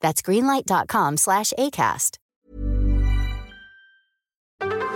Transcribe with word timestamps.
That's 0.00 0.22
greenlight.com 0.22 1.16
slash 1.16 1.52
ACAST. 1.58 2.18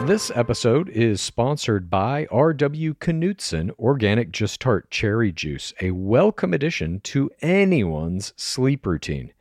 This 0.02 0.30
episode 0.34 0.88
is 0.90 1.20
sponsored 1.20 1.90
by 1.90 2.26
R.W. 2.30 2.94
Knudsen 2.94 3.72
Organic 3.80 4.30
Just 4.30 4.60
Tart 4.60 4.88
Cherry 4.90 5.32
Juice, 5.32 5.74
a 5.80 5.90
welcome 5.90 6.54
addition 6.54 7.00
to 7.00 7.30
anyone's 7.42 8.32
sleep 8.36 8.86
routine. 8.86 9.32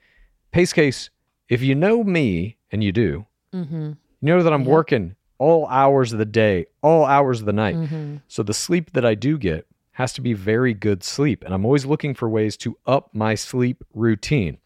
Pace 0.52 0.74
case, 0.74 1.12
if 1.48 1.62
you 1.62 1.76
know 1.76 2.04
me, 2.04 2.58
and 2.72 2.84
you 2.84 2.92
do, 2.92 3.26
Mm-hmm. 3.54 3.86
you 3.86 3.96
know 4.22 4.44
that 4.44 4.52
I'm 4.52 4.66
working 4.66 5.16
all 5.38 5.68
hours 5.68 6.12
of 6.12 6.20
the 6.20 6.26
day, 6.26 6.66
all 6.82 7.06
hours 7.06 7.40
of 7.40 7.46
the 7.46 7.54
night. 7.54 7.76
Mm-hmm. 7.76 8.16
So 8.28 8.44
the 8.44 8.54
sleep 8.54 8.92
that 8.94 9.06
I 9.06 9.14
do 9.16 9.38
get 9.38 9.68
has 9.92 10.12
to 10.14 10.22
be 10.22 10.34
very 10.34 10.74
good 10.74 11.04
sleep. 11.04 11.44
And 11.46 11.54
I'm 11.54 11.64
always 11.66 11.86
looking 11.86 12.14
for 12.14 12.28
ways 12.28 12.58
to 12.58 12.78
up 12.86 13.10
my 13.14 13.36
sleep 13.36 13.84
routine. 13.94 14.58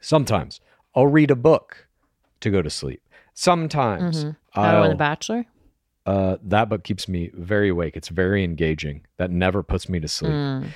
Sometimes 0.00 0.60
I'll 0.94 1.06
read 1.06 1.30
a 1.30 1.36
book 1.36 1.86
to 2.40 2.50
go 2.50 2.62
to 2.62 2.70
sleep. 2.70 3.02
Sometimes 3.34 4.24
Mm-hmm. 4.24 4.60
On 4.60 4.74
I'll, 4.74 4.88
The 4.88 4.94
Bachelor? 4.94 5.44
uh, 6.06 6.36
that 6.42 6.68
book 6.68 6.82
keeps 6.84 7.08
me 7.08 7.30
very 7.34 7.68
awake. 7.68 7.96
It's 7.96 8.08
very 8.08 8.42
engaging. 8.44 9.02
That 9.18 9.30
never 9.30 9.62
puts 9.62 9.88
me 9.88 10.00
to 10.00 10.08
sleep. 10.08 10.32
Mm. 10.32 10.68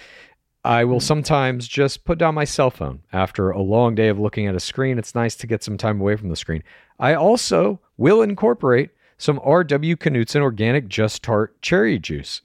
I 0.63 0.85
will 0.85 1.01
sometimes 1.01 1.67
just 1.67 2.05
put 2.05 2.19
down 2.19 2.35
my 2.35 2.45
cell 2.45 2.71
phone 2.71 3.01
after 3.15 3.49
a 3.51 3.63
long 3.63 3.95
day 3.95 4.09
of 4.09 4.19
looking 4.19 4.47
at 4.47 4.55
a 4.55 4.61
screen. 4.61 4.99
It's 4.99 5.15
nice 5.15 5.35
to 5.37 5.47
get 5.47 5.63
some 5.63 5.79
time 5.79 5.99
away 6.01 6.17
from 6.17 6.29
the 6.29 6.37
screen. 6.37 6.63
I 6.99 7.15
also 7.15 7.81
will 7.97 8.21
incorporate 8.21 8.91
some 9.17 9.41
R.W. 9.43 9.97
Knudsen 9.97 10.43
organic 10.43 10.89
Just 10.89 11.23
Tart 11.23 11.61
cherry 11.63 11.99
juice. 11.99 12.43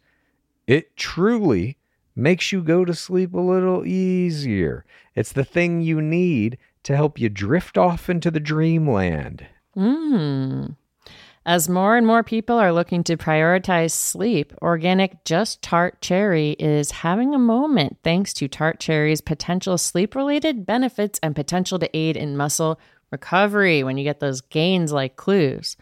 It 0.66 0.96
truly 0.96 1.78
makes 2.16 2.52
you 2.52 2.62
go 2.62 2.86
to 2.86 2.94
sleep 2.94 3.34
a 3.34 3.40
little 3.40 3.86
easier. 3.86 4.86
It's 5.16 5.32
the 5.32 5.44
thing 5.44 5.82
you 5.82 6.02
need 6.02 6.58
to 6.84 6.96
help 6.96 7.20
you 7.20 7.30
drift 7.30 7.78
off 7.78 8.10
into 8.10 8.32
the 8.32 8.40
dreamland. 8.40 9.46
Mm. 9.76 10.76
As 11.48 11.70
more 11.70 11.96
and 11.96 12.08
more 12.08 12.24
people 12.24 12.58
are 12.58 12.74
looking 12.74 13.04
to 13.04 13.18
prioritize 13.18 13.92
sleep, 13.92 14.52
organic 14.64 15.24
Just 15.26 15.62
Tart 15.62 16.02
Cherry 16.02 16.52
is 16.52 16.90
having 16.90 17.36
a 17.36 17.40
moment 17.40 17.98
thanks 18.04 18.34
to 18.34 18.48
Tart 18.48 18.80
Cherry's 18.80 19.22
potential 19.22 19.78
sleep 19.78 20.16
related 20.16 20.66
benefits 20.66 21.20
and 21.22 21.36
potential 21.36 21.78
to 21.78 21.98
aid 21.98 22.18
in 22.18 22.36
muscle 22.36 22.80
recovery 23.12 23.84
when 23.84 23.98
you 23.98 24.04
get 24.04 24.20
those 24.20 24.42
gains 24.42 24.92
like 24.92 25.18
clues. 25.18 25.78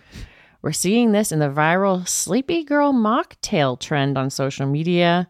We're 0.62 0.74
seeing 0.74 1.13
this 1.13 1.31
in 1.31 1.40
the 1.40 1.50
viral 1.50 2.08
Sleepy 2.08 2.63
Girl 2.63 2.94
mocktail 2.94 3.79
trend 3.79 4.18
on 4.18 4.29
social 4.29 4.66
media. 4.66 5.29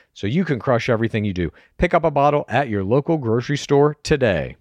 so 0.13 0.27
you 0.27 0.43
can 0.45 0.59
crush 0.59 0.89
everything 0.89 1.23
you 1.25 1.33
do. 1.33 1.51
Pick 1.77 1.93
up 1.93 2.03
a 2.03 2.11
bottle 2.11 2.45
at 2.47 2.69
your 2.69 2.83
local 2.83 3.17
grocery 3.17 3.57
store 3.57 3.95
today. 4.03 4.57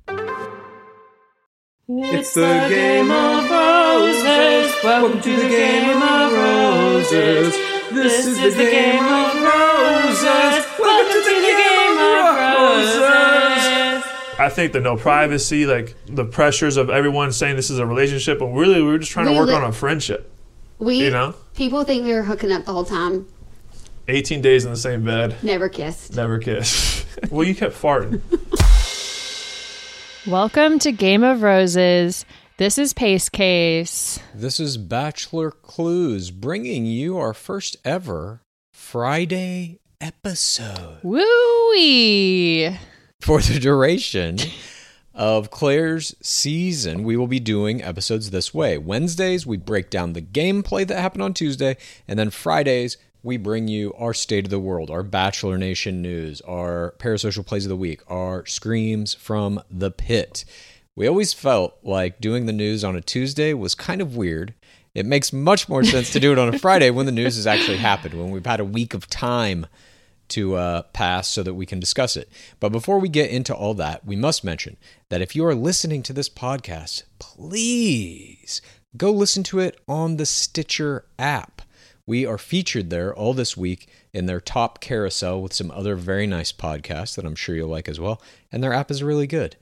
It's 1.88 2.34
the 2.34 2.66
game 2.68 3.10
of 3.10 3.50
roses. 3.50 4.72
Welcome 4.84 5.20
to 5.20 5.36
the 5.36 5.48
game 5.48 6.00
of 6.02 6.32
roses. 6.32 7.52
This 7.92 8.26
is 8.26 8.38
the 8.38 8.64
game 8.64 9.00
of 9.04 9.34
roses. 9.34 10.66
Welcome 10.78 11.22
to 11.22 11.34
the 11.34 11.54
game 11.58 11.98
of 11.98 12.36
roses. 12.36 14.04
I 14.38 14.48
think 14.48 14.72
the 14.72 14.80
no 14.80 14.96
privacy, 14.96 15.66
like 15.66 15.96
the 16.06 16.24
pressures 16.24 16.76
of 16.76 16.88
everyone 16.90 17.32
saying 17.32 17.56
this 17.56 17.70
is 17.70 17.78
a 17.78 17.86
relationship, 17.86 18.38
but 18.38 18.46
really 18.46 18.80
we 18.80 18.88
were 18.88 18.98
just 18.98 19.10
trying 19.10 19.26
to 19.26 19.32
work 19.32 19.48
li- 19.48 19.54
on 19.54 19.64
a 19.64 19.72
friendship. 19.72 20.32
We, 20.78 21.02
You 21.04 21.10
know? 21.10 21.34
people 21.54 21.84
think 21.84 22.04
we 22.04 22.14
were 22.14 22.22
hooking 22.22 22.52
up 22.52 22.64
the 22.64 22.72
whole 22.72 22.84
time. 22.86 23.26
18 24.10 24.40
days 24.42 24.64
in 24.64 24.72
the 24.72 24.76
same 24.76 25.04
bed, 25.04 25.36
Never 25.42 25.68
kissed. 25.68 26.16
never 26.16 26.38
kiss. 26.38 27.04
well, 27.30 27.46
you 27.46 27.54
kept 27.54 27.74
farting. 27.80 28.20
Welcome 30.26 30.78
to 30.80 30.90
Game 30.92 31.22
of 31.22 31.42
Roses. 31.42 32.24
This 32.56 32.76
is 32.76 32.92
Pace 32.92 33.28
Case. 33.28 34.18
This 34.34 34.58
is 34.60 34.76
Bachelor 34.76 35.50
Clues 35.52 36.30
bringing 36.32 36.84
you 36.86 37.16
our 37.18 37.32
first 37.32 37.76
ever 37.84 38.42
Friday 38.72 39.78
episode. 40.00 40.98
Woo-wee. 41.04 42.76
For 43.20 43.40
the 43.40 43.58
duration 43.60 44.38
of 45.14 45.50
Clare's 45.50 46.14
season, 46.20 47.04
we 47.04 47.16
will 47.16 47.26
be 47.28 47.40
doing 47.40 47.82
episodes 47.82 48.30
this 48.30 48.52
way. 48.52 48.76
Wednesdays, 48.76 49.46
we 49.46 49.56
break 49.56 49.88
down 49.88 50.12
the 50.14 50.22
gameplay 50.22 50.86
that 50.86 50.98
happened 51.00 51.22
on 51.22 51.32
Tuesday, 51.32 51.76
and 52.08 52.18
then 52.18 52.30
Fridays, 52.30 52.96
we 53.22 53.36
bring 53.36 53.68
you 53.68 53.92
our 53.94 54.14
state 54.14 54.44
of 54.44 54.50
the 54.50 54.58
world, 54.58 54.90
our 54.90 55.02
Bachelor 55.02 55.58
Nation 55.58 56.00
news, 56.00 56.40
our 56.42 56.94
parasocial 56.98 57.44
plays 57.44 57.64
of 57.64 57.68
the 57.68 57.76
week, 57.76 58.00
our 58.08 58.46
screams 58.46 59.14
from 59.14 59.62
the 59.70 59.90
pit. 59.90 60.44
We 60.96 61.06
always 61.06 61.32
felt 61.32 61.78
like 61.82 62.20
doing 62.20 62.46
the 62.46 62.52
news 62.52 62.84
on 62.84 62.96
a 62.96 63.00
Tuesday 63.00 63.54
was 63.54 63.74
kind 63.74 64.00
of 64.00 64.16
weird. 64.16 64.54
It 64.94 65.06
makes 65.06 65.32
much 65.32 65.68
more 65.68 65.84
sense 65.84 66.10
to 66.12 66.20
do 66.20 66.32
it 66.32 66.38
on 66.38 66.52
a 66.52 66.58
Friday 66.58 66.90
when 66.90 67.06
the 67.06 67.12
news 67.12 67.36
has 67.36 67.46
actually 67.46 67.76
happened, 67.78 68.14
when 68.14 68.30
we've 68.30 68.44
had 68.44 68.60
a 68.60 68.64
week 68.64 68.92
of 68.92 69.08
time 69.08 69.66
to 70.30 70.54
uh, 70.54 70.82
pass 70.92 71.28
so 71.28 71.42
that 71.42 71.54
we 71.54 71.66
can 71.66 71.80
discuss 71.80 72.16
it. 72.16 72.28
But 72.58 72.72
before 72.72 72.98
we 72.98 73.08
get 73.08 73.30
into 73.30 73.54
all 73.54 73.74
that, 73.74 74.06
we 74.06 74.16
must 74.16 74.44
mention 74.44 74.76
that 75.08 75.20
if 75.20 75.36
you 75.36 75.44
are 75.44 75.54
listening 75.54 76.02
to 76.04 76.12
this 76.12 76.28
podcast, 76.28 77.04
please 77.18 78.62
go 78.96 79.10
listen 79.12 79.42
to 79.44 79.58
it 79.58 79.78
on 79.86 80.16
the 80.16 80.26
Stitcher 80.26 81.04
app. 81.18 81.59
We 82.10 82.26
are 82.26 82.38
featured 82.38 82.90
there 82.90 83.14
all 83.14 83.34
this 83.34 83.56
week 83.56 83.88
in 84.12 84.26
their 84.26 84.40
top 84.40 84.80
carousel 84.80 85.40
with 85.40 85.52
some 85.52 85.70
other 85.70 85.94
very 85.94 86.26
nice 86.26 86.50
podcasts 86.50 87.14
that 87.14 87.24
I'm 87.24 87.36
sure 87.36 87.54
you'll 87.54 87.68
like 87.68 87.88
as 87.88 88.00
well. 88.00 88.20
And 88.50 88.64
their 88.64 88.72
app 88.72 88.90
is 88.90 89.00
really 89.00 89.28
good. 89.28 89.54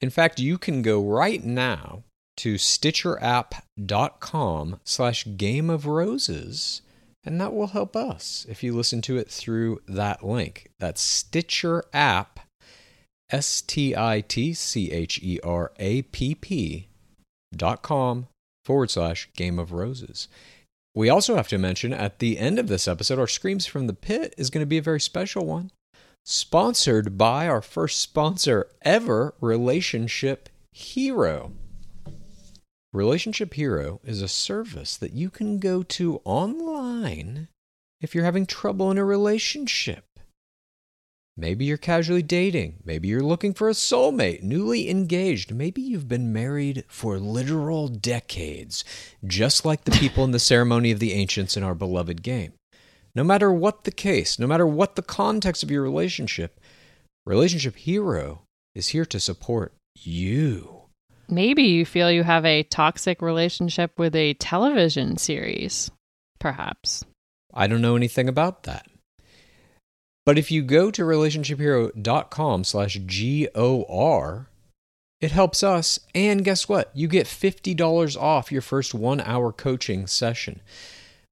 In 0.00 0.08
fact, 0.08 0.38
you 0.38 0.58
can 0.58 0.82
go 0.82 1.02
right 1.02 1.42
now 1.42 2.04
to 2.36 2.54
stitcherapp.com 2.54 4.80
slash 4.84 5.26
game 5.36 5.68
of 5.68 5.86
roses 5.86 6.82
and 7.24 7.40
that 7.40 7.52
will 7.52 7.66
help 7.66 7.96
us 7.96 8.46
if 8.48 8.62
you 8.62 8.76
listen 8.76 9.02
to 9.02 9.16
it 9.16 9.28
through 9.28 9.82
that 9.88 10.24
link. 10.24 10.70
That's 10.78 11.02
Stitcher 11.02 11.82
app, 11.92 12.46
S 13.28 13.60
T 13.60 13.96
I 13.96 14.20
T 14.20 14.54
C 14.54 14.92
H 14.92 15.18
E 15.20 15.40
R 15.42 15.72
A 15.80 16.02
P 16.02 16.36
P 16.36 16.86
dot 17.52 17.82
com 17.82 18.28
forward 18.64 18.92
slash 18.92 19.28
Game 19.34 19.58
of 19.58 19.72
Roses. 19.72 20.28
We 20.94 21.08
also 21.08 21.36
have 21.36 21.48
to 21.48 21.58
mention 21.58 21.94
at 21.94 22.18
the 22.18 22.38
end 22.38 22.58
of 22.58 22.68
this 22.68 22.86
episode, 22.86 23.18
our 23.18 23.26
Screams 23.26 23.64
from 23.64 23.86
the 23.86 23.94
Pit 23.94 24.34
is 24.36 24.50
going 24.50 24.60
to 24.60 24.66
be 24.66 24.76
a 24.76 24.82
very 24.82 25.00
special 25.00 25.46
one, 25.46 25.70
sponsored 26.22 27.16
by 27.16 27.48
our 27.48 27.62
first 27.62 28.00
sponsor 28.00 28.68
ever, 28.82 29.34
Relationship 29.40 30.50
Hero. 30.72 31.52
Relationship 32.92 33.54
Hero 33.54 34.00
is 34.04 34.20
a 34.20 34.28
service 34.28 34.98
that 34.98 35.14
you 35.14 35.30
can 35.30 35.58
go 35.58 35.82
to 35.82 36.20
online 36.24 37.48
if 38.02 38.14
you're 38.14 38.24
having 38.24 38.44
trouble 38.44 38.90
in 38.90 38.98
a 38.98 39.04
relationship. 39.04 40.04
Maybe 41.36 41.64
you're 41.64 41.78
casually 41.78 42.22
dating. 42.22 42.80
Maybe 42.84 43.08
you're 43.08 43.22
looking 43.22 43.54
for 43.54 43.68
a 43.68 43.72
soulmate, 43.72 44.42
newly 44.42 44.90
engaged. 44.90 45.54
Maybe 45.54 45.80
you've 45.80 46.08
been 46.08 46.32
married 46.32 46.84
for 46.88 47.18
literal 47.18 47.88
decades, 47.88 48.84
just 49.24 49.64
like 49.64 49.84
the 49.84 49.92
people 49.92 50.24
in 50.24 50.32
the 50.32 50.38
ceremony 50.38 50.90
of 50.90 51.00
the 51.00 51.12
ancients 51.12 51.56
in 51.56 51.62
our 51.62 51.74
beloved 51.74 52.22
game. 52.22 52.52
No 53.14 53.24
matter 53.24 53.50
what 53.52 53.84
the 53.84 53.90
case, 53.90 54.38
no 54.38 54.46
matter 54.46 54.66
what 54.66 54.96
the 54.96 55.02
context 55.02 55.62
of 55.62 55.70
your 55.70 55.82
relationship, 55.82 56.60
Relationship 57.24 57.76
Hero 57.76 58.42
is 58.74 58.88
here 58.88 59.06
to 59.06 59.20
support 59.20 59.74
you. 59.94 60.82
Maybe 61.28 61.62
you 61.62 61.86
feel 61.86 62.10
you 62.10 62.24
have 62.24 62.44
a 62.44 62.64
toxic 62.64 63.22
relationship 63.22 63.92
with 63.96 64.14
a 64.16 64.34
television 64.34 65.16
series, 65.18 65.90
perhaps. 66.40 67.04
I 67.54 67.68
don't 67.68 67.80
know 67.80 67.96
anything 67.96 68.28
about 68.28 68.64
that. 68.64 68.86
But 70.24 70.38
if 70.38 70.50
you 70.50 70.62
go 70.62 70.90
to 70.90 71.02
relationshiphero.com 71.02 72.64
slash 72.64 73.00
G-O-R, 73.04 74.48
it 75.20 75.30
helps 75.30 75.62
us. 75.62 75.98
And 76.14 76.44
guess 76.44 76.68
what? 76.68 76.90
You 76.94 77.08
get 77.08 77.26
$50 77.26 78.20
off 78.20 78.52
your 78.52 78.62
first 78.62 78.94
one-hour 78.94 79.52
coaching 79.52 80.06
session. 80.06 80.60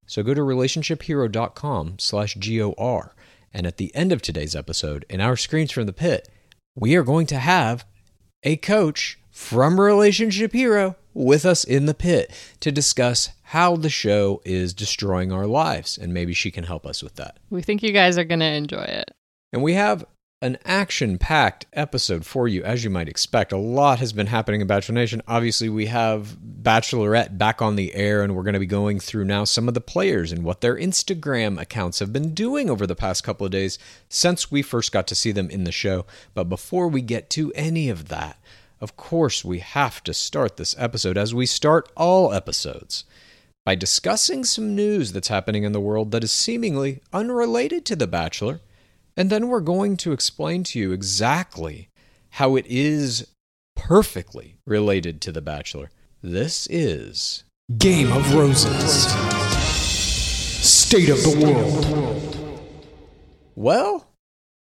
So 0.05 0.23
go 0.23 0.33
to 0.33 0.41
relationshiphero.com 0.41 1.99
slash 1.99 2.35
G-O-R. 2.35 3.15
And 3.53 3.67
at 3.67 3.77
the 3.77 3.93
end 3.95 4.11
of 4.11 4.21
today's 4.21 4.55
episode, 4.55 5.05
in 5.09 5.21
our 5.21 5.37
Screams 5.37 5.71
from 5.71 5.85
the 5.85 5.93
Pit, 5.93 6.29
we 6.75 6.95
are 6.95 7.03
going 7.03 7.27
to 7.27 7.37
have 7.37 7.85
a 8.43 8.55
coach 8.55 9.19
from 9.29 9.79
Relationship 9.79 10.53
Hero 10.53 10.95
with 11.13 11.45
us 11.45 11.63
in 11.63 11.85
the 11.85 11.93
pit 11.93 12.31
to 12.61 12.71
discuss 12.71 13.29
how 13.51 13.75
the 13.75 13.89
show 13.89 14.41
is 14.45 14.73
destroying 14.73 15.29
our 15.33 15.45
lives. 15.45 15.97
And 15.97 16.13
maybe 16.13 16.33
she 16.33 16.51
can 16.51 16.63
help 16.63 16.85
us 16.85 17.03
with 17.03 17.15
that. 17.15 17.37
We 17.49 17.61
think 17.61 17.83
you 17.83 17.91
guys 17.91 18.17
are 18.17 18.23
going 18.23 18.39
to 18.39 18.45
enjoy 18.45 18.83
it. 18.83 19.11
And 19.51 19.61
we 19.61 19.73
have 19.73 20.05
an 20.41 20.57
action 20.63 21.17
packed 21.17 21.65
episode 21.73 22.25
for 22.25 22.47
you, 22.47 22.63
as 22.63 22.85
you 22.85 22.89
might 22.89 23.09
expect. 23.09 23.51
A 23.51 23.57
lot 23.57 23.99
has 23.99 24.13
been 24.13 24.27
happening 24.27 24.61
in 24.61 24.67
Bachelor 24.67 24.95
Nation. 24.95 25.21
Obviously, 25.27 25.67
we 25.67 25.87
have 25.87 26.37
Bachelorette 26.39 27.37
back 27.37 27.61
on 27.61 27.75
the 27.75 27.93
air, 27.93 28.23
and 28.23 28.37
we're 28.37 28.43
going 28.43 28.53
to 28.53 28.59
be 28.59 28.65
going 28.65 29.01
through 29.01 29.25
now 29.25 29.43
some 29.43 29.67
of 29.67 29.73
the 29.73 29.81
players 29.81 30.31
and 30.31 30.45
what 30.45 30.61
their 30.61 30.77
Instagram 30.77 31.59
accounts 31.59 31.99
have 31.99 32.13
been 32.13 32.33
doing 32.33 32.69
over 32.69 32.87
the 32.87 32.95
past 32.95 33.25
couple 33.25 33.45
of 33.45 33.51
days 33.51 33.77
since 34.07 34.49
we 34.49 34.61
first 34.61 34.93
got 34.93 35.07
to 35.07 35.15
see 35.15 35.33
them 35.33 35.49
in 35.49 35.65
the 35.65 35.73
show. 35.73 36.05
But 36.33 36.45
before 36.45 36.87
we 36.87 37.01
get 37.01 37.29
to 37.31 37.51
any 37.53 37.89
of 37.89 38.07
that, 38.07 38.37
of 38.79 38.95
course, 38.95 39.43
we 39.43 39.59
have 39.59 40.01
to 40.05 40.13
start 40.13 40.55
this 40.55 40.73
episode 40.77 41.17
as 41.17 41.35
we 41.35 41.45
start 41.45 41.91
all 41.97 42.31
episodes 42.31 43.03
by 43.65 43.75
discussing 43.75 44.43
some 44.43 44.75
news 44.75 45.11
that's 45.11 45.27
happening 45.27 45.63
in 45.63 45.71
the 45.71 45.79
world 45.79 46.11
that 46.11 46.23
is 46.23 46.31
seemingly 46.31 47.01
unrelated 47.13 47.85
to 47.85 47.95
The 47.95 48.07
Bachelor. 48.07 48.59
And 49.15 49.29
then 49.29 49.49
we're 49.49 49.61
going 49.61 49.97
to 49.97 50.13
explain 50.13 50.63
to 50.65 50.79
you 50.79 50.91
exactly 50.91 51.89
how 52.31 52.55
it 52.55 52.65
is 52.67 53.27
perfectly 53.75 54.57
related 54.65 55.21
to 55.21 55.31
The 55.31 55.41
Bachelor. 55.41 55.91
This 56.23 56.67
is 56.69 57.43
Game 57.77 58.11
of 58.11 58.33
Roses. 58.33 59.11
State 60.63 61.09
of 61.09 61.17
the 61.23 61.45
World. 61.45 62.61
Well, 63.55 64.07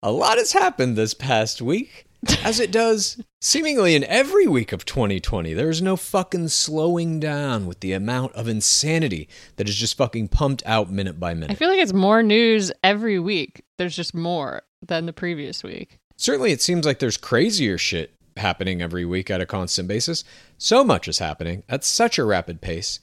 a 0.02 0.10
lot 0.10 0.38
has 0.38 0.52
happened 0.52 0.96
this 0.96 1.14
past 1.14 1.60
week, 1.60 2.05
as 2.44 2.60
it 2.60 2.70
does 2.70 3.22
seemingly 3.40 3.94
in 3.94 4.04
every 4.04 4.46
week 4.46 4.72
of 4.72 4.84
2020. 4.84 5.52
There's 5.54 5.82
no 5.82 5.96
fucking 5.96 6.48
slowing 6.48 7.20
down 7.20 7.66
with 7.66 7.80
the 7.80 7.92
amount 7.92 8.32
of 8.34 8.48
insanity 8.48 9.28
that 9.56 9.68
is 9.68 9.76
just 9.76 9.96
fucking 9.96 10.28
pumped 10.28 10.62
out 10.66 10.90
minute 10.90 11.18
by 11.20 11.34
minute. 11.34 11.50
I 11.50 11.54
feel 11.54 11.68
like 11.68 11.80
it's 11.80 11.92
more 11.92 12.22
news 12.22 12.72
every 12.82 13.18
week. 13.18 13.64
There's 13.78 13.96
just 13.96 14.14
more 14.14 14.62
than 14.80 15.06
the 15.06 15.12
previous 15.12 15.62
week. 15.62 15.98
Certainly, 16.16 16.52
it 16.52 16.62
seems 16.62 16.86
like 16.86 16.98
there's 16.98 17.16
crazier 17.16 17.76
shit 17.76 18.12
happening 18.36 18.80
every 18.80 19.04
week 19.04 19.30
at 19.30 19.40
a 19.40 19.46
constant 19.46 19.88
basis. 19.88 20.24
So 20.58 20.84
much 20.84 21.08
is 21.08 21.18
happening 21.18 21.62
at 21.68 21.84
such 21.84 22.18
a 22.18 22.24
rapid 22.24 22.60
pace 22.60 23.00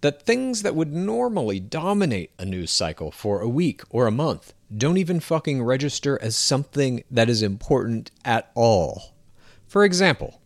that 0.00 0.22
things 0.22 0.62
that 0.62 0.74
would 0.74 0.92
normally 0.92 1.60
dominate 1.60 2.30
a 2.38 2.44
news 2.44 2.70
cycle 2.70 3.10
for 3.10 3.40
a 3.40 3.48
week 3.48 3.82
or 3.90 4.06
a 4.06 4.12
month 4.12 4.52
don't 4.74 4.96
even 4.96 5.20
fucking 5.20 5.62
register 5.62 6.18
as 6.20 6.36
something 6.36 7.04
that 7.10 7.28
is 7.28 7.42
important 7.42 8.10
at 8.24 8.50
all. 8.54 9.14
For 9.66 9.84
example, 9.84 10.40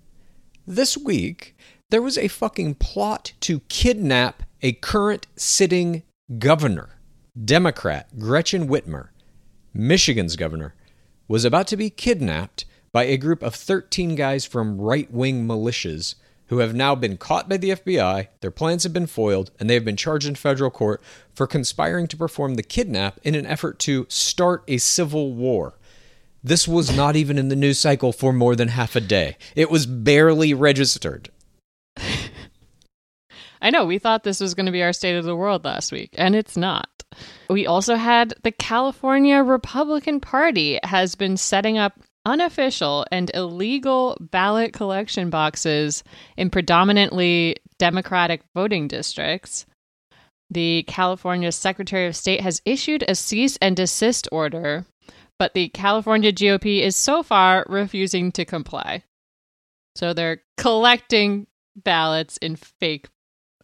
this 0.66 0.96
week 0.96 1.56
there 1.90 2.02
was 2.02 2.18
a 2.18 2.28
fucking 2.28 2.76
plot 2.76 3.32
to 3.40 3.60
kidnap 3.68 4.42
a 4.62 4.72
current 4.72 5.26
sitting 5.36 6.02
governor. 6.38 7.00
Democrat 7.42 8.18
Gretchen 8.18 8.68
Whitmer, 8.68 9.08
Michigan's 9.72 10.36
governor, 10.36 10.74
was 11.28 11.44
about 11.44 11.66
to 11.68 11.76
be 11.76 11.90
kidnapped 11.90 12.64
by 12.92 13.04
a 13.04 13.16
group 13.16 13.42
of 13.42 13.54
13 13.54 14.16
guys 14.16 14.44
from 14.44 14.80
right 14.80 15.10
wing 15.12 15.46
militias 15.46 16.16
who 16.50 16.58
have 16.58 16.74
now 16.74 16.96
been 16.96 17.16
caught 17.16 17.48
by 17.48 17.56
the 17.56 17.70
FBI, 17.70 18.26
their 18.40 18.50
plans 18.50 18.82
have 18.82 18.92
been 18.92 19.06
foiled, 19.06 19.52
and 19.60 19.70
they 19.70 19.74
have 19.74 19.84
been 19.84 19.96
charged 19.96 20.26
in 20.26 20.34
federal 20.34 20.68
court 20.68 21.00
for 21.32 21.46
conspiring 21.46 22.08
to 22.08 22.16
perform 22.16 22.56
the 22.56 22.62
kidnap 22.64 23.20
in 23.22 23.36
an 23.36 23.46
effort 23.46 23.78
to 23.78 24.04
start 24.08 24.64
a 24.66 24.76
civil 24.78 25.32
war. 25.32 25.78
This 26.42 26.66
was 26.66 26.94
not 26.96 27.14
even 27.14 27.38
in 27.38 27.50
the 27.50 27.56
news 27.56 27.78
cycle 27.78 28.12
for 28.12 28.32
more 28.32 28.56
than 28.56 28.66
half 28.66 28.96
a 28.96 29.00
day. 29.00 29.36
It 29.54 29.70
was 29.70 29.86
barely 29.86 30.52
registered. 30.52 31.30
I 31.96 33.70
know, 33.70 33.84
we 33.84 34.00
thought 34.00 34.24
this 34.24 34.40
was 34.40 34.54
going 34.54 34.66
to 34.66 34.72
be 34.72 34.82
our 34.82 34.92
state 34.92 35.16
of 35.16 35.24
the 35.24 35.36
world 35.36 35.64
last 35.64 35.92
week, 35.92 36.10
and 36.14 36.34
it's 36.34 36.56
not. 36.56 36.88
We 37.48 37.64
also 37.64 37.94
had 37.94 38.34
the 38.42 38.50
California 38.50 39.36
Republican 39.36 40.18
Party 40.18 40.80
has 40.82 41.14
been 41.14 41.36
setting 41.36 41.78
up 41.78 41.92
unofficial 42.24 43.06
and 43.10 43.30
illegal 43.34 44.16
ballot 44.20 44.72
collection 44.72 45.30
boxes 45.30 46.04
in 46.36 46.50
predominantly 46.50 47.56
Democratic 47.78 48.42
voting 48.54 48.88
districts. 48.88 49.66
The 50.50 50.82
California 50.88 51.52
Secretary 51.52 52.06
of 52.06 52.16
State 52.16 52.40
has 52.40 52.60
issued 52.64 53.04
a 53.06 53.14
cease 53.14 53.56
and 53.62 53.76
desist 53.76 54.28
order, 54.32 54.84
but 55.38 55.54
the 55.54 55.68
California 55.68 56.32
GOP 56.32 56.80
is 56.82 56.96
so 56.96 57.22
far 57.22 57.64
refusing 57.68 58.32
to 58.32 58.44
comply. 58.44 59.04
So 59.96 60.12
they're 60.12 60.42
collecting 60.56 61.46
ballots 61.76 62.36
in 62.38 62.56
fake 62.56 63.08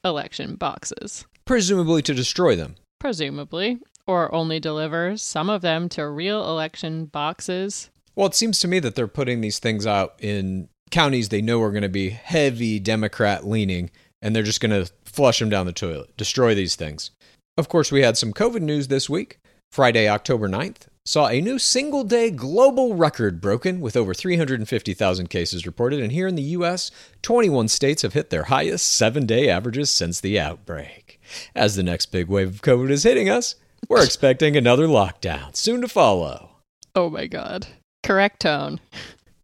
election 0.05 0.55
boxes, 0.55 1.27
Presumably 1.45 2.03
to 2.03 2.15
destroy 2.15 2.57
them. 2.57 2.77
presumably, 3.01 3.79
or 4.07 4.33
only 4.35 4.61
deliver 4.61 5.17
some 5.17 5.51
of 5.51 5.63
them 5.63 5.89
to 5.91 6.09
real 6.09 6.49
election 6.49 7.07
boxes. 7.07 7.91
Well, 8.17 8.27
it 8.27 8.35
seems 8.35 8.59
to 8.61 8.69
me 8.69 8.79
that 8.81 8.95
they're 8.95 9.07
putting 9.07 9.43
these 9.43 9.59
things 9.59 9.87
out 9.87 10.15
in 10.19 10.69
counties 10.91 11.29
they 11.29 11.43
know 11.43 11.61
are 11.61 11.71
going 11.71 11.83
to 11.83 11.89
be 11.89 12.11
heavy 12.11 12.79
Democrat 12.81 13.47
leaning, 13.47 13.91
and 14.23 14.35
they're 14.35 14.43
just 14.43 14.61
going 14.61 14.85
to 14.85 14.91
flush 15.05 15.39
them 15.39 15.51
down 15.51 15.67
the 15.67 15.73
toilet, 15.73 16.17
destroy 16.17 16.55
these 16.55 16.77
things. 16.77 17.11
Of 17.59 17.69
course, 17.69 17.93
we 17.93 18.03
had 18.03 18.17
some 18.17 18.33
COVID 18.33 18.63
news 18.63 18.89
this 18.89 19.09
week. 19.09 19.39
Friday, 19.71 20.09
October 20.09 20.49
9th, 20.49 20.87
saw 21.05 21.29
a 21.29 21.41
new 21.41 21.59
single 21.59 22.05
day 22.05 22.31
global 22.31 22.95
record 22.95 23.41
broken 23.41 23.81
with 23.81 23.97
over 23.97 24.15
350,000 24.15 25.29
cases 25.29 25.67
reported. 25.67 26.01
And 26.01 26.13
here 26.13 26.27
in 26.27 26.35
the 26.35 26.43
US, 26.43 26.91
21 27.23 27.69
states 27.69 28.03
have 28.03 28.15
hit 28.15 28.31
their 28.31 28.45
highest 28.45 28.87
seven 28.95 29.27
day 29.27 29.49
averages 29.49 29.91
since 29.91 30.21
the 30.21 30.41
outbreak. 30.41 31.21
As 31.55 31.77
the 31.77 31.83
next 31.83 32.07
big 32.07 32.29
wave 32.29 32.49
of 32.49 32.63
COVID 32.63 32.91
is 32.91 33.03
hitting 33.03 33.29
us, 33.29 33.57
we're 33.89 34.05
expecting 34.05 34.57
another 34.57 34.87
lockdown 34.87 35.55
soon 35.55 35.81
to 35.83 35.89
follow. 35.89 36.57
Oh 36.95 37.11
my 37.11 37.27
god. 37.27 37.67
Correct 38.07 38.41
tone. 38.41 38.81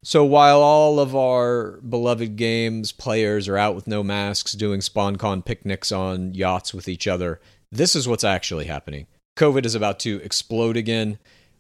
So 0.04 0.24
while 0.24 0.60
all 0.60 0.98
of 0.98 1.14
our 1.14 1.80
beloved 1.80 2.36
games 2.36 2.92
players 2.92 3.48
are 3.48 3.56
out 3.56 3.74
with 3.74 3.86
no 3.86 4.02
masks 4.02 4.52
doing 4.52 4.80
SpawnCon 4.80 5.44
picnics 5.44 5.92
on 5.92 6.34
yachts 6.34 6.72
with 6.72 6.88
each 6.88 7.06
other, 7.06 7.40
this 7.70 7.94
is 7.96 8.08
what's 8.08 8.24
actually 8.24 8.66
happening. 8.66 9.06
COVID 9.36 9.64
is 9.64 9.74
about 9.74 9.98
to 10.00 10.20
explode 10.22 10.76
again. 10.76 11.18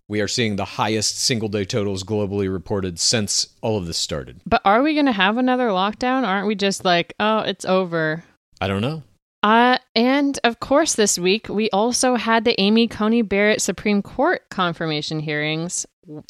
We 0.08 0.20
are 0.20 0.28
seeing 0.28 0.56
the 0.56 0.64
highest 0.64 1.20
single 1.20 1.48
day 1.48 1.64
totals 1.64 2.04
globally 2.04 2.52
reported 2.52 3.00
since 3.00 3.48
all 3.62 3.78
of 3.78 3.86
this 3.86 3.98
started. 3.98 4.40
But 4.44 4.62
are 4.64 4.82
we 4.82 4.94
going 4.94 5.06
to 5.06 5.12
have 5.12 5.38
another 5.38 5.68
lockdown? 5.68 6.24
Aren't 6.24 6.46
we 6.46 6.54
just 6.54 6.84
like, 6.84 7.14
oh, 7.18 7.38
it's 7.38 7.64
over? 7.64 8.22
I 8.60 8.68
don't 8.68 8.82
know. 8.82 9.02
Uh, 9.42 9.78
and 9.94 10.38
of 10.44 10.60
course, 10.60 10.94
this 10.94 11.18
week 11.18 11.48
we 11.48 11.68
also 11.70 12.14
had 12.14 12.44
the 12.44 12.58
Amy 12.60 12.86
Coney 12.86 13.22
Barrett 13.22 13.60
Supreme 13.60 14.02
Court 14.02 14.42
confirmation 14.50 15.20
hearings. 15.20 15.84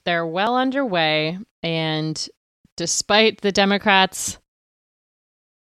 They're 0.04 0.26
well 0.26 0.57
underway, 0.57 1.38
and 1.62 2.28
despite 2.76 3.42
the 3.42 3.52
Democrats' 3.52 4.38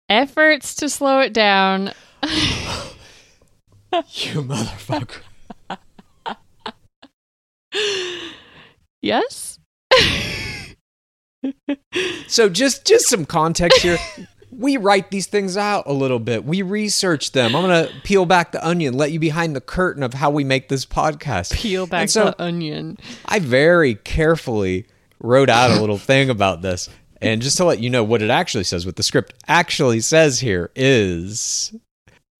efforts 0.08 0.74
to 0.76 0.88
slow 0.88 1.20
it 1.20 1.32
down, 1.32 1.92
You 4.10 4.42
motherfucker. 4.42 5.22
yes, 9.02 9.58
So 12.28 12.48
just 12.48 12.86
just 12.86 13.08
some 13.08 13.24
context 13.24 13.80
here. 13.80 13.98
We 14.56 14.76
write 14.76 15.10
these 15.10 15.26
things 15.26 15.56
out 15.56 15.84
a 15.86 15.92
little 15.92 16.18
bit. 16.18 16.44
We 16.44 16.62
research 16.62 17.32
them. 17.32 17.54
I'm 17.54 17.62
going 17.62 17.86
to 17.86 17.92
peel 18.02 18.24
back 18.24 18.52
the 18.52 18.66
onion, 18.66 18.94
let 18.94 19.12
you 19.12 19.20
behind 19.20 19.54
the 19.54 19.60
curtain 19.60 20.02
of 20.02 20.14
how 20.14 20.30
we 20.30 20.44
make 20.44 20.68
this 20.68 20.86
podcast. 20.86 21.52
Peel 21.52 21.86
back 21.86 22.08
so 22.08 22.26
the 22.26 22.42
onion. 22.42 22.96
I 23.26 23.38
very 23.38 23.96
carefully 23.96 24.86
wrote 25.20 25.50
out 25.50 25.70
a 25.70 25.80
little 25.80 25.98
thing 25.98 26.30
about 26.30 26.62
this. 26.62 26.88
And 27.20 27.42
just 27.42 27.56
to 27.58 27.64
let 27.64 27.80
you 27.80 27.90
know 27.90 28.04
what 28.04 28.22
it 28.22 28.30
actually 28.30 28.64
says, 28.64 28.86
what 28.86 28.96
the 28.96 29.02
script 29.02 29.34
actually 29.46 30.00
says 30.00 30.40
here 30.40 30.70
is 30.74 31.74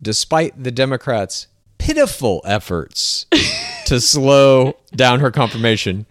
despite 0.01 0.63
the 0.63 0.71
Democrats' 0.71 1.47
pitiful 1.79 2.43
efforts 2.45 3.27
to 3.87 4.01
slow 4.01 4.77
down 4.95 5.21
her 5.21 5.31
confirmation, 5.31 6.07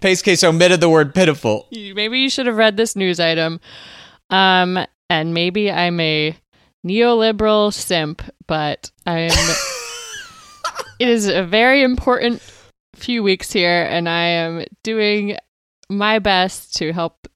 Pace 0.00 0.22
Case 0.22 0.44
omitted 0.44 0.80
the 0.80 0.88
word 0.88 1.14
pitiful. 1.14 1.66
Maybe 1.72 2.20
you 2.20 2.30
should 2.30 2.46
have 2.46 2.56
read 2.56 2.76
this 2.76 2.94
news 2.94 3.18
item. 3.18 3.60
Um, 4.30 4.86
and 5.10 5.34
maybe 5.34 5.70
I'm 5.70 6.00
a 6.00 6.36
neoliberal 6.86 7.72
simp, 7.72 8.22
but 8.46 8.90
I'm. 9.06 9.30
it 10.98 11.08
is 11.08 11.26
a 11.26 11.44
very 11.44 11.82
important 11.82 12.42
few 12.94 13.22
weeks 13.22 13.52
here, 13.52 13.84
and 13.84 14.08
I 14.08 14.22
am 14.22 14.64
doing 14.82 15.36
my 15.88 16.18
best 16.18 16.76
to 16.76 16.92
help 16.92 17.28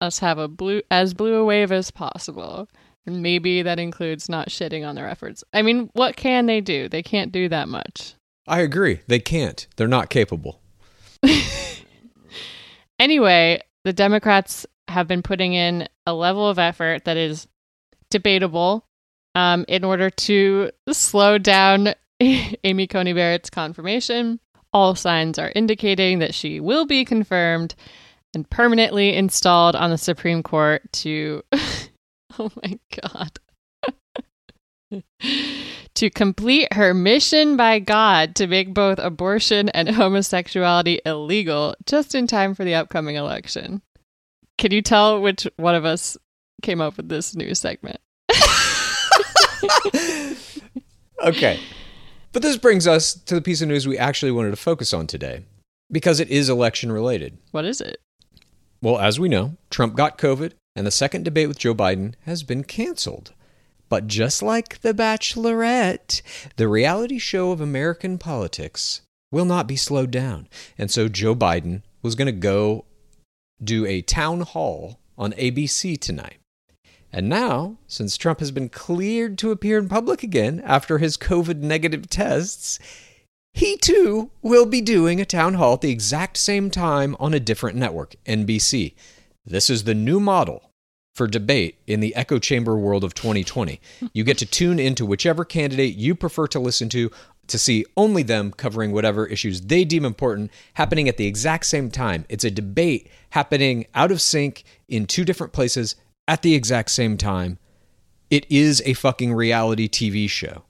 us 0.00 0.18
have 0.20 0.38
a 0.38 0.48
blue 0.48 0.82
as 0.90 1.14
blue 1.14 1.34
a 1.34 1.44
wave 1.44 1.72
as 1.72 1.90
possible. 1.90 2.68
And 3.06 3.22
maybe 3.22 3.62
that 3.62 3.78
includes 3.78 4.28
not 4.28 4.50
shitting 4.50 4.86
on 4.86 4.94
their 4.94 5.08
efforts. 5.08 5.42
I 5.54 5.62
mean, 5.62 5.88
what 5.94 6.16
can 6.16 6.44
they 6.44 6.60
do? 6.60 6.90
They 6.90 7.02
can't 7.02 7.32
do 7.32 7.48
that 7.48 7.68
much. 7.68 8.14
I 8.46 8.60
agree. 8.60 9.00
They 9.06 9.18
can't. 9.18 9.66
They're 9.76 9.88
not 9.88 10.10
capable. 10.10 10.60
Anyway, 12.98 13.60
the 13.84 13.92
Democrats 13.92 14.66
have 14.88 15.06
been 15.06 15.22
putting 15.22 15.54
in 15.54 15.88
a 16.06 16.14
level 16.14 16.48
of 16.48 16.58
effort 16.58 17.04
that 17.04 17.16
is 17.16 17.46
debatable 18.10 18.84
um, 19.34 19.64
in 19.68 19.84
order 19.84 20.10
to 20.10 20.70
slow 20.90 21.38
down 21.38 21.94
Amy 22.20 22.86
Coney 22.86 23.12
Barrett's 23.12 23.50
confirmation. 23.50 24.40
All 24.72 24.94
signs 24.94 25.38
are 25.38 25.52
indicating 25.54 26.18
that 26.18 26.34
she 26.34 26.60
will 26.60 26.84
be 26.84 27.04
confirmed 27.04 27.74
and 28.34 28.48
permanently 28.50 29.14
installed 29.14 29.74
on 29.76 29.90
the 29.90 29.98
Supreme 29.98 30.42
Court 30.42 30.82
to. 30.92 31.42
oh 32.38 32.50
my 32.62 32.78
God. 33.02 33.38
to 35.94 36.10
complete 36.10 36.72
her 36.72 36.94
mission 36.94 37.56
by 37.56 37.78
God 37.78 38.34
to 38.36 38.46
make 38.46 38.72
both 38.72 38.98
abortion 38.98 39.68
and 39.70 39.88
homosexuality 39.88 41.00
illegal 41.04 41.74
just 41.86 42.14
in 42.14 42.26
time 42.26 42.54
for 42.54 42.64
the 42.64 42.74
upcoming 42.74 43.16
election. 43.16 43.82
Can 44.58 44.72
you 44.72 44.82
tell 44.82 45.20
which 45.20 45.46
one 45.56 45.74
of 45.74 45.84
us 45.84 46.16
came 46.62 46.80
up 46.80 46.96
with 46.96 47.08
this 47.08 47.34
news 47.34 47.60
segment? 47.60 48.00
Okay. 51.24 51.60
But 52.32 52.42
this 52.42 52.56
brings 52.56 52.86
us 52.86 53.14
to 53.14 53.34
the 53.34 53.40
piece 53.40 53.60
of 53.60 53.68
news 53.68 53.88
we 53.88 53.98
actually 53.98 54.30
wanted 54.30 54.50
to 54.50 54.56
focus 54.56 54.92
on 54.92 55.06
today 55.06 55.44
because 55.90 56.20
it 56.20 56.30
is 56.30 56.48
election 56.48 56.92
related. 56.92 57.38
What 57.50 57.64
is 57.64 57.80
it? 57.80 57.98
Well, 58.80 58.98
as 58.98 59.18
we 59.18 59.28
know, 59.28 59.56
Trump 59.70 59.96
got 59.96 60.18
COVID, 60.18 60.52
and 60.76 60.86
the 60.86 60.92
second 60.92 61.24
debate 61.24 61.48
with 61.48 61.58
Joe 61.58 61.74
Biden 61.74 62.14
has 62.22 62.44
been 62.44 62.62
canceled. 62.62 63.32
But 63.88 64.06
just 64.06 64.42
like 64.42 64.80
The 64.82 64.94
Bachelorette, 64.94 66.22
the 66.56 66.68
reality 66.68 67.18
show 67.18 67.50
of 67.50 67.60
American 67.60 68.18
politics 68.18 69.00
will 69.32 69.46
not 69.46 69.66
be 69.66 69.76
slowed 69.76 70.10
down. 70.10 70.46
And 70.76 70.90
so 70.90 71.08
Joe 71.08 71.34
Biden 71.34 71.82
was 72.02 72.14
going 72.14 72.26
to 72.26 72.32
go 72.32 72.84
do 73.62 73.86
a 73.86 74.02
town 74.02 74.40
hall 74.40 75.00
on 75.16 75.32
ABC 75.32 75.98
tonight. 76.00 76.38
And 77.12 77.28
now, 77.28 77.78
since 77.86 78.16
Trump 78.16 78.40
has 78.40 78.50
been 78.50 78.68
cleared 78.68 79.38
to 79.38 79.50
appear 79.50 79.78
in 79.78 79.88
public 79.88 80.22
again 80.22 80.60
after 80.64 80.98
his 80.98 81.16
COVID 81.16 81.60
negative 81.60 82.08
tests, 82.10 82.78
he 83.54 83.76
too 83.76 84.30
will 84.42 84.66
be 84.66 84.80
doing 84.80 85.20
a 85.20 85.24
town 85.24 85.54
hall 85.54 85.74
at 85.74 85.80
the 85.80 85.90
exact 85.90 86.36
same 86.36 86.70
time 86.70 87.16
on 87.18 87.34
a 87.34 87.40
different 87.40 87.76
network, 87.76 88.14
NBC. 88.26 88.94
This 89.44 89.70
is 89.70 89.84
the 89.84 89.94
new 89.94 90.20
model 90.20 90.70
for 91.14 91.26
debate 91.26 91.78
in 91.86 91.98
the 91.98 92.14
echo 92.14 92.38
chamber 92.38 92.78
world 92.78 93.02
of 93.02 93.14
2020. 93.14 93.80
You 94.12 94.22
get 94.22 94.38
to 94.38 94.46
tune 94.46 94.78
into 94.78 95.04
whichever 95.04 95.44
candidate 95.44 95.96
you 95.96 96.14
prefer 96.14 96.46
to 96.48 96.60
listen 96.60 96.88
to 96.90 97.10
to 97.48 97.58
see 97.58 97.84
only 97.96 98.22
them 98.22 98.52
covering 98.52 98.92
whatever 98.92 99.26
issues 99.26 99.62
they 99.62 99.84
deem 99.84 100.04
important 100.04 100.50
happening 100.74 101.08
at 101.08 101.16
the 101.16 101.26
exact 101.26 101.66
same 101.66 101.90
time. 101.90 102.24
It's 102.28 102.44
a 102.44 102.50
debate 102.50 103.08
happening 103.30 103.86
out 103.94 104.12
of 104.12 104.20
sync 104.20 104.64
in 104.88 105.06
two 105.06 105.24
different 105.24 105.52
places 105.52 105.96
at 106.26 106.42
the 106.42 106.54
exact 106.54 106.90
same 106.90 107.16
time. 107.16 107.58
It 108.30 108.46
is 108.50 108.82
a 108.84 108.92
fucking 108.92 109.32
reality 109.32 109.88
TV 109.88 110.28
show. 110.28 110.64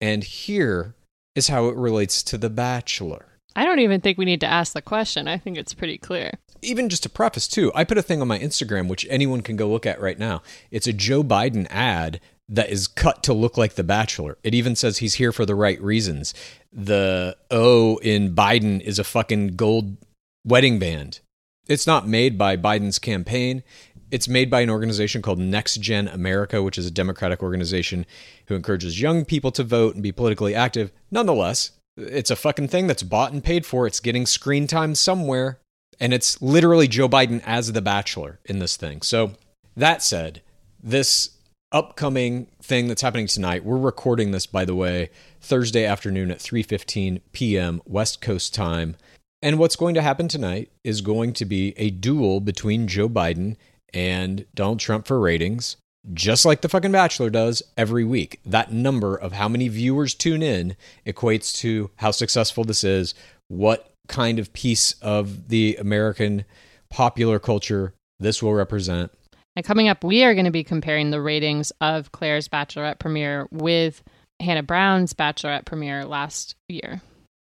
And 0.00 0.24
here 0.24 0.94
is 1.34 1.48
how 1.48 1.68
it 1.68 1.76
relates 1.76 2.22
to 2.24 2.38
The 2.38 2.50
Bachelor. 2.50 3.26
I 3.54 3.64
don't 3.64 3.78
even 3.78 4.00
think 4.00 4.18
we 4.18 4.24
need 4.26 4.40
to 4.40 4.46
ask 4.46 4.74
the 4.74 4.82
question. 4.82 5.28
I 5.28 5.38
think 5.38 5.56
it's 5.56 5.72
pretty 5.72 5.96
clear. 5.96 6.32
Even 6.60 6.88
just 6.88 7.04
to 7.04 7.08
preface, 7.08 7.48
too, 7.48 7.72
I 7.74 7.84
put 7.84 7.96
a 7.96 8.02
thing 8.02 8.20
on 8.20 8.28
my 8.28 8.38
Instagram, 8.38 8.88
which 8.88 9.06
anyone 9.08 9.40
can 9.40 9.56
go 9.56 9.68
look 9.68 9.86
at 9.86 10.00
right 10.00 10.18
now. 10.18 10.42
It's 10.70 10.86
a 10.86 10.92
Joe 10.92 11.22
Biden 11.22 11.66
ad 11.70 12.20
that 12.48 12.70
is 12.70 12.86
cut 12.86 13.22
to 13.24 13.32
look 13.32 13.56
like 13.56 13.74
The 13.74 13.84
Bachelor. 13.84 14.38
It 14.42 14.54
even 14.54 14.76
says 14.76 14.98
he's 14.98 15.14
here 15.14 15.32
for 15.32 15.44
the 15.44 15.54
right 15.54 15.80
reasons. 15.80 16.32
The 16.72 17.36
O 17.50 17.96
in 17.98 18.34
Biden 18.34 18.80
is 18.80 18.98
a 18.98 19.04
fucking 19.04 19.56
gold 19.56 19.96
wedding 20.44 20.78
band. 20.78 21.20
It's 21.66 21.86
not 21.86 22.06
made 22.06 22.38
by 22.38 22.56
Biden's 22.56 22.98
campaign. 22.98 23.64
It's 24.12 24.28
made 24.28 24.50
by 24.50 24.60
an 24.60 24.70
organization 24.70 25.20
called 25.20 25.40
Next 25.40 25.80
Gen 25.80 26.06
America, 26.06 26.62
which 26.62 26.78
is 26.78 26.86
a 26.86 26.92
Democratic 26.92 27.42
organization 27.42 28.06
who 28.46 28.54
encourages 28.54 29.00
young 29.00 29.24
people 29.24 29.50
to 29.50 29.64
vote 29.64 29.94
and 29.94 30.02
be 30.02 30.12
politically 30.12 30.54
active. 30.54 30.92
Nonetheless, 31.10 31.72
it's 31.96 32.30
a 32.30 32.36
fucking 32.36 32.68
thing 32.68 32.86
that's 32.86 33.02
bought 33.02 33.32
and 33.32 33.42
paid 33.42 33.66
for. 33.66 33.86
It's 33.86 33.98
getting 33.98 34.26
screen 34.26 34.68
time 34.68 34.94
somewhere. 34.94 35.58
And 35.98 36.12
it's 36.12 36.40
literally 36.40 36.86
Joe 36.86 37.08
Biden 37.08 37.42
as 37.44 37.72
the 37.72 37.82
bachelor 37.82 38.38
in 38.44 38.58
this 38.58 38.76
thing. 38.76 39.02
So, 39.02 39.32
that 39.76 40.02
said, 40.02 40.42
this 40.82 41.35
upcoming 41.76 42.46
thing 42.62 42.88
that's 42.88 43.02
happening 43.02 43.26
tonight, 43.26 43.62
we're 43.62 43.76
recording 43.76 44.30
this 44.30 44.46
by 44.46 44.64
the 44.64 44.74
way, 44.74 45.10
Thursday 45.42 45.84
afternoon 45.84 46.30
at 46.30 46.38
3:15 46.38 47.20
p.m. 47.32 47.82
West 47.84 48.22
Coast 48.22 48.54
time. 48.54 48.96
And 49.42 49.58
what's 49.58 49.76
going 49.76 49.94
to 49.94 50.00
happen 50.00 50.26
tonight 50.26 50.70
is 50.84 51.02
going 51.02 51.34
to 51.34 51.44
be 51.44 51.74
a 51.76 51.90
duel 51.90 52.40
between 52.40 52.88
Joe 52.88 53.10
Biden 53.10 53.56
and 53.92 54.46
Donald 54.54 54.80
Trump 54.80 55.06
for 55.06 55.20
ratings, 55.20 55.76
just 56.14 56.46
like 56.46 56.62
the 56.62 56.68
fucking 56.70 56.92
Bachelor 56.92 57.28
does 57.28 57.62
every 57.76 58.04
week. 58.04 58.40
That 58.46 58.72
number 58.72 59.14
of 59.14 59.32
how 59.32 59.46
many 59.46 59.68
viewers 59.68 60.14
tune 60.14 60.42
in 60.42 60.76
equates 61.06 61.54
to 61.56 61.90
how 61.96 62.10
successful 62.10 62.64
this 62.64 62.84
is, 62.84 63.14
what 63.48 63.92
kind 64.08 64.38
of 64.38 64.54
piece 64.54 64.92
of 65.02 65.48
the 65.48 65.76
American 65.76 66.46
popular 66.88 67.38
culture 67.38 67.92
this 68.18 68.42
will 68.42 68.54
represent. 68.54 69.12
And 69.56 69.64
coming 69.64 69.88
up, 69.88 70.04
we 70.04 70.22
are 70.22 70.34
going 70.34 70.44
to 70.44 70.50
be 70.50 70.62
comparing 70.62 71.10
the 71.10 71.20
ratings 71.20 71.72
of 71.80 72.12
Clare's 72.12 72.46
Bachelorette 72.46 72.98
premiere 72.98 73.48
with 73.50 74.04
Hannah 74.38 74.62
Brown's 74.62 75.14
Bachelorette 75.14 75.64
premiere 75.64 76.04
last 76.04 76.56
year. 76.68 77.00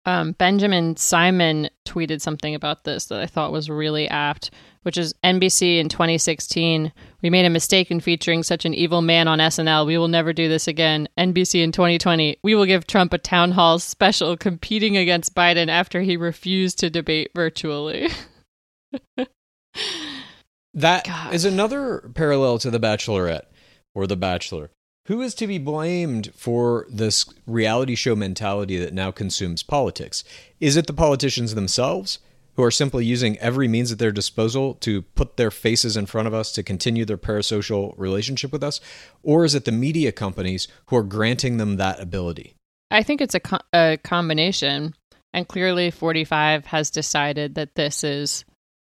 Um, 0.05 0.33
Benjamin 0.33 0.97
Simon 0.97 1.69
tweeted 1.87 2.19
something 2.19 2.55
about 2.55 2.83
this 2.83 3.05
that 3.05 3.21
I 3.21 3.25
thought 3.25 3.53
was 3.53 3.69
really 3.69 4.09
apt, 4.09 4.51
which 4.81 4.97
is 4.97 5.13
NBC 5.23 5.79
in 5.79 5.87
2016. 5.87 6.91
We 7.21 7.29
made 7.29 7.45
a 7.45 7.49
mistake 7.49 7.89
in 7.89 8.01
featuring 8.01 8.43
such 8.43 8.65
an 8.65 8.73
evil 8.73 9.01
man 9.01 9.29
on 9.29 9.39
SNL. 9.39 9.85
We 9.85 9.97
will 9.97 10.09
never 10.09 10.33
do 10.33 10.49
this 10.49 10.67
again. 10.67 11.07
NBC 11.17 11.63
in 11.63 11.71
2020. 11.71 12.37
We 12.43 12.53
will 12.53 12.65
give 12.65 12.85
Trump 12.85 13.13
a 13.13 13.17
town 13.17 13.51
hall 13.51 13.79
special 13.79 14.35
competing 14.35 14.97
against 14.97 15.35
Biden 15.35 15.69
after 15.69 16.01
he 16.01 16.17
refused 16.17 16.79
to 16.79 16.89
debate 16.89 17.31
virtually. 17.33 18.09
That 20.73 21.05
God. 21.05 21.33
is 21.33 21.45
another 21.45 22.09
parallel 22.13 22.59
to 22.59 22.71
The 22.71 22.79
Bachelorette 22.79 23.45
or 23.93 24.07
The 24.07 24.15
Bachelor. 24.15 24.71
Who 25.07 25.21
is 25.21 25.35
to 25.35 25.47
be 25.47 25.57
blamed 25.57 26.31
for 26.33 26.87
this 26.89 27.25
reality 27.45 27.95
show 27.95 28.15
mentality 28.15 28.77
that 28.77 28.93
now 28.93 29.11
consumes 29.11 29.61
politics? 29.61 30.23
Is 30.61 30.77
it 30.77 30.87
the 30.87 30.93
politicians 30.93 31.55
themselves 31.55 32.19
who 32.55 32.63
are 32.63 32.71
simply 32.71 33.05
using 33.05 33.37
every 33.39 33.67
means 33.67 33.91
at 33.91 33.99
their 33.99 34.11
disposal 34.11 34.75
to 34.75 35.01
put 35.01 35.37
their 35.37 35.51
faces 35.51 35.97
in 35.97 36.05
front 36.05 36.27
of 36.27 36.33
us 36.33 36.51
to 36.53 36.63
continue 36.63 37.03
their 37.03 37.17
parasocial 37.17 37.93
relationship 37.97 38.51
with 38.51 38.63
us? 38.63 38.79
Or 39.23 39.43
is 39.43 39.55
it 39.55 39.65
the 39.65 39.71
media 39.71 40.11
companies 40.11 40.67
who 40.87 40.95
are 40.95 41.03
granting 41.03 41.57
them 41.57 41.77
that 41.77 41.99
ability? 41.99 42.55
I 42.89 43.03
think 43.03 43.21
it's 43.21 43.35
a, 43.35 43.39
co- 43.39 43.59
a 43.73 43.97
combination. 44.03 44.93
And 45.33 45.47
clearly, 45.47 45.89
45 45.91 46.67
has 46.67 46.91
decided 46.91 47.55
that 47.55 47.75
this 47.75 48.03
is 48.03 48.45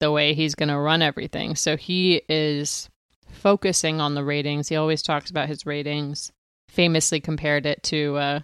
the 0.00 0.10
way 0.12 0.34
he's 0.34 0.54
going 0.54 0.68
to 0.68 0.78
run 0.78 1.02
everything. 1.02 1.56
So 1.56 1.76
he 1.76 2.22
is 2.28 2.88
focusing 3.30 4.00
on 4.00 4.14
the 4.14 4.24
ratings. 4.24 4.68
He 4.68 4.76
always 4.76 5.02
talks 5.02 5.30
about 5.30 5.48
his 5.48 5.66
ratings, 5.66 6.32
famously 6.68 7.20
compared 7.20 7.66
it 7.66 7.82
to 7.84 8.16
uh, 8.16 8.40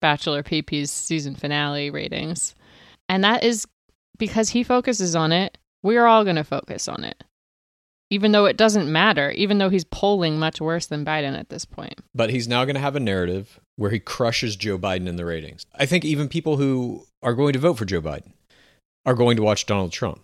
Bachelor 0.00 0.42
PP's 0.42 0.90
season 0.90 1.34
finale 1.34 1.90
ratings. 1.90 2.54
And 3.08 3.24
that 3.24 3.42
is 3.42 3.66
because 4.18 4.50
he 4.50 4.62
focuses 4.62 5.16
on 5.16 5.32
it. 5.32 5.58
We're 5.82 6.06
all 6.06 6.24
going 6.24 6.36
to 6.36 6.44
focus 6.44 6.88
on 6.88 7.04
it. 7.04 7.22
even 8.10 8.32
though 8.32 8.46
it 8.46 8.56
doesn't 8.56 8.90
matter, 8.90 9.30
even 9.32 9.58
though 9.58 9.68
he's 9.68 9.84
polling 9.84 10.38
much 10.38 10.60
worse 10.60 10.86
than 10.86 11.04
Biden 11.04 11.38
at 11.38 11.50
this 11.50 11.64
point. 11.64 11.94
But 12.14 12.30
he's 12.30 12.48
now 12.48 12.64
going 12.64 12.74
to 12.74 12.80
have 12.80 12.96
a 12.96 13.00
narrative 13.00 13.60
where 13.76 13.90
he 13.90 13.98
crushes 14.00 14.56
Joe 14.56 14.78
Biden 14.78 15.06
in 15.06 15.16
the 15.16 15.24
ratings. 15.24 15.66
I 15.74 15.86
think 15.86 16.04
even 16.04 16.28
people 16.28 16.56
who 16.56 17.06
are 17.22 17.34
going 17.34 17.52
to 17.52 17.58
vote 17.58 17.74
for 17.74 17.84
Joe 17.84 18.00
Biden 18.00 18.32
are 19.04 19.14
going 19.14 19.36
to 19.36 19.42
watch 19.42 19.66
Donald 19.66 19.92
Trump 19.92 20.20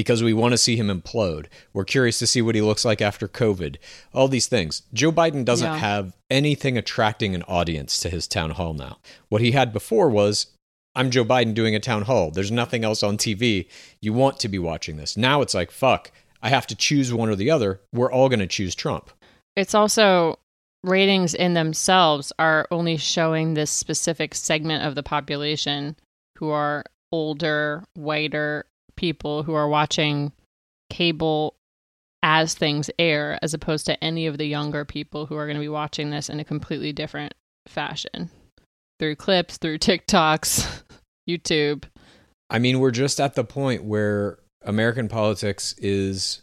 because 0.00 0.22
we 0.22 0.32
want 0.32 0.52
to 0.52 0.58
see 0.58 0.76
him 0.76 0.88
implode. 0.88 1.46
We're 1.74 1.84
curious 1.84 2.18
to 2.20 2.26
see 2.26 2.40
what 2.40 2.54
he 2.54 2.62
looks 2.62 2.84
like 2.84 3.02
after 3.02 3.28
COVID. 3.28 3.76
All 4.14 4.28
these 4.28 4.46
things. 4.46 4.82
Joe 4.94 5.12
Biden 5.12 5.44
doesn't 5.44 5.66
Yeah. 5.72 5.76
have 5.76 6.16
anything 6.30 6.78
attracting 6.78 7.34
an 7.34 7.42
audience 7.42 7.98
to 7.98 8.08
his 8.08 8.26
town 8.26 8.50
hall 8.52 8.72
now. 8.72 8.98
What 9.28 9.42
he 9.42 9.52
had 9.52 9.72
before 9.72 10.08
was 10.08 10.46
I'm 10.94 11.10
Joe 11.10 11.24
Biden 11.24 11.54
doing 11.54 11.74
a 11.74 11.80
town 11.80 12.02
hall. 12.02 12.30
There's 12.30 12.50
nothing 12.50 12.82
else 12.82 13.02
on 13.02 13.16
TV. 13.18 13.68
You 14.00 14.12
want 14.12 14.40
to 14.40 14.48
be 14.48 14.58
watching 14.58 14.96
this. 14.96 15.16
Now 15.16 15.42
it's 15.42 15.54
like, 15.54 15.70
fuck, 15.70 16.10
I 16.42 16.48
have 16.48 16.66
to 16.68 16.74
choose 16.74 17.12
one 17.12 17.28
or 17.28 17.36
the 17.36 17.50
other. 17.50 17.80
We're 17.92 18.10
all 18.10 18.28
going 18.28 18.40
to 18.40 18.46
choose 18.46 18.74
Trump. 18.74 19.10
It's 19.54 19.74
also 19.74 20.38
ratings 20.82 21.34
in 21.34 21.52
themselves 21.54 22.32
are 22.38 22.66
only 22.70 22.96
showing 22.96 23.52
this 23.54 23.70
specific 23.70 24.34
segment 24.34 24.82
of 24.84 24.94
the 24.94 25.02
population 25.02 25.94
who 26.38 26.48
are 26.48 26.84
older, 27.12 27.84
whiter 27.94 28.64
people 29.00 29.42
who 29.42 29.54
are 29.54 29.66
watching 29.66 30.30
cable 30.90 31.56
as 32.22 32.52
things 32.52 32.90
air, 32.98 33.38
as 33.40 33.54
opposed 33.54 33.86
to 33.86 34.04
any 34.04 34.26
of 34.26 34.36
the 34.36 34.44
younger 34.44 34.84
people 34.84 35.24
who 35.24 35.36
are 35.36 35.46
going 35.46 35.56
to 35.56 35.60
be 35.60 35.70
watching 35.70 36.10
this 36.10 36.28
in 36.28 36.38
a 36.38 36.44
completely 36.44 36.92
different 36.92 37.32
fashion 37.66 38.28
through 38.98 39.16
clips, 39.16 39.56
through 39.56 39.78
TikToks, 39.78 40.82
YouTube. 41.28 41.84
I 42.50 42.58
mean, 42.58 42.78
we're 42.78 42.90
just 42.90 43.18
at 43.20 43.34
the 43.36 43.44
point 43.44 43.84
where 43.84 44.38
American 44.62 45.08
politics 45.08 45.74
is. 45.78 46.42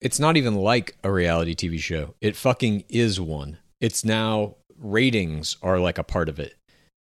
It's 0.00 0.20
not 0.20 0.36
even 0.36 0.54
like 0.54 0.96
a 1.02 1.10
reality 1.10 1.56
TV 1.56 1.78
show. 1.80 2.14
It 2.20 2.36
fucking 2.36 2.84
is 2.88 3.20
one. 3.20 3.58
It's 3.80 4.04
now 4.04 4.54
ratings 4.78 5.56
are 5.60 5.78
like 5.78 5.98
a 5.98 6.04
part 6.04 6.28
of 6.28 6.38
it 6.38 6.54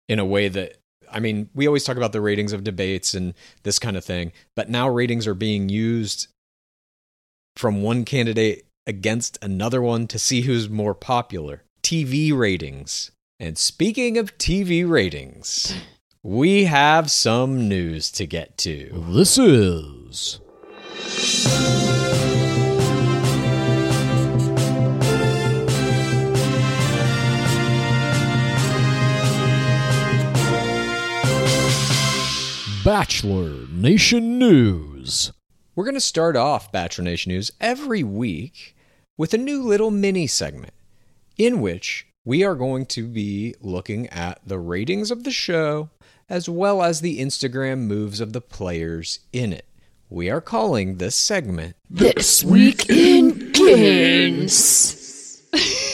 in 0.10 0.20
a 0.20 0.26
way 0.26 0.50
that. 0.50 0.78
I 1.16 1.22
mean, 1.22 1.50
we 1.56 1.66
always 1.66 1.86
talk 1.86 1.96
about 1.96 2.12
the 2.12 2.20
ratings 2.20 2.52
of 2.52 2.66
debates 2.66 3.14
and 3.14 3.34
this 3.64 3.80
kind 3.80 3.96
of 3.96 4.04
thing, 4.04 4.34
but 4.54 4.70
now 4.70 4.90
ratings 4.90 5.26
are 5.26 5.34
being 5.34 5.70
used 5.70 6.28
from 7.56 7.82
one 7.82 8.04
candidate 8.04 8.66
against 8.86 9.38
another 9.42 9.82
one 9.82 10.08
to 10.08 10.20
see 10.20 10.42
who's 10.42 10.70
more 10.70 10.94
popular. 10.94 11.64
TV 11.82 12.38
ratings. 12.38 13.12
And 13.40 13.58
speaking 13.58 14.18
of 14.18 14.38
TV 14.38 14.88
ratings, 14.88 15.74
we 16.22 16.66
have 16.66 17.10
some 17.10 17.70
news 17.70 18.12
to 18.12 18.26
get 18.26 18.58
to. 18.60 19.06
This 19.08 19.38
is. 19.38 20.42
Bachelor 32.86 33.66
Nation 33.72 34.38
News. 34.38 35.32
We're 35.76 35.86
going 35.86 35.96
to 35.96 36.00
start 36.00 36.38
off 36.38 36.72
Bachelor 36.72 37.06
Nation 37.06 37.32
News 37.32 37.52
every 37.60 38.04
week 38.04 38.76
with 39.18 39.34
a 39.34 39.40
new 39.40 39.64
little 39.64 39.90
mini 39.90 40.28
segment 40.28 40.76
in 41.36 41.62
which 41.62 42.06
we 42.24 42.44
are 42.44 42.54
going 42.54 42.86
to 42.86 43.08
be 43.08 43.56
looking 43.60 44.06
at 44.10 44.40
the 44.46 44.60
ratings 44.60 45.10
of 45.10 45.24
the 45.24 45.32
show 45.32 45.90
as 46.30 46.48
well 46.48 46.84
as 46.84 47.02
the 47.02 47.20
Instagram 47.20 47.88
moves 47.88 48.20
of 48.20 48.34
the 48.34 48.42
players 48.42 49.22
in 49.34 49.52
it. 49.52 49.66
We 50.08 50.30
are 50.30 50.40
calling 50.40 50.98
this 50.98 51.16
segment 51.16 51.76
This 51.90 52.44
week 52.44 52.88
in 52.88 53.52
games. 53.52 55.42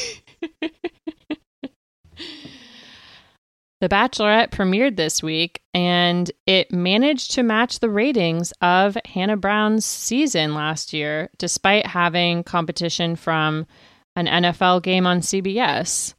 the 3.81 3.89
Bachelorette 3.89 4.51
premiered 4.51 4.95
this 4.95 5.23
week 5.23 5.59
and 5.73 6.31
it 6.45 6.71
managed 6.71 7.31
to 7.31 7.43
match 7.43 7.79
the 7.79 7.89
ratings 7.89 8.53
of 8.61 8.95
Hannah 9.05 9.37
Brown's 9.37 9.85
season 9.85 10.53
last 10.53 10.93
year, 10.93 11.31
despite 11.39 11.87
having 11.87 12.43
competition 12.43 13.15
from 13.15 13.65
an 14.15 14.27
NFL 14.27 14.83
game 14.83 15.07
on 15.07 15.21
CBS. 15.21 16.13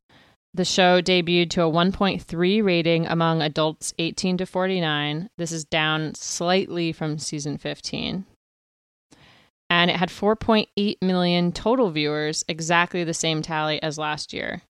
The 0.55 0.65
show 0.65 1.01
debuted 1.01 1.51
to 1.51 1.63
a 1.63 1.71
1.3 1.71 2.65
rating 2.65 3.07
among 3.07 3.41
adults 3.41 3.95
18 3.97 4.39
to 4.39 4.47
49. 4.47 5.31
This 5.39 5.53
is 5.53 5.65
down 5.65 6.17
slightly 6.17 6.93
from 6.93 7.19
season 7.19 7.59
15 7.59 8.27
and 9.71 9.91
it 9.91 9.97
had 9.97 10.11
4.8 10.11 10.97
million 11.01 11.53
total 11.53 11.91
viewers, 11.91 12.45
exactly 12.47 13.05
the 13.05 13.15
same 13.15 13.41
tally 13.41 13.83
as 13.83 13.97
last 13.97 14.35
year. 14.35 14.61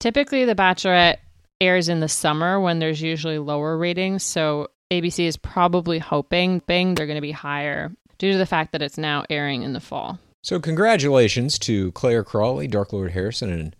Typically, 0.00 0.46
The 0.46 0.54
Bachelorette 0.54 1.18
airs 1.60 1.88
in 1.88 2.00
the 2.00 2.08
summer 2.08 2.60
when 2.60 2.78
there's 2.78 3.02
usually 3.02 3.38
lower 3.38 3.76
ratings, 3.76 4.22
so 4.22 4.68
ABC 4.90 5.26
is 5.26 5.36
probably 5.36 5.98
hoping 5.98 6.60
bing 6.66 6.94
they're 6.94 7.06
going 7.06 7.16
to 7.16 7.20
be 7.22 7.32
higher 7.32 7.92
due 8.18 8.32
to 8.32 8.38
the 8.38 8.46
fact 8.46 8.72
that 8.72 8.82
it's 8.82 8.98
now 8.98 9.24
airing 9.28 9.62
in 9.62 9.72
the 9.72 9.80
fall. 9.80 10.18
So, 10.42 10.60
congratulations 10.60 11.58
to 11.60 11.92
Clare 11.92 12.24
Crawley, 12.24 12.68
Dark 12.68 12.92
Lord 12.92 13.10
Harrison, 13.10 13.50
and 13.50 13.76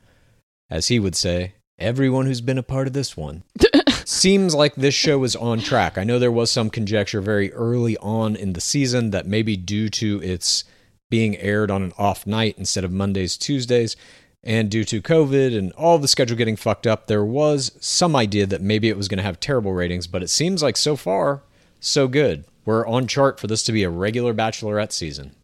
as 0.68 0.88
he 0.88 0.98
would 0.98 1.16
say, 1.16 1.54
everyone 1.78 2.26
who's 2.26 2.40
been 2.40 2.58
a 2.58 2.62
part 2.62 2.86
of 2.86 2.92
this 2.92 3.16
one. 3.16 3.44
Seems 4.04 4.54
like 4.54 4.74
this 4.74 4.94
show 4.94 5.22
is 5.24 5.36
on 5.36 5.60
track. 5.60 5.96
I 5.96 6.04
know 6.04 6.18
there 6.18 6.32
was 6.32 6.50
some 6.50 6.70
conjecture 6.70 7.20
very 7.20 7.52
early 7.52 7.96
on 7.98 8.36
in 8.36 8.54
the 8.54 8.60
season 8.60 9.10
that 9.10 9.26
maybe 9.26 9.56
due 9.56 9.88
to 9.90 10.20
its 10.22 10.64
being 11.10 11.36
aired 11.36 11.70
on 11.70 11.82
an 11.82 11.92
off 11.98 12.26
night 12.26 12.56
instead 12.58 12.84
of 12.84 12.92
Mondays, 12.92 13.36
Tuesdays, 13.36 13.96
and 14.42 14.70
due 14.70 14.84
to 14.84 15.02
COVID 15.02 15.56
and 15.56 15.72
all 15.72 15.98
the 15.98 16.08
schedule 16.08 16.36
getting 16.36 16.56
fucked 16.56 16.86
up, 16.86 17.06
there 17.06 17.24
was 17.24 17.72
some 17.80 18.14
idea 18.14 18.46
that 18.46 18.62
maybe 18.62 18.88
it 18.88 18.96
was 18.96 19.08
going 19.08 19.18
to 19.18 19.24
have 19.24 19.40
terrible 19.40 19.72
ratings, 19.72 20.06
but 20.06 20.22
it 20.22 20.30
seems 20.30 20.62
like 20.62 20.76
so 20.76 20.96
far, 20.96 21.42
so 21.80 22.08
good. 22.08 22.44
We're 22.64 22.86
on 22.86 23.06
chart 23.06 23.40
for 23.40 23.46
this 23.46 23.62
to 23.64 23.72
be 23.72 23.82
a 23.82 23.90
regular 23.90 24.34
Bachelorette 24.34 24.92
season. 24.92 25.34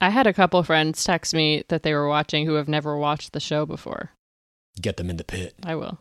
I 0.00 0.10
had 0.10 0.26
a 0.26 0.32
couple 0.32 0.62
friends 0.62 1.04
text 1.04 1.34
me 1.34 1.64
that 1.68 1.82
they 1.82 1.94
were 1.94 2.08
watching 2.08 2.46
who 2.46 2.54
have 2.54 2.68
never 2.68 2.96
watched 2.96 3.32
the 3.32 3.40
show 3.40 3.64
before. 3.64 4.10
Get 4.80 4.96
them 4.96 5.08
in 5.08 5.16
the 5.16 5.24
pit. 5.24 5.54
I 5.62 5.74
will. 5.74 5.98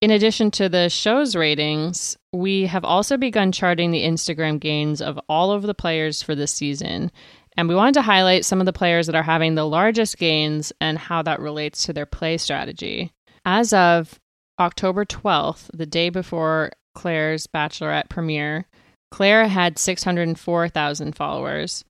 In 0.00 0.10
addition 0.10 0.50
to 0.52 0.68
the 0.68 0.88
show's 0.88 1.36
ratings, 1.36 2.16
we 2.32 2.64
have 2.66 2.84
also 2.84 3.18
begun 3.18 3.52
charting 3.52 3.90
the 3.90 4.04
Instagram 4.04 4.58
gains 4.58 5.02
of 5.02 5.20
all 5.28 5.52
of 5.52 5.62
the 5.62 5.74
players 5.74 6.22
for 6.22 6.34
this 6.34 6.52
season. 6.52 7.10
And 7.56 7.68
we 7.68 7.74
wanted 7.74 7.94
to 7.94 8.02
highlight 8.02 8.44
some 8.44 8.60
of 8.60 8.66
the 8.66 8.72
players 8.72 9.06
that 9.06 9.16
are 9.16 9.22
having 9.22 9.54
the 9.54 9.66
largest 9.66 10.18
gains 10.18 10.72
and 10.80 10.98
how 10.98 11.22
that 11.22 11.40
relates 11.40 11.84
to 11.84 11.92
their 11.92 12.06
play 12.06 12.38
strategy. 12.38 13.12
As 13.44 13.72
of 13.72 14.18
October 14.58 15.04
12th, 15.04 15.70
the 15.74 15.86
day 15.86 16.10
before 16.10 16.70
Clare's 16.94 17.46
Bachelorette 17.46 18.08
premiere, 18.08 18.66
Clare 19.10 19.48
had 19.48 19.78
604,000 19.78 21.16
followers. 21.16 21.84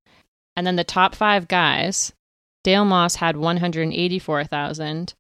And 0.57 0.67
then 0.67 0.77
the 0.77 0.85
top 0.85 1.15
five 1.15 1.49
guys 1.49 2.13
Dale 2.63 2.85
Moss 2.85 3.17
had 3.17 3.37
184,000. 3.37 5.15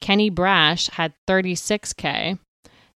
Kenny 0.00 0.30
Braasch 0.30 0.90
had 0.90 1.12
36K. 1.28 2.38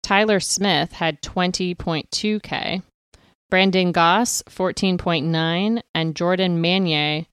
Tyler 0.03 0.39
Smith 0.39 0.93
had 0.93 1.21
20.2K. 1.21 2.83
Brandon 3.49 3.91
Goss, 3.91 4.43
14.9. 4.49 5.81
And 5.95 6.15
Jordan 6.15 6.61
Manier, 6.61 7.25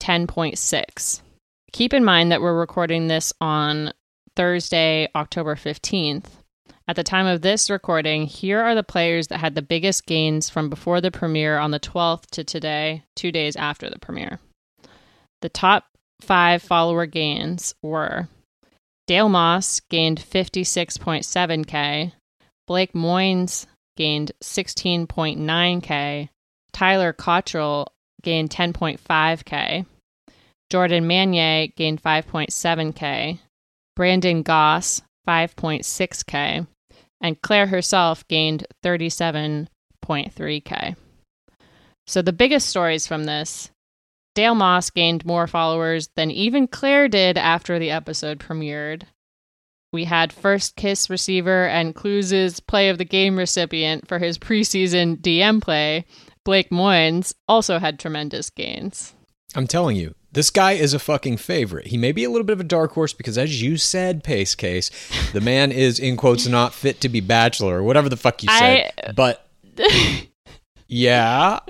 10.6. 0.00 1.20
Keep 1.72 1.92
in 1.92 2.04
mind 2.04 2.32
that 2.32 2.40
we're 2.40 2.58
recording 2.58 3.08
this 3.08 3.32
on 3.40 3.92
Thursday, 4.34 5.08
October 5.14 5.54
15th. 5.54 6.26
At 6.86 6.96
the 6.96 7.04
time 7.04 7.26
of 7.26 7.42
this 7.42 7.68
recording, 7.68 8.24
here 8.24 8.60
are 8.60 8.74
the 8.74 8.82
players 8.82 9.26
that 9.28 9.40
had 9.40 9.54
the 9.54 9.60
biggest 9.60 10.06
gains 10.06 10.48
from 10.48 10.70
before 10.70 11.02
the 11.02 11.10
premiere 11.10 11.58
on 11.58 11.70
the 11.70 11.80
12th 11.80 12.26
to 12.30 12.44
today, 12.44 13.04
two 13.14 13.30
days 13.30 13.56
after 13.56 13.90
the 13.90 13.98
premiere. 13.98 14.40
The 15.42 15.50
top 15.50 15.84
five 16.22 16.62
follower 16.62 17.04
gains 17.04 17.74
were 17.82 18.28
Dale 19.06 19.28
Moss 19.28 19.80
gained 19.80 20.18
56.7K, 20.18 22.12
Blake 22.66 22.92
Moynes 22.94 23.66
gained 23.98 24.32
16.9K, 24.42 26.30
Tyler 26.72 27.12
Cottrell 27.12 27.92
gained 28.22 28.48
10.5K, 28.50 29.84
Jordan 30.70 31.08
Manier 31.08 31.74
gained 31.74 32.00
5.7K, 32.00 33.40
Brandon 33.96 34.42
Goss 34.42 35.02
5.6K, 35.26 36.68
and 37.20 37.42
Clare 37.42 37.66
herself 37.66 38.24
gained 38.28 38.64
37.3K. 38.84 40.94
So 42.06 42.22
the 42.22 42.32
biggest 42.32 42.68
stories 42.68 43.08
from 43.08 43.24
this 43.24 43.72
Dale 44.36 44.54
Moss 44.54 44.90
gained 44.90 45.26
more 45.26 45.48
followers 45.48 46.08
than 46.14 46.30
even 46.30 46.68
Clare 46.68 47.08
did 47.08 47.36
after 47.36 47.80
the 47.80 47.90
episode 47.90 48.38
premiered. 48.38 49.02
We 49.92 50.04
had 50.04 50.32
first 50.32 50.76
kiss 50.76 51.08
receiver 51.08 51.66
and 51.66 51.94
Clues' 51.94 52.60
play 52.60 52.90
of 52.90 52.98
the 52.98 53.04
game 53.04 53.36
recipient 53.38 54.06
for 54.06 54.18
his 54.18 54.38
preseason 54.38 55.16
DM 55.16 55.62
play. 55.62 56.04
Blake 56.44 56.70
Moynes 56.70 57.34
also 57.48 57.78
had 57.78 57.98
tremendous 57.98 58.50
gains. 58.50 59.14
I'm 59.54 59.66
telling 59.66 59.96
you, 59.96 60.14
This 60.30 60.50
guy 60.50 60.72
is 60.72 60.92
a 60.92 60.98
fucking 60.98 61.38
favorite. 61.38 61.86
He 61.86 61.96
may 61.96 62.12
be 62.12 62.24
a 62.24 62.30
little 62.30 62.44
bit 62.44 62.52
of 62.52 62.60
a 62.60 62.64
dark 62.64 62.92
horse 62.92 63.14
because, 63.14 63.38
as 63.38 63.62
you 63.62 63.78
said, 63.78 64.22
Pace 64.22 64.54
Case, 64.54 64.90
the 65.32 65.40
man 65.40 65.72
is, 65.72 65.98
in 65.98 66.18
quotes, 66.18 66.46
not 66.46 66.74
fit 66.74 67.00
to 67.00 67.08
be 67.08 67.20
bachelor 67.20 67.78
or 67.78 67.82
whatever 67.82 68.10
the 68.10 68.16
fuck 68.18 68.42
you 68.42 68.50
said. 68.50 68.92
I- 69.06 69.12
But 69.12 69.48
yeah, 70.88 71.60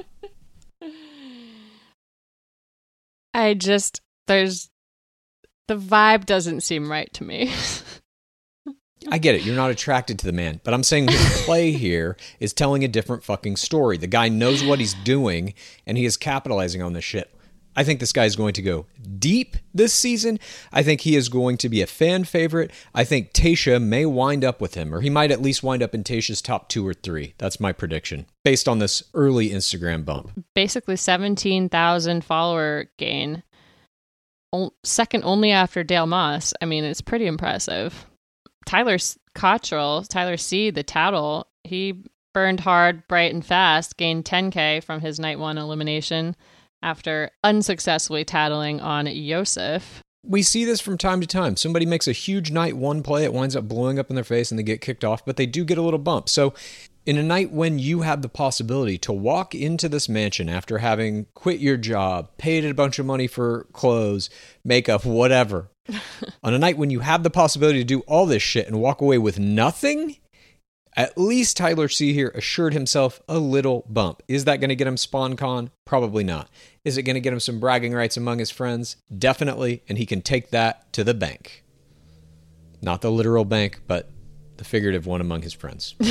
I 3.33 3.55
just 3.55 4.01
there's 4.27 4.71
the 5.69 5.77
vibe 5.77 6.27
doesn't 6.27 6.63
seem 6.63 6.91
right 6.91 7.13
to 7.13 7.25
me. 7.25 7.53
I 9.11 9.19
get 9.19 9.35
it. 9.35 9.43
You're 9.43 9.57
not 9.57 9.71
attracted 9.71 10.19
to 10.19 10.27
the 10.27 10.33
man, 10.33 10.61
but 10.65 10.75
I'm 10.75 10.83
saying 10.83 11.09
his 11.09 11.43
play 11.45 11.73
here 11.73 12.17
is 12.41 12.53
telling 12.53 12.85
a 12.85 12.89
different 12.89 13.25
fucking 13.25 13.57
story. 13.57 13.97
The 13.97 14.07
guy 14.07 14.29
knows 14.29 14.63
what 14.63 14.79
he's 14.79 14.95
doing, 14.95 15.55
and 15.87 15.97
he 15.97 16.05
is 16.05 16.17
capitalizing 16.17 16.83
on 16.83 16.93
this 16.93 17.05
shit. 17.05 17.33
I 17.79 17.85
think 17.85 18.01
this 18.01 18.13
guy 18.13 18.25
is 18.25 18.35
going 18.35 18.55
to 18.55 18.63
go 18.63 18.87
deep 19.21 19.57
this 19.73 19.95
season. 19.95 20.41
I 20.73 20.83
think 20.83 21.03
he 21.03 21.15
is 21.15 21.29
going 21.29 21.59
to 21.59 21.69
be 21.69 21.81
a 21.81 21.87
fan 21.87 22.25
favorite. 22.25 22.73
I 22.93 23.05
think 23.05 23.33
Tayshia 23.33 23.81
may 23.81 24.05
wind 24.05 24.45
up 24.45 24.61
with 24.61 24.75
him, 24.75 24.93
or 24.93 25.01
he 25.01 25.11
might 25.11 25.31
at 25.31 25.41
least 25.41 25.63
wind 25.63 25.81
up 25.81 25.95
in 25.95 26.03
Tayshia's 26.03 26.43
top 26.43 26.69
two 26.69 26.85
or 26.85 26.93
three. 26.93 27.35
That's 27.39 27.61
my 27.61 27.73
prediction 27.73 28.27
based 28.45 28.67
on 28.67 28.81
this 28.81 29.05
early 29.15 29.51
Instagram 29.51 30.05
bump. 30.05 30.45
Basically 30.57 30.97
17,000 30.97 32.25
follower 32.25 32.91
gain. 32.97 33.45
Second 34.83 35.23
only 35.23 35.53
after 35.53 35.85
Dale 35.85 36.07
Moss. 36.07 36.53
I 36.61 36.65
mean, 36.65 36.83
it's 36.83 37.01
pretty 37.01 37.27
impressive. 37.27 38.08
Tyler 38.69 38.99
Cottrell, 39.35 40.03
Tyler 40.03 40.37
C, 40.37 40.69
the 40.69 40.83
tattle, 40.83 41.47
he 41.65 42.05
burned 42.35 42.61
hard, 42.61 43.09
bright, 43.09 43.33
and 43.33 43.45
fast, 43.45 43.97
gained 43.97 44.27
10K 44.27 44.85
from 44.85 45.01
his 45.01 45.19
night 45.19 45.39
one 45.39 45.57
elimination 45.57 46.37
after 46.83 47.31
unsuccessfully 47.43 48.27
tattling 48.27 48.79
on 48.83 49.07
Yosef. 49.07 50.03
we 50.23 50.43
see 50.43 50.67
this 50.67 50.83
from 50.83 50.99
time 50.99 51.23
to 51.23 51.27
time. 51.27 51.57
Somebody 51.57 51.87
makes 51.87 52.07
a 52.07 52.13
huge 52.13 52.51
night 52.51 52.77
one 52.77 53.03
play, 53.03 53.25
it 53.25 53.33
winds 53.33 53.57
up 53.57 53.67
blowing 53.67 53.99
up 53.99 54.11
in 54.11 54.17
their 54.17 54.23
face 54.25 54.51
and 54.51 54.59
they 54.59 54.63
get 54.63 54.83
kicked 54.83 55.03
off, 55.03 55.25
but 55.25 55.39
they 55.39 55.47
do 55.47 55.65
get 55.65 55.79
a 55.79 55.83
little 55.83 55.99
bump. 55.99 56.29
So, 56.29 56.53
in 57.09 57.17
a 57.17 57.23
night 57.23 57.51
when 57.51 57.79
you 57.79 58.03
have 58.03 58.21
the 58.21 58.29
possibility 58.29 58.99
to 58.99 59.11
walk 59.15 59.55
into 59.55 59.89
this 59.89 60.11
mansion 60.11 60.47
after 60.47 60.77
having 60.77 61.25
quit 61.33 61.59
your 61.59 61.79
job, 61.79 62.29
paid 62.37 62.67
a 62.67 62.75
bunch 62.75 62.99
of 62.99 63.07
money 63.07 63.27
for 63.27 63.67
clothes, 63.73 64.29
makeup, 64.63 65.07
whatever, 65.07 65.71
on 66.43 66.53
a 66.53 66.59
night 66.59 66.77
when 66.77 66.91
you 66.91 67.01
have 67.01 67.23
the 67.23 67.31
possibility 67.31 67.79
to 67.79 67.85
do 67.85 68.01
all 68.01 68.27
this 68.27 68.43
shit 68.43 68.67
and 68.67 68.79
walk 68.79 69.01
away 69.01 69.17
with 69.17 69.39
nothing, 69.39 70.19
at 70.99 71.17
least 71.17 71.57
Tyler 71.57 71.89
C 71.89 72.13
here 72.13 72.31
assured 72.35 72.75
himself 72.75 73.23
a 73.27 73.39
little 73.39 73.87
bump. 73.89 74.23
Is 74.29 74.45
that 74.45 74.61
going 74.61 74.69
to 74.69 74.77
get 74.77 74.87
him 74.87 74.97
SpawnCon? 74.97 75.71
Probably 75.87 76.25
not. 76.25 76.51
Is 76.85 76.99
it 76.99 77.05
going 77.05 77.15
to 77.15 77.21
get 77.21 77.33
him 77.33 77.41
some 77.41 77.59
bragging 77.59 77.95
rights 77.95 78.19
among 78.19 78.39
his 78.39 78.51
friends? 78.51 78.97
Definitely, 79.17 79.83
and 79.89 79.97
he 79.97 80.05
can 80.05 80.21
take 80.21 80.51
that 80.51 80.93
to 80.93 81.05
the 81.05 81.15
bank. 81.15 81.65
Not 82.83 83.01
the 83.01 83.11
literal 83.11 83.47
bank, 83.47 83.81
but 83.87 84.11
the 84.59 84.65
figurative 84.65 85.07
one 85.07 85.23
among 85.23 85.41
his 85.41 85.55
friends. 85.55 85.95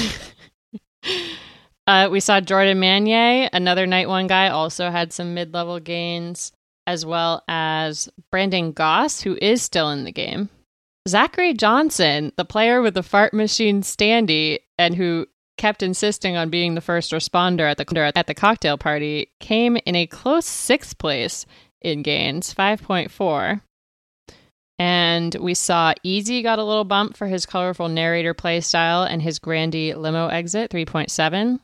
Uh, 1.87 2.09
we 2.11 2.19
saw 2.19 2.41
Jordan 2.41 2.81
Manier, 2.81 3.47
another 3.53 3.87
night 3.87 4.09
one 4.09 4.27
guy, 4.27 4.49
also 4.49 4.91
had 4.91 5.13
some 5.13 5.33
mid 5.33 5.53
level 5.53 5.79
gains, 5.79 6.51
as 6.85 7.05
well 7.05 7.43
as 7.47 8.09
Brandon 8.29 8.73
Goss, 8.73 9.21
who 9.21 9.37
is 9.41 9.61
still 9.61 9.89
in 9.91 10.03
the 10.03 10.11
game. 10.11 10.49
Zachary 11.07 11.53
Johnson, 11.53 12.33
the 12.35 12.43
player 12.43 12.81
with 12.81 12.93
the 12.93 13.03
fart 13.03 13.33
machine 13.33 13.81
standee 13.83 14.59
and 14.77 14.95
who 14.95 15.27
kept 15.57 15.81
insisting 15.81 16.35
on 16.35 16.49
being 16.49 16.75
the 16.75 16.81
first 16.81 17.13
responder 17.13 17.71
at 17.71 17.77
the 17.77 18.11
at 18.15 18.27
the 18.27 18.33
cocktail 18.33 18.77
party, 18.77 19.31
came 19.39 19.77
in 19.85 19.95
a 19.95 20.07
close 20.07 20.45
sixth 20.45 20.97
place 20.97 21.45
in 21.81 22.01
gains, 22.01 22.53
5.4. 22.53 23.61
And 24.79 25.33
we 25.35 25.53
saw 25.53 25.93
Easy 26.03 26.41
got 26.41 26.59
a 26.59 26.63
little 26.63 26.83
bump 26.83 27.17
for 27.17 27.27
his 27.27 27.45
colorful 27.45 27.87
narrator 27.87 28.33
play 28.33 28.61
style 28.61 29.03
and 29.03 29.21
his 29.21 29.39
Grandy 29.39 29.93
limo 29.93 30.27
exit, 30.27 30.71
3.7. 30.71 31.59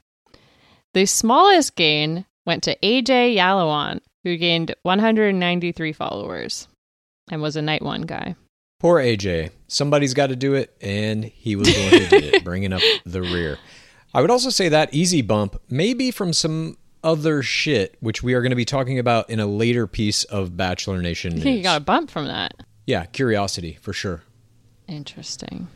The 0.93 1.05
smallest 1.05 1.75
gain 1.75 2.25
went 2.45 2.63
to 2.63 2.77
AJ 2.77 3.35
Yalawan, 3.35 3.99
who 4.23 4.37
gained 4.37 4.75
193 4.83 5.93
followers 5.93 6.67
and 7.31 7.41
was 7.41 7.55
a 7.55 7.61
night 7.61 7.81
one 7.81 8.01
guy. 8.01 8.35
Poor 8.79 8.99
AJ. 8.99 9.51
Somebody's 9.67 10.13
got 10.13 10.27
to 10.27 10.35
do 10.35 10.55
it, 10.55 10.75
and 10.81 11.23
he 11.23 11.55
was 11.55 11.71
going 11.71 11.89
to 11.89 12.09
do 12.09 12.27
it, 12.27 12.43
bringing 12.43 12.73
up 12.73 12.81
the 13.05 13.21
rear. 13.21 13.57
I 14.13 14.21
would 14.21 14.29
also 14.29 14.49
say 14.49 14.69
that 14.69 14.93
easy 14.93 15.21
bump 15.21 15.59
may 15.69 15.93
be 15.93 16.11
from 16.11 16.33
some 16.33 16.77
other 17.03 17.41
shit, 17.41 17.95
which 18.01 18.21
we 18.21 18.33
are 18.33 18.41
going 18.41 18.51
to 18.51 18.55
be 18.55 18.65
talking 18.65 18.99
about 18.99 19.29
in 19.29 19.39
a 19.39 19.47
later 19.47 19.87
piece 19.87 20.25
of 20.25 20.57
Bachelor 20.57 21.01
Nation 21.01 21.33
news. 21.35 21.45
You 21.45 21.63
got 21.63 21.77
a 21.77 21.83
bump 21.83 22.11
from 22.11 22.27
that. 22.27 22.53
Yeah, 22.85 23.05
curiosity 23.05 23.77
for 23.81 23.93
sure. 23.93 24.23
Interesting. 24.87 25.67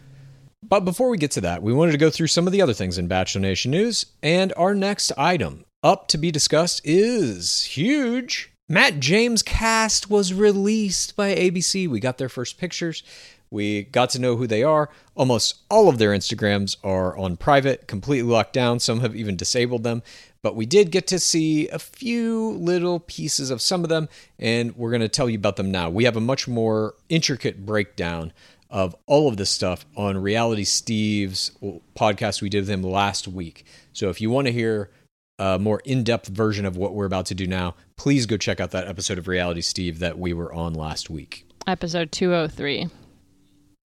But 0.64 0.82
before 0.82 1.10
we 1.10 1.18
get 1.18 1.32
to 1.32 1.42
that, 1.42 1.62
we 1.64 1.72
wanted 1.72 1.94
to 1.94 1.98
go 1.98 2.10
through 2.10 2.28
some 2.28 2.48
of 2.48 2.54
the 2.54 2.62
other 2.62 2.74
things 2.74 2.98
in 2.98 3.08
Bachelor 3.08 3.42
Nation 3.42 3.72
news. 3.72 4.06
And 4.22 4.54
our 4.58 4.76
next 4.76 5.12
item 5.18 5.64
up 5.84 6.08
to 6.10 6.18
be 6.18 6.32
discussed 6.32 6.82
is 6.84 7.64
huge. 7.64 8.52
Matt 8.68 9.00
James' 9.00 9.44
cast 9.44 10.10
was 10.10 10.34
released 10.34 11.16
by 11.16 11.34
ABC. 11.34 11.88
We 11.88 12.02
got 12.02 12.18
their 12.18 12.28
first 12.28 12.58
pictures. 12.58 13.02
We 13.50 13.84
got 13.84 14.10
to 14.10 14.20
know 14.20 14.36
who 14.36 14.46
they 14.46 14.62
are. 14.62 14.90
Almost 15.16 15.60
all 15.70 15.88
of 15.88 16.00
their 16.00 16.12
Instagrams 16.12 16.76
are 16.84 17.18
on 17.18 17.38
private, 17.38 17.88
completely 17.88 18.30
locked 18.30 18.52
down. 18.52 18.80
Some 18.80 19.00
have 19.00 19.16
even 19.16 19.38
disabled 19.38 19.84
them. 19.84 20.04
But 20.42 20.56
we 20.56 20.66
did 20.66 20.92
get 20.92 21.08
to 21.08 21.20
see 21.20 21.68
a 21.70 21.80
few 21.80 22.52
little 22.52 23.00
pieces 23.00 23.50
of 23.50 23.62
some 23.62 23.84
of 23.84 23.90
them, 23.90 24.08
and 24.40 24.76
we're 24.76 24.92
going 24.92 25.02
to 25.02 25.10
tell 25.10 25.30
you 25.30 25.38
about 25.38 25.56
them 25.56 25.72
now. 25.72 25.90
We 25.90 26.06
have 26.06 26.16
a 26.16 26.22
much 26.22 26.48
more 26.48 26.94
intricate 27.10 27.66
breakdown 27.66 28.34
of 28.70 28.96
all 29.06 29.28
of 29.28 29.38
this 29.38 29.50
stuff 29.50 29.86
on 29.96 30.18
Reality 30.18 30.64
Steve's 30.64 31.52
podcast 31.96 32.42
we 32.42 32.50
did 32.50 32.62
with 32.62 32.70
him 32.70 32.84
last 32.84 33.28
week. 33.28 33.66
So 33.94 34.10
if 34.10 34.20
you 34.22 34.30
want 34.30 34.48
to 34.48 34.54
hear 34.54 34.92
a 35.40 35.60
more 35.60 35.82
in 35.86 36.04
depth 36.04 36.28
version 36.28 36.66
of 36.66 36.78
what 36.78 36.94
we're 36.94 37.06
about 37.06 37.28
to 37.28 37.36
do 37.36 37.48
now, 37.48 37.76
please 37.96 38.26
go 38.26 38.38
check 38.38 38.60
out 38.60 38.72
that 38.72 38.88
episode 38.88 39.18
of 39.18 39.28
Reality 39.28 39.62
Steve 39.62 40.00
that 40.00 40.18
we 40.18 40.34
were 40.34 40.52
on 40.54 40.74
last 40.74 41.10
week. 41.10 41.46
Episode 41.66 42.12
203. 42.12 42.88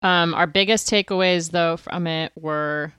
Um, 0.02 0.34
our 0.34 0.46
biggest 0.46 0.88
takeaways, 0.88 1.50
though, 1.50 1.76
from 1.76 2.06
it 2.06 2.32
were 2.34 2.92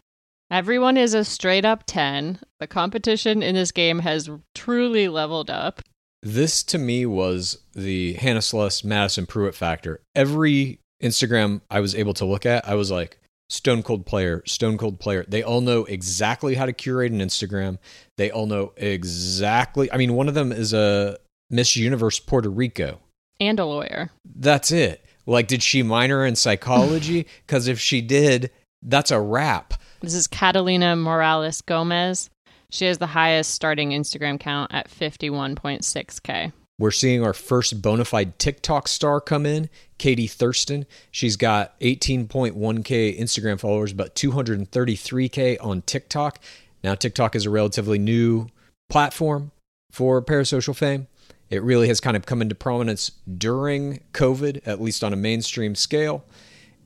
everyone 0.51 0.97
is 0.97 1.13
a 1.13 1.23
straight 1.23 1.65
up 1.65 1.85
10. 1.87 2.39
The 2.59 2.67
competition 2.67 3.41
in 3.41 3.55
this 3.55 3.71
game 3.71 3.99
has 3.99 4.29
truly 4.53 5.07
leveled 5.07 5.49
up. 5.49 5.81
This 6.21 6.61
to 6.63 6.77
me 6.77 7.05
was 7.07 7.57
the 7.73 8.13
Hannah 8.13 8.43
Sluss, 8.43 8.83
Madison 8.83 9.25
Prewett 9.25 9.55
factor. 9.55 10.01
Every 10.13 10.79
Instagram 11.01 11.61
I 11.71 11.79
was 11.79 11.95
able 11.95 12.13
to 12.15 12.25
look 12.25 12.45
at, 12.45 12.67
I 12.67 12.75
was 12.75 12.91
like, 12.91 13.17
Stone 13.49 13.83
Cold 13.83 14.05
Player, 14.05 14.43
Stone 14.45 14.77
Cold 14.77 14.99
Player. 14.99 15.25
They 15.27 15.43
all 15.43 15.61
know 15.61 15.83
exactly 15.85 16.55
how 16.55 16.65
to 16.65 16.73
curate 16.73 17.11
an 17.11 17.19
Instagram. 17.19 17.79
They 18.17 18.31
all 18.31 18.45
know 18.45 18.71
exactly. 18.77 19.91
I 19.91 19.97
mean, 19.97 20.13
one 20.13 20.29
of 20.29 20.35
them 20.35 20.51
is 20.51 20.73
a 20.73 21.17
Miss 21.49 21.75
Universe 21.75 22.19
Puerto 22.19 22.49
Rico. 22.49 22.99
And 23.41 23.59
a 23.59 23.65
lawyer. 23.65 24.11
That's 24.23 24.71
it. 24.71 25.03
Like, 25.25 25.47
did 25.47 25.63
she 25.63 25.83
minor 25.83 26.25
in 26.25 26.35
psychology? 26.35 27.27
Because 27.45 27.67
if 27.67 27.79
she 27.79 27.99
did, 28.01 28.51
that's 28.81 29.11
a 29.11 29.19
wrap. 29.19 29.73
This 30.01 30.15
is 30.15 30.25
Catalina 30.25 30.95
Morales 30.95 31.61
Gomez. 31.61 32.31
She 32.71 32.85
has 32.85 32.97
the 32.97 33.05
highest 33.05 33.53
starting 33.53 33.91
Instagram 33.91 34.39
count 34.39 34.73
at 34.73 34.89
51.6K. 34.89 36.51
We're 36.79 36.89
seeing 36.89 37.23
our 37.23 37.33
first 37.33 37.83
bona 37.83 38.03
fide 38.03 38.39
TikTok 38.39 38.87
star 38.87 39.21
come 39.21 39.45
in, 39.45 39.69
Katie 39.99 40.25
Thurston. 40.25 40.87
She's 41.11 41.37
got 41.37 41.79
18.1K 41.81 43.19
Instagram 43.19 43.59
followers, 43.59 43.93
but 43.93 44.15
233K 44.15 45.57
on 45.61 45.83
TikTok. 45.83 46.39
Now, 46.83 46.95
TikTok 46.95 47.35
is 47.35 47.45
a 47.45 47.51
relatively 47.51 47.99
new 47.99 48.47
platform 48.89 49.51
for 49.91 50.19
parasocial 50.23 50.75
fame. 50.75 51.05
It 51.51 51.61
really 51.61 51.87
has 51.89 51.99
kind 51.99 52.17
of 52.17 52.25
come 52.25 52.41
into 52.41 52.55
prominence 52.55 53.11
during 53.37 53.99
COVID, 54.13 54.61
at 54.65 54.81
least 54.81 55.03
on 55.03 55.13
a 55.13 55.17
mainstream 55.17 55.75
scale. 55.75 56.25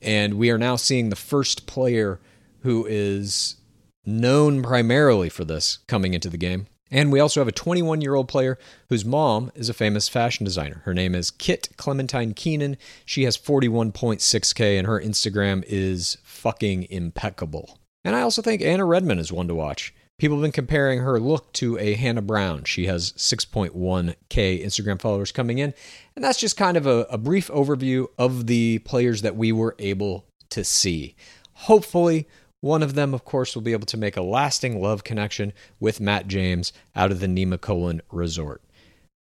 And 0.02 0.34
we 0.34 0.50
are 0.50 0.58
now 0.58 0.76
seeing 0.76 1.08
the 1.08 1.16
first 1.16 1.66
player 1.66 2.20
who 2.66 2.84
is 2.84 3.58
known 4.04 4.60
primarily 4.60 5.28
for 5.28 5.44
this 5.44 5.78
coming 5.86 6.14
into 6.14 6.28
the 6.28 6.36
game. 6.36 6.66
And 6.90 7.12
we 7.12 7.20
also 7.20 7.40
have 7.40 7.46
a 7.46 7.52
21 7.52 8.00
year 8.00 8.16
old 8.16 8.26
player 8.26 8.58
whose 8.88 9.04
mom 9.04 9.52
is 9.54 9.68
a 9.68 9.74
famous 9.74 10.08
fashion 10.08 10.44
designer. 10.44 10.82
Her 10.84 10.92
name 10.92 11.14
is 11.14 11.30
Kit 11.30 11.68
Clementine 11.76 12.34
Keenan. 12.34 12.76
She 13.04 13.22
has 13.22 13.38
41.6K, 13.38 14.78
and 14.78 14.86
her 14.86 15.00
Instagram 15.00 15.62
is 15.68 16.18
fucking 16.24 16.88
impeccable. 16.90 17.78
And 18.04 18.16
I 18.16 18.22
also 18.22 18.42
think 18.42 18.62
Anna 18.62 18.84
Redman 18.84 19.20
is 19.20 19.32
one 19.32 19.46
to 19.46 19.54
watch. 19.54 19.94
People 20.18 20.38
have 20.38 20.42
been 20.42 20.50
comparing 20.50 20.98
her 21.00 21.20
look 21.20 21.52
to 21.52 21.78
a 21.78 21.94
Hannah 21.94 22.22
Brown. 22.22 22.64
She 22.64 22.86
has 22.86 23.12
6.1K 23.12 24.64
Instagram 24.64 25.00
followers 25.00 25.30
coming 25.30 25.58
in. 25.58 25.72
And 26.16 26.24
that's 26.24 26.40
just 26.40 26.56
kind 26.56 26.76
of 26.76 26.86
a, 26.88 27.06
a 27.10 27.18
brief 27.18 27.46
overview 27.48 28.08
of 28.18 28.48
the 28.48 28.80
players 28.80 29.22
that 29.22 29.36
we 29.36 29.52
were 29.52 29.76
able 29.78 30.26
to 30.50 30.64
see. 30.64 31.14
Hopefully, 31.52 32.28
one 32.60 32.82
of 32.82 32.94
them, 32.94 33.14
of 33.14 33.24
course, 33.24 33.54
will 33.54 33.62
be 33.62 33.72
able 33.72 33.86
to 33.86 33.96
make 33.96 34.16
a 34.16 34.22
lasting 34.22 34.80
love 34.80 35.04
connection 35.04 35.52
with 35.78 36.00
Matt 36.00 36.26
James 36.26 36.72
out 36.94 37.12
of 37.12 37.20
the 37.20 37.26
Nemacolin 37.26 38.00
Resort. 38.10 38.62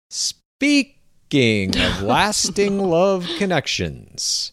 Speaking 0.09 1.77
of 1.79 2.01
lasting 2.01 2.79
love 2.79 3.27
connections, 3.37 4.51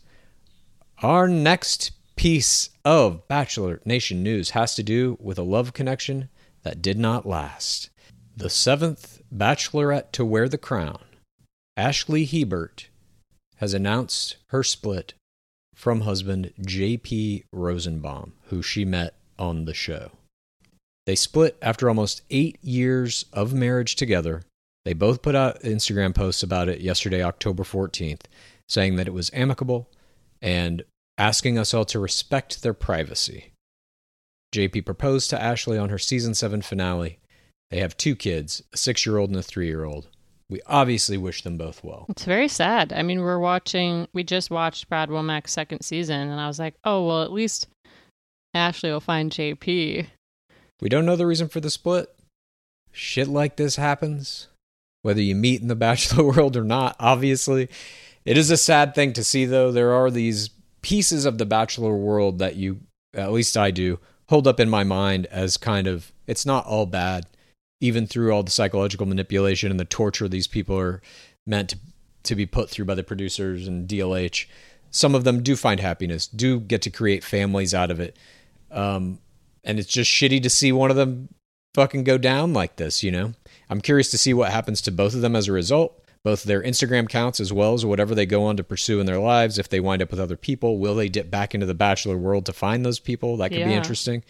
our 1.02 1.28
next 1.28 1.92
piece 2.16 2.70
of 2.84 3.26
Bachelor 3.28 3.80
Nation 3.84 4.22
news 4.22 4.50
has 4.50 4.74
to 4.74 4.82
do 4.82 5.18
with 5.20 5.38
a 5.38 5.42
love 5.42 5.72
connection 5.72 6.28
that 6.62 6.82
did 6.82 6.98
not 6.98 7.26
last. 7.26 7.90
The 8.36 8.50
seventh 8.50 9.20
bachelorette 9.32 10.12
to 10.12 10.24
wear 10.24 10.48
the 10.48 10.58
crown, 10.58 11.04
Ashley 11.76 12.24
Hebert, 12.24 12.88
has 13.56 13.74
announced 13.74 14.36
her 14.46 14.62
split 14.62 15.14
from 15.74 16.02
husband 16.02 16.52
J.P. 16.64 17.44
Rosenbaum, 17.52 18.32
who 18.44 18.62
she 18.62 18.84
met 18.84 19.14
on 19.38 19.64
the 19.64 19.74
show. 19.74 20.12
They 21.06 21.14
split 21.14 21.56
after 21.60 21.88
almost 21.88 22.22
eight 22.30 22.58
years 22.62 23.26
of 23.32 23.52
marriage 23.52 23.96
together. 23.96 24.42
They 24.84 24.94
both 24.94 25.22
put 25.22 25.34
out 25.34 25.60
Instagram 25.62 26.14
posts 26.14 26.42
about 26.42 26.68
it 26.68 26.80
yesterday, 26.80 27.22
October 27.22 27.62
14th, 27.62 28.22
saying 28.68 28.96
that 28.96 29.08
it 29.08 29.14
was 29.14 29.30
amicable 29.34 29.90
and 30.40 30.84
asking 31.18 31.58
us 31.58 31.74
all 31.74 31.84
to 31.86 31.98
respect 31.98 32.62
their 32.62 32.74
privacy. 32.74 33.52
JP 34.54 34.84
proposed 34.86 35.30
to 35.30 35.40
Ashley 35.40 35.78
on 35.78 35.88
her 35.88 35.98
season 35.98 36.34
7 36.34 36.62
finale. 36.62 37.18
They 37.70 37.80
have 37.80 37.96
two 37.96 38.14
kids, 38.14 38.62
a 38.72 38.76
six 38.76 39.04
year 39.04 39.18
old 39.18 39.30
and 39.30 39.38
a 39.38 39.42
three 39.42 39.66
year 39.66 39.84
old. 39.84 40.08
We 40.50 40.60
obviously 40.66 41.16
wish 41.16 41.42
them 41.42 41.56
both 41.56 41.82
well. 41.82 42.06
It's 42.10 42.24
very 42.24 42.48
sad. 42.48 42.92
I 42.92 43.02
mean, 43.02 43.20
we're 43.20 43.38
watching, 43.38 44.08
we 44.12 44.22
just 44.22 44.50
watched 44.50 44.88
Brad 44.88 45.08
Womack's 45.08 45.52
second 45.52 45.82
season, 45.82 46.28
and 46.28 46.40
I 46.40 46.46
was 46.46 46.58
like, 46.58 46.74
oh, 46.84 47.06
well, 47.06 47.22
at 47.22 47.32
least 47.32 47.68
Ashley 48.52 48.90
will 48.90 49.00
find 49.00 49.32
JP. 49.32 50.06
We 50.80 50.88
don't 50.88 51.06
know 51.06 51.16
the 51.16 51.26
reason 51.26 51.48
for 51.48 51.60
the 51.60 51.70
split. 51.70 52.08
Shit 52.92 53.26
like 53.26 53.56
this 53.56 53.76
happens, 53.76 54.48
whether 55.02 55.22
you 55.22 55.34
meet 55.34 55.62
in 55.62 55.68
the 55.68 55.74
bachelor 55.76 56.24
world 56.24 56.56
or 56.56 56.64
not, 56.64 56.96
obviously. 57.00 57.68
It 58.24 58.38
is 58.38 58.50
a 58.50 58.56
sad 58.56 58.94
thing 58.94 59.12
to 59.14 59.24
see, 59.24 59.46
though. 59.46 59.72
There 59.72 59.92
are 59.92 60.10
these 60.10 60.50
pieces 60.82 61.24
of 61.24 61.38
the 61.38 61.46
bachelor 61.46 61.96
world 61.96 62.38
that 62.38 62.56
you, 62.56 62.80
at 63.14 63.32
least 63.32 63.56
I 63.56 63.70
do, 63.70 63.98
hold 64.28 64.46
up 64.46 64.60
in 64.60 64.68
my 64.68 64.84
mind 64.84 65.26
as 65.26 65.56
kind 65.56 65.86
of, 65.86 66.12
it's 66.26 66.46
not 66.46 66.66
all 66.66 66.86
bad, 66.86 67.26
even 67.80 68.06
through 68.06 68.32
all 68.32 68.42
the 68.42 68.50
psychological 68.50 69.06
manipulation 69.06 69.70
and 69.70 69.78
the 69.78 69.84
torture 69.84 70.28
these 70.28 70.46
people 70.46 70.78
are 70.78 71.02
meant 71.46 71.70
to, 71.70 71.78
to 72.22 72.34
be 72.34 72.46
put 72.46 72.70
through 72.70 72.84
by 72.84 72.94
the 72.94 73.04
producers 73.04 73.66
and 73.68 73.88
DLH. 73.88 74.46
Some 74.90 75.14
of 75.14 75.24
them 75.24 75.42
do 75.42 75.56
find 75.56 75.80
happiness, 75.80 76.26
do 76.26 76.60
get 76.60 76.82
to 76.82 76.90
create 76.90 77.24
families 77.24 77.74
out 77.74 77.90
of 77.90 78.00
it. 78.00 78.16
Um, 78.70 79.18
and 79.64 79.78
it's 79.78 79.88
just 79.88 80.10
shitty 80.10 80.42
to 80.42 80.50
see 80.50 80.72
one 80.72 80.90
of 80.90 80.96
them 80.96 81.28
fucking 81.74 82.04
go 82.04 82.16
down 82.16 82.52
like 82.52 82.76
this, 82.76 83.02
you 83.02 83.10
know? 83.10 83.32
I'm 83.68 83.80
curious 83.80 84.10
to 84.12 84.18
see 84.18 84.32
what 84.32 84.52
happens 84.52 84.80
to 84.82 84.92
both 84.92 85.14
of 85.14 85.20
them 85.20 85.34
as 85.34 85.48
a 85.48 85.52
result, 85.52 86.00
both 86.22 86.44
their 86.44 86.62
Instagram 86.62 87.04
accounts 87.04 87.40
as 87.40 87.52
well 87.52 87.74
as 87.74 87.84
whatever 87.84 88.14
they 88.14 88.26
go 88.26 88.44
on 88.44 88.56
to 88.56 88.64
pursue 88.64 89.00
in 89.00 89.06
their 89.06 89.18
lives. 89.18 89.58
If 89.58 89.68
they 89.68 89.80
wind 89.80 90.00
up 90.00 90.10
with 90.10 90.20
other 90.20 90.36
people, 90.36 90.78
will 90.78 90.94
they 90.94 91.08
dip 91.08 91.30
back 91.30 91.54
into 91.54 91.66
the 91.66 91.74
bachelor 91.74 92.16
world 92.16 92.46
to 92.46 92.52
find 92.52 92.84
those 92.84 93.00
people? 93.00 93.36
That 93.36 93.50
could 93.50 93.64
be 93.64 93.74
interesting. 93.74 94.22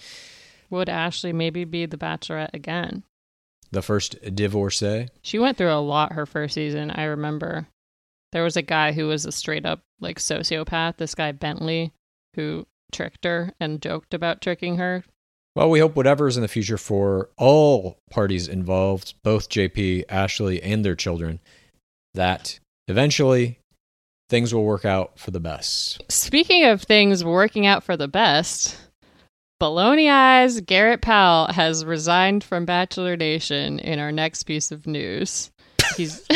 Would 0.71 0.89
Ashley 0.89 1.33
maybe 1.33 1.65
be 1.65 1.87
the 1.87 1.99
bachelorette 1.99 2.55
again? 2.55 3.05
The 3.75 3.83
first 3.83 4.17
divorcee. 4.37 5.09
She 5.23 5.41
went 5.41 5.59
through 5.59 5.73
a 5.73 5.83
lot 5.83 6.13
her 6.13 6.27
first 6.27 6.55
season. 6.55 6.93
I 6.93 7.05
remember 7.05 7.67
there 8.31 8.45
was 8.45 8.57
a 8.57 8.63
guy 8.63 8.93
who 8.93 9.09
was 9.09 9.27
a 9.27 9.33
straight 9.33 9.67
up 9.67 9.81
like 10.01 10.21
sociopath, 10.21 10.97
this 10.97 11.17
guy 11.17 11.33
Bentley, 11.33 11.93
who 12.37 12.69
tricked 12.93 13.25
her 13.25 13.53
and 13.59 13.83
joked 13.83 14.15
about 14.15 14.41
tricking 14.41 14.77
her. 14.77 15.03
Well, 15.57 15.71
we 15.71 15.81
hope 15.81 15.97
whatever 15.97 16.29
is 16.29 16.37
in 16.37 16.43
the 16.43 16.49
future 16.49 16.79
for 16.79 17.31
all 17.37 17.99
parties 18.11 18.47
involved, 18.47 19.15
both 19.25 19.49
JP, 19.49 20.05
Ashley, 20.09 20.63
and 20.63 20.85
their 20.85 20.95
children, 20.95 21.41
that 22.15 22.61
eventually 22.87 23.59
things 24.29 24.55
will 24.55 24.65
work 24.65 24.85
out 24.85 25.19
for 25.19 25.33
the 25.33 25.41
best. 25.41 26.01
Speaking 26.09 26.65
of 26.65 26.83
things 26.83 27.25
working 27.25 27.67
out 27.67 27.83
for 27.83 27.97
the 27.97 28.09
best, 28.09 28.77
Baloney 29.61 30.11
Eyes 30.11 30.61
Garrett 30.61 31.01
Powell 31.01 31.53
has 31.53 31.85
resigned 31.85 32.43
from 32.43 32.65
Bachelor 32.65 33.17
Nation 33.17 33.79
in 33.79 33.99
our 33.99 34.13
next 34.13 34.45
piece 34.45 34.73
of 34.73 34.87
news. 34.87 35.51
He's 35.97 36.27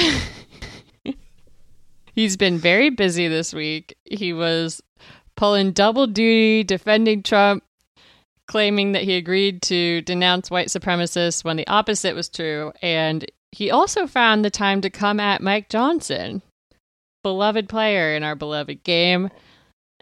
He's 2.15 2.37
been 2.37 2.59
very 2.59 2.91
busy 2.91 3.29
this 3.29 3.55
week. 3.55 3.97
He 4.05 4.33
was 4.33 4.83
pulling 5.37 5.71
double 5.71 6.09
duty 6.09 6.65
defending 6.65 7.23
Trump, 7.23 7.63
claiming 8.49 8.93
that 8.93 9.05
he 9.05 9.17
agreed 9.17 9.63
to 9.63 10.03
denounce 10.03 10.51
white 10.51 10.67
supremacists 10.67 11.45
when 11.45 11.57
the 11.57 11.67
opposite 11.69 12.17
was 12.17 12.29
true, 12.29 12.73
and 12.83 13.25
he 13.53 13.71
also 13.71 14.09
found 14.09 14.45
the 14.45 14.51
time 14.51 14.81
to 14.81 14.91
come 14.91 15.21
at 15.21 15.41
Mike 15.41 15.69
Johnson, 15.69 16.43
beloved 17.23 17.69
player 17.69 18.15
in 18.15 18.25
our 18.25 18.35
beloved 18.35 18.83
game 18.83 19.31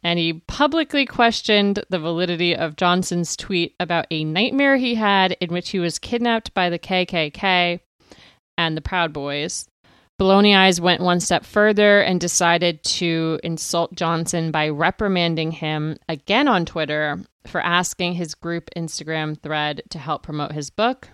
and 0.06 0.20
he 0.20 0.34
publicly 0.34 1.04
questioned 1.04 1.84
the 1.90 1.98
validity 1.98 2.54
of 2.54 2.76
Johnson's 2.76 3.36
tweet 3.36 3.74
about 3.80 4.06
a 4.12 4.22
nightmare 4.22 4.76
he 4.76 4.94
had 4.94 5.32
in 5.40 5.52
which 5.52 5.70
he 5.70 5.80
was 5.80 5.98
kidnapped 5.98 6.54
by 6.54 6.70
the 6.70 6.78
KKK 6.78 7.80
and 8.56 8.76
the 8.76 8.80
Proud 8.80 9.12
Boys. 9.12 9.66
Baloney 10.16 10.56
Eyes 10.56 10.80
went 10.80 11.02
one 11.02 11.18
step 11.18 11.44
further 11.44 12.02
and 12.02 12.20
decided 12.20 12.84
to 12.84 13.40
insult 13.42 13.96
Johnson 13.96 14.52
by 14.52 14.68
reprimanding 14.68 15.50
him 15.50 15.98
again 16.08 16.46
on 16.46 16.66
Twitter 16.66 17.18
for 17.44 17.60
asking 17.60 18.12
his 18.12 18.36
group 18.36 18.70
Instagram 18.76 19.36
thread 19.36 19.82
to 19.90 19.98
help 19.98 20.22
promote 20.22 20.52
his 20.52 20.70
book. 20.70 21.08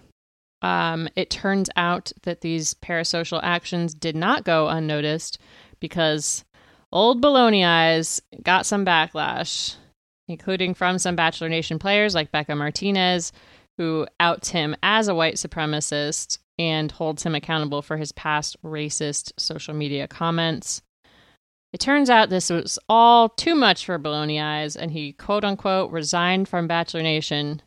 Um, 0.61 1.09
it 1.17 1.31
turns 1.31 1.71
out 1.77 2.13
that 2.25 2.43
these 2.43 2.75
parasocial 2.75 3.41
actions 3.43 3.95
did 3.95 4.17
not 4.17 4.45
go 4.45 4.69
unnoticed 4.69 5.39
because 5.81 6.45
Old 6.93 7.23
Baloney 7.23 7.65
Eyes 7.67 8.21
got 8.43 8.67
some 8.67 8.85
backlash, 8.85 9.77
including 10.29 10.75
from 10.75 10.99
some 10.99 11.17
Bachelor 11.17 11.49
Nation 11.49 11.79
players 11.79 12.15
like 12.15 12.31
Becca 12.31 12.55
Martinez, 12.55 13.33
who 13.79 14.07
outs 14.21 14.51
him 14.51 14.77
as 14.83 15.09
a 15.09 15.15
white 15.15 15.37
supremacist 15.37 16.39
and 16.59 16.93
holds 16.93 17.23
him 17.23 17.35
accountable 17.35 17.81
for 17.81 17.97
his 17.97 18.13
past 18.13 18.63
racist 18.63 19.33
social 19.39 19.75
media 19.75 20.07
comments. 20.07 20.83
It 21.73 21.81
turns 21.81 22.11
out 22.11 22.29
this 22.29 22.51
was 22.51 22.79
all 22.89 23.31
too 23.31 23.55
much 23.55 23.87
for 23.87 23.99
Baloney 23.99 24.43
Eyes, 24.43 24.77
and 24.77 24.91
he 24.91 25.15
quote 25.15 25.45
unquote 25.45 25.91
resigned 25.91 26.47
from 26.47 26.67
Bachelor 26.69 27.03
Nation 27.03 27.63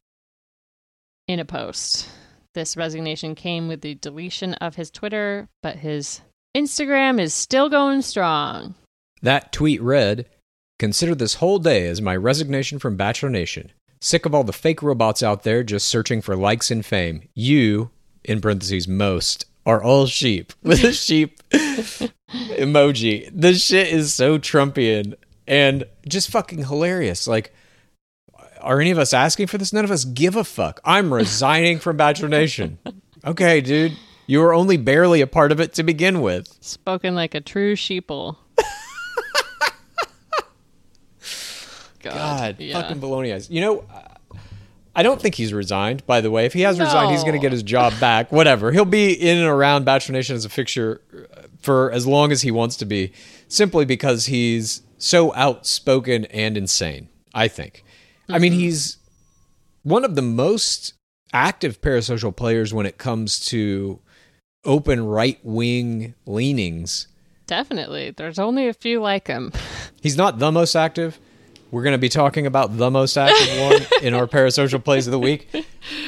in 1.27 1.39
a 1.39 1.45
post. 1.45 2.07
This 2.53 2.77
resignation 2.77 3.33
came 3.33 3.67
with 3.67 3.81
the 3.81 3.95
deletion 3.95 4.53
of 4.55 4.75
his 4.75 4.91
Twitter, 4.91 5.49
but 5.63 5.77
his 5.77 6.21
Instagram 6.55 7.19
is 7.19 7.33
still 7.33 7.67
going 7.67 8.03
strong. 8.03 8.75
That 9.21 9.51
tweet 9.51 9.81
read 9.81 10.27
Consider 10.77 11.15
this 11.15 11.35
whole 11.35 11.59
day 11.59 11.87
as 11.87 12.01
my 12.01 12.15
resignation 12.15 12.79
from 12.79 12.97
Bachelor 12.97 13.29
Nation. 13.29 13.71
Sick 14.01 14.25
of 14.25 14.35
all 14.35 14.43
the 14.43 14.51
fake 14.51 14.83
robots 14.83 15.23
out 15.23 15.43
there 15.43 15.63
just 15.63 15.87
searching 15.87 16.21
for 16.21 16.35
likes 16.35 16.69
and 16.69 16.85
fame. 16.85 17.29
You, 17.33 17.91
in 18.25 18.41
parentheses, 18.41 18.87
most, 18.87 19.45
are 19.65 19.81
all 19.81 20.05
sheep 20.05 20.51
with 20.63 20.83
a 20.83 20.91
sheep 20.91 21.41
emoji. 21.51 23.29
This 23.31 23.65
shit 23.65 23.87
is 23.87 24.13
so 24.13 24.37
Trumpian 24.37 25.15
and 25.47 25.85
just 26.07 26.29
fucking 26.29 26.65
hilarious. 26.65 27.25
Like, 27.25 27.53
are 28.59 28.81
any 28.81 28.91
of 28.91 28.97
us 28.97 29.13
asking 29.13 29.47
for 29.47 29.57
this? 29.57 29.71
None 29.71 29.85
of 29.85 29.91
us 29.91 30.03
give 30.03 30.35
a 30.35 30.43
fuck. 30.43 30.81
I'm 30.83 31.13
resigning 31.13 31.79
from 31.79 31.97
Bachelor 31.97 32.29
Nation. 32.29 32.79
Okay, 33.23 33.59
dude. 33.59 33.97
You 34.27 34.39
were 34.39 34.53
only 34.53 34.77
barely 34.77 35.19
a 35.19 35.25
part 35.25 35.51
of 35.51 35.59
it 35.59 35.73
to 35.73 35.83
begin 35.83 36.21
with. 36.21 36.47
Spoken 36.61 37.15
like 37.15 37.33
a 37.33 37.41
true 37.41 37.75
sheeple. 37.75 38.35
God, 42.13 42.55
yeah. 42.59 42.79
fucking 42.79 43.01
baloney 43.01 43.33
eyes. 43.33 43.49
You 43.49 43.61
know, 43.61 43.85
I 44.95 45.03
don't 45.03 45.21
think 45.21 45.35
he's 45.35 45.53
resigned. 45.53 46.05
By 46.05 46.21
the 46.21 46.31
way, 46.31 46.45
if 46.45 46.53
he 46.53 46.61
has 46.61 46.79
resigned, 46.79 47.11
he's 47.11 47.23
going 47.23 47.33
to 47.33 47.39
get 47.39 47.51
his 47.51 47.63
job 47.63 47.93
back. 47.99 48.31
Whatever, 48.31 48.71
he'll 48.71 48.85
be 48.85 49.13
in 49.13 49.37
and 49.37 49.47
around 49.47 49.85
Bachelor 49.85 50.13
Nation 50.13 50.35
as 50.35 50.45
a 50.45 50.49
fixture 50.49 51.01
uh, 51.13 51.43
for 51.59 51.91
as 51.91 52.07
long 52.07 52.31
as 52.31 52.41
he 52.41 52.51
wants 52.51 52.77
to 52.77 52.85
be, 52.85 53.11
simply 53.47 53.85
because 53.85 54.27
he's 54.27 54.81
so 54.97 55.33
outspoken 55.35 56.25
and 56.25 56.57
insane. 56.57 57.09
I 57.33 57.49
think. 57.49 57.83
I 58.29 58.39
mean, 58.39 58.53
he's 58.53 58.97
one 59.83 60.05
of 60.05 60.15
the 60.15 60.21
most 60.21 60.93
active 61.33 61.81
parasocial 61.81 62.35
players 62.35 62.73
when 62.73 62.85
it 62.85 62.97
comes 62.97 63.39
to 63.47 63.99
open 64.63 65.05
right 65.05 65.39
wing 65.43 66.15
leanings. 66.25 67.07
Definitely. 67.45 68.11
There's 68.11 68.39
only 68.39 68.67
a 68.67 68.73
few 68.73 68.99
like 68.99 69.27
him. 69.27 69.51
He's 70.01 70.17
not 70.17 70.39
the 70.39 70.51
most 70.51 70.75
active. 70.75 71.19
We're 71.71 71.83
going 71.83 71.93
to 71.93 71.99
be 71.99 72.09
talking 72.09 72.45
about 72.45 72.77
the 72.77 72.91
most 72.91 73.17
active 73.17 73.59
one 73.59 74.03
in 74.03 74.13
our 74.13 74.27
parasocial 74.27 74.83
plays 74.83 75.07
of 75.07 75.11
the 75.11 75.19
week, 75.19 75.49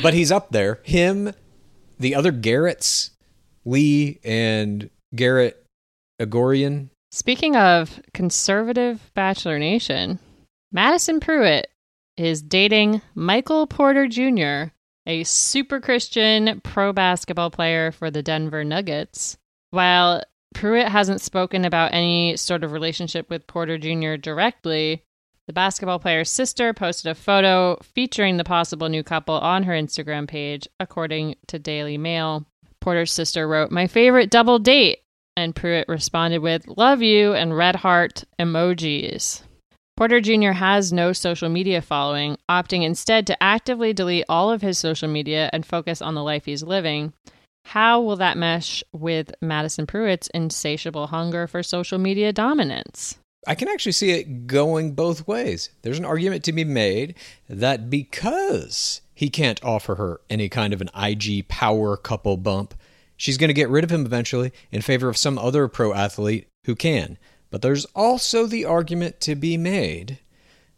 but 0.02 0.14
he's 0.14 0.32
up 0.32 0.52
there. 0.52 0.80
Him, 0.84 1.34
the 2.00 2.16
other 2.16 2.32
Garrett's, 2.32 3.12
Lee 3.66 4.20
and 4.24 4.90
Garrett 5.16 5.66
Yrigoyen. 6.22 6.90
Speaking 7.12 7.56
of 7.56 8.00
conservative 8.14 9.12
Bachelor 9.14 9.60
Nation, 9.60 10.20
Madison 10.72 11.20
Prewett 11.20 11.68
is 12.18 12.42
dating 12.42 13.02
Michael 13.16 13.68
Porter 13.68 14.08
Jr., 14.08 14.72
a 15.06 15.24
super 15.24 15.80
Christian 15.80 16.62
pro 16.62 16.92
basketball 16.92 17.50
player 17.50 17.92
for 17.92 18.12
the 18.12 18.22
Denver 18.22 18.64
Nuggets. 18.64 19.38
While 19.72 20.24
Prewett 20.54 20.90
hasn't 20.90 21.22
spoken 21.22 21.66
about 21.66 21.94
any 21.94 22.36
sort 22.36 22.64
of 22.64 22.72
relationship 22.72 23.30
with 23.30 23.48
Porter 23.48 23.78
Jr. 23.78 24.16
directly. 24.16 25.04
The 25.48 25.54
basketball 25.54 26.00
player's 26.00 26.30
sister 26.30 26.74
posted 26.74 27.10
a 27.10 27.16
photo 27.16 27.78
featuring 27.82 28.36
the 28.36 28.44
possible 28.44 28.90
new 28.90 29.02
couple 29.02 29.36
on 29.36 29.64
her 29.64 29.72
Instagram 29.72 30.28
page, 30.28 30.68
according 30.78 31.36
to 31.48 31.58
Daily 31.58 31.98
Mail. 31.98 32.46
Porter's 32.82 33.14
sister 33.14 33.48
wrote, 33.48 33.72
My 33.72 33.88
favorite 33.88 34.30
double 34.30 34.60
date. 34.60 35.00
And 35.38 35.56
Prewett 35.56 35.88
responded 35.88 36.40
with, 36.40 36.68
Love 36.68 37.02
you, 37.02 37.34
and 37.34 37.56
red 37.56 37.78
heart 37.78 38.26
emojis. 38.38 39.42
Porter 39.96 40.20
Jr. 40.20 40.52
has 40.52 40.92
no 40.92 41.14
social 41.14 41.50
media 41.50 41.82
following, 41.82 42.38
opting 42.50 42.84
instead 42.84 43.26
to 43.28 43.42
actively 43.42 43.94
delete 43.94 44.26
all 44.28 44.52
of 44.52 44.62
his 44.62 44.78
social 44.78 45.08
media 45.08 45.50
and 45.54 45.66
focus 45.66 46.02
on 46.02 46.14
the 46.14 46.24
life 46.24 46.46
he's 46.46 46.62
living. 46.62 47.14
How 47.66 48.02
will 48.02 48.18
that 48.18 48.38
mesh 48.38 48.84
with 48.94 49.34
Madison 49.42 49.88
Prewett's 49.88 50.28
insatiable 50.34 51.08
hunger 51.08 51.48
for 51.48 51.64
social 51.64 52.00
media 52.00 52.34
dominance? 52.34 53.18
I 53.48 53.56
can 53.56 53.70
actually 53.70 53.94
see 53.94 54.12
it 54.12 54.46
going 54.46 54.92
both 54.92 55.26
ways. 55.26 55.70
There's 55.82 55.98
an 55.98 56.06
argument 56.06 56.44
to 56.44 56.52
be 56.52 56.66
made 56.66 57.16
that 57.48 57.90
because 57.90 59.00
he 59.16 59.30
can't 59.30 59.64
offer 59.64 59.96
her 59.96 60.20
any 60.30 60.50
kind 60.50 60.74
of 60.74 60.82
an 60.82 60.90
IG 60.94 61.48
power 61.48 61.96
couple 61.96 62.36
bump, 62.36 62.74
she's 63.16 63.38
going 63.38 63.48
to 63.48 63.54
get 63.54 63.70
rid 63.70 63.86
of 63.86 63.92
him 63.92 64.06
eventually 64.06 64.52
in 64.70 64.82
favor 64.82 65.08
of 65.08 65.18
some 65.18 65.40
other 65.40 65.70
pro 65.70 65.94
athlete 65.94 66.50
who 66.66 66.76
can. 66.76 67.18
But 67.50 67.62
there's 67.62 67.86
also 67.96 68.46
the 68.46 68.66
argument 68.66 69.22
to 69.22 69.34
be 69.34 69.56
made 69.56 70.20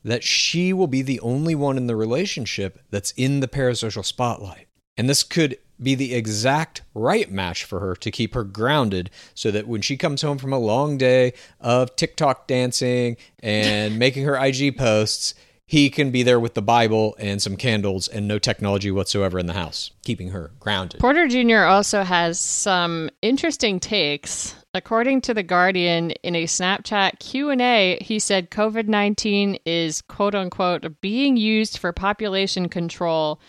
that 0.04 0.24
she 0.24 0.72
will 0.72 0.88
be 0.88 1.02
the 1.02 1.20
only 1.22 1.56
one 1.56 1.76
in 1.76 1.88
the 1.88 1.96
relationship 1.96 2.80
that's 2.92 3.12
in 3.18 3.40
the 3.40 3.48
parasocial 3.48 4.06
spotlight. 4.06 4.68
And 4.96 5.10
this 5.10 5.24
could 5.24 5.58
be 5.82 5.96
the 5.96 6.14
exact 6.14 6.82
right 6.94 7.32
match 7.32 7.64
for 7.64 7.80
her 7.80 7.96
to 7.96 8.12
keep 8.12 8.34
her 8.34 8.44
grounded 8.44 9.10
so 9.34 9.52
that 9.52 9.68
when 9.68 9.82
she 9.82 9.98
comes 9.98 10.22
home 10.22 10.38
from 10.38 10.54
a 10.54 10.60
long 10.60 10.98
day 10.98 11.34
of 11.60 11.96
TikTok 11.96 12.48
dancing 12.48 13.18
and 13.40 13.98
making 14.00 14.26
her 14.26 14.36
IG 14.36 14.78
posts, 14.78 15.34
he 15.70 15.92
can 15.92 16.10
be 16.10 16.24
there 16.24 16.40
with 16.40 16.56
the 16.56 16.64
Bible 16.64 17.16
and 17.20 17.40
some 17.40 17.56
candles 17.56 18.08
and 18.08 18.28
no 18.28 18.40
technology 18.40 18.90
whatsoever 18.90 19.38
in 19.38 19.46
the 19.46 19.54
house, 19.54 19.92
keeping 20.04 20.32
her 20.32 20.50
grounded. 20.60 21.00
Porter 21.00 21.28
Jr. 21.28 21.66
also 21.66 22.02
has 22.02 22.40
some 22.40 23.12
interesting 23.22 23.80
takes. 23.80 24.56
According 24.74 25.22
to 25.22 25.34
the 25.36 25.44
Guardian, 25.44 26.10
in 26.24 26.36
a 26.36 26.46
Snapchat 26.46 27.20
Q&A, 27.20 28.00
he 28.02 28.18
said 28.18 28.50
COVID-19 28.50 29.60
is 29.64 30.02
quote 30.02 30.34
unquote 30.34 31.02
being 31.02 31.38
used 31.38 31.78
for 31.78 31.94
population 31.94 32.68
control 32.68 33.40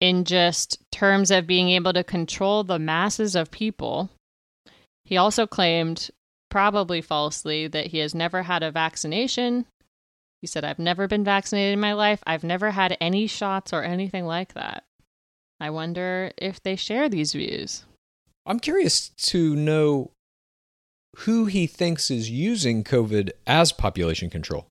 in 0.00 0.24
just 0.24 0.78
terms 0.90 1.30
of 1.30 1.46
being 1.46 1.70
able 1.70 1.92
to 1.92 2.04
control 2.04 2.64
the 2.64 2.78
masses 2.78 3.34
of 3.34 3.50
people. 3.50 4.10
He 5.04 5.16
also 5.16 5.46
claimed, 5.46 6.10
probably 6.50 7.00
falsely, 7.00 7.66
that 7.68 7.88
he 7.88 7.98
has 7.98 8.14
never 8.14 8.42
had 8.42 8.62
a 8.62 8.70
vaccination. 8.70 9.66
He 10.40 10.46
said, 10.46 10.64
I've 10.64 10.78
never 10.78 11.08
been 11.08 11.24
vaccinated 11.24 11.72
in 11.72 11.80
my 11.80 11.94
life. 11.94 12.22
I've 12.26 12.44
never 12.44 12.70
had 12.70 12.96
any 13.00 13.26
shots 13.26 13.72
or 13.72 13.82
anything 13.82 14.24
like 14.26 14.54
that. 14.54 14.84
I 15.60 15.70
wonder 15.70 16.30
if 16.36 16.62
they 16.62 16.76
share 16.76 17.08
these 17.08 17.32
views. 17.32 17.84
I'm 18.46 18.60
curious 18.60 19.08
to 19.08 19.56
know 19.56 20.12
who 21.18 21.46
he 21.46 21.66
thinks 21.66 22.10
is 22.10 22.30
using 22.30 22.84
COVID 22.84 23.30
as 23.46 23.72
population 23.72 24.30
control. 24.30 24.68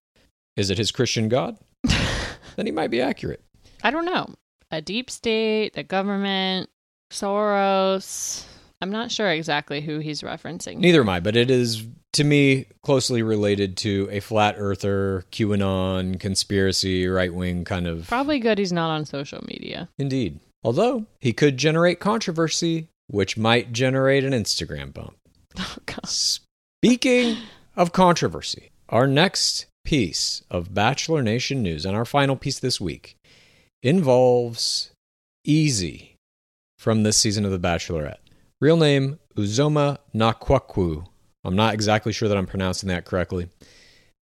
Is 0.55 0.69
it 0.69 0.77
his 0.77 0.91
Christian 0.91 1.27
God? 1.27 1.57
then 2.55 2.65
he 2.65 2.71
might 2.71 2.89
be 2.89 3.01
accurate. 3.01 3.43
I 3.83 3.91
don't 3.91 4.05
know. 4.05 4.33
A 4.71 4.81
deep 4.81 5.09
state, 5.09 5.73
the 5.73 5.83
government, 5.83 6.69
Soros. 7.11 8.43
I'm 8.81 8.91
not 8.91 9.11
sure 9.11 9.29
exactly 9.29 9.81
who 9.81 9.99
he's 9.99 10.21
referencing. 10.21 10.77
Neither 10.77 11.01
am 11.01 11.09
I, 11.09 11.19
but 11.19 11.35
it 11.35 11.49
is 11.49 11.85
to 12.13 12.23
me 12.23 12.65
closely 12.83 13.23
related 13.23 13.77
to 13.77 14.07
a 14.11 14.19
flat 14.19 14.55
earther, 14.57 15.25
QAnon, 15.31 16.19
conspiracy, 16.19 17.07
right 17.07 17.33
wing 17.33 17.63
kind 17.63 17.87
of. 17.87 18.07
Probably 18.07 18.39
good 18.39 18.57
he's 18.57 18.73
not 18.73 18.89
on 18.89 19.05
social 19.05 19.43
media. 19.47 19.89
Indeed. 19.97 20.39
Although 20.63 21.05
he 21.19 21.33
could 21.33 21.57
generate 21.57 21.99
controversy, 21.99 22.87
which 23.07 23.37
might 23.37 23.71
generate 23.71 24.23
an 24.23 24.33
Instagram 24.33 24.93
bump. 24.93 25.15
Oh, 25.59 25.77
God. 25.87 26.07
Speaking 26.07 27.37
of 27.75 27.91
controversy, 27.91 28.69
our 28.89 29.07
next 29.07 29.65
piece 29.83 30.43
of 30.51 30.71
Bachelor 30.73 31.23
Nation 31.23 31.63
news 31.63 31.83
and 31.83 31.95
our 31.95 32.05
final 32.05 32.35
piece 32.35 32.59
this 32.59 32.79
week 32.79 33.16
involves 33.87 34.91
Easy 35.45 36.15
from 36.77 37.03
this 37.03 37.15
season 37.15 37.45
of 37.45 37.51
The 37.51 37.59
Bachelorette. 37.59 38.17
Real 38.59 38.75
name 38.75 39.17
Uzoma 39.37 39.99
Nakwakwu. 40.13 41.07
I'm 41.45 41.55
not 41.55 41.73
exactly 41.73 42.11
sure 42.11 42.27
that 42.27 42.37
I'm 42.37 42.47
pronouncing 42.47 42.89
that 42.89 43.05
correctly, 43.05 43.47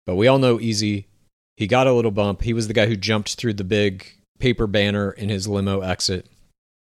but 0.05 0.15
we 0.15 0.27
all 0.27 0.39
know 0.39 0.59
Easy. 0.59 1.07
He 1.55 1.67
got 1.67 1.87
a 1.87 1.93
little 1.93 2.11
bump. 2.11 2.41
He 2.41 2.51
was 2.51 2.67
the 2.67 2.73
guy 2.73 2.87
who 2.87 2.97
jumped 2.97 3.35
through 3.35 3.53
the 3.53 3.63
big 3.63 4.05
paper 4.39 4.67
banner 4.67 5.11
in 5.11 5.29
his 5.29 5.47
limo 5.47 5.79
exit. 5.79 6.27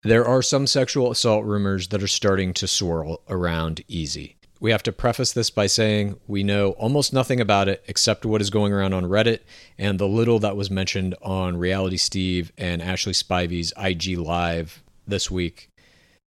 There 0.03 0.27
are 0.27 0.41
some 0.41 0.67
sexual 0.67 1.11
assault 1.11 1.45
rumors 1.45 1.89
that 1.89 2.03
are 2.03 2.09
starting 2.09 2.55
to 2.55 2.67
swirl 2.67 3.21
around 3.29 3.85
Easy. 3.87 4.37
We 4.63 4.71
have 4.71 4.85
to 4.85 4.93
preface 4.93 5.33
this 5.33 5.51
by 5.51 5.67
saying 5.67 6.21
we 6.29 6.45
know 6.45 6.71
almost 6.79 7.13
nothing 7.13 7.41
about 7.41 7.69
it 7.69 7.83
except 7.89 8.25
what 8.25 8.41
is 8.41 8.49
going 8.49 8.73
around 8.73 8.93
on 8.93 9.07
Reddit 9.07 9.41
and 9.77 9.99
the 9.99 10.07
little 10.07 10.39
that 10.39 10.57
was 10.57 10.71
mentioned 10.71 11.17
on 11.21 11.57
Reality 11.57 11.97
Steve 11.97 12.53
and 12.57 12.81
Ashley 12.81 13.13
Spivey's 13.13 13.73
IG 13.77 14.17
Live 14.17 14.85
this 15.05 15.29
week. 15.29 15.69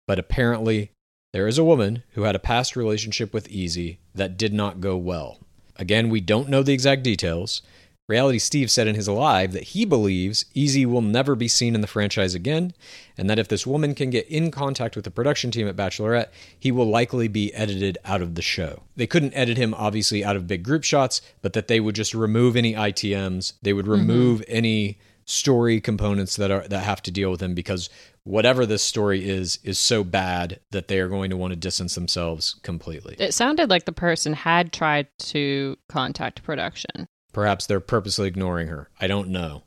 But 0.08 0.18
apparently, 0.18 0.90
there 1.32 1.48
is 1.48 1.60
a 1.60 1.64
woman 1.64 2.02
who 2.14 2.24
had 2.24 2.36
a 2.36 2.40
past 2.40 2.76
relationship 2.76 3.36
with 3.36 3.48
Easy 3.50 4.00
that 4.16 4.36
did 4.36 4.52
not 4.52 4.82
go 4.82 4.98
well. 4.98 5.38
Again, 5.76 6.10
we 6.10 6.20
don't 6.20 6.50
know 6.50 6.64
the 6.64 6.74
exact 6.74 7.04
details. 7.04 7.62
Reality 8.10 8.38
Steve 8.38 8.70
said 8.70 8.88
in 8.88 8.96
his 8.96 9.08
live 9.08 9.54
that 9.54 9.64
he 9.64 9.86
believes 9.86 10.46
Easy 10.54 10.86
will 10.86 11.02
never 11.02 11.36
be 11.36 11.48
seen 11.48 11.74
in 11.74 11.80
the 11.80 11.88
franchise 11.88 12.36
again, 12.36 12.74
and 13.18 13.30
that 13.30 13.40
if 13.40 13.48
this 13.48 13.66
woman 13.66 13.96
can 13.96 14.10
get 14.10 14.28
in 14.28 14.52
contact 14.52 14.98
with 14.98 15.06
the 15.06 15.12
production 15.12 15.52
team 15.52 15.70
at 15.70 15.78
Bachelorette, 15.78 16.28
he 16.60 16.70
will 16.70 16.90
likely 16.90 17.30
be 17.30 17.54
edited 17.54 17.98
out 18.04 18.22
of 18.22 18.36
the 18.36 18.42
show. 18.42 18.84
They 18.98 19.08
couldn't 19.08 19.34
edit 19.34 19.58
him, 19.58 19.74
obviously, 19.74 20.24
out 20.24 20.36
of 20.36 20.48
big 20.48 20.64
group 20.64 20.84
shots, 20.84 21.22
but 21.42 21.54
that 21.54 21.70
they 21.70 21.80
would 21.80 21.96
just 21.96 22.14
remove 22.14 22.58
any 22.58 22.74
ITMs, 22.74 23.54
they 23.62 23.72
would 23.72 23.86
mm-hmm. 23.86 23.94
remove 23.94 24.44
any 24.50 24.98
story 25.26 25.80
components 25.80 26.36
that 26.36 26.52
are 26.52 26.68
that 26.68 26.84
have 26.84 27.02
to 27.02 27.10
deal 27.10 27.32
with 27.32 27.42
him 27.42 27.54
because 27.54 27.90
whatever 28.26 28.66
this 28.66 28.84
story 28.84 29.28
is 29.28 29.58
is 29.64 29.80
so 29.80 30.04
bad 30.04 30.60
that 30.72 30.90
they 30.90 31.00
are 31.00 31.08
going 31.08 31.30
to 31.30 31.38
want 31.38 31.52
to 31.52 31.56
distance 31.56 31.96
themselves 31.96 32.56
completely. 32.64 33.16
It 33.20 33.34
sounded 33.34 33.70
like 33.70 33.86
the 33.86 33.94
person 33.94 34.34
had 34.34 34.74
tried 34.74 35.08
to 35.20 35.78
contact 35.88 36.44
production. 36.44 37.08
Perhaps 37.34 37.66
they're 37.66 37.80
purposely 37.80 38.28
ignoring 38.28 38.68
her. 38.68 38.90
I 39.02 39.08
don't 39.08 39.30
know. 39.30 39.64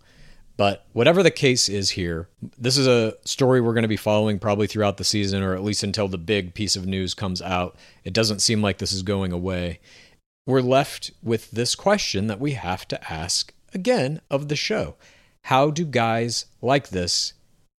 But 0.56 0.86
whatever 0.94 1.22
the 1.22 1.30
case 1.30 1.68
is 1.68 1.90
here, 1.90 2.28
this 2.56 2.78
is 2.78 2.86
a 2.86 3.14
story 3.26 3.60
we're 3.60 3.74
going 3.74 3.82
to 3.82 3.88
be 3.88 3.96
following 3.96 4.38
probably 4.38 4.66
throughout 4.66 4.96
the 4.96 5.04
season, 5.04 5.42
or 5.42 5.54
at 5.54 5.62
least 5.62 5.82
until 5.82 6.08
the 6.08 6.16
big 6.16 6.54
piece 6.54 6.76
of 6.76 6.86
news 6.86 7.12
comes 7.12 7.42
out. 7.42 7.76
It 8.04 8.14
doesn't 8.14 8.40
seem 8.40 8.62
like 8.62 8.78
this 8.78 8.92
is 8.92 9.02
going 9.02 9.32
away. 9.32 9.80
We're 10.46 10.62
left 10.62 11.10
with 11.22 11.50
this 11.50 11.74
question 11.74 12.28
that 12.28 12.40
we 12.40 12.52
have 12.52 12.88
to 12.88 13.12
ask 13.12 13.52
again 13.74 14.20
of 14.30 14.48
the 14.48 14.56
show 14.56 14.94
How 15.44 15.70
do 15.70 15.84
guys 15.84 16.46
like 16.62 16.88
this 16.88 17.34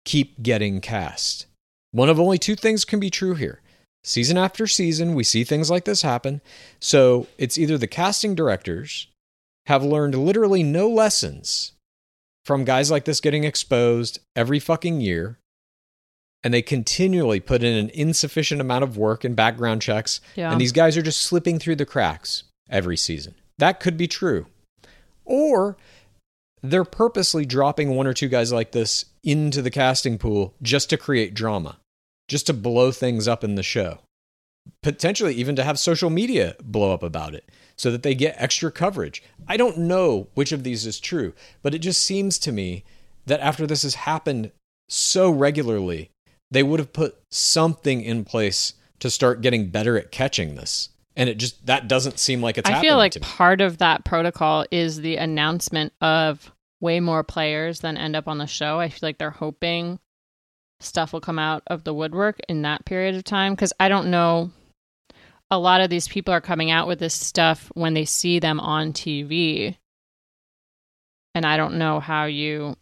keep 0.05 0.43
getting 0.43 0.79
cast? 0.79 1.47
One 1.91 2.09
of 2.09 2.19
only 2.19 2.37
two 2.37 2.55
things 2.55 2.85
can 2.85 2.99
be 2.99 3.09
true 3.09 3.33
here. 3.33 3.61
Season 4.03 4.37
after 4.37 4.67
season, 4.67 5.15
we 5.15 5.23
see 5.23 5.43
things 5.43 5.71
like 5.71 5.85
this 5.85 6.01
happen. 6.03 6.41
So 6.79 7.27
it's 7.37 7.57
either 7.57 7.77
the 7.77 7.87
casting 7.87 8.35
directors 8.35 9.07
have 9.67 9.83
learned 9.83 10.15
literally 10.15 10.63
no 10.63 10.87
lessons 10.87 11.73
from 12.45 12.63
guys 12.63 12.89
like 12.89 13.03
this 13.03 13.19
getting 13.19 13.43
exposed 13.43 14.19
every 14.35 14.59
fucking 14.59 15.01
year. 15.01 15.37
And 16.43 16.53
they 16.53 16.61
continually 16.61 17.41
put 17.41 17.63
in 17.63 17.73
an 17.73 17.89
insufficient 17.93 18.61
amount 18.61 18.85
of 18.85 18.95
work 18.95 19.25
and 19.25 19.35
background 19.35 19.81
checks. 19.81 20.21
Yeah. 20.35 20.51
And 20.51 20.61
these 20.61 20.71
guys 20.71 20.95
are 20.95 21.01
just 21.01 21.21
slipping 21.21 21.59
through 21.59 21.75
the 21.75 21.85
cracks 21.85 22.43
every 22.69 22.95
season. 22.95 23.35
That 23.57 23.81
could 23.81 23.97
be 23.97 24.07
true. 24.07 24.45
Or 25.25 25.75
they're 26.63 26.85
purposely 26.85 27.45
dropping 27.45 27.89
one 27.89 28.07
or 28.07 28.13
two 28.13 28.29
guys 28.29 28.53
like 28.53 28.71
this 28.71 29.05
into 29.23 29.61
the 29.61 29.71
casting 29.71 30.17
pool 30.17 30.53
just 30.61 30.89
to 30.91 30.97
create 30.97 31.33
drama, 31.33 31.77
just 32.29 32.47
to 32.47 32.53
blow 32.53 32.91
things 32.91 33.27
up 33.27 33.43
in 33.43 33.55
the 33.55 33.63
show. 33.63 33.99
Potentially 34.81 35.33
even 35.33 35.57
to 35.57 35.63
have 35.63 35.79
social 35.79 36.09
media 36.09 36.55
blow 36.63 36.93
up 36.93 37.03
about 37.03 37.33
it 37.33 37.49
so 37.77 37.91
that 37.91 38.03
they 38.03 38.15
get 38.15 38.35
extra 38.37 38.71
coverage. 38.71 39.23
I 39.47 39.57
don't 39.57 39.77
know 39.77 40.27
which 40.33 40.51
of 40.51 40.63
these 40.63 40.85
is 40.85 40.99
true, 40.99 41.33
but 41.61 41.73
it 41.73 41.79
just 41.79 42.01
seems 42.01 42.39
to 42.39 42.51
me 42.51 42.83
that 43.25 43.39
after 43.39 43.67
this 43.67 43.83
has 43.83 43.95
happened 43.95 44.51
so 44.89 45.29
regularly, 45.29 46.09
they 46.49 46.63
would 46.63 46.79
have 46.79 46.93
put 46.93 47.17
something 47.29 48.01
in 48.01 48.25
place 48.25 48.73
to 48.99 49.09
start 49.09 49.41
getting 49.41 49.69
better 49.69 49.97
at 49.97 50.11
catching 50.11 50.55
this. 50.55 50.89
And 51.15 51.29
it 51.29 51.37
just 51.37 51.65
that 51.65 51.87
doesn't 51.87 52.19
seem 52.19 52.41
like 52.41 52.57
it's 52.57 52.69
happening. 52.69 52.89
I 52.89 52.91
feel 52.91 52.97
like 52.97 53.19
part 53.21 53.59
of 53.59 53.79
that 53.79 54.05
protocol 54.05 54.65
is 54.71 55.01
the 55.01 55.17
announcement 55.17 55.93
of 55.99 56.51
way 56.79 56.99
more 56.99 57.23
players 57.23 57.79
than 57.79 57.97
end 57.97 58.15
up 58.15 58.27
on 58.27 58.37
the 58.37 58.45
show. 58.45 58.79
I 58.79 58.89
feel 58.89 58.99
like 59.01 59.17
they're 59.17 59.31
hoping 59.31 59.99
stuff 60.79 61.11
will 61.11 61.21
come 61.21 61.39
out 61.39 61.63
of 61.67 61.83
the 61.83 61.93
woodwork 61.93 62.39
in 62.47 62.61
that 62.61 62.85
period 62.85 63.15
of 63.15 63.23
time 63.23 63.53
because 63.53 63.73
I 63.79 63.89
don't 63.89 64.11
know. 64.11 64.51
A 65.49 65.59
lot 65.59 65.81
of 65.81 65.89
these 65.89 66.07
people 66.07 66.33
are 66.33 66.41
coming 66.41 66.71
out 66.71 66.87
with 66.87 66.99
this 66.99 67.13
stuff 67.13 67.71
when 67.73 67.93
they 67.93 68.05
see 68.05 68.39
them 68.39 68.59
on 68.59 68.93
TV. 68.93 69.77
And 71.35 71.45
I 71.45 71.57
don't 71.57 71.77
know 71.77 71.99
how 71.99 72.25
you 72.25 72.75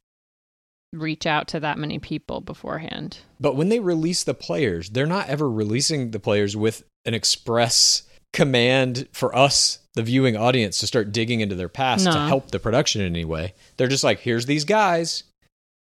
reach 0.93 1.25
out 1.25 1.49
to 1.49 1.59
that 1.59 1.77
many 1.77 1.99
people 1.99 2.41
beforehand. 2.41 3.19
But 3.39 3.55
when 3.55 3.69
they 3.69 3.79
release 3.79 4.23
the 4.23 4.33
players, 4.33 4.89
they're 4.89 5.05
not 5.05 5.27
ever 5.27 5.49
releasing 5.49 6.11
the 6.11 6.19
players 6.19 6.55
with 6.55 6.83
an 7.03 7.13
express 7.13 8.03
command 8.33 9.07
for 9.11 9.35
us, 9.35 9.79
the 9.93 10.03
viewing 10.03 10.35
audience, 10.35 10.79
to 10.79 10.87
start 10.87 11.11
digging 11.11 11.41
into 11.41 11.55
their 11.55 11.69
past 11.69 12.05
to 12.05 12.11
help 12.11 12.51
the 12.51 12.59
production 12.59 13.01
in 13.01 13.07
any 13.07 13.25
way. 13.25 13.53
They're 13.77 13.87
just 13.87 14.03
like, 14.03 14.19
here's 14.19 14.45
these 14.45 14.65
guys. 14.65 15.23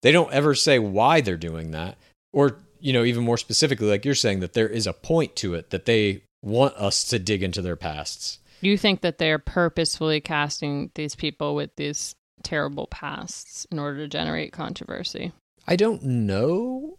They 0.01 0.11
don't 0.11 0.33
ever 0.33 0.55
say 0.55 0.79
why 0.79 1.21
they're 1.21 1.37
doing 1.37 1.71
that. 1.71 1.97
Or, 2.31 2.57
you 2.79 2.93
know, 2.93 3.03
even 3.03 3.23
more 3.23 3.37
specifically, 3.37 3.87
like 3.87 4.05
you're 4.05 4.15
saying, 4.15 4.39
that 4.39 4.53
there 4.53 4.67
is 4.67 4.87
a 4.87 4.93
point 4.93 5.35
to 5.37 5.53
it 5.53 5.69
that 5.69 5.85
they 5.85 6.23
want 6.43 6.75
us 6.75 7.03
to 7.05 7.17
dig 7.17 7.41
into 7.41 7.61
their 7.61 7.75
pasts. 7.75 8.39
You 8.61 8.77
think 8.77 9.01
that 9.01 9.17
they're 9.17 9.39
purposefully 9.39 10.21
casting 10.21 10.91
these 10.93 11.15
people 11.15 11.55
with 11.55 11.75
these 11.75 12.15
terrible 12.43 12.87
pasts 12.87 13.65
in 13.71 13.79
order 13.79 13.99
to 13.99 14.07
generate 14.07 14.51
controversy? 14.53 15.31
I 15.67 15.75
don't 15.75 16.03
know 16.03 16.97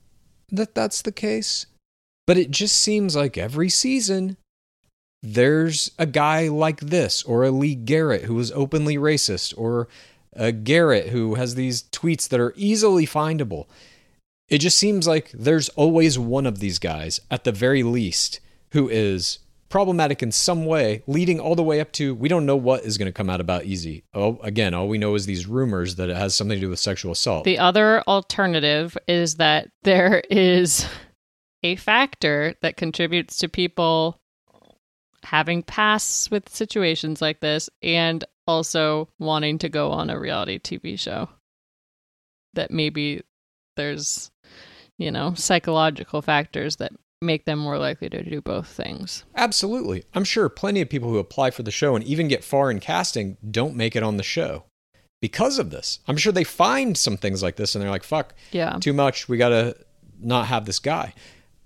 that 0.50 0.74
that's 0.74 1.02
the 1.02 1.12
case, 1.12 1.66
but 2.26 2.38
it 2.38 2.50
just 2.50 2.76
seems 2.76 3.14
like 3.14 3.38
every 3.38 3.68
season 3.68 4.36
there's 5.22 5.90
a 5.98 6.06
guy 6.06 6.48
like 6.48 6.80
this, 6.80 7.22
or 7.22 7.44
a 7.44 7.50
Lee 7.50 7.74
Garrett 7.74 8.24
who 8.24 8.38
is 8.38 8.52
openly 8.52 8.96
racist, 8.96 9.54
or 9.56 9.88
a 10.34 10.52
Garrett 10.52 11.08
who 11.08 11.36
has 11.36 11.54
these 11.54 11.84
tweets 11.84 12.28
that 12.28 12.40
are 12.40 12.52
easily 12.56 13.06
findable. 13.06 13.66
It 14.50 14.58
just 14.58 14.76
seems 14.76 15.06
like 15.06 15.30
there's 15.32 15.70
always 15.70 16.18
one 16.18 16.44
of 16.44 16.58
these 16.58 16.78
guys, 16.78 17.20
at 17.30 17.44
the 17.44 17.52
very 17.52 17.82
least, 17.82 18.40
who 18.74 18.88
is 18.88 19.38
problematic 19.70 20.22
in 20.22 20.30
some 20.30 20.66
way, 20.66 21.02
leading 21.06 21.40
all 21.40 21.54
the 21.54 21.62
way 21.62 21.80
up 21.80 21.90
to 21.92 22.14
we 22.14 22.28
don't 22.28 22.44
know 22.44 22.56
what 22.56 22.84
is 22.84 22.98
going 22.98 23.06
to 23.06 23.12
come 23.12 23.30
out 23.30 23.40
about 23.40 23.64
Easy. 23.64 24.04
Oh, 24.12 24.38
again, 24.42 24.74
all 24.74 24.88
we 24.88 24.98
know 24.98 25.14
is 25.14 25.26
these 25.26 25.46
rumors 25.46 25.94
that 25.96 26.10
it 26.10 26.16
has 26.16 26.34
something 26.34 26.56
to 26.56 26.60
do 26.60 26.70
with 26.70 26.78
sexual 26.78 27.12
assault. 27.12 27.44
The 27.44 27.58
other 27.58 28.02
alternative 28.02 28.98
is 29.08 29.36
that 29.36 29.68
there 29.82 30.22
is 30.28 30.86
a 31.62 31.76
factor 31.76 32.54
that 32.62 32.76
contributes 32.76 33.38
to 33.38 33.48
people 33.48 34.20
having 35.22 35.62
pasts 35.62 36.30
with 36.30 36.48
situations 36.48 37.22
like 37.22 37.40
this 37.40 37.70
and 37.82 38.24
also 38.46 39.08
wanting 39.18 39.58
to 39.58 39.68
go 39.68 39.90
on 39.90 40.10
a 40.10 40.18
reality 40.18 40.58
TV 40.58 40.98
show. 40.98 41.28
That 42.54 42.70
maybe 42.70 43.22
there's, 43.76 44.30
you 44.98 45.10
know, 45.10 45.34
psychological 45.34 46.22
factors 46.22 46.76
that 46.76 46.92
make 47.24 47.44
them 47.44 47.58
more 47.58 47.78
likely 47.78 48.08
to 48.10 48.22
do 48.22 48.40
both 48.40 48.66
things. 48.68 49.24
Absolutely. 49.34 50.04
I'm 50.14 50.24
sure 50.24 50.48
plenty 50.48 50.80
of 50.80 50.88
people 50.88 51.08
who 51.10 51.18
apply 51.18 51.50
for 51.50 51.62
the 51.62 51.70
show 51.70 51.96
and 51.96 52.04
even 52.04 52.28
get 52.28 52.44
far 52.44 52.70
in 52.70 52.80
casting 52.80 53.36
don't 53.50 53.74
make 53.76 53.96
it 53.96 54.02
on 54.02 54.16
the 54.16 54.22
show 54.22 54.64
because 55.20 55.58
of 55.58 55.70
this. 55.70 56.00
I'm 56.06 56.16
sure 56.16 56.32
they 56.32 56.44
find 56.44 56.96
some 56.96 57.16
things 57.16 57.42
like 57.42 57.56
this 57.56 57.74
and 57.74 57.82
they're 57.82 57.90
like, 57.90 58.04
fuck, 58.04 58.34
Yeah. 58.52 58.78
too 58.80 58.92
much. 58.92 59.28
We 59.28 59.36
got 59.36 59.48
to 59.50 59.76
not 60.20 60.46
have 60.46 60.66
this 60.66 60.78
guy. 60.78 61.14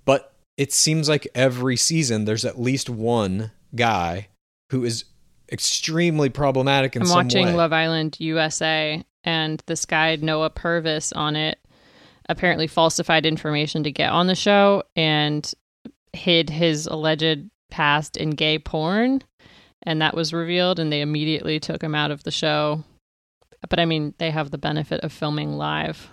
But 0.04 0.32
it 0.56 0.72
seems 0.72 1.08
like 1.08 1.28
every 1.34 1.76
season 1.76 2.24
there's 2.24 2.44
at 2.44 2.60
least 2.60 2.88
one 2.88 3.50
guy 3.74 4.28
who 4.70 4.84
is 4.84 5.04
extremely 5.50 6.28
problematic 6.28 6.94
in 6.96 7.02
I'm 7.02 7.08
some 7.08 7.16
watching 7.26 7.46
way. 7.46 7.52
Love 7.54 7.72
Island 7.72 8.16
USA, 8.20 9.02
and 9.24 9.62
this 9.66 9.86
guy 9.86 10.16
Noah 10.16 10.50
Purvis 10.50 11.12
on 11.12 11.36
it 11.36 11.58
apparently 12.28 12.66
falsified 12.66 13.26
information 13.26 13.82
to 13.84 13.92
get 13.92 14.10
on 14.10 14.26
the 14.26 14.34
show 14.34 14.82
and 14.96 15.52
hid 16.12 16.50
his 16.50 16.86
alleged 16.86 17.48
past 17.70 18.16
in 18.16 18.30
gay 18.30 18.58
porn, 18.58 19.22
and 19.82 20.02
that 20.02 20.14
was 20.14 20.32
revealed, 20.32 20.78
and 20.78 20.92
they 20.92 21.00
immediately 21.00 21.60
took 21.60 21.82
him 21.82 21.94
out 21.94 22.10
of 22.10 22.24
the 22.24 22.30
show. 22.30 22.84
But 23.68 23.78
I 23.80 23.84
mean, 23.84 24.14
they 24.18 24.30
have 24.30 24.50
the 24.50 24.58
benefit 24.58 25.00
of 25.00 25.12
filming 25.12 25.52
live, 25.52 26.08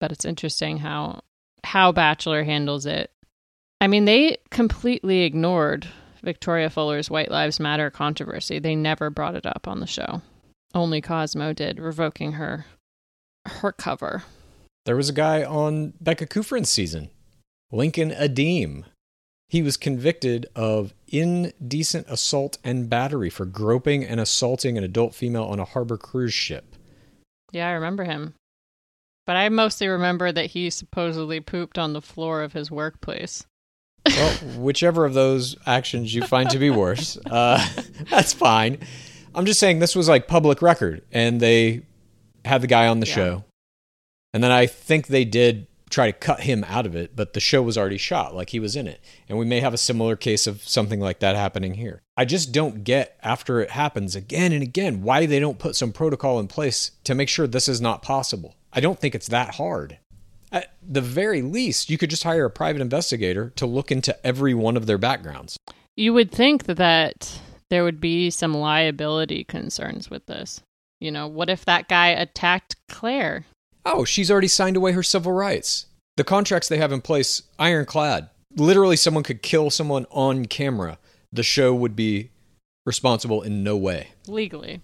but 0.00 0.12
it's 0.12 0.24
interesting 0.24 0.78
how 0.78 1.22
how 1.62 1.92
Bachelor 1.92 2.42
handles 2.42 2.86
it. 2.86 3.10
I 3.80 3.86
mean, 3.86 4.04
they 4.04 4.38
completely 4.50 5.22
ignored 5.22 5.88
Victoria 6.22 6.70
Fuller's 6.70 7.10
White 7.10 7.30
Lives 7.30 7.60
Matter 7.60 7.90
controversy. 7.90 8.58
They 8.58 8.74
never 8.74 9.10
brought 9.10 9.36
it 9.36 9.46
up 9.46 9.66
on 9.66 9.80
the 9.80 9.86
show. 9.86 10.22
Only 10.74 11.00
Cosmo 11.00 11.52
did, 11.52 11.78
revoking 11.78 12.32
her 12.32 12.66
her 13.46 13.72
cover. 13.72 14.22
There 14.90 14.96
was 14.96 15.08
a 15.08 15.12
guy 15.12 15.44
on 15.44 15.92
Becca 16.00 16.26
Kufrin's 16.26 16.68
season, 16.68 17.10
Lincoln 17.70 18.10
Adim. 18.10 18.86
He 19.48 19.62
was 19.62 19.76
convicted 19.76 20.46
of 20.56 20.94
indecent 21.06 22.06
assault 22.08 22.58
and 22.64 22.90
battery 22.90 23.30
for 23.30 23.44
groping 23.44 24.02
and 24.04 24.18
assaulting 24.18 24.76
an 24.76 24.82
adult 24.82 25.14
female 25.14 25.44
on 25.44 25.60
a 25.60 25.64
harbor 25.64 25.96
cruise 25.96 26.34
ship. 26.34 26.74
Yeah, 27.52 27.68
I 27.68 27.70
remember 27.74 28.02
him. 28.02 28.34
But 29.26 29.36
I 29.36 29.48
mostly 29.48 29.86
remember 29.86 30.32
that 30.32 30.46
he 30.46 30.68
supposedly 30.70 31.38
pooped 31.38 31.78
on 31.78 31.92
the 31.92 32.02
floor 32.02 32.42
of 32.42 32.52
his 32.52 32.68
workplace. 32.68 33.46
Well, 34.08 34.32
whichever 34.58 35.04
of 35.04 35.14
those 35.14 35.54
actions 35.66 36.12
you 36.12 36.22
find 36.26 36.50
to 36.50 36.58
be 36.58 36.70
worse, 36.70 37.16
uh, 37.30 37.64
that's 38.10 38.32
fine. 38.32 38.78
I'm 39.36 39.46
just 39.46 39.60
saying 39.60 39.78
this 39.78 39.94
was 39.94 40.08
like 40.08 40.26
public 40.26 40.60
record, 40.60 41.02
and 41.12 41.38
they 41.38 41.82
had 42.44 42.60
the 42.60 42.66
guy 42.66 42.88
on 42.88 42.98
the 42.98 43.06
Yeah. 43.06 43.14
show. 43.14 43.44
And 44.32 44.42
then 44.42 44.50
I 44.50 44.66
think 44.66 45.06
they 45.06 45.24
did 45.24 45.66
try 45.90 46.06
to 46.06 46.12
cut 46.12 46.40
him 46.40 46.64
out 46.68 46.86
of 46.86 46.94
it, 46.94 47.16
but 47.16 47.32
the 47.32 47.40
show 47.40 47.62
was 47.62 47.76
already 47.76 47.98
shot, 47.98 48.34
like 48.34 48.50
he 48.50 48.60
was 48.60 48.76
in 48.76 48.86
it. 48.86 49.00
And 49.28 49.36
we 49.36 49.44
may 49.44 49.58
have 49.60 49.74
a 49.74 49.78
similar 49.78 50.14
case 50.14 50.46
of 50.46 50.62
something 50.62 51.00
like 51.00 51.18
that 51.18 51.34
happening 51.34 51.74
here. 51.74 52.00
I 52.16 52.24
just 52.24 52.52
don't 52.52 52.84
get, 52.84 53.18
after 53.22 53.60
it 53.60 53.70
happens 53.70 54.14
again 54.14 54.52
and 54.52 54.62
again, 54.62 55.02
why 55.02 55.26
they 55.26 55.40
don't 55.40 55.58
put 55.58 55.74
some 55.74 55.92
protocol 55.92 56.38
in 56.38 56.46
place 56.46 56.92
to 57.04 57.14
make 57.14 57.28
sure 57.28 57.46
this 57.48 57.68
is 57.68 57.80
not 57.80 58.02
possible. 58.02 58.54
I 58.72 58.78
don't 58.78 59.00
think 59.00 59.16
it's 59.16 59.28
that 59.28 59.56
hard. 59.56 59.98
At 60.52 60.74
the 60.80 61.00
very 61.00 61.42
least, 61.42 61.90
you 61.90 61.98
could 61.98 62.10
just 62.10 62.22
hire 62.22 62.44
a 62.44 62.50
private 62.50 62.82
investigator 62.82 63.50
to 63.56 63.66
look 63.66 63.90
into 63.90 64.16
every 64.24 64.54
one 64.54 64.76
of 64.76 64.86
their 64.86 64.98
backgrounds. 64.98 65.56
You 65.96 66.12
would 66.12 66.30
think 66.30 66.64
that 66.64 67.40
there 67.68 67.82
would 67.82 68.00
be 68.00 68.30
some 68.30 68.54
liability 68.54 69.44
concerns 69.44 70.08
with 70.08 70.26
this. 70.26 70.60
You 71.00 71.10
know, 71.10 71.26
what 71.26 71.50
if 71.50 71.64
that 71.64 71.88
guy 71.88 72.08
attacked 72.08 72.76
Clare? 72.88 73.44
Oh, 73.84 74.04
she's 74.04 74.30
already 74.30 74.48
signed 74.48 74.76
away 74.76 74.92
her 74.92 75.02
civil 75.02 75.32
rights. 75.32 75.86
The 76.16 76.24
contracts 76.24 76.68
they 76.68 76.78
have 76.78 76.92
in 76.92 77.00
place, 77.00 77.42
ironclad. 77.58 78.28
Literally, 78.56 78.96
someone 78.96 79.22
could 79.22 79.42
kill 79.42 79.70
someone 79.70 80.06
on 80.10 80.46
camera. 80.46 80.98
The 81.32 81.42
show 81.42 81.74
would 81.74 81.94
be 81.94 82.30
responsible 82.84 83.42
in 83.42 83.62
no 83.62 83.76
way. 83.76 84.08
Legally, 84.26 84.80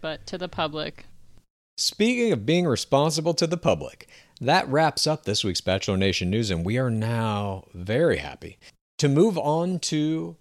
but 0.00 0.26
to 0.26 0.36
the 0.36 0.48
public. 0.48 1.06
Speaking 1.78 2.32
of 2.32 2.46
being 2.46 2.66
responsible 2.66 3.34
to 3.34 3.46
the 3.46 3.56
public, 3.56 4.08
that 4.40 4.68
wraps 4.68 5.06
up 5.06 5.24
this 5.24 5.44
week's 5.44 5.60
Bachelor 5.60 5.96
Nation 5.96 6.30
news, 6.30 6.50
and 6.50 6.64
we 6.64 6.78
are 6.78 6.90
now 6.90 7.64
very 7.74 8.18
happy 8.18 8.58
to 8.98 9.08
move 9.08 9.38
on 9.38 9.78
to 9.80 10.36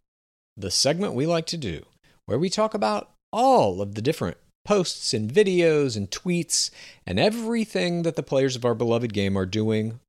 the 0.57 0.71
segment 0.71 1.13
we 1.13 1.25
like 1.25 1.45
to 1.47 1.57
do, 1.57 1.85
where 2.25 2.39
we 2.39 2.49
talk 2.49 2.73
about 2.73 3.11
all 3.31 3.81
of 3.81 3.95
the 3.95 4.01
different 4.01 4.37
posts 4.65 5.13
and 5.13 5.31
videos 5.31 5.95
and 5.95 6.11
tweets 6.11 6.69
and 7.07 7.17
everything 7.17 8.03
that 8.03 8.17
the 8.17 8.23
players 8.23 8.57
of 8.57 8.65
our 8.65 8.75
beloved 8.75 9.13
game 9.13 9.37
are 9.37 9.45
doing 9.45 9.99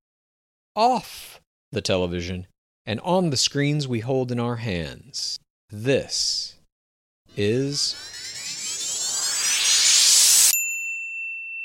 off 0.75 1.41
the 1.71 1.81
television 1.81 2.47
and 2.85 2.99
on 3.01 3.31
the 3.31 3.37
screens 3.37 3.87
we 3.87 4.01
hold 4.01 4.33
in 4.33 4.41
our 4.41 4.57
hands. 4.57 5.39
This 5.71 6.57
is 7.37 7.95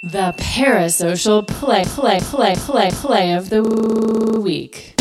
The 0.03 0.33
parasocial 0.35 1.47
play, 1.47 1.83
play, 1.85 2.19
play, 2.21 2.55
play, 2.55 2.89
play 2.89 3.33
of 3.33 3.51
the 3.51 3.61
week. 4.41 4.95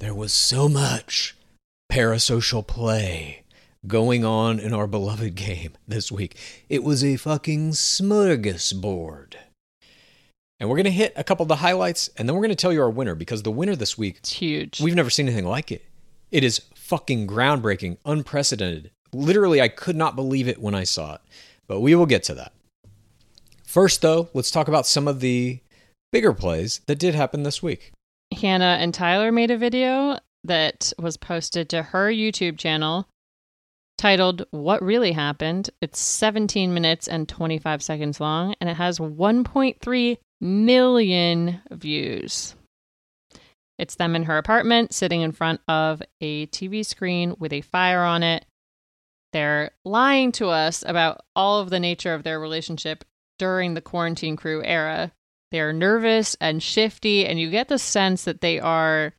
There 0.00 0.14
was 0.14 0.32
so 0.32 0.66
much 0.66 1.36
parasocial 1.94 2.66
play 2.66 3.44
going 3.86 4.24
on 4.24 4.58
in 4.58 4.74
our 4.74 4.88
beloved 4.88 5.36
game 5.36 5.74
this 5.86 6.10
week. 6.10 6.36
It 6.68 6.82
was 6.82 7.04
a 7.04 7.14
fucking 7.16 7.70
smorgasbord. 7.70 9.34
And 10.58 10.68
we're 10.68 10.74
going 10.74 10.84
to 10.86 10.90
hit 10.90 11.12
a 11.14 11.22
couple 11.22 11.44
of 11.44 11.48
the 11.48 11.54
highlights 11.56 12.10
and 12.16 12.28
then 12.28 12.34
we're 12.34 12.40
going 12.42 12.48
to 12.48 12.56
tell 12.56 12.72
you 12.72 12.82
our 12.82 12.90
winner 12.90 13.14
because 13.14 13.44
the 13.44 13.52
winner 13.52 13.76
this 13.76 13.96
week, 13.96 14.16
It's 14.18 14.32
huge. 14.32 14.80
we've 14.80 14.96
never 14.96 15.08
seen 15.08 15.28
anything 15.28 15.46
like 15.46 15.70
it. 15.70 15.84
It 16.32 16.42
is 16.42 16.62
fucking 16.74 17.28
groundbreaking, 17.28 17.98
unprecedented. 18.04 18.90
Literally, 19.12 19.60
I 19.60 19.68
could 19.68 19.94
not 19.94 20.16
believe 20.16 20.48
it 20.48 20.60
when 20.60 20.74
I 20.74 20.82
saw 20.82 21.14
it. 21.14 21.20
But 21.68 21.78
we 21.78 21.94
will 21.94 22.06
get 22.06 22.24
to 22.24 22.34
that. 22.34 22.52
First, 23.64 24.02
though, 24.02 24.30
let's 24.34 24.50
talk 24.50 24.66
about 24.66 24.88
some 24.88 25.06
of 25.06 25.20
the 25.20 25.60
bigger 26.10 26.32
plays 26.32 26.80
that 26.86 26.98
did 26.98 27.14
happen 27.14 27.44
this 27.44 27.62
week. 27.62 27.92
Hannah 28.40 28.78
and 28.80 28.92
Tyler 28.92 29.30
made 29.30 29.52
a 29.52 29.56
video 29.56 30.18
that 30.44 30.92
was 30.98 31.16
posted 31.16 31.68
to 31.70 31.82
her 31.82 32.10
YouTube 32.10 32.58
channel 32.58 33.08
titled 33.96 34.44
What 34.50 34.82
Really 34.82 35.12
Happened. 35.12 35.70
It's 35.80 35.98
17 35.98 36.74
minutes 36.74 37.08
and 37.08 37.28
25 37.28 37.82
seconds 37.82 38.20
long, 38.20 38.54
and 38.60 38.68
it 38.68 38.76
has 38.76 38.98
1.3 38.98 40.18
million 40.40 41.60
views. 41.70 42.54
It's 43.78 43.96
them 43.96 44.14
in 44.14 44.24
her 44.24 44.38
apartment 44.38 44.92
sitting 44.92 45.22
in 45.22 45.32
front 45.32 45.60
of 45.66 46.02
a 46.20 46.46
TV 46.48 46.84
screen 46.84 47.34
with 47.38 47.52
a 47.52 47.62
fire 47.62 48.02
on 48.02 48.22
it. 48.22 48.44
They're 49.32 49.72
lying 49.84 50.30
to 50.32 50.48
us 50.48 50.84
about 50.86 51.22
all 51.34 51.58
of 51.58 51.70
the 51.70 51.80
nature 51.80 52.14
of 52.14 52.22
their 52.22 52.38
relationship 52.38 53.04
during 53.38 53.74
the 53.74 53.80
quarantine 53.80 54.36
crew 54.36 54.62
era. 54.64 55.10
They're 55.50 55.72
nervous 55.72 56.36
and 56.40 56.62
shifty, 56.62 57.26
and 57.26 57.40
you 57.40 57.50
get 57.50 57.68
the 57.68 57.78
sense 57.78 58.24
that 58.24 58.40
they 58.40 58.60
are 58.60 59.14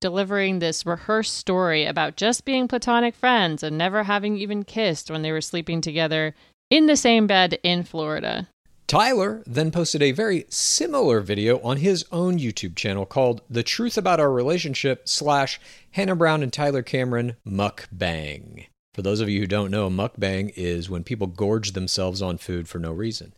delivering 0.00 0.58
this 0.58 0.86
rehearsed 0.86 1.34
story 1.34 1.84
about 1.84 2.16
just 2.16 2.44
being 2.44 2.68
platonic 2.68 3.14
friends 3.14 3.62
and 3.62 3.76
never 3.76 4.04
having 4.04 4.36
even 4.36 4.64
kissed 4.64 5.10
when 5.10 5.22
they 5.22 5.32
were 5.32 5.40
sleeping 5.40 5.80
together 5.80 6.34
in 6.70 6.86
the 6.86 6.96
same 6.96 7.26
bed 7.26 7.58
in 7.62 7.82
Florida. 7.82 8.48
Tyler 8.86 9.42
then 9.46 9.70
posted 9.70 10.02
a 10.02 10.12
very 10.12 10.46
similar 10.48 11.20
video 11.20 11.60
on 11.60 11.76
his 11.76 12.06
own 12.10 12.38
YouTube 12.38 12.74
channel 12.74 13.04
called 13.04 13.42
The 13.50 13.62
Truth 13.62 13.98
About 13.98 14.18
Our 14.18 14.32
Relationship 14.32 15.06
slash 15.06 15.60
Hannah 15.90 16.16
Brown 16.16 16.42
and 16.42 16.50
Tyler 16.50 16.82
Cameron 16.82 17.36
Mukbang. 17.46 18.66
For 18.94 19.02
those 19.02 19.20
of 19.20 19.28
you 19.28 19.40
who 19.40 19.46
don't 19.46 19.70
know, 19.70 19.90
mukbang 19.90 20.52
is 20.56 20.88
when 20.88 21.04
people 21.04 21.26
gorge 21.26 21.72
themselves 21.72 22.22
on 22.22 22.38
food 22.38 22.66
for 22.66 22.78
no 22.78 22.90
reason. 22.90 23.34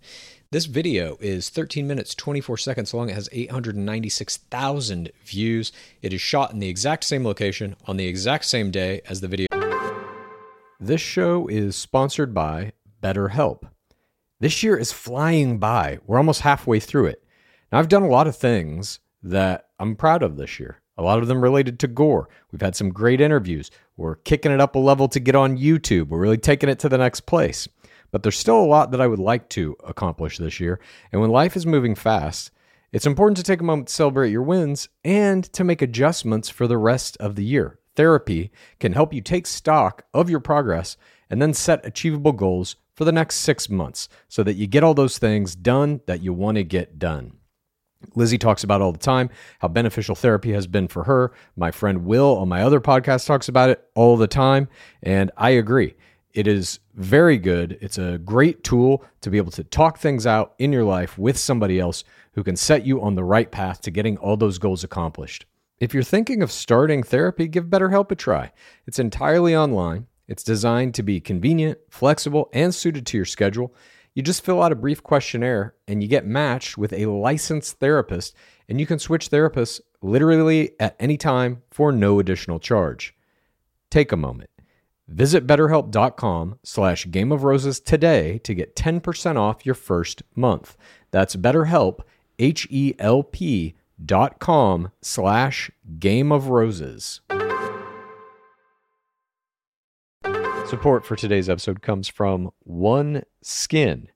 This 0.53 0.67
video 0.67 1.17
is 1.21 1.49
13 1.49 1.87
minutes 1.87 2.13
24 2.13 2.57
seconds 2.57 2.93
long. 2.93 3.09
It 3.09 3.15
has 3.15 3.29
896,000 3.31 5.13
views. 5.25 5.71
It 6.03 6.13
is 6.13 6.21
shot 6.21 6.53
in 6.53 6.59
the 6.59 6.69
exact 6.69 7.05
same 7.05 7.25
location 7.25 7.77
on 7.87 7.97
the 7.97 8.09
exact 8.09 8.47
same 8.47 8.73
day 8.73 9.01
as 9.09 9.21
the 9.21 9.29
video. 9.29 9.47
This 10.81 11.01
show 11.01 11.47
is 11.47 11.77
sponsored 11.77 12.35
by 12.35 12.73
BetterHelp. 13.01 13.63
This 14.41 14.65
year 14.65 14.77
is 14.77 14.91
flying 14.91 15.59
by. 15.59 16.01
We're 16.05 16.19
almost 16.19 16.41
halfway 16.41 16.81
through 16.81 17.07
it. 17.07 17.23
Now, 17.71 17.79
I've 17.79 17.89
done 17.89 18.03
a 18.03 18.09
lot 18.09 18.27
of 18.27 18.35
things 18.35 18.99
that 19.23 19.69
I'm 19.79 19.95
proud 19.95 20.25
of 20.25 20.37
this 20.37 20.59
year. 20.59 20.81
A 20.99 21.05
lot 21.05 21.21
of 21.21 21.29
them 21.29 21.43
related 21.43 21.79
to 21.79 21.87
gore. 21.87 22.29
We've 22.51 22.61
had 22.61 22.75
some 22.75 22.91
great 22.91 23.21
interviews. 23.21 23.71
We're 23.97 24.17
kicking 24.17 24.51
it 24.51 24.61
up 24.61 24.75
a 24.75 24.81
level 24.81 25.07
to 25.11 25.21
get 25.21 25.37
on 25.37 25.59
YouTube. 25.59 26.09
We're 26.09 26.19
really 26.19 26.39
taking 26.39 26.69
it 26.69 26.81
to 26.81 26.89
the 26.89 26.99
next 26.99 27.21
place. 27.21 27.69
But 28.11 28.23
there's 28.23 28.39
still 28.39 28.61
a 28.61 28.67
lot 28.67 28.91
that 28.91 29.01
I 29.01 29.07
would 29.07 29.19
like 29.19 29.49
to 29.51 29.77
accomplish 29.85 30.39
this 30.39 30.61
year. 30.61 30.81
And 31.13 31.21
when 31.21 31.31
life 31.31 31.57
is 31.57 31.67
moving 31.67 31.95
fast, 31.95 32.51
it's 32.93 33.07
important 33.07 33.37
to 33.37 33.43
take 33.43 33.61
a 33.61 33.65
moment 33.65 33.89
to 33.89 33.95
celebrate 33.95 34.31
your 34.31 34.43
wins 34.43 34.89
and 35.05 35.45
to 35.53 35.63
make 35.63 35.81
adjustments 35.81 36.49
for 36.49 36.67
the 36.67 36.79
rest 36.79 37.17
of 37.19 37.37
the 37.37 37.45
year. 37.45 37.79
Therapy 37.95 38.51
can 38.79 38.93
help 38.93 39.13
you 39.13 39.21
take 39.21 39.47
stock 39.47 40.05
of 40.13 40.31
your 40.31 40.41
progress 40.41 40.97
and 41.29 41.41
then 41.41 41.55
set 41.55 41.87
achievable 41.87 42.33
goals 42.33 42.77
for 42.95 43.05
the 43.05 43.13
next 43.13 43.37
six 43.37 43.69
months 43.69 44.09
so 44.29 44.43
that 44.43 44.55
you 44.55 44.67
get 44.67 44.83
all 44.83 44.95
those 44.95 45.19
things 45.19 45.55
done 45.55 46.01
that 46.07 46.23
you 46.23 46.33
want 46.33 46.57
to 46.57 46.65
get 46.65 46.99
done. 46.99 47.33
Lizzie 48.15 48.39
talks 48.39 48.65
about 48.65 48.81
all 48.81 48.93
the 48.93 48.99
time 48.99 49.31
how 49.61 49.69
beneficial 49.69 50.15
therapy 50.15 50.53
has 50.53 50.67
been 50.67 50.89
for 50.89 51.05
her. 51.05 51.33
My 51.57 51.71
friend 51.71 52.05
Will 52.05 52.37
on 52.39 52.49
my 52.49 52.63
other 52.63 52.81
podcast 52.81 53.27
talks 53.27 53.49
about 53.49 53.71
it 53.71 53.85
all 53.95 54.17
the 54.17 54.27
time. 54.27 54.69
And 55.03 55.31
I 55.37 55.51
agree. 55.51 55.95
It 56.33 56.47
is 56.47 56.79
very 56.95 57.39
good. 57.39 57.77
It's 57.81 57.99
a 57.99 58.19
great 58.19 58.63
tool 58.63 59.05
to 59.21 59.31
be 59.31 59.39
able 59.39 59.51
to 59.53 59.65
talk 59.65 59.99
things 59.99 60.27
out 60.27 60.55
in 60.59 60.73
your 60.73 60.85
life 60.85 61.19
with 61.19 61.37
somebody 61.37 61.81
else 61.81 62.05
who 62.35 62.45
can 62.45 62.57
set 62.57 62.87
you 62.87 63.03
on 63.03 63.17
the 63.17 63.25
right 63.25 63.51
path 63.51 63.81
to 63.83 63.91
getting 63.91 64.17
all 64.19 64.37
those 64.37 64.59
goals 64.59 64.85
accomplished. 64.85 65.47
If 65.81 65.93
you're 65.93 66.03
thinking 66.03 66.43
of 66.43 66.53
starting 66.53 67.03
therapy, 67.03 67.49
give 67.49 67.65
BetterHelp 67.65 68.13
a 68.13 68.15
try. 68.15 68.53
It's 68.87 68.99
entirely 68.99 69.57
online. 69.57 70.07
It's 70.29 70.45
designed 70.45 70.95
to 70.95 71.03
be 71.03 71.21
convenient, 71.21 71.79
flexible, 71.89 72.49
and 72.53 72.73
suited 72.73 73.07
to 73.07 73.17
your 73.17 73.25
schedule. 73.25 73.75
You 74.15 74.23
just 74.23 74.45
fill 74.45 74.63
out 74.63 74.73
a 74.73 74.77
brief 74.77 75.03
questionnaire 75.03 75.75
and 75.89 76.03
you 76.03 76.09
get 76.09 76.27
matched 76.27 76.79
with 76.79 76.93
a 76.93 77.07
licensed 77.07 77.81
therapist, 77.81 78.37
and 78.69 78.79
you 78.79 78.87
can 78.87 79.01
switch 79.01 79.31
therapists 79.31 79.81
literally 80.03 80.73
at 80.79 80.95
any 81.01 81.17
time 81.17 81.63
for 81.71 81.91
no 81.91 82.21
additional 82.21 82.61
charge. 82.61 83.17
Take 83.91 84.13
a 84.13 84.17
moment. 84.17 84.51
Visit 85.11 85.45
betterhelp.com 85.45 86.61
slash 86.63 87.11
game 87.11 87.33
of 87.33 87.43
roses 87.43 87.81
today 87.81 88.39
to 88.45 88.55
get 88.55 88.77
10% 88.77 89.37
off 89.37 89.67
your 89.67 89.75
first 89.75 90.23
month. 90.37 90.77
That's 91.11 91.35
betterhelp, 91.35 92.01
H-E-L-P 92.39 93.75
dot 94.03 94.39
com 94.39 94.93
slash 95.03 95.71
game 95.99 96.31
of 96.31 96.49
roses. 96.49 97.21
Support 100.69 101.05
for 101.05 101.17
today's 101.17 101.49
episode 101.49 101.83
comes 101.83 102.07
from 102.07 102.53
One 102.61 103.25
Skin. 103.43 104.09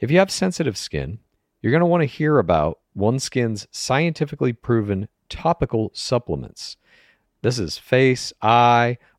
If 0.00 0.10
you 0.10 0.18
have 0.18 0.30
sensitive 0.30 0.76
skin, 0.76 1.20
you're 1.62 1.72
going 1.72 1.80
to 1.80 1.86
want 1.86 2.02
to 2.02 2.06
hear 2.06 2.38
about 2.38 2.80
One 2.92 3.18
Skin's 3.18 3.66
scientifically 3.70 4.52
proven 4.52 5.08
topical 5.30 5.90
supplements. 5.94 6.76
This 7.40 7.58
is 7.58 7.78
face, 7.78 8.34
eye, 8.42 8.98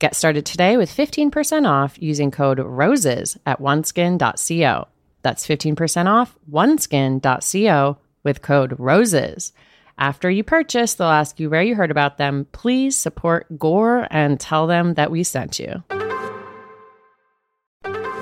Get 0.00 0.16
started 0.16 0.46
today 0.46 0.76
with 0.78 0.90
15% 0.90 1.68
off 1.68 2.00
using 2.00 2.30
code 2.30 2.58
ROSES 2.58 3.36
at 3.44 3.60
oneskin.co. 3.60 4.88
That's 5.22 5.46
15% 5.46 6.06
off 6.06 6.36
oneskin.co 6.50 7.98
with 8.24 8.40
code 8.42 8.74
ROSES. 8.78 9.52
After 9.98 10.30
you 10.30 10.42
purchase, 10.42 10.94
they'll 10.94 11.08
ask 11.08 11.38
you 11.38 11.50
where 11.50 11.62
you 11.62 11.74
heard 11.74 11.90
about 11.90 12.16
them. 12.16 12.46
Please 12.52 12.96
support 12.98 13.46
Gore 13.58 14.06
and 14.10 14.40
tell 14.40 14.66
them 14.66 14.94
that 14.94 15.10
we 15.10 15.22
sent 15.22 15.58
you. 15.58 15.84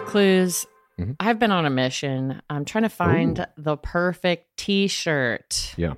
Clues. 0.07 0.66
Mhm. 0.99 1.14
I've 1.20 1.39
been 1.39 1.53
on 1.53 1.64
a 1.64 1.70
mission. 1.70 2.43
I'm 2.51 2.64
trying 2.64 2.83
to 2.83 2.89
find 2.89 3.47
the 3.57 3.76
perfect 3.76 4.57
t 4.57 4.89
shirt 4.89 5.74
Yeah. 5.76 5.95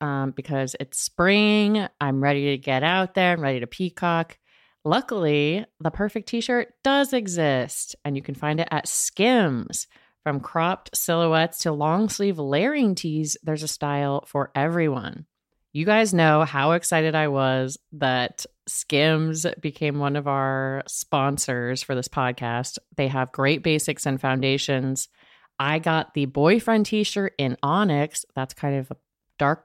um, 0.00 0.32
because 0.32 0.74
it's 0.80 1.00
spring. 1.00 1.86
I'm 2.00 2.20
ready 2.20 2.50
to 2.50 2.58
get 2.58 2.82
out 2.82 3.14
there. 3.14 3.34
I'm 3.34 3.40
ready 3.40 3.60
to 3.60 3.68
peacock. 3.68 4.38
Luckily, 4.84 5.64
the 5.80 5.90
perfect 5.90 6.28
t 6.28 6.40
shirt 6.40 6.74
does 6.82 7.12
exist, 7.12 7.94
and 8.04 8.16
you 8.16 8.22
can 8.22 8.34
find 8.34 8.60
it 8.60 8.68
at 8.70 8.88
Skims. 8.88 9.86
From 10.24 10.40
cropped 10.40 10.96
silhouettes 10.96 11.58
to 11.58 11.72
long 11.72 12.08
sleeve 12.08 12.38
layering 12.38 12.94
tees, 12.94 13.36
there's 13.42 13.64
a 13.64 13.68
style 13.68 14.24
for 14.26 14.52
everyone. 14.54 15.26
You 15.72 15.84
guys 15.84 16.12
know 16.12 16.44
how 16.44 16.72
excited 16.72 17.14
I 17.14 17.28
was 17.28 17.78
that 17.92 18.44
Skims 18.68 19.46
became 19.60 19.98
one 19.98 20.16
of 20.16 20.28
our 20.28 20.82
sponsors 20.86 21.82
for 21.82 21.94
this 21.94 22.08
podcast. 22.08 22.78
They 22.96 23.08
have 23.08 23.32
great 23.32 23.62
basics 23.62 24.06
and 24.06 24.20
foundations. 24.20 25.08
I 25.58 25.78
got 25.78 26.14
the 26.14 26.26
boyfriend 26.26 26.86
t 26.86 27.04
shirt 27.04 27.34
in 27.38 27.56
Onyx. 27.62 28.24
That's 28.34 28.54
kind 28.54 28.76
of 28.76 28.90
a 28.90 28.96
dark 29.38 29.64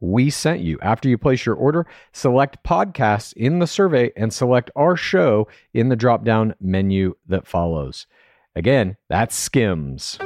we 0.00 0.30
sent 0.30 0.60
you. 0.60 0.78
After 0.82 1.08
you 1.08 1.18
place 1.18 1.46
your 1.46 1.54
order, 1.54 1.86
select 2.12 2.62
podcasts 2.64 3.32
in 3.34 3.58
the 3.58 3.66
survey 3.66 4.12
and 4.16 4.32
select 4.32 4.70
our 4.76 4.96
show 4.96 5.48
in 5.72 5.88
the 5.88 5.96
drop 5.96 6.24
down 6.24 6.54
menu 6.60 7.14
that 7.26 7.46
follows. 7.46 8.06
Again, 8.54 8.96
that's 9.08 9.34
Skims. 9.34 10.18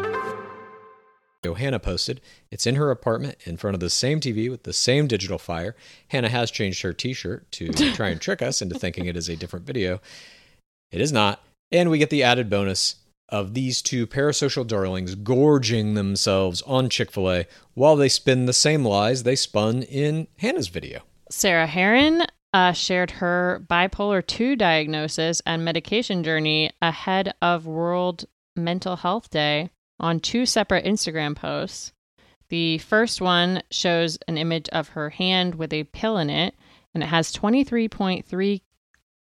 Hannah 1.54 1.78
posted, 1.78 2.20
it's 2.50 2.66
in 2.66 2.74
her 2.74 2.90
apartment 2.90 3.36
in 3.44 3.56
front 3.56 3.74
of 3.74 3.80
the 3.80 3.90
same 3.90 4.20
TV 4.20 4.50
with 4.50 4.64
the 4.64 4.72
same 4.72 5.06
digital 5.06 5.38
fire. 5.38 5.76
Hannah 6.08 6.28
has 6.28 6.50
changed 6.50 6.82
her 6.82 6.92
t 6.92 7.12
shirt 7.12 7.50
to 7.52 7.72
try 7.94 8.08
and 8.08 8.20
trick 8.20 8.42
us 8.42 8.60
into 8.60 8.78
thinking 8.78 9.06
it 9.06 9.16
is 9.16 9.28
a 9.28 9.36
different 9.36 9.66
video. 9.66 10.00
It 10.90 11.00
is 11.00 11.12
not. 11.12 11.42
And 11.70 11.90
we 11.90 11.98
get 11.98 12.10
the 12.10 12.22
added 12.22 12.50
bonus 12.50 12.96
of 13.28 13.54
these 13.54 13.82
two 13.82 14.06
parasocial 14.06 14.66
darlings 14.66 15.14
gorging 15.14 15.94
themselves 15.94 16.62
on 16.62 16.88
Chick 16.88 17.10
fil 17.10 17.30
A 17.30 17.46
while 17.74 17.96
they 17.96 18.08
spin 18.08 18.46
the 18.46 18.52
same 18.52 18.84
lies 18.84 19.22
they 19.22 19.36
spun 19.36 19.82
in 19.82 20.28
Hannah's 20.38 20.68
video. 20.68 21.00
Sarah 21.30 21.66
Herron 21.66 22.22
uh, 22.54 22.72
shared 22.72 23.10
her 23.12 23.64
bipolar 23.68 24.26
2 24.26 24.56
diagnosis 24.56 25.42
and 25.46 25.64
medication 25.64 26.22
journey 26.22 26.70
ahead 26.80 27.34
of 27.42 27.66
World 27.66 28.24
Mental 28.56 28.96
Health 28.96 29.30
Day 29.30 29.70
on 30.00 30.20
two 30.20 30.46
separate 30.46 30.84
Instagram 30.84 31.36
posts. 31.36 31.92
The 32.48 32.78
first 32.78 33.20
one 33.20 33.62
shows 33.70 34.18
an 34.26 34.38
image 34.38 34.68
of 34.70 34.88
her 34.88 35.10
hand 35.10 35.56
with 35.56 35.72
a 35.72 35.84
pill 35.84 36.16
in 36.16 36.30
it, 36.30 36.54
and 36.94 37.02
it 37.02 37.06
has 37.06 37.32
23.3 37.32 38.62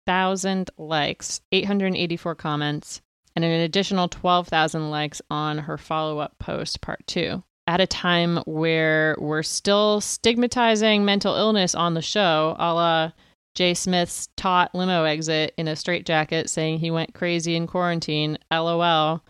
thousand 0.06 0.70
likes, 0.78 1.42
884 1.52 2.34
comments, 2.34 3.02
and 3.44 3.52
an 3.52 3.60
additional 3.60 4.08
12,000 4.08 4.90
likes 4.90 5.22
on 5.30 5.58
her 5.58 5.78
follow 5.78 6.18
up 6.18 6.36
post, 6.40 6.80
part 6.80 7.06
two. 7.06 7.44
At 7.68 7.80
a 7.80 7.86
time 7.86 8.38
where 8.46 9.14
we're 9.20 9.44
still 9.44 10.00
stigmatizing 10.00 11.04
mental 11.04 11.36
illness 11.36 11.72
on 11.72 11.94
the 11.94 12.02
show, 12.02 12.56
a 12.58 12.74
la 12.74 13.12
Jay 13.54 13.74
Smith's 13.74 14.28
taut 14.36 14.74
limo 14.74 15.04
exit 15.04 15.54
in 15.56 15.68
a 15.68 15.76
straitjacket 15.76 16.50
saying 16.50 16.80
he 16.80 16.90
went 16.90 17.14
crazy 17.14 17.54
in 17.54 17.68
quarantine, 17.68 18.38
lol. 18.50 19.22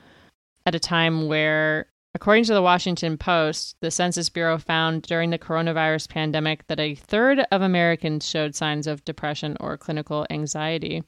At 0.65 0.75
a 0.75 0.81
time 0.81 1.29
where 1.29 1.87
According 2.15 2.45
to 2.45 2.55
the 2.55 2.63
Washington 2.63 3.19
Post, 3.19 3.77
the 3.83 3.91
Census 3.91 4.31
Bureau 4.31 4.57
found 4.57 5.03
during 5.03 5.29
the 5.29 5.39
coronavirus 5.39 6.09
pandemic 6.09 6.67
that 6.69 6.81
a 6.81 6.95
third 6.95 7.41
of 7.53 7.61
Americans 7.61 8.27
showed 8.27 8.55
signs 8.55 8.87
of 8.87 9.05
depression 9.05 9.57
or 9.61 9.77
clinical 9.77 10.27
anxiety. 10.31 11.05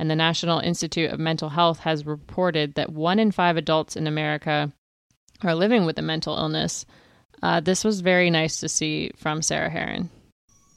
And 0.00 0.10
the 0.10 0.16
National 0.16 0.58
Institute 0.60 1.10
of 1.10 1.20
Mental 1.20 1.50
Health 1.50 1.80
has 1.80 2.06
reported 2.06 2.76
that 2.76 2.90
one 2.90 3.18
in 3.18 3.32
five 3.32 3.58
adults 3.58 3.96
in 3.96 4.06
America 4.06 4.72
are 5.42 5.54
living 5.54 5.84
with 5.84 5.98
a 5.98 6.02
mental 6.02 6.38
illness. 6.38 6.86
Uh, 7.42 7.60
this 7.60 7.84
was 7.84 8.00
very 8.00 8.30
nice 8.30 8.60
to 8.60 8.68
see 8.70 9.10
from 9.18 9.42
Sarah 9.42 9.68
Herron. 9.68 10.08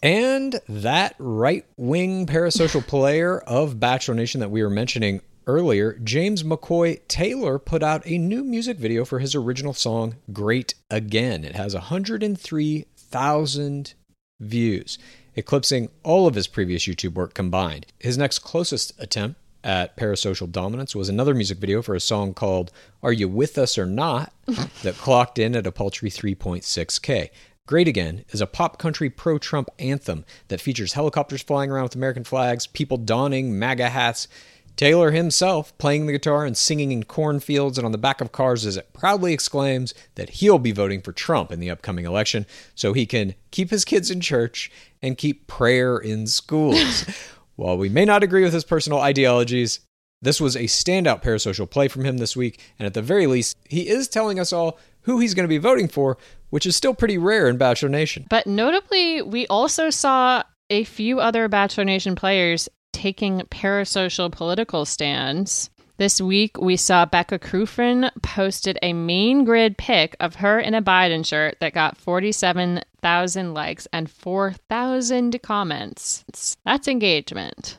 And 0.02 0.60
that 0.68 1.16
right 1.20 1.66
wing 1.78 2.28
parasocial 2.28 2.86
player 2.88 3.40
of 3.40 3.80
Bachelor 3.80 4.16
Nation 4.16 4.42
that 4.42 4.52
we 4.52 4.62
were 4.62 4.70
mentioning 4.70 5.22
earlier, 5.48 5.94
James 6.04 6.44
McCoy 6.44 7.00
Taylor 7.08 7.60
put 7.60 7.82
out 7.82 8.06
a 8.06 8.18
new 8.18 8.44
music 8.44 8.78
video 8.78 9.06
for 9.06 9.20
his 9.20 9.36
original 9.36 9.74
song, 9.74 10.18
Great 10.34 10.74
Again. 10.90 11.46
It 11.46 11.56
has 11.56 11.74
103,000 11.74 13.94
views, 14.42 14.98
eclipsing 15.36 15.90
all 16.04 16.28
of 16.28 16.36
his 16.36 16.48
previous 16.48 16.86
YouTube 16.86 17.14
work 17.14 17.34
combined. 17.34 17.86
His 18.00 18.18
next 18.18 18.40
closest 18.40 18.94
attempt 19.00 19.40
at 19.64 19.96
parasocial 19.96 20.52
dominance 20.52 20.96
was 20.96 21.10
another 21.10 21.34
music 21.34 21.58
video 21.58 21.82
for 21.82 21.96
a 21.96 22.00
song 22.00 22.34
called 22.34 22.72
Are 23.02 23.14
You 23.14 23.30
With 23.30 23.58
Us 23.58 23.78
or 23.78 23.86
Not 23.86 24.34
that 24.84 24.98
clocked 24.98 25.40
in 25.40 25.56
at 25.56 25.68
a 25.68 25.72
paltry 25.72 26.10
3.6K. 26.10 27.30
Great 27.66 27.88
Again 27.88 28.26
is 28.32 28.42
a 28.42 28.48
pop 28.48 28.78
country 28.78 29.10
pro 29.10 29.38
Trump 29.38 29.70
anthem 29.80 30.26
that 30.50 30.60
features 30.60 30.94
helicopters 30.94 31.42
flying 31.42 31.72
around 31.72 31.84
with 31.84 31.96
American 31.96 32.26
flags, 32.26 32.68
people 32.68 32.98
donning 32.98 33.58
MAGA 33.58 33.90
hats, 33.90 34.28
Taylor 34.76 35.12
himself 35.12 35.78
playing 35.78 36.06
the 36.06 36.12
guitar 36.12 36.46
and 36.46 36.58
singing 36.58 36.92
in 36.92 37.04
cornfields 37.04 37.78
and 37.78 37.86
on 37.86 37.92
the 37.92 37.98
back 37.98 38.22
of 38.22 38.32
cars 38.32 38.66
as 38.66 38.76
it 38.76 38.92
proudly 38.94 39.34
exclaims 39.34 39.94
that 40.16 40.32
he'll 40.32 40.60
be 40.60 40.72
voting 40.72 41.02
for 41.02 41.12
Trump 41.12 41.52
in 41.52 41.60
the 41.60 41.70
upcoming 41.70 42.06
election 42.06 42.46
so 42.74 42.94
he 42.94 43.06
can 43.06 43.36
keep 43.52 43.70
his 43.70 43.86
kids 43.86 44.10
in 44.10 44.20
church 44.20 44.72
and 45.02 45.18
keep 45.18 45.48
prayer 45.48 45.98
in 45.98 46.26
schools. 46.26 47.06
While 47.56 47.78
we 47.78 47.90
may 47.90 48.06
not 48.06 48.24
agree 48.24 48.44
with 48.44 48.54
his 48.54 48.64
personal 48.64 49.00
ideologies, 49.00 49.80
this 50.24 50.42
was 50.42 50.56
a 50.56 50.64
standout 50.64 51.22
parasocial 51.22 51.70
play 51.70 51.88
from 51.88 52.06
him 52.06 52.18
this 52.18 52.36
week, 52.36 52.60
and 52.80 52.86
at 52.88 52.94
the 52.94 53.02
very 53.02 53.28
least, 53.28 53.58
he 53.70 53.88
is 53.90 54.08
telling 54.08 54.40
us 54.40 54.52
all 54.52 54.80
who 55.02 55.20
he's 55.20 55.34
going 55.34 55.44
to 55.44 55.50
be 55.50 55.58
voting 55.58 55.88
for, 55.88 56.18
which 56.50 56.66
is 56.66 56.76
still 56.76 56.94
pretty 56.94 57.18
rare 57.18 57.48
in 57.48 57.58
Bachelor 57.58 57.90
Nation. 57.90 58.26
But 58.30 58.48
notably, 58.48 59.22
we 59.22 59.46
also 59.48 59.90
saw 59.90 60.44
a 60.70 60.86
few 60.86 61.20
other 61.20 61.48
Bachelor 61.48 61.84
Nation 61.84 62.16
players 62.16 62.70
taking 62.94 63.42
parasocial 63.42 64.32
political 64.32 64.86
stands. 64.86 65.70
This 65.98 66.20
week, 66.22 66.58
we 66.60 66.76
saw 66.78 67.06
Becca 67.06 67.40
Kufrin 67.40 68.10
posted 68.22 68.80
a 68.82 68.94
main 68.94 69.44
grid 69.44 69.78
pic 69.78 70.16
of 70.20 70.36
her 70.36 70.60
in 70.60 70.74
a 70.74 70.82
Biden 70.82 71.26
shirt 71.26 71.58
that 71.60 71.74
got 71.74 71.98
47,000 71.98 73.54
likes 73.54 73.88
and 73.94 74.10
4,000 74.10 75.42
comments. 75.44 76.56
That's 76.66 76.88
engagement. 76.88 77.78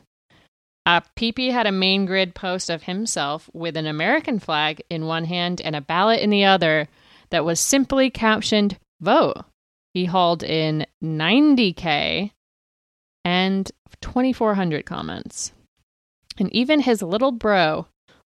Uh, 0.85 1.01
PP 1.17 1.51
had 1.51 1.65
a 1.65 1.71
main 1.71 2.05
grid 2.05 2.35
post 2.35 2.69
of 2.69 2.83
himself 2.83 3.49
with 3.53 3.75
an 3.75 3.87
American 3.87 4.39
flag 4.39 4.81
in 4.89 5.07
one 5.07 5.25
hand 5.25 5.59
and 5.61 5.75
a 5.75 5.81
ballot 5.81 6.19
in 6.19 6.29
the 6.29 6.45
other 6.45 6.87
that 7.31 7.43
was 7.43 7.59
simply 7.59 8.09
captioned 8.09 8.77
Vote. 9.01 9.43
He 9.93 10.05
hauled 10.05 10.43
in 10.43 10.85
90K 11.03 12.31
and 13.23 13.71
2,400 14.05 14.85
comments. 14.85 15.51
And 16.37 16.53
even 16.53 16.81
his 16.81 17.01
little 17.01 17.31
bro, 17.31 17.87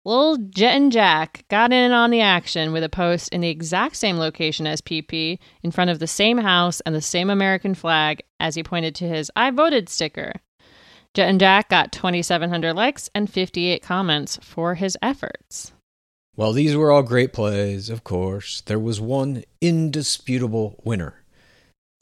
little 0.04 0.36
Jet 0.36 0.76
and 0.76 0.92
Jack, 0.92 1.46
got 1.50 1.72
in 1.72 1.94
on 1.94 2.12
the 2.12 2.20
action 2.20 2.74
with 2.74 2.84
a 2.84 2.90
post 2.90 3.30
in 3.30 3.40
the 3.40 3.48
exact 3.48 3.96
same 3.96 4.18
location 4.18 4.68
as 4.68 4.82
PP, 4.82 5.40
in 5.64 5.72
front 5.72 5.90
of 5.90 6.00
the 6.00 6.08
same 6.08 6.40
house 6.40 6.82
and 6.82 6.94
the 6.94 7.02
same 7.02 7.30
American 7.30 7.74
flag, 7.74 8.22
as 8.38 8.56
he 8.56 8.64
pointed 8.64 8.96
to 8.96 9.08
his 9.08 9.32
I 9.34 9.50
voted 9.50 9.88
sticker. 9.88 10.34
Jet 11.14 11.30
and 11.30 11.40
Jack 11.40 11.70
got 11.70 11.94
2,700 11.94 12.74
likes 12.74 13.10
and 13.16 13.30
58 13.32 13.82
comments 13.82 14.38
for 14.42 14.76
his 14.76 14.98
efforts. 15.02 15.72
While 16.36 16.52
these 16.52 16.76
were 16.76 16.92
all 16.92 17.04
great 17.04 17.32
plays, 17.32 17.90
of 17.90 18.04
course, 18.04 18.60
there 18.60 18.80
was 18.80 19.00
one 19.00 19.46
indisputable 19.62 20.82
winner. 20.84 21.24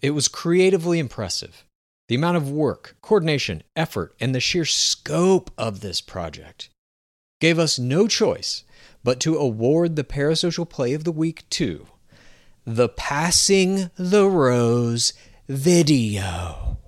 It 0.01 0.11
was 0.11 0.27
creatively 0.27 0.97
impressive 0.97 1.65
the 2.09 2.15
amount 2.15 2.37
of 2.37 2.51
work, 2.51 2.97
coordination, 3.03 3.61
effort, 3.75 4.15
and 4.19 4.33
the 4.33 4.39
sheer 4.39 4.65
scope 4.65 5.51
of 5.59 5.81
this 5.81 6.01
project 6.01 6.69
gave 7.39 7.59
us 7.59 7.77
no 7.77 8.07
choice 8.07 8.63
but 9.03 9.19
to 9.19 9.37
award 9.37 9.95
the 9.95 10.03
Parasocial 10.03 10.67
Play 10.67 10.93
of 10.95 11.03
the 11.03 11.11
Week 11.11 11.47
to 11.51 11.85
the 12.65 12.89
Passing 12.89 13.91
the 13.95 14.27
Rose 14.27 15.13
video. 15.47 16.79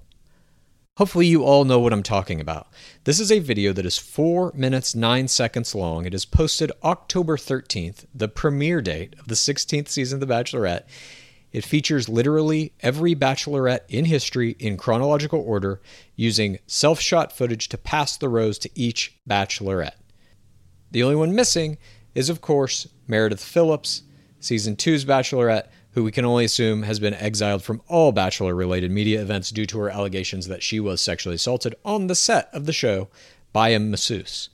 Hopefully, 0.97 1.28
you 1.28 1.43
all 1.43 1.65
know 1.65 1.80
what 1.80 1.93
I'm 1.93 2.03
talking 2.03 2.41
about. 2.41 2.67
This 3.03 3.19
is 3.19 3.32
a 3.32 3.39
video 3.39 3.74
that 3.74 3.86
is 3.86 3.99
4 3.99 4.53
minutes 4.55 4.95
9 4.95 5.28
seconds 5.28 5.76
long. 5.76 6.05
It 6.05 6.15
is 6.15 6.26
posted 6.26 6.72
October 6.84 7.38
13th, 7.38 8.05
the 8.13 8.28
premiere 8.28 8.82
date 8.82 9.15
of 9.19 9.28
the 9.28 9.36
16th 9.36 9.88
season 9.88 10.22
of 10.22 10.28
The 10.28 10.34
Bachelorette. 10.34 10.84
It 11.52 11.66
features 11.66 12.08
literally 12.08 12.74
every 12.80 13.16
bachelorette 13.16 13.82
in 13.89 14.06
history 14.06 14.56
in 14.60 14.78
chronological 14.78 15.41
order, 15.41 15.82
using 16.16 16.60
self 16.66 16.99
shot 16.99 17.36
footage 17.36 17.68
to 17.70 17.78
pass 17.78 18.18
the 18.18 18.30
rose 18.30 18.58
to 18.60 18.70
each 18.74 19.20
bachelorette. 19.30 19.95
The 20.91 21.04
only 21.04 21.16
one 21.16 21.36
missing 21.36 21.78
is, 22.16 22.30
of 22.30 22.41
course, 22.41 22.88
Meredith 23.08 23.43
Phillips, 23.43 24.04
season 24.39 24.76
two's 24.76 25.06
bachelorette, 25.06 25.68
who 25.91 26.04
we 26.04 26.12
can 26.12 26.26
only 26.26 26.45
assume 26.45 26.84
has 26.84 26.99
been 26.99 27.14
exiled 27.14 27.64
from 27.64 27.82
all 27.88 28.12
bachelor 28.12 28.56
related 28.56 28.91
media 28.91 29.22
events 29.22 29.52
due 29.52 29.66
to 29.66 29.80
her 29.80 29.89
allegations 29.89 30.47
that 30.47 30.64
she 30.64 30.80
was 30.80 31.02
sexually 31.02 31.36
assaulted 31.36 31.76
on 31.84 32.08
the 32.08 32.16
set 32.16 32.49
of 32.54 32.66
the 32.66 32.74
show 32.74 33.10
by 33.52 33.70
a 33.70 33.80
masseuse. 33.80 34.49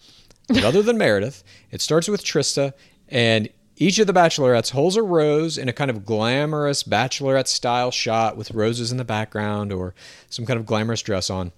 But 0.48 0.64
other 0.64 0.82
than 0.82 0.98
Meredith, 0.98 1.44
it 1.72 1.82
starts 1.82 2.08
with 2.08 2.24
Trista, 2.24 2.74
and 3.10 3.50
each 3.80 4.00
of 4.00 4.08
the 4.08 4.14
bachelorettes 4.14 4.72
holds 4.72 4.96
a 4.96 5.04
rose 5.04 5.58
in 5.58 5.70
a 5.70 5.74
kind 5.74 5.92
of 5.92 6.04
glamorous 6.04 6.82
bachelorette 6.82 7.48
style 7.48 7.92
shot 7.92 8.36
with 8.36 8.52
roses 8.52 8.92
in 8.92 8.98
the 8.98 9.06
background 9.06 9.72
or 9.72 9.94
some 10.30 10.48
kind 10.48 10.60
of 10.60 10.66
glamorous 10.66 11.04
dress 11.04 11.30
on. 11.30 11.52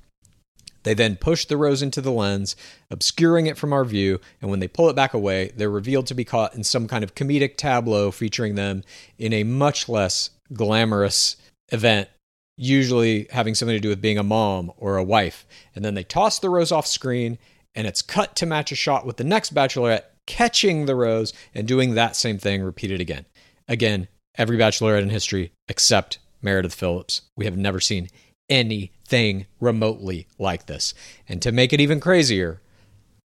They 0.83 0.93
then 0.93 1.15
push 1.15 1.45
the 1.45 1.55
rose 1.55 1.81
into 1.81 2.01
the 2.01 2.11
lens, 2.11 2.57
obscuring 2.91 3.47
it 3.47 3.57
from 3.57 3.71
our 3.71 3.85
view, 3.85 4.19
and 4.41 4.49
when 4.51 4.59
they 4.59 4.67
pull 4.67 4.89
it 4.89 4.95
back 4.95 5.13
away, 5.13 5.51
they're 5.55 5.69
revealed 5.69 6.07
to 6.07 6.13
be 6.13 6.25
caught 6.25 6.55
in 6.55 6.63
some 6.63 6.87
kind 6.87 7.03
of 7.03 7.15
comedic 7.15 7.55
tableau 7.55 8.11
featuring 8.11 8.55
them 8.55 8.83
in 9.17 9.33
a 9.33 9.43
much 9.43 9.87
less 9.87 10.29
glamorous 10.53 11.37
event, 11.71 12.09
usually 12.57 13.27
having 13.31 13.55
something 13.55 13.75
to 13.75 13.81
do 13.81 13.89
with 13.89 14.01
being 14.01 14.17
a 14.17 14.23
mom 14.23 14.71
or 14.77 14.97
a 14.97 15.03
wife. 15.03 15.45
And 15.73 15.83
then 15.85 15.95
they 15.95 16.03
toss 16.03 16.39
the 16.39 16.49
rose 16.49 16.71
off 16.71 16.87
screen, 16.87 17.37
and 17.75 17.87
it's 17.87 18.01
cut 18.01 18.35
to 18.37 18.45
match 18.45 18.71
a 18.71 18.75
shot 18.75 19.05
with 19.05 19.17
the 19.17 19.23
next 19.23 19.53
bachelorette 19.53 20.03
catching 20.29 20.85
the 20.85 20.95
rose 20.95 21.33
and 21.55 21.67
doing 21.67 21.95
that 21.95 22.15
same 22.15 22.37
thing 22.37 22.61
repeated 22.61 23.01
again. 23.01 23.25
Again, 23.67 24.07
every 24.35 24.57
bachelorette 24.57 25.01
in 25.01 25.09
history 25.09 25.51
except 25.67 26.19
Meredith 26.41 26.75
Phillips. 26.75 27.23
We 27.35 27.45
have 27.45 27.57
never 27.57 27.79
seen 27.79 28.09
anything 28.47 29.47
remotely 29.59 30.27
like 30.37 30.67
this. 30.67 30.93
And 31.27 31.41
to 31.41 31.51
make 31.51 31.73
it 31.73 31.81
even 31.81 31.99
crazier, 31.99 32.61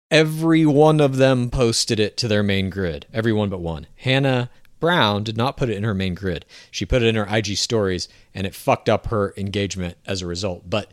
every 0.10 0.66
one 0.66 1.00
of 1.00 1.18
them 1.18 1.52
posted 1.52 2.00
it 2.00 2.18
to 2.18 2.28
their 2.28 2.43
main 2.43 2.72
grid. 2.72 3.06
Everyone 3.14 3.50
but 3.50 3.62
one. 3.62 3.86
Hannah 3.98 4.50
Brown 4.80 5.24
did 5.24 5.38
not 5.38 5.56
put 5.56 5.70
it 5.70 5.78
in 5.78 5.84
her 5.84 5.93
main 5.93 6.16
grid. 6.16 6.45
She 6.72 6.86
put 6.86 7.04
it 7.04 7.08
in 7.08 7.16
her 7.16 7.28
IG 7.30 7.58
stories 7.58 8.10
and 8.34 8.48
it 8.48 8.56
fucked 8.56 8.89
up 8.89 9.08
her 9.08 9.36
engagement 9.38 9.98
as 10.08 10.24
a 10.24 10.28
result. 10.28 10.68
But 10.68 10.91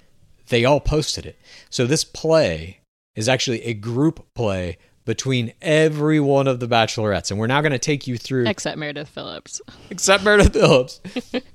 they 0.49 0.67
all 0.67 0.81
posted 0.81 1.25
it. 1.25 1.39
So 1.71 1.87
this 1.87 2.05
play 2.05 2.81
is 3.17 3.27
actually 3.27 3.63
a 3.63 3.73
group 3.73 4.27
play 4.35 4.77
between 5.05 5.53
every 5.61 6.19
one 6.21 6.49
of 6.49 6.61
the 6.61 6.67
bachelorettes. 6.67 7.31
And 7.31 7.39
we're 7.39 7.47
now 7.47 7.61
going 7.61 7.73
to 7.73 7.79
take 7.79 8.07
you 8.07 8.17
through 8.17 8.47
Except 8.47 8.79
Meredith 8.79 9.09
Phillips. 9.09 9.61
except 9.91 10.25
Meredith 10.25 10.53
Phillips. 10.53 11.01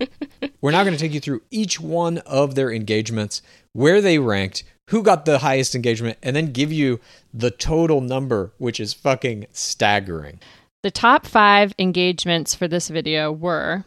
We're 0.62 0.72
now 0.72 0.84
going 0.84 0.95
to 0.95 1.00
take 1.00 1.14
you 1.14 1.20
through 1.20 1.41
each 1.52 1.80
one 1.80 2.20
of 2.20 2.56
their 2.56 2.72
engagements, 2.72 3.41
where 3.74 4.02
they 4.02 4.20
ranked, 4.20 4.64
who 4.89 5.02
got 5.02 5.26
the 5.26 5.39
highest 5.39 5.74
engagement, 5.74 6.18
and 6.22 6.36
then 6.36 6.52
give 6.52 6.72
you 6.72 7.00
the 7.34 7.50
total 7.52 8.02
number, 8.02 8.52
which 8.58 8.80
is 8.80 8.93
fucking 8.93 9.47
staggering. 9.52 10.39
The 10.84 10.91
top 10.91 11.26
five 11.26 11.74
engagements 11.80 12.56
for 12.56 12.68
this 12.68 12.89
video 12.89 13.32
were 13.32 13.86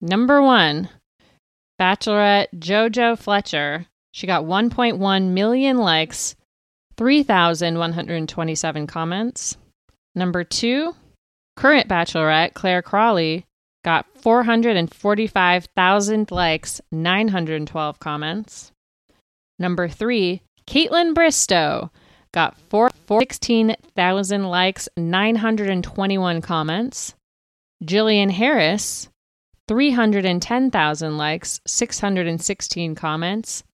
number 0.00 0.40
one, 0.40 0.88
Bachelorette 1.80 2.48
JoJo 2.56 3.18
Fletcher. 3.18 3.86
She 4.12 4.26
got 4.26 4.44
1.1 4.44 5.30
million 5.30 5.78
likes, 5.78 6.36
3,127 6.96 8.86
comments. 8.86 9.56
Number 10.14 10.44
two, 10.44 10.94
current 11.56 11.88
Bachelorette 11.88 12.54
Clare 12.54 12.82
Crawley 12.82 13.46
got 13.84 14.06
445,000 14.18 16.30
likes, 16.30 16.80
912 16.90 17.98
comments. 17.98 18.72
Number 19.58 19.88
three, 19.88 20.42
Kaitlyn 20.66 21.12
Bristowe 21.14 21.90
got 22.32 22.56
416,000 22.70 24.44
likes, 24.44 24.88
921 24.96 26.40
comments. 26.40 27.14
Jillian 27.84 28.30
Harris, 28.30 29.10
310,000 29.68 31.18
likes, 31.18 31.60
616 31.66 32.94
comments. 32.94 33.64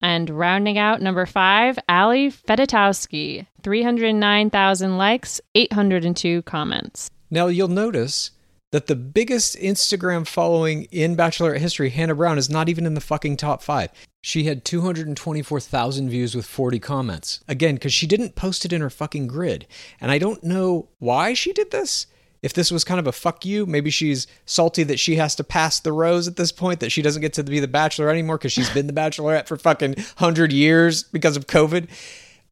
And 0.00 0.30
rounding 0.30 0.78
out 0.78 1.02
number 1.02 1.26
five, 1.26 1.78
Ali 1.88 2.30
Fedotowsky, 2.30 3.46
309,000 3.62 4.96
likes, 4.96 5.40
802 5.54 6.42
comments. 6.42 7.10
Now, 7.30 7.48
you'll 7.48 7.68
notice 7.68 8.30
that 8.70 8.86
the 8.86 8.96
biggest 8.96 9.56
Instagram 9.56 10.26
following 10.26 10.84
in 10.84 11.16
Bachelorette 11.16 11.58
history, 11.58 11.90
Hannah 11.90 12.14
Brown, 12.14 12.38
is 12.38 12.50
not 12.50 12.68
even 12.68 12.86
in 12.86 12.94
the 12.94 13.00
fucking 13.00 13.38
top 13.38 13.62
five. 13.62 13.90
She 14.22 14.44
had 14.44 14.64
224,000 14.64 16.10
views 16.10 16.34
with 16.34 16.46
40 16.46 16.78
comments. 16.78 17.40
Again, 17.48 17.74
because 17.74 17.92
she 17.92 18.06
didn't 18.06 18.34
post 18.34 18.64
it 18.64 18.72
in 18.72 18.80
her 18.80 18.90
fucking 18.90 19.26
grid. 19.26 19.66
And 20.00 20.10
I 20.10 20.18
don't 20.18 20.44
know 20.44 20.88
why 20.98 21.34
she 21.34 21.52
did 21.52 21.70
this. 21.70 22.06
If 22.42 22.52
this 22.52 22.70
was 22.70 22.84
kind 22.84 23.00
of 23.00 23.06
a 23.06 23.12
fuck 23.12 23.44
you, 23.44 23.66
maybe 23.66 23.90
she's 23.90 24.26
salty 24.46 24.84
that 24.84 25.00
she 25.00 25.16
has 25.16 25.34
to 25.36 25.44
pass 25.44 25.80
the 25.80 25.92
rose 25.92 26.28
at 26.28 26.36
this 26.36 26.52
point, 26.52 26.80
that 26.80 26.92
she 26.92 27.02
doesn't 27.02 27.22
get 27.22 27.32
to 27.34 27.42
be 27.42 27.58
the 27.60 27.66
bachelor 27.68 28.08
anymore 28.10 28.38
because 28.38 28.52
she's 28.52 28.70
been 28.70 28.86
the 28.86 28.92
bachelorette 28.92 29.46
for 29.48 29.56
fucking 29.56 29.94
100 29.94 30.52
years 30.52 31.02
because 31.02 31.36
of 31.36 31.46
COVID. 31.48 31.88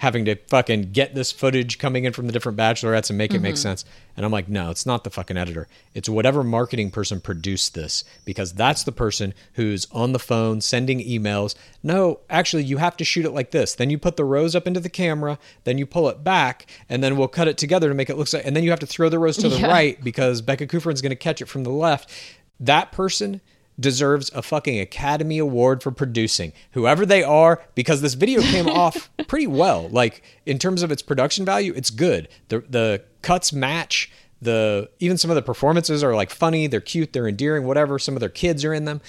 having 0.00 0.24
to 0.24 0.34
fucking 0.48 0.90
get 0.92 1.14
this 1.14 1.30
footage 1.30 1.78
coming 1.78 2.06
in 2.06 2.12
from 2.14 2.26
the 2.26 2.32
different 2.32 2.56
bachelorettes 2.56 3.10
and 3.10 3.18
make 3.18 3.34
it 3.34 3.38
make 3.38 3.54
mm-hmm. 3.54 3.60
sense. 3.60 3.84
And 4.16 4.24
I'm 4.24 4.32
like, 4.32 4.48
no, 4.48 4.70
it's 4.70 4.86
not 4.86 5.04
the 5.04 5.10
fucking 5.10 5.36
editor. 5.36 5.68
It's 5.92 6.08
whatever 6.08 6.42
marketing 6.42 6.90
person 6.90 7.20
produced 7.20 7.74
this 7.74 8.02
because 8.24 8.54
that's 8.54 8.82
the 8.84 8.92
person 8.92 9.34
who's 9.54 9.86
on 9.92 10.12
the 10.12 10.18
phone 10.18 10.62
sending 10.62 11.00
emails. 11.00 11.54
No, 11.82 12.20
actually, 12.30 12.64
you 12.64 12.78
have 12.78 12.96
to 12.96 13.04
shoot 13.04 13.26
it 13.26 13.32
like 13.32 13.50
this. 13.50 13.74
Then 13.74 13.90
you 13.90 13.98
put 13.98 14.16
the 14.16 14.24
rose 14.24 14.56
up 14.56 14.66
into 14.66 14.80
the 14.80 14.88
camera, 14.88 15.38
then 15.64 15.76
you 15.76 15.84
pull 15.84 16.08
it 16.08 16.24
back, 16.24 16.66
and 16.88 17.04
then 17.04 17.18
we'll 17.18 17.28
cut 17.28 17.46
it 17.46 17.58
together 17.58 17.90
to 17.90 17.94
make 17.94 18.08
it 18.08 18.16
look 18.16 18.32
like, 18.32 18.46
and 18.46 18.56
then 18.56 18.64
you 18.64 18.70
have 18.70 18.80
to 18.80 18.86
throw 18.86 19.10
the 19.10 19.18
rose 19.18 19.36
to 19.36 19.50
the 19.50 19.58
Yeah. 19.58 19.68
right 19.68 20.02
because 20.02 20.40
Becca 20.40 20.66
Kufrin's 20.66 21.02
going 21.02 21.10
to 21.10 21.16
catch 21.16 21.42
it 21.42 21.46
from 21.46 21.64
the 21.64 21.70
left. 21.70 22.10
That 22.58 22.90
person 22.90 23.42
deserves 23.80 24.30
a 24.34 24.42
fucking 24.42 24.78
Academy 24.78 25.38
Award 25.38 25.82
for 25.82 25.90
producing, 25.90 26.52
whoever 26.72 27.06
they 27.06 27.22
are, 27.22 27.62
because 27.74 28.02
this 28.02 28.14
video 28.14 28.42
came 28.42 28.68
off 28.68 29.10
pretty 29.26 29.46
well. 29.46 29.88
Like 29.88 30.22
in 30.46 30.58
terms 30.58 30.82
of 30.82 30.92
its 30.92 31.02
production 31.02 31.44
value, 31.44 31.72
it's 31.74 31.90
good. 31.90 32.28
The 32.48 32.60
the 32.68 33.02
cuts 33.22 33.52
match. 33.52 34.10
The 34.42 34.88
even 35.00 35.18
some 35.18 35.30
of 35.30 35.34
the 35.34 35.42
performances 35.42 36.02
are 36.02 36.14
like 36.14 36.30
funny, 36.30 36.66
they're 36.66 36.80
cute, 36.80 37.12
they're 37.12 37.28
endearing, 37.28 37.64
whatever. 37.64 37.98
Some 37.98 38.16
of 38.16 38.20
their 38.20 38.30
kids 38.30 38.64
are 38.64 38.72
in 38.72 38.86
them. 38.86 39.00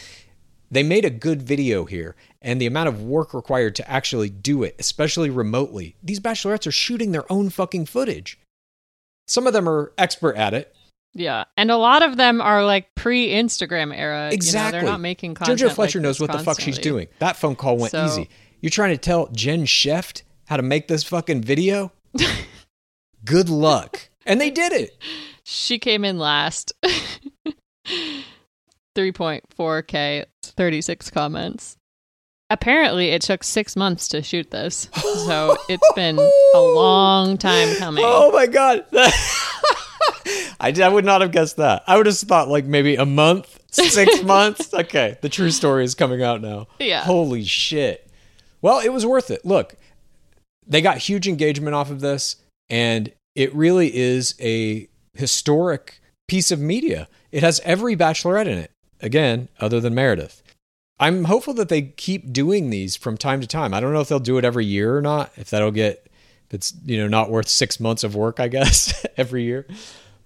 They 0.70 0.84
made 0.84 1.04
a 1.04 1.10
good 1.10 1.42
video 1.42 1.84
here, 1.84 2.16
and 2.42 2.60
the 2.60 2.66
amount 2.66 2.88
of 2.88 3.02
work 3.02 3.34
required 3.34 3.76
to 3.76 3.92
actually 3.92 4.30
do 4.30 4.64
it, 4.64 4.76
especially 4.80 5.30
remotely. 5.30 5.96
These 6.02 6.22
bachelorettes 6.22 6.66
are 6.66 6.72
shooting 6.72 7.12
their 7.12 7.30
own 7.32 7.50
fucking 7.50 7.88
footage. 7.88 8.40
Some 9.28 9.48
of 9.48 9.54
them 9.54 9.68
are 9.68 9.92
expert 9.98 10.36
at 10.38 10.54
it, 10.54 10.74
Yeah. 11.14 11.44
And 11.58 11.70
a 11.72 11.78
lot 11.78 12.04
of 12.04 12.18
them 12.18 12.40
are 12.42 12.64
like 12.66 12.94
pre 12.96 13.30
Instagram 13.30 13.96
era. 13.96 14.30
You 14.30 14.34
Exactly. 14.36 14.80
know, 14.80 14.84
they're 14.84 14.92
not 14.92 15.00
making 15.02 15.34
content. 15.36 15.60
JoJo 15.60 15.74
Fletcher 15.74 16.00
like 16.00 16.04
knows 16.04 16.20
what 16.20 16.32
the 16.32 16.40
fuck 16.40 16.60
she's 16.62 16.78
doing. 16.80 17.08
That 17.20 17.36
phone 17.38 17.56
call 17.56 17.78
went 17.78 17.92
So- 17.92 18.06
easy. 18.06 18.30
You're 18.62 18.70
trying 18.70 18.92
to 18.92 18.98
tell 18.98 19.28
Jen 19.28 19.66
Schefft 19.66 20.22
how 20.46 20.56
to 20.58 20.64
make 20.64 20.88
this 20.88 21.04
fucking 21.04 21.42
video? 21.42 21.92
Good 23.26 23.50
luck. 23.50 24.10
And 24.26 24.40
they 24.40 24.52
did 24.52 24.72
it. 24.72 24.96
She 25.44 25.80
came 25.80 26.06
in 26.06 26.20
last. 26.20 26.72
3.4K, 28.96 30.26
36 30.44 31.10
comments. 31.12 31.78
Apparently, 32.50 33.10
it 33.10 33.22
took 33.22 33.44
six 33.44 33.76
months 33.78 34.10
to 34.10 34.22
shoot 34.22 34.52
this. 34.52 34.90
So 35.26 35.56
it's 35.70 35.92
been 35.96 36.20
a 36.20 36.60
long 36.60 37.38
time 37.38 37.76
coming. 37.78 38.04
Oh 38.06 38.32
my 38.34 38.46
god. 38.46 38.86
I, 40.62 40.72
I 40.82 40.90
would 40.90 41.06
not 41.06 41.22
have 41.22 41.32
guessed 41.32 41.58
that. 41.58 41.84
I 41.88 41.98
would 41.98 42.06
have 42.06 42.18
thought 42.18 42.48
like 42.48 42.66
maybe 42.66 42.96
a 42.96 43.06
month, 43.06 43.60
six 43.72 44.22
months. 44.24 44.74
Okay, 44.74 45.18
the 45.22 45.30
true 45.30 45.50
story 45.50 45.84
is 45.84 45.96
coming 45.96 46.22
out 46.22 46.42
now. 46.42 46.68
Yeah. 46.80 47.02
Holy 47.02 47.44
shit. 47.44 48.08
Well, 48.62 48.80
it 48.80 48.90
was 48.90 49.06
worth 49.06 49.32
it. 49.32 49.44
Look, 49.44 49.76
they 50.68 50.82
got 50.82 51.00
huge 51.00 51.28
engagement 51.28 51.74
off 51.74 51.90
of 51.90 52.00
this, 52.00 52.36
and 52.70 53.12
it 53.36 53.54
really 53.56 53.94
is 53.94 54.36
a 54.40 54.88
historic 55.16 56.00
piece 56.28 56.52
of 56.52 56.60
media. 56.60 57.08
It 57.32 57.42
has 57.42 57.60
every 57.66 57.96
bachelorette 57.96 58.46
in 58.46 58.58
it. 58.60 58.72
Again, 59.02 59.50
other 59.60 59.80
than 59.80 59.96
Meredith. 59.96 60.44
I'm 61.00 61.24
hopeful 61.24 61.56
that 61.56 61.70
they 61.70 61.82
keep 61.82 62.32
doing 62.32 62.70
these 62.70 62.96
from 62.96 63.18
time 63.18 63.42
to 63.42 63.48
time. 63.48 63.74
I 63.74 63.80
don't 63.80 63.92
know 63.94 64.02
if 64.02 64.10
they'll 64.10 64.20
do 64.20 64.38
it 64.38 64.46
every 64.46 64.66
year 64.66 64.96
or 64.96 65.02
not. 65.02 65.32
If 65.36 65.50
that'll 65.50 65.72
get, 65.72 66.06
if 66.48 66.54
it's 66.54 66.76
you 66.86 67.00
know 67.00 67.08
not 67.08 67.32
worth 67.32 67.48
six 67.48 67.80
months 67.80 68.04
of 68.04 68.14
work, 68.14 68.40
I 68.40 68.48
guess 68.48 69.04
every 69.18 69.42
year. 69.42 69.66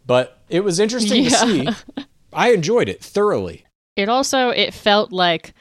But 0.06 0.42
it 0.50 0.64
was 0.64 0.80
interesting 0.80 1.26
to 1.26 1.32
see. 1.32 1.70
I 2.34 2.52
enjoyed 2.52 2.90
it 2.90 3.04
thoroughly. 3.04 3.66
It 3.96 4.10
also 4.10 4.50
it 4.50 4.74
felt 4.74 5.12
like 5.12 5.54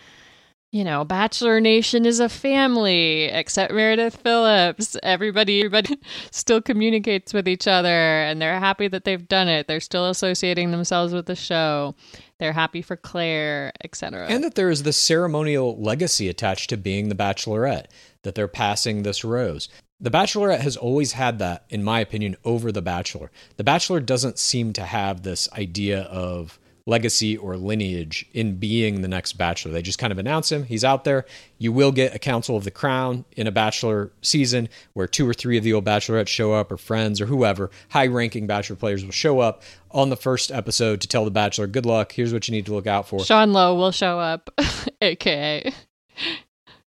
you 0.75 0.83
know, 0.83 1.05
Bachelor 1.05 1.61
Nation 1.61 2.05
is 2.05 2.19
a 2.19 2.29
family, 2.29 3.27
except 3.27 3.73
Meredith 3.73 4.17
Phillips. 4.17 4.97
Everybody, 5.05 5.61
everybody 5.61 6.01
still 6.33 6.61
communicates 6.61 7.33
with 7.33 7.47
each 7.47 7.69
other, 7.69 7.89
and 7.89 8.43
they're 8.43 8.59
happy 8.59 8.89
that 8.89 9.05
they've 9.05 9.29
done 9.29 9.47
it. 9.47 9.69
They're 9.69 9.79
still 9.79 10.07
associating 10.11 10.73
themselves 10.73 11.15
with 11.15 11.27
the 11.27 11.37
show. 11.37 11.95
They're 12.41 12.53
happy 12.53 12.83
for 12.83 12.97
Clare, 12.97 13.71
etc. 13.85 14.27
And 14.29 14.43
that 14.43 14.57
there 14.57 14.69
is 14.69 14.83
this 14.83 14.97
ceremonial 14.97 15.81
legacy 15.81 16.29
attached 16.29 16.71
to 16.71 16.77
being 16.77 17.09
the 17.09 17.15
Bachelorette, 17.15 17.87
that 18.23 18.35
they're 18.35 18.49
passing 18.49 19.05
this 19.05 19.23
rose. 19.23 19.69
The 20.01 20.11
Bachelorette 20.11 20.61
has 20.61 20.77
always 20.77 21.13
had 21.13 21.39
that, 21.39 21.65
in 21.69 21.83
my 21.85 22.01
opinion, 22.01 22.37
over 22.45 22.73
The 22.73 22.83
Bachelor. 22.83 23.31
The 23.57 23.65
Bachelor 23.65 24.01
doesn't 24.01 24.39
seem 24.39 24.73
to 24.75 24.83
have 24.83 25.23
this 25.23 25.49
idea 25.53 26.03
of 26.03 26.59
legacy 26.87 27.37
or 27.37 27.57
lineage 27.57 28.27
in 28.33 28.57
being 28.57 29.01
the 29.01 29.09
next 29.09 29.35
bachelor. 29.35 29.73
They 29.73 29.81
just 29.81 29.99
kind 29.99 30.13
of 30.13 30.19
announce 30.19 30.53
him. 30.53 30.65
He's 30.65 30.85
out 30.85 31.05
there. 31.05 31.25
You 31.57 31.73
will 31.73 31.93
get 31.93 32.15
a 32.15 32.19
Council 32.19 32.57
of 32.57 32.65
the 32.65 32.71
Crown 32.71 33.25
in 33.37 33.47
a 33.47 33.53
bachelor 33.53 34.13
season 34.21 34.69
where 34.93 35.07
two 35.07 35.27
or 35.27 35.33
three 35.33 35.57
of 35.57 35.65
the 35.65 35.73
old 35.73 35.87
bachelorettes 35.87 36.29
show 36.29 36.53
up 36.53 36.71
or 36.71 36.77
friends 36.77 37.21
or 37.21 37.27
whoever, 37.27 37.71
high 37.89 38.07
ranking 38.07 38.47
bachelor 38.47 38.77
players 38.77 39.03
will 39.03 39.13
show 39.13 39.41
up 39.41 39.63
on 39.91 40.11
the 40.11 40.17
first 40.17 40.53
episode 40.53 41.01
to 41.01 41.09
tell 41.09 41.25
the 41.25 41.31
bachelor, 41.31 41.67
good 41.67 41.87
luck. 41.87 42.13
Here's 42.13 42.35
what 42.35 42.49
you 42.49 42.53
need 42.53 42.67
to 42.67 42.75
look 42.75 42.87
out 42.87 43.09
for. 43.09 43.25
Sean 43.25 43.53
Lowe 43.55 43.75
will 43.75 43.93
show 43.93 44.19
up, 44.21 44.51
aka 45.01 45.73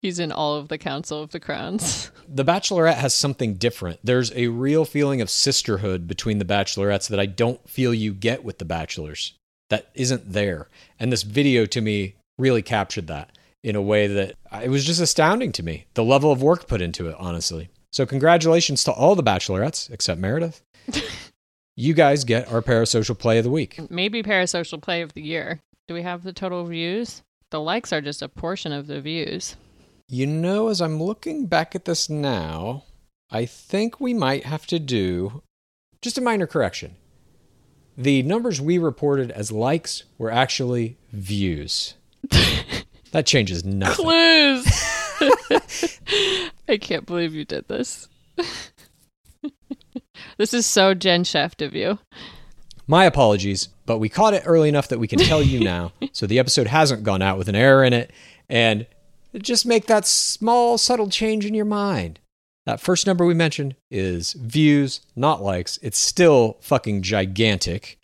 he's 0.03 0.19
in 0.19 0.31
all 0.33 0.57
of 0.57 0.69
the 0.69 0.79
Council 0.79 1.23
of 1.23 1.31
the 1.31 1.41
Crowns. 1.41 2.11
The 2.35 2.47
Bachelorette 2.47 2.95
has 2.95 3.15
something 3.15 3.57
different. 3.57 4.01
There's 4.03 4.33
a 4.33 4.47
real 4.47 4.87
feeling 4.87 5.21
of 5.21 5.29
sisterhood 5.29 6.09
between 6.09 6.39
the 6.39 6.47
bachelorettes 6.47 7.11
that 7.11 7.21
I 7.21 7.27
don't 7.27 7.69
feel 7.69 7.93
you 7.93 8.15
get 8.15 8.43
with 8.43 8.57
the 8.57 8.65
bachelors 8.65 9.35
that 9.69 9.91
isn't 9.95 10.33
there. 10.33 10.69
And 10.99 11.13
this 11.13 11.25
video 11.25 11.67
to 11.67 11.81
me 11.83 12.15
really 12.39 12.63
captured 12.63 13.07
that 13.09 13.37
in 13.63 13.77
a 13.77 13.83
way 13.83 14.07
that 14.07 14.35
it 14.63 14.71
was 14.71 14.85
just 14.85 15.01
astounding 15.01 15.53
to 15.53 15.63
me. 15.63 15.87
The 15.95 16.05
level 16.05 16.33
of 16.33 16.43
work 16.43 16.69
put 16.69 16.81
into 16.81 17.09
it, 17.09 17.17
honestly. 17.19 17.69
So 17.91 18.07
congratulations 18.07 18.85
to 18.85 18.93
all 18.93 19.15
the 19.15 19.23
bachelorettes 19.23 19.91
except 19.91 20.21
Meredith. 20.21 20.63
you 21.77 21.95
guys 21.95 22.25
get 22.25 22.51
our 22.51 22.63
parasocial 22.63 23.19
play 23.19 23.39
of 23.39 23.45
the 23.45 23.51
week. 23.51 23.79
Maybe 23.91 24.23
parasocial 24.23 24.81
play 24.81 25.03
of 25.03 25.13
the 25.13 25.23
year. 25.23 25.61
Do 25.89 25.95
we 25.95 26.03
have 26.03 26.23
the 26.23 26.33
total 26.33 26.65
views? 26.65 27.23
The 27.51 27.61
likes 27.61 27.93
are 27.93 28.01
just 28.01 28.23
a 28.23 28.29
portion 28.29 28.73
of 28.73 28.87
the 28.87 29.01
views. 29.01 29.57
You 30.13 30.27
know, 30.27 30.69
as 30.69 30.83
I'm 30.83 31.03
looking 31.03 31.47
back 31.47 31.75
at 31.75 31.87
this 31.87 32.11
now, 32.11 32.85
I 33.31 33.47
think 33.47 33.99
we 33.99 34.13
might 34.13 34.45
have 34.45 34.67
to 34.67 34.79
do 34.79 35.43
just 36.03 36.19
a 36.19 36.21
minor 36.21 36.47
correction. 36.47 36.97
The 37.97 38.23
numbers 38.23 38.61
we 38.61 38.77
reported 38.77 39.31
as 39.31 39.51
likes 39.51 40.05
were 40.19 40.31
actually 40.31 40.99
views. 41.13 41.95
that 43.13 43.25
changes 43.25 43.65
nothing. 43.65 44.05
Clues. 44.05 44.67
I 46.69 46.77
can't 46.79 47.07
believe 47.07 47.33
you 47.33 47.47
did 47.47 47.69
this. 47.69 48.07
this 50.37 50.53
is 50.53 50.67
so 50.67 50.93
Jen 50.93 51.25
Schefft 51.25 51.65
of 51.65 51.75
you. 51.75 51.99
My 52.87 53.07
apologies, 53.07 53.69
but 53.87 53.97
we 53.97 54.11
caught 54.11 54.35
it 54.35 54.43
early 54.45 54.69
enough 54.69 54.89
that 54.89 54.99
we 54.99 55.09
can 55.09 55.21
tell 55.21 55.43
you 55.43 55.61
now. 55.61 55.95
so 56.13 56.27
the 56.27 56.39
episode 56.39 56.67
hasn't 56.67 57.03
gone 57.03 57.23
out 57.23 57.39
with 57.39 57.49
an 57.49 57.57
error 57.57 57.83
in 57.83 57.95
it. 57.95 58.13
And 58.51 58.87
just 59.41 59.65
make 59.65 59.87
that 59.87 60.07
small, 60.07 60.77
subtle 60.77 61.09
change 61.09 61.47
in 61.47 61.55
your 61.55 61.65
mind. 61.65 62.19
That 62.67 62.81
first 62.81 63.07
number 63.07 63.25
we 63.25 63.35
mentioned 63.35 63.77
is 63.91 64.35
views, 64.35 65.01
not 65.17 65.43
likes. 65.43 65.79
It's 65.83 65.99
still 65.99 66.59
fucking 66.61 67.03
gigantic 67.03 67.99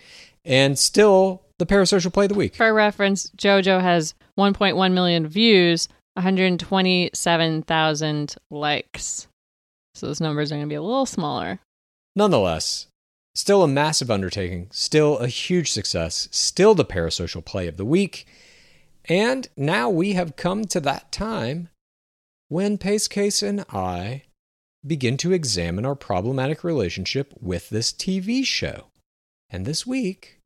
and 0.44 0.78
still 0.78 1.42
the 1.58 1.66
parasocial 1.66 2.12
play 2.12 2.24
of 2.24 2.30
the 2.30 2.36
week. 2.36 2.56
For 2.56 2.72
reference, 2.72 3.30
JoJo 3.36 3.80
has 3.80 4.14
1.1 4.38 4.92
million 4.92 5.26
views, 5.26 5.88
127,000 6.14 8.36
likes. 8.50 9.26
So 9.94 10.06
those 10.06 10.20
numbers 10.20 10.50
are 10.50 10.56
going 10.56 10.66
to 10.66 10.68
be 10.68 10.76
a 10.76 10.82
little 10.82 11.06
smaller. 11.06 11.60
Nonetheless, 12.16 12.86
still 13.34 13.62
a 13.62 13.68
massive 13.68 14.10
undertaking, 14.10 14.68
still 14.70 15.18
a 15.18 15.28
huge 15.28 15.72
success, 15.72 16.28
still 16.30 16.74
the 16.74 16.84
parasocial 16.84 17.44
play 17.44 17.68
of 17.68 17.76
the 17.76 17.84
week. 17.84 18.26
And 19.08 19.48
now 19.56 19.88
we 19.88 20.12
have 20.12 20.36
come 20.36 20.66
to 20.66 20.80
that 20.80 21.10
time 21.10 21.70
when 22.48 22.76
Pace 22.76 23.08
Case 23.08 23.42
and 23.42 23.64
I 23.72 24.24
begin 24.86 25.16
to 25.18 25.32
examine 25.32 25.86
our 25.86 25.94
problematic 25.94 26.62
relationship 26.62 27.32
with 27.40 27.70
this 27.70 27.90
TV 27.90 28.44
show. 28.44 28.88
And 29.48 29.64
this 29.64 29.86
week, 29.86 30.40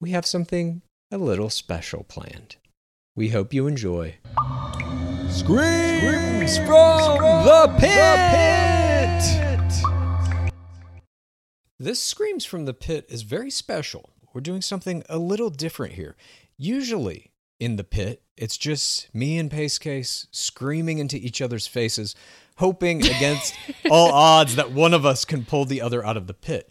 we 0.00 0.12
have 0.12 0.24
something 0.24 0.80
a 1.10 1.18
little 1.18 1.50
special 1.50 2.04
planned. 2.04 2.56
We 3.14 3.28
hope 3.28 3.52
you 3.52 3.66
enjoy. 3.66 4.16
Screams 5.28 6.56
from 6.56 7.18
the 7.44 7.74
pit! 7.78 8.32
This 11.78 12.00
Screams 12.00 12.46
from 12.46 12.64
the 12.64 12.72
Pit 12.72 13.04
is 13.10 13.22
very 13.22 13.50
special. 13.50 14.08
We're 14.32 14.40
doing 14.40 14.62
something 14.62 15.02
a 15.10 15.18
little 15.18 15.50
different 15.50 15.94
here. 15.94 16.16
Usually, 16.56 17.31
in 17.62 17.76
the 17.76 17.84
pit, 17.84 18.22
it's 18.36 18.56
just 18.56 19.14
me 19.14 19.38
and 19.38 19.50
Pace 19.50 19.78
Case 19.78 20.26
screaming 20.32 20.98
into 20.98 21.16
each 21.16 21.40
other's 21.40 21.68
faces 21.68 22.16
hoping 22.56 23.02
against 23.06 23.54
all 23.90 24.12
odds 24.12 24.56
that 24.56 24.72
one 24.72 24.92
of 24.92 25.06
us 25.06 25.24
can 25.24 25.44
pull 25.44 25.64
the 25.64 25.80
other 25.80 26.04
out 26.04 26.16
of 26.16 26.26
the 26.26 26.34
pit. 26.34 26.68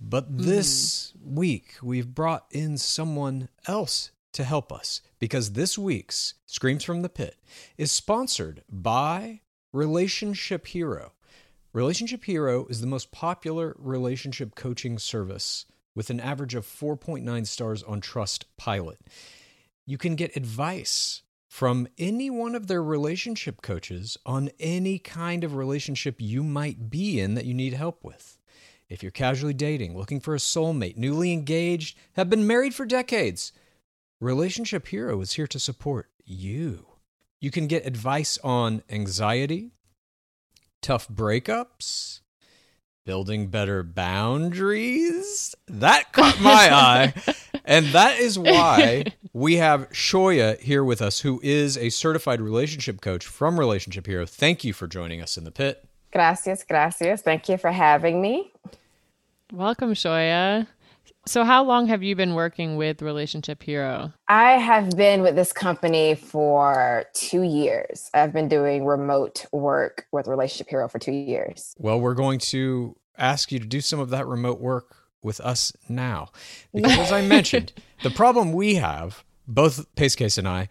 But 0.00 0.38
this 0.38 1.12
mm. 1.12 1.34
week, 1.34 1.74
we've 1.82 2.14
brought 2.14 2.46
in 2.52 2.78
someone 2.78 3.48
else 3.66 4.12
to 4.32 4.44
help 4.44 4.72
us 4.72 5.00
because 5.18 5.52
this 5.52 5.76
week's 5.76 6.34
Screams 6.46 6.84
from 6.84 7.02
the 7.02 7.08
Pit 7.08 7.36
is 7.76 7.90
sponsored 7.90 8.62
by 8.70 9.40
Relationship 9.72 10.68
Hero. 10.68 11.14
Relationship 11.72 12.24
Hero 12.24 12.66
is 12.66 12.80
the 12.80 12.86
most 12.86 13.10
popular 13.10 13.74
relationship 13.76 14.54
coaching 14.54 14.98
service 14.98 15.66
with 15.96 16.10
an 16.10 16.20
average 16.20 16.54
of 16.54 16.64
4.9 16.64 17.46
stars 17.46 17.82
on 17.82 18.00
Trustpilot. 18.00 18.98
You 19.88 19.96
can 19.96 20.16
get 20.16 20.36
advice 20.36 21.22
from 21.48 21.88
any 21.96 22.28
one 22.28 22.54
of 22.54 22.66
their 22.66 22.82
relationship 22.82 23.62
coaches 23.62 24.18
on 24.26 24.50
any 24.60 24.98
kind 24.98 25.42
of 25.42 25.54
relationship 25.54 26.16
you 26.18 26.44
might 26.44 26.90
be 26.90 27.18
in 27.18 27.32
that 27.36 27.46
you 27.46 27.54
need 27.54 27.72
help 27.72 28.04
with. 28.04 28.38
If 28.90 29.02
you're 29.02 29.10
casually 29.10 29.54
dating, 29.54 29.96
looking 29.96 30.20
for 30.20 30.34
a 30.34 30.38
soulmate, 30.38 30.98
newly 30.98 31.32
engaged, 31.32 31.96
have 32.16 32.28
been 32.28 32.46
married 32.46 32.74
for 32.74 32.84
decades, 32.84 33.52
Relationship 34.20 34.88
Hero 34.88 35.22
is 35.22 35.32
here 35.32 35.46
to 35.46 35.58
support 35.58 36.10
you. 36.22 36.84
You 37.40 37.50
can 37.50 37.66
get 37.66 37.86
advice 37.86 38.36
on 38.44 38.82
anxiety, 38.90 39.70
tough 40.82 41.08
breakups, 41.08 42.20
building 43.08 43.46
better 43.46 43.82
boundaries. 43.82 45.54
That 45.66 46.12
caught 46.12 46.38
my 46.42 46.52
eye. 46.70 47.14
And 47.64 47.86
that 47.86 48.18
is 48.18 48.38
why 48.38 49.04
we 49.32 49.56
have 49.56 49.88
Shoya 49.88 50.60
here 50.60 50.84
with 50.84 51.00
us, 51.00 51.20
who 51.20 51.40
is 51.42 51.78
a 51.78 51.88
certified 51.88 52.38
relationship 52.38 53.00
coach 53.00 53.24
from 53.24 53.58
Relationship 53.58 54.06
Hero. 54.06 54.26
Thank 54.26 54.62
you 54.62 54.74
for 54.74 54.86
joining 54.86 55.22
us 55.22 55.38
in 55.38 55.44
the 55.44 55.50
pit. 55.50 55.82
Gracias, 56.12 56.64
gracias. 56.64 57.22
Thank 57.22 57.48
you 57.48 57.56
for 57.56 57.72
having 57.72 58.20
me. 58.20 58.52
Welcome, 59.54 59.94
Shoya. 59.94 60.66
So, 61.28 61.44
how 61.44 61.62
long 61.62 61.88
have 61.88 62.02
you 62.02 62.16
been 62.16 62.32
working 62.32 62.78
with 62.78 63.02
Relationship 63.02 63.62
Hero? 63.62 64.14
I 64.28 64.52
have 64.52 64.96
been 64.96 65.20
with 65.20 65.36
this 65.36 65.52
company 65.52 66.14
for 66.14 67.04
two 67.12 67.42
years. 67.42 68.08
I've 68.14 68.32
been 68.32 68.48
doing 68.48 68.86
remote 68.86 69.44
work 69.52 70.06
with 70.10 70.26
Relationship 70.26 70.70
Hero 70.70 70.88
for 70.88 70.98
two 70.98 71.12
years. 71.12 71.74
Well, 71.76 72.00
we're 72.00 72.14
going 72.14 72.38
to 72.38 72.96
ask 73.18 73.52
you 73.52 73.58
to 73.58 73.66
do 73.66 73.82
some 73.82 74.00
of 74.00 74.08
that 74.08 74.26
remote 74.26 74.58
work 74.58 74.96
with 75.22 75.38
us 75.40 75.70
now. 75.86 76.30
Because, 76.72 76.96
as 76.96 77.12
I 77.12 77.20
mentioned, 77.26 77.74
the 78.02 78.10
problem 78.10 78.54
we 78.54 78.76
have, 78.76 79.22
both 79.46 79.94
Pace 79.96 80.16
Case 80.16 80.38
and 80.38 80.48
I, 80.48 80.70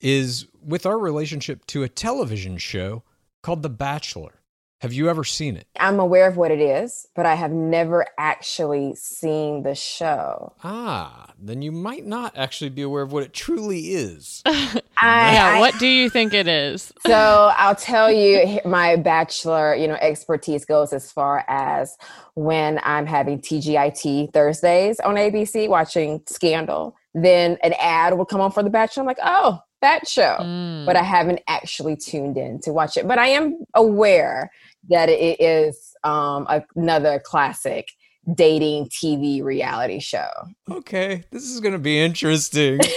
is 0.00 0.48
with 0.60 0.84
our 0.84 0.98
relationship 0.98 1.64
to 1.66 1.84
a 1.84 1.88
television 1.88 2.58
show 2.58 3.04
called 3.40 3.62
The 3.62 3.70
Bachelor. 3.70 4.41
Have 4.82 4.92
you 4.92 5.08
ever 5.08 5.22
seen 5.22 5.56
it? 5.56 5.68
I'm 5.78 6.00
aware 6.00 6.26
of 6.26 6.36
what 6.36 6.50
it 6.50 6.58
is, 6.58 7.06
but 7.14 7.24
I 7.24 7.36
have 7.36 7.52
never 7.52 8.04
actually 8.18 8.96
seen 8.96 9.62
the 9.62 9.76
show. 9.76 10.54
Ah, 10.64 11.30
then 11.38 11.62
you 11.62 11.70
might 11.70 12.04
not 12.04 12.36
actually 12.36 12.70
be 12.70 12.82
aware 12.82 13.02
of 13.02 13.12
what 13.12 13.22
it 13.22 13.32
truly 13.32 13.92
is. 13.92 14.42
I, 14.46 14.80
yeah, 14.96 15.52
I, 15.54 15.60
what 15.60 15.78
do 15.78 15.86
you 15.86 16.10
think 16.10 16.34
it 16.34 16.48
is? 16.48 16.92
so 17.06 17.52
I'll 17.56 17.76
tell 17.76 18.10
you, 18.10 18.60
my 18.64 18.96
bachelor, 18.96 19.72
you 19.76 19.86
know, 19.86 19.98
expertise 20.00 20.64
goes 20.64 20.92
as 20.92 21.12
far 21.12 21.44
as 21.46 21.96
when 22.34 22.80
I'm 22.82 23.06
having 23.06 23.40
TGIT 23.40 24.32
Thursdays 24.32 24.98
on 24.98 25.14
ABC 25.14 25.68
watching 25.68 26.24
Scandal. 26.26 26.96
Then 27.14 27.56
an 27.62 27.74
ad 27.78 28.18
will 28.18 28.26
come 28.26 28.40
on 28.40 28.50
for 28.50 28.64
The 28.64 28.70
Bachelor. 28.70 29.02
I'm 29.02 29.06
like, 29.06 29.18
oh, 29.22 29.60
that 29.82 30.08
show. 30.08 30.36
Mm. 30.40 30.86
But 30.86 30.96
I 30.96 31.02
haven't 31.02 31.40
actually 31.46 31.96
tuned 31.96 32.36
in 32.36 32.60
to 32.60 32.72
watch 32.72 32.96
it. 32.96 33.06
But 33.06 33.18
I 33.18 33.28
am 33.28 33.64
aware 33.74 34.50
that 34.88 35.08
it 35.08 35.40
is 35.40 35.94
um, 36.02 36.46
another 36.74 37.20
classic 37.24 37.88
dating 38.34 38.88
TV 38.88 39.42
reality 39.42 40.00
show. 40.00 40.28
Okay, 40.70 41.24
this 41.30 41.44
is 41.44 41.60
going 41.60 41.72
to 41.72 41.78
be 41.78 42.00
interesting. 42.00 42.80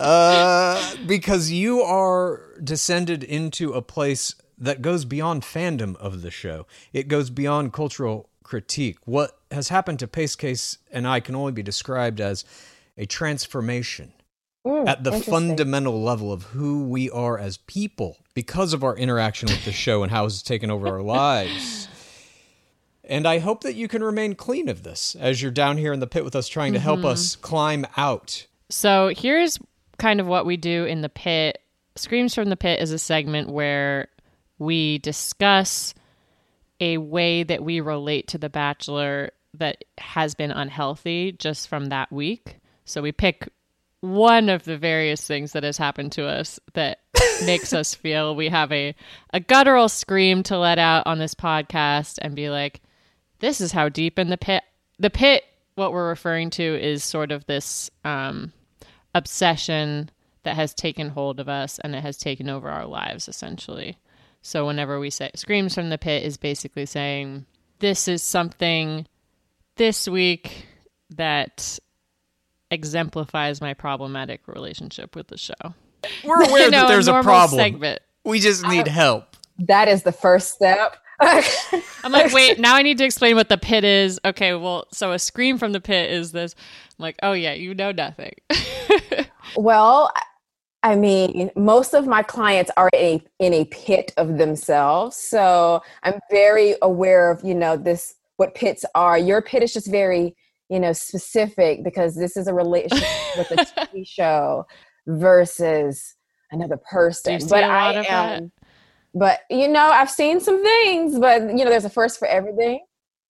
uh, 0.00 0.94
because 1.06 1.50
you 1.50 1.80
are 1.80 2.42
descended 2.62 3.22
into 3.22 3.72
a 3.72 3.82
place 3.82 4.34
that 4.58 4.82
goes 4.82 5.04
beyond 5.04 5.42
fandom 5.42 5.96
of 5.96 6.22
the 6.22 6.30
show. 6.30 6.66
It 6.92 7.08
goes 7.08 7.30
beyond 7.30 7.72
cultural 7.72 8.28
critique. 8.42 8.98
What 9.04 9.38
has 9.50 9.68
happened 9.68 9.98
to 10.00 10.08
Pace 10.08 10.36
Case 10.36 10.78
and 10.90 11.06
I 11.06 11.20
can 11.20 11.34
only 11.34 11.52
be 11.52 11.62
described 11.62 12.20
as 12.20 12.44
a 12.98 13.06
transformation 13.06 14.12
Mm, 14.66 14.86
at 14.86 15.04
the 15.04 15.12
fundamental 15.12 16.02
level 16.02 16.30
of 16.32 16.42
who 16.42 16.84
we 16.84 17.08
are 17.10 17.38
as 17.38 17.56
people 17.56 18.18
because 18.34 18.74
of 18.74 18.84
our 18.84 18.94
interaction 18.94 19.48
with 19.48 19.64
the 19.64 19.72
show 19.72 20.02
and 20.02 20.12
how 20.12 20.26
it's 20.26 20.42
taken 20.42 20.70
over 20.70 20.86
our 20.86 21.00
lives. 21.00 21.88
And 23.04 23.26
I 23.26 23.38
hope 23.38 23.62
that 23.62 23.74
you 23.74 23.88
can 23.88 24.04
remain 24.04 24.34
clean 24.34 24.68
of 24.68 24.82
this 24.82 25.16
as 25.18 25.40
you're 25.40 25.50
down 25.50 25.78
here 25.78 25.94
in 25.94 26.00
the 26.00 26.06
pit 26.06 26.24
with 26.24 26.36
us 26.36 26.46
trying 26.46 26.74
to 26.74 26.78
help 26.78 27.04
us 27.04 27.36
climb 27.36 27.86
out. 27.96 28.46
So 28.68 29.12
here's 29.16 29.58
kind 29.98 30.20
of 30.20 30.26
what 30.26 30.44
we 30.44 30.56
do 30.58 30.84
in 30.84 31.00
the 31.00 31.08
pit. 31.08 31.62
Screams 31.96 32.34
from 32.34 32.50
the 32.50 32.56
Pit 32.56 32.80
is 32.80 32.92
a 32.92 32.98
segment 32.98 33.50
where 33.50 34.08
we 34.58 34.98
discuss 34.98 35.94
a 36.80 36.98
way 36.98 37.42
that 37.42 37.64
we 37.64 37.80
relate 37.80 38.28
to 38.28 38.38
The 38.38 38.48
Bachelor 38.48 39.32
that 39.54 39.84
has 39.98 40.34
been 40.34 40.50
unhealthy 40.50 41.32
just 41.32 41.68
from 41.68 41.86
that 41.86 42.12
week. 42.12 42.58
So 42.84 43.02
we 43.02 43.12
pick 43.12 43.48
one 44.00 44.48
of 44.48 44.64
the 44.64 44.78
various 44.78 45.26
things 45.26 45.52
that 45.52 45.62
has 45.62 45.76
happened 45.76 46.12
to 46.12 46.26
us 46.26 46.58
that 46.72 47.00
makes 47.44 47.72
us 47.72 47.94
feel 47.94 48.34
we 48.34 48.48
have 48.48 48.72
a, 48.72 48.94
a 49.32 49.40
guttural 49.40 49.88
scream 49.88 50.42
to 50.44 50.58
let 50.58 50.78
out 50.78 51.06
on 51.06 51.18
this 51.18 51.34
podcast 51.34 52.18
and 52.22 52.34
be 52.34 52.48
like, 52.48 52.80
this 53.40 53.60
is 53.60 53.72
how 53.72 53.88
deep 53.88 54.18
in 54.18 54.30
the 54.30 54.38
pit. 54.38 54.62
The 54.98 55.10
pit, 55.10 55.44
what 55.74 55.92
we're 55.92 56.08
referring 56.08 56.50
to, 56.50 56.62
is 56.62 57.04
sort 57.04 57.32
of 57.32 57.46
this 57.46 57.90
um, 58.04 58.52
obsession 59.14 60.10
that 60.42 60.56
has 60.56 60.74
taken 60.74 61.10
hold 61.10 61.40
of 61.40 61.48
us 61.48 61.78
and 61.78 61.94
it 61.94 62.02
has 62.02 62.16
taken 62.16 62.48
over 62.48 62.70
our 62.70 62.86
lives, 62.86 63.28
essentially. 63.28 63.98
So 64.42 64.66
whenever 64.66 64.98
we 64.98 65.10
say 65.10 65.30
screams 65.34 65.74
from 65.74 65.90
the 65.90 65.98
pit, 65.98 66.22
is 66.22 66.36
basically 66.38 66.86
saying 66.86 67.44
this 67.78 68.08
is 68.08 68.22
something 68.22 69.06
this 69.76 70.08
week 70.08 70.66
that 71.10 71.78
exemplifies 72.70 73.60
my 73.60 73.74
problematic 73.74 74.46
relationship 74.46 75.16
with 75.16 75.28
the 75.28 75.38
show. 75.38 75.54
We're 76.24 76.42
aware 76.42 76.64
You 76.64 76.70
know, 76.70 76.82
that 76.82 76.88
there's 76.88 77.08
a 77.08 77.12
normal 77.12 77.24
problem. 77.24 77.58
segment. 77.58 78.00
We 78.24 78.40
just 78.40 78.66
need 78.66 78.88
uh, 78.88 78.92
help. 78.92 79.36
That 79.58 79.88
is 79.88 80.02
the 80.02 80.12
first 80.12 80.54
step. 80.54 80.96
I'm 81.20 82.12
like, 82.12 82.32
wait, 82.32 82.58
now 82.58 82.76
I 82.76 82.82
need 82.82 82.96
to 82.98 83.04
explain 83.04 83.36
what 83.36 83.50
the 83.50 83.58
pit 83.58 83.84
is. 83.84 84.18
Okay, 84.24 84.54
well, 84.54 84.86
so 84.90 85.12
a 85.12 85.18
scream 85.18 85.58
from 85.58 85.72
the 85.72 85.80
pit 85.80 86.10
is 86.10 86.32
this. 86.32 86.54
I'm 86.98 87.02
like, 87.02 87.16
oh 87.22 87.32
yeah, 87.32 87.52
you 87.52 87.74
know 87.74 87.92
nothing. 87.92 88.34
Well, 89.56 90.12
I 90.82 90.96
mean, 90.96 91.50
most 91.56 91.94
of 91.94 92.06
my 92.06 92.22
clients 92.22 92.70
are 92.76 92.88
in 92.92 93.00
a, 93.00 93.22
in 93.38 93.52
a 93.54 93.64
pit 93.66 94.12
of 94.16 94.38
themselves. 94.38 95.16
So 95.16 95.82
I'm 96.02 96.18
very 96.30 96.74
aware 96.82 97.30
of, 97.30 97.44
you 97.44 97.54
know, 97.54 97.76
this, 97.76 98.14
what 98.36 98.54
pits 98.54 98.84
are. 98.94 99.18
Your 99.18 99.42
pit 99.42 99.62
is 99.62 99.74
just 99.74 99.90
very, 99.90 100.34
you 100.70 100.80
know, 100.80 100.92
specific 100.92 101.84
because 101.84 102.14
this 102.14 102.36
is 102.36 102.46
a 102.46 102.54
relationship 102.54 103.08
with 103.36 103.50
a 103.50 103.56
TV 103.64 104.06
show 104.06 104.66
versus 105.06 106.14
another 106.50 106.76
person. 106.76 107.40
but 107.48 107.64
I 107.64 107.94
of 107.94 108.06
am, 108.06 108.52
but 109.14 109.40
you 109.50 109.68
know, 109.68 109.86
I've 109.86 110.10
seen 110.10 110.40
some 110.40 110.62
things, 110.62 111.18
but 111.18 111.42
you 111.42 111.64
know, 111.64 111.70
there's 111.70 111.84
a 111.84 111.90
first 111.90 112.18
for 112.18 112.28
everything. 112.28 112.80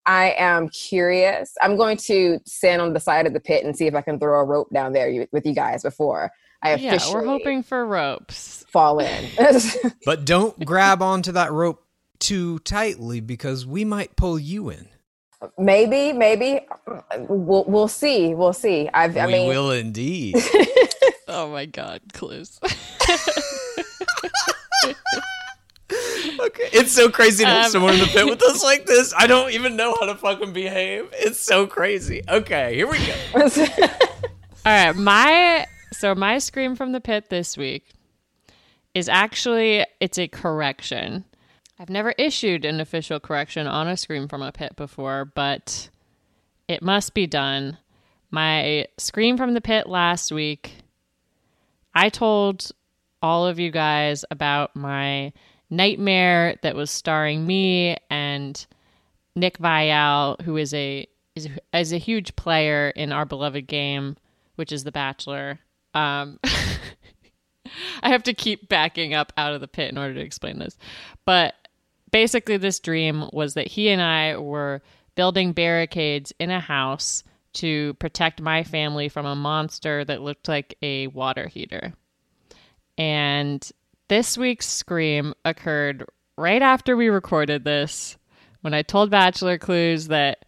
I 0.07 0.35
am 0.39 0.69
curious. 0.71 1.55
I'm 1.61 1.77
going 1.77 1.97
to 1.99 2.39
stand 2.47 2.81
on 2.81 2.93
the 2.93 3.01
side 3.01 3.27
of 3.27 3.33
the 3.33 3.41
pit 3.41 3.65
and 3.65 3.77
see 3.77 3.87
if 3.87 3.95
I 3.95 4.01
can 4.01 4.19
throw 4.19 4.41
a 4.41 4.45
rope 4.45 4.69
down 4.73 4.93
there 4.93 5.27
with 5.33 5.45
you 5.45 5.55
guys 5.55 5.83
before 5.83 6.31
I 6.63 6.71
officially 6.71 6.87
yeah, 6.87 6.97
officially 6.97 7.15
we're 7.15 7.27
hoping 7.27 7.63
for 7.63 7.87
ropes. 7.87 8.65
fall 8.69 8.99
in. 8.99 9.25
But 10.05 10.25
don't 10.25 10.59
grab 10.65 11.03
onto 11.03 11.33
that 11.33 11.53
rope 11.53 11.85
too 12.19 12.59
tightly 12.61 13.21
because 13.21 13.67
we 13.67 13.85
might 13.85 14.17
pull 14.17 14.39
you 14.39 14.69
in. 14.69 14.89
Maybe, 15.59 16.13
maybe 16.13 16.67
we'll 17.29 17.65
we'll 17.67 17.89
see. 17.89 18.35
We'll 18.35 18.53
see. 18.53 18.89
I've, 18.93 19.17
I 19.17 19.27
we 19.27 19.33
mean, 19.33 19.49
will 19.49 19.71
indeed. 19.71 20.37
Oh 21.33 21.49
my 21.53 21.65
god, 21.65 22.01
clues. 22.13 22.59
okay. 22.65 22.75
It's 26.73 26.91
so 26.93 27.09
crazy 27.09 27.45
to 27.45 27.51
have 27.51 27.67
Um, 27.67 27.71
someone 27.71 27.95
in 27.95 28.01
the 28.01 28.07
pit 28.07 28.27
with 28.27 28.43
us 28.43 28.65
like 28.71 28.85
this. 28.87 29.15
I 29.17 29.29
don't 29.29 29.53
even 29.53 29.77
know 29.77 29.95
how 30.01 30.07
to 30.07 30.17
fucking 30.17 30.53
behave. 30.53 31.09
It's 31.13 31.39
so 31.41 31.67
crazy. 31.69 32.23
Okay, 32.29 32.75
here 32.75 32.89
we 32.91 32.99
go. 32.99 33.15
All 34.67 34.67
right, 34.67 34.95
my 34.97 35.67
so 35.93 36.15
my 36.15 36.39
scream 36.39 36.77
from 36.77 36.93
the 36.93 37.01
pit 37.01 37.31
this 37.31 37.57
week 37.57 37.93
is 38.95 39.09
actually 39.09 39.85
it's 40.01 40.19
a 40.19 40.29
correction. 40.29 41.25
I've 41.81 41.89
never 41.89 42.11
issued 42.19 42.67
an 42.67 42.79
official 42.79 43.19
correction 43.21 43.67
on 43.67 43.89
a 43.89 43.97
scream 43.97 44.29
from 44.29 44.43
a 44.43 44.53
pit 44.53 44.77
before, 44.77 45.25
but 45.25 45.89
it 46.69 46.83
must 46.83 47.15
be 47.15 47.27
done. 47.27 47.79
My 48.31 48.87
scream 48.99 49.39
from 49.39 49.55
the 49.55 49.63
pit 49.63 49.89
last 49.89 50.31
week, 50.31 50.75
I 51.95 52.11
told 52.11 52.71
all 53.23 53.47
of 53.47 53.59
you 53.59 53.71
guys 53.71 54.27
about 54.31 54.77
my 54.77 55.33
nightmare 55.71 56.57
that 56.63 56.77
was 56.77 56.91
starring 56.91 57.47
me 57.47 57.97
and 58.11 58.67
Nick 59.35 59.57
Viall, 59.57 60.39
who 60.43 60.59
is 60.59 60.75
a 60.75 61.09
is, 61.35 61.49
is 61.73 61.95
a 61.95 61.99
huge 61.99 62.37
player 62.37 62.91
in 62.91 63.11
our 63.11 63.25
beloved 63.25 63.67
game, 63.67 64.19
which 64.57 64.71
is 64.71 64.85
The 64.85 64.93
Bachelor. 64.93 65.61
Um, 65.95 66.41
I 68.03 68.11
have 68.11 68.25
to 68.25 68.35
keep 68.35 68.69
backing 68.69 69.15
up 69.15 69.33
out 69.39 69.55
of 69.55 69.63
the 69.63 69.69
pit 69.69 69.91
in 69.91 69.97
order 69.97 70.13
to 70.13 70.21
explain 70.21 70.59
this, 70.59 70.77
but 71.25 71.55
basically, 72.11 72.57
this 72.57 72.81
dream 72.81 73.29
was 73.33 73.55
that 73.55 73.69
he 73.69 73.89
and 73.89 74.03
I 74.03 74.37
were 74.37 74.83
building 75.15 75.53
barricades 75.53 76.33
in 76.39 76.51
a 76.51 76.61
house 76.61 77.25
to 77.53 77.95
protect 77.95 78.41
my 78.41 78.63
family 78.63 79.09
from 79.09 79.27
a 79.27 79.35
monster 79.35 80.05
that 80.05 80.23
looked 80.23 80.49
like 80.49 80.77
a 80.83 81.09
water 81.09 81.49
heater. 81.49 81.93
And 82.97 83.69
this 84.09 84.39
week's 84.39 84.69
scream 84.69 85.35
occurred 85.45 86.05
right 86.37 86.63
after 86.63 86.97
we 86.97 87.09
recorded 87.09 87.65
this 87.65 88.17
when 88.61 88.75
I 88.75 88.83
told 88.83 89.11
Bachelor 89.11 89.59
Clues 89.59 90.09
that 90.09 90.45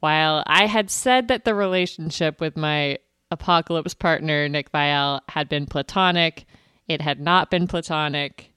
while 0.00 0.42
I 0.46 0.66
had 0.66 0.90
said 0.90 1.28
that 1.28 1.44
the 1.44 1.54
relationship 1.54 2.40
with 2.40 2.56
my 2.56 2.98
apocalypse 3.30 3.94
partner, 3.94 4.48
Nick 4.48 4.70
Viall, 4.72 5.20
had 5.28 5.48
been 5.48 5.66
platonic, 5.66 6.46
it 6.86 7.00
had 7.00 7.20
not 7.20 7.50
been 7.50 7.66
platonic. 7.66 8.52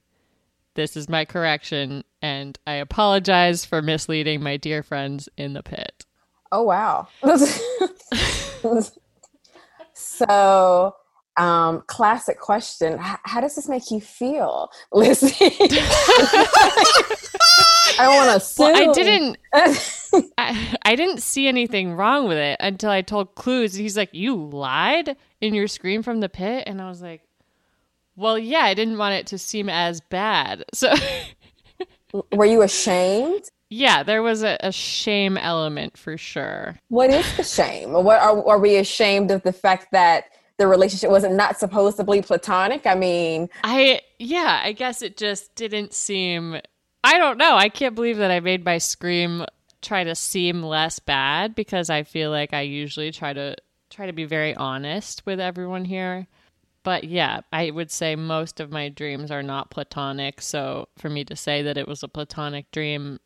This 0.80 0.96
is 0.96 1.10
my 1.10 1.26
correction, 1.26 2.06
and 2.22 2.58
I 2.66 2.76
apologize 2.76 3.66
for 3.66 3.82
misleading 3.82 4.42
my 4.42 4.56
dear 4.56 4.82
friends 4.82 5.28
in 5.36 5.52
the 5.52 5.62
pit. 5.62 6.06
oh 6.54 6.64
wow. 6.64 7.10
so, 9.94 10.96
um, 11.36 11.84
classic 11.88 12.40
question: 12.40 12.94
H- 12.94 13.18
How 13.26 13.42
does 13.42 13.58
this 13.58 13.68
make 13.68 13.92
you 13.92 14.00
feel, 14.00 14.70
Lizzie? 14.94 15.36
I 18.00 18.08
want 18.08 18.42
to. 18.42 18.48
Well, 18.58 18.74
I 18.74 18.94
didn't. 18.94 19.38
I, 20.38 20.78
I 20.86 20.96
didn't 20.96 21.22
see 21.22 21.50
anything 21.50 21.94
wrong 21.94 22.30
with 22.30 22.38
it 22.38 22.56
until 22.62 22.90
I 22.90 23.02
told 23.02 23.36
Clues. 23.36 23.74
He's 23.74 23.98
like, 23.98 24.14
"You 24.14 24.34
lied 24.38 25.18
in 25.42 25.54
your 25.54 25.68
scream 25.68 26.04
from 26.04 26.22
the 26.22 26.30
pit," 26.30 26.64
and 26.68 26.82
I 26.82 26.88
was 26.88 27.02
like, 27.02 27.22
"Well, 28.20 28.38
yeah, 28.38 28.62
I 28.62 28.74
didn't 28.74 28.98
want 28.98 29.16
it 29.16 29.28
to 29.28 29.38
seem 29.38 29.70
as 29.70 30.02
bad." 30.02 30.66
So, 30.74 30.94
Were 32.32 32.46
you 32.46 32.62
ashamed? 32.62 33.50
yeah, 33.70 34.02
there 34.04 34.24
was 34.24 34.44
a, 34.44 34.58
a 34.62 34.72
shame 34.72 35.38
element 35.38 35.98
for 35.98 36.18
sure. 36.18 36.76
What 36.88 37.12
is 37.12 37.38
the 37.38 37.44
shame? 37.44 37.94
What 37.94 38.20
are, 38.20 38.48
are 38.48 38.60
we 38.60 38.78
ashamed 38.78 39.30
of 39.32 39.44
the 39.44 39.54
fact 39.54 39.92
that 39.92 40.26
the 40.58 40.68
relationship 40.68 41.12
wasn't 41.12 41.36
not 41.36 41.60
supposed 41.60 41.98
to 41.98 42.04
be 42.04 42.22
platonic? 42.22 42.88
I 42.88 42.96
mean, 42.96 43.50
I 43.64 44.02
yeah, 44.18 44.62
I 44.64 44.72
guess 44.72 45.02
it 45.02 45.18
just 45.18 45.54
didn't 45.56 45.94
seem. 45.94 46.60
I 47.04 47.18
don't 47.18 47.38
know. 47.38 47.56
I 47.56 47.70
can't 47.70 47.96
believe 47.96 48.18
that 48.18 48.32
I 48.32 48.40
made 48.40 48.66
my 48.66 48.80
scream 48.80 49.46
try 49.82 50.04
to 50.04 50.16
seem 50.16 50.64
less 50.64 51.00
bad 51.00 51.56
because 51.56 51.90
I 51.90 52.04
feel 52.04 52.32
like 52.32 52.54
I 52.54 52.62
usually 52.62 53.12
try 53.12 53.34
to 53.34 53.56
try 53.90 54.08
to 54.08 54.14
be 54.14 54.26
very 54.26 54.56
honest 54.56 55.26
with 55.26 55.40
everyone 55.40 55.86
here. 55.86 56.28
But 56.84 57.04
yeah, 57.04 57.42
I 57.52 57.72
would 57.72 57.92
say 57.92 58.16
most 58.16 58.60
of 58.60 58.72
my 58.72 58.90
dreams 58.90 59.32
are 59.32 59.44
not 59.44 59.70
platonic. 59.70 60.42
So 60.42 60.88
for 60.98 61.10
me 61.10 61.24
to 61.26 61.36
say 61.36 61.62
that 61.62 61.78
it 61.78 61.88
was 61.88 62.04
a 62.04 62.08
platonic 62.08 62.72
dream, 62.72 63.20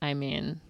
I 0.00 0.14
mean, 0.14 0.60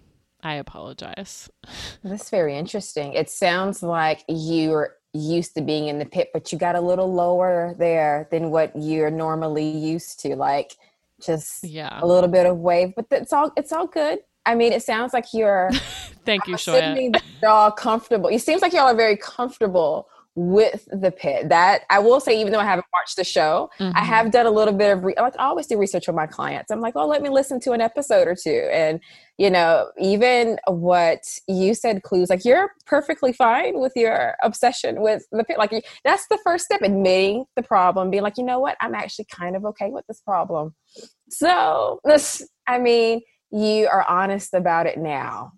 I 0.41 0.55
apologize. 0.55 1.49
that's 2.03 2.29
very 2.29 2.57
interesting. 2.57 3.13
It 3.13 3.29
sounds 3.29 3.83
like 3.83 4.23
you're 4.27 4.95
used 5.13 5.55
to 5.55 5.61
being 5.61 5.87
in 5.89 5.99
the 5.99 6.05
pit, 6.05 6.29
but 6.33 6.51
you 6.51 6.57
got 6.57 6.75
a 6.75 6.81
little 6.81 7.13
lower 7.13 7.75
there 7.77 8.27
than 8.31 8.49
what 8.51 8.71
you're 8.75 9.11
normally 9.11 9.69
used 9.69 10.19
to. 10.21 10.35
Like 10.35 10.73
just 11.21 11.63
Yeah. 11.63 11.99
a 12.01 12.07
little 12.07 12.29
bit 12.29 12.45
of 12.45 12.57
wave, 12.57 12.93
but 12.95 13.05
it's 13.11 13.33
all 13.33 13.51
it's 13.57 13.71
all 13.71 13.87
good. 13.87 14.19
I 14.45 14.55
mean, 14.55 14.73
it 14.73 14.83
sounds 14.83 15.13
like 15.13 15.33
you're 15.33 15.69
Thank 16.25 16.47
you, 16.47 16.55
Shoya. 16.57 17.19
you're 17.41 17.51
all 17.51 17.71
comfortable. 17.71 18.29
It 18.29 18.39
seems 18.39 18.61
like 18.61 18.73
y'all 18.73 18.87
are 18.87 18.95
very 18.95 19.17
comfortable 19.17 20.07
with 20.35 20.87
the 20.91 21.11
pit. 21.11 21.49
That 21.49 21.81
I 21.89 21.99
will 21.99 22.19
say, 22.19 22.39
even 22.39 22.51
though 22.53 22.59
I 22.59 22.63
haven't 22.65 22.87
watched 22.93 23.17
the 23.17 23.23
show, 23.23 23.69
I 23.79 23.83
Mhm. 23.83 23.93
have 23.93 24.31
done 24.31 24.45
a 24.47 24.51
little 24.51 24.73
bit 24.73 24.91
of 24.91 25.03
re- 25.03 25.13
like 25.17 25.35
I 25.37 25.45
always 25.45 25.67
do 25.67 25.77
research 25.77 26.09
on 26.09 26.15
my 26.15 26.25
clients. 26.25 26.71
I'm 26.71 26.81
like, 26.81 26.95
oh, 26.95 27.05
let 27.07 27.21
me 27.21 27.29
listen 27.29 27.59
to 27.61 27.71
an 27.73 27.81
episode 27.81 28.27
or 28.27 28.35
two, 28.35 28.67
and 28.71 28.99
you 29.37 29.49
know, 29.49 29.89
even 29.99 30.59
what 30.67 31.19
you 31.47 31.73
said, 31.73 32.03
clues 32.03 32.29
like 32.29 32.45
you're 32.45 32.71
perfectly 32.85 33.33
fine 33.33 33.79
with 33.79 33.93
your 33.95 34.35
obsession 34.43 35.01
with 35.01 35.23
the 35.31 35.43
pit. 35.43 35.57
Like 35.57 35.85
that's 36.03 36.27
the 36.27 36.39
first 36.43 36.65
step, 36.65 36.81
admitting 36.81 37.45
the 37.55 37.63
problem, 37.63 38.09
being 38.09 38.23
like, 38.23 38.37
you 38.37 38.43
know 38.43 38.59
what, 38.59 38.75
I'm 38.81 38.95
actually 38.95 39.25
kind 39.31 39.55
of 39.55 39.65
okay 39.65 39.89
with 39.91 40.05
this 40.07 40.21
problem. 40.21 40.75
So 41.29 41.99
this, 42.03 42.47
I 42.67 42.79
mean, 42.79 43.21
you 43.51 43.87
are 43.87 44.05
honest 44.09 44.53
about 44.53 44.85
it 44.87 44.97
now. 44.97 45.51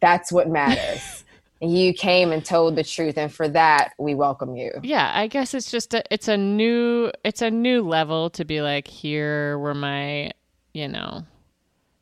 That's 0.00 0.30
what 0.32 0.48
matters. 0.50 1.24
You 1.60 1.94
came 1.94 2.32
and 2.32 2.44
told 2.44 2.76
the 2.76 2.84
truth, 2.84 3.16
and 3.16 3.32
for 3.32 3.48
that, 3.48 3.92
we 3.98 4.14
welcome 4.14 4.56
you. 4.56 4.72
Yeah, 4.82 5.10
I 5.14 5.26
guess 5.26 5.54
it's 5.54 5.70
just 5.70 5.94
a 5.94 6.02
it's 6.12 6.28
a 6.28 6.36
new 6.36 7.10
it's 7.24 7.42
a 7.42 7.50
new 7.50 7.82
level 7.82 8.28
to 8.30 8.44
be 8.44 8.60
like 8.60 8.86
here 8.88 9.58
were 9.58 9.74
my, 9.74 10.32
you 10.74 10.88
know, 10.88 11.24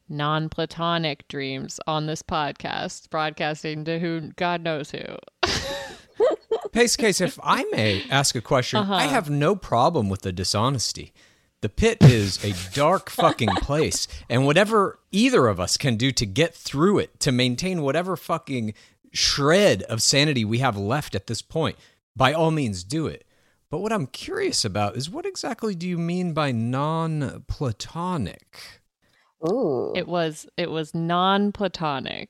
non-platonic 0.09 1.27
dreams 1.29 1.81
on 1.87 2.07
this 2.07 2.23
podcast, 2.23 3.11
broadcasting 3.11 3.85
to 3.85 3.99
who 3.99 4.33
God 4.37 4.63
knows 4.63 4.91
who. 4.91 5.05
Pace 6.73 6.97
case, 6.97 7.21
if 7.21 7.39
I 7.43 7.65
may 7.73 8.03
ask 8.11 8.35
a 8.35 8.41
question, 8.41 8.81
Uh-huh. 8.81 8.95
I 8.95 9.05
have 9.05 9.31
no 9.31 9.55
problem 9.55 10.09
with 10.09 10.23
the 10.23 10.33
dishonesty. 10.33 11.13
The 11.61 11.69
pit 11.69 11.99
is 12.03 12.45
a 12.45 12.53
dark 12.75 13.09
fucking 13.11 13.49
place, 13.57 14.09
and 14.29 14.45
whatever 14.45 14.99
either 15.13 15.47
of 15.47 15.61
us 15.61 15.77
can 15.77 15.97
do 15.97 16.11
to 16.13 16.27
get 16.27 16.55
through 16.55 16.99
it, 16.99 17.21
to 17.21 17.31
maintain 17.33 17.83
whatever 17.83 18.17
fucking 18.17 18.75
shred 19.15 19.83
of 19.85 20.03
sanity 20.03 20.45
we 20.45 20.59
have 20.59 20.77
left 20.77 21.15
at 21.15 21.27
this 21.27 21.43
point, 21.43 21.77
by 22.15 22.33
all 22.33 22.51
means 22.51 22.85
do 22.85 23.07
it. 23.07 23.25
But 23.71 23.79
what 23.79 23.93
I'm 23.93 24.07
curious 24.07 24.65
about 24.65 24.97
is 24.97 25.11
what 25.11 25.27
exactly 25.27 25.75
do 25.75 25.89
you 25.89 25.99
mean 25.99 26.33
by 26.33 26.53
non 26.53 27.45
platonic? 27.49 28.83
Ooh. 29.47 29.93
It 29.95 30.09
was 30.09 30.47
it 30.57 30.71
was 30.71 30.95
non-platonic. 30.95 32.29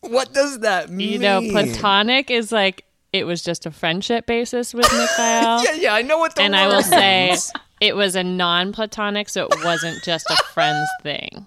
What 0.00 0.32
does 0.32 0.60
that 0.60 0.90
mean? 0.90 1.12
You 1.12 1.18
know, 1.18 1.40
platonic 1.50 2.30
is 2.30 2.52
like 2.52 2.84
it 3.12 3.24
was 3.24 3.42
just 3.42 3.66
a 3.66 3.70
friendship 3.70 4.26
basis 4.26 4.72
with 4.72 4.90
Mikhail. 4.92 5.62
Yeah, 5.64 5.72
yeah, 5.74 5.94
I 5.94 6.02
know 6.02 6.18
what 6.18 6.34
the 6.36 6.42
and 6.42 6.54
I 6.54 6.66
will 6.68 6.76
word 6.76 6.84
say 6.84 7.36
it 7.80 7.96
was 7.96 8.14
a 8.14 8.22
non-platonic, 8.22 9.28
so 9.28 9.46
it 9.46 9.64
wasn't 9.64 10.02
just 10.04 10.26
a 10.30 10.36
friends 10.54 10.88
thing. 11.02 11.46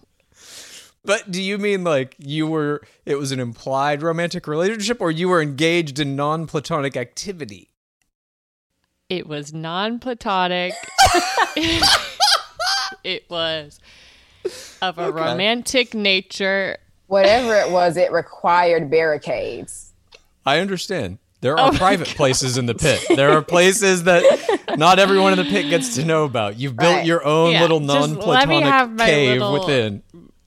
But 1.06 1.32
do 1.32 1.42
you 1.42 1.58
mean 1.58 1.84
like 1.84 2.16
you 2.18 2.48
were 2.48 2.82
it 3.06 3.16
was 3.16 3.32
an 3.32 3.40
implied 3.40 4.02
romantic 4.02 4.48
relationship 4.48 5.02
or 5.02 5.12
you 5.12 5.28
were 5.30 5.42
engaged 5.42 6.00
in 6.00 6.16
non-platonic 6.16 6.96
activity? 6.96 7.72
It 9.10 9.28
was 9.28 9.54
non-platonic. 9.54 10.74
it 13.04 13.30
was 13.30 13.80
of 14.82 14.98
a 14.98 15.04
Okay. 15.06 15.18
romantic 15.22 15.94
nature. 15.94 16.78
Whatever 17.08 17.56
it 17.56 17.70
was, 17.70 17.98
it 17.98 18.12
required 18.12 18.90
barricades. 18.90 19.94
I 20.46 20.60
understand. 20.60 21.20
There 21.42 21.54
are 21.60 21.68
Oh 21.68 21.72
my 21.74 21.78
private 21.78 22.08
places 22.08 22.58
in 22.58 22.66
the 22.66 22.74
pit. 22.76 23.04
There 23.14 23.32
are 23.32 23.42
places 23.42 24.06
that 24.06 24.24
not 24.78 24.98
everyone 25.00 25.34
in 25.34 25.40
the 25.40 25.52
pit 25.52 25.70
gets 25.70 25.96
to 25.96 26.06
know 26.06 26.24
about. 26.24 26.58
You've 26.58 26.78
built 26.78 26.96
Right. 26.98 27.06
your 27.06 27.26
own 27.26 27.52
Yeah, 27.52 27.62
little 27.62 27.82
just 27.82 28.16
let 28.26 28.48
me 28.48 28.62
non-platonic 28.62 29.06
cave 29.06 29.42
little- 29.42 29.54
within. 29.60 30.04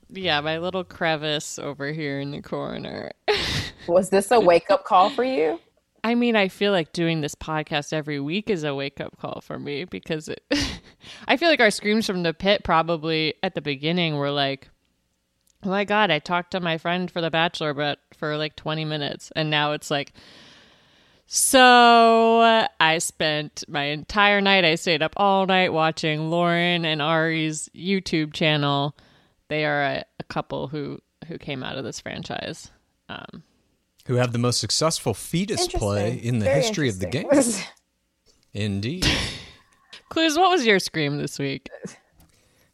Yeah, 0.08 0.40
my 0.40 0.58
little 0.58 0.84
crevice 0.84 1.58
over 1.58 1.92
here 1.92 2.20
in 2.20 2.30
the 2.30 2.42
corner. 2.42 3.10
Was 3.88 4.10
this 4.10 4.30
a 4.30 4.40
wake 4.40 4.70
up 4.70 4.84
call 4.84 5.10
for 5.10 5.24
you? 5.24 5.60
I 6.04 6.14
mean, 6.14 6.36
I 6.36 6.46
feel 6.46 6.70
like 6.70 6.92
doing 6.92 7.20
this 7.20 7.34
podcast 7.34 7.92
every 7.92 8.20
week 8.20 8.48
is 8.48 8.62
a 8.62 8.74
wake 8.74 9.00
up 9.00 9.18
call 9.18 9.40
for 9.40 9.58
me 9.58 9.84
because 9.84 10.28
it, 10.28 10.40
I 11.28 11.36
feel 11.36 11.48
like 11.48 11.60
our 11.60 11.72
screams 11.72 12.06
from 12.06 12.22
the 12.22 12.32
pit 12.32 12.62
probably 12.62 13.34
at 13.42 13.56
the 13.56 13.60
beginning 13.60 14.16
were 14.16 14.30
like, 14.30 14.68
oh 15.64 15.70
my 15.70 15.84
God, 15.84 16.12
I 16.12 16.20
talked 16.20 16.52
to 16.52 16.60
my 16.60 16.78
friend 16.78 17.10
for 17.10 17.20
The 17.20 17.30
Bachelor, 17.30 17.74
but 17.74 17.98
for 18.16 18.36
like 18.36 18.54
20 18.54 18.84
minutes. 18.84 19.32
And 19.34 19.50
now 19.50 19.72
it's 19.72 19.90
like, 19.90 20.12
so 21.26 22.68
I 22.78 22.98
spent 22.98 23.64
my 23.66 23.84
entire 23.84 24.40
night, 24.40 24.64
I 24.64 24.76
stayed 24.76 25.02
up 25.02 25.14
all 25.16 25.44
night 25.46 25.72
watching 25.72 26.30
Lauren 26.30 26.84
and 26.84 27.02
Arie's 27.02 27.68
YouTube 27.74 28.32
channel. 28.32 28.94
They 29.48 29.64
are 29.64 29.82
a, 29.82 30.04
a 30.18 30.24
couple 30.24 30.68
who, 30.68 31.00
who 31.26 31.38
came 31.38 31.62
out 31.62 31.78
of 31.78 31.84
this 31.84 32.00
franchise. 32.00 32.70
Um, 33.08 33.42
Who 34.06 34.14
have 34.14 34.32
the 34.32 34.38
most 34.38 34.60
successful 34.60 35.14
fetus 35.14 35.68
play 35.68 36.16
in 36.16 36.38
the 36.38 36.46
Very 36.46 36.62
history 36.62 36.88
of 36.88 36.98
the 36.98 37.06
game. 37.06 37.28
Indeed. 38.52 39.06
Clues, 40.08 40.38
what 40.38 40.50
was 40.50 40.64
your 40.64 40.78
scream 40.78 41.18
this 41.18 41.38
week? 41.38 41.68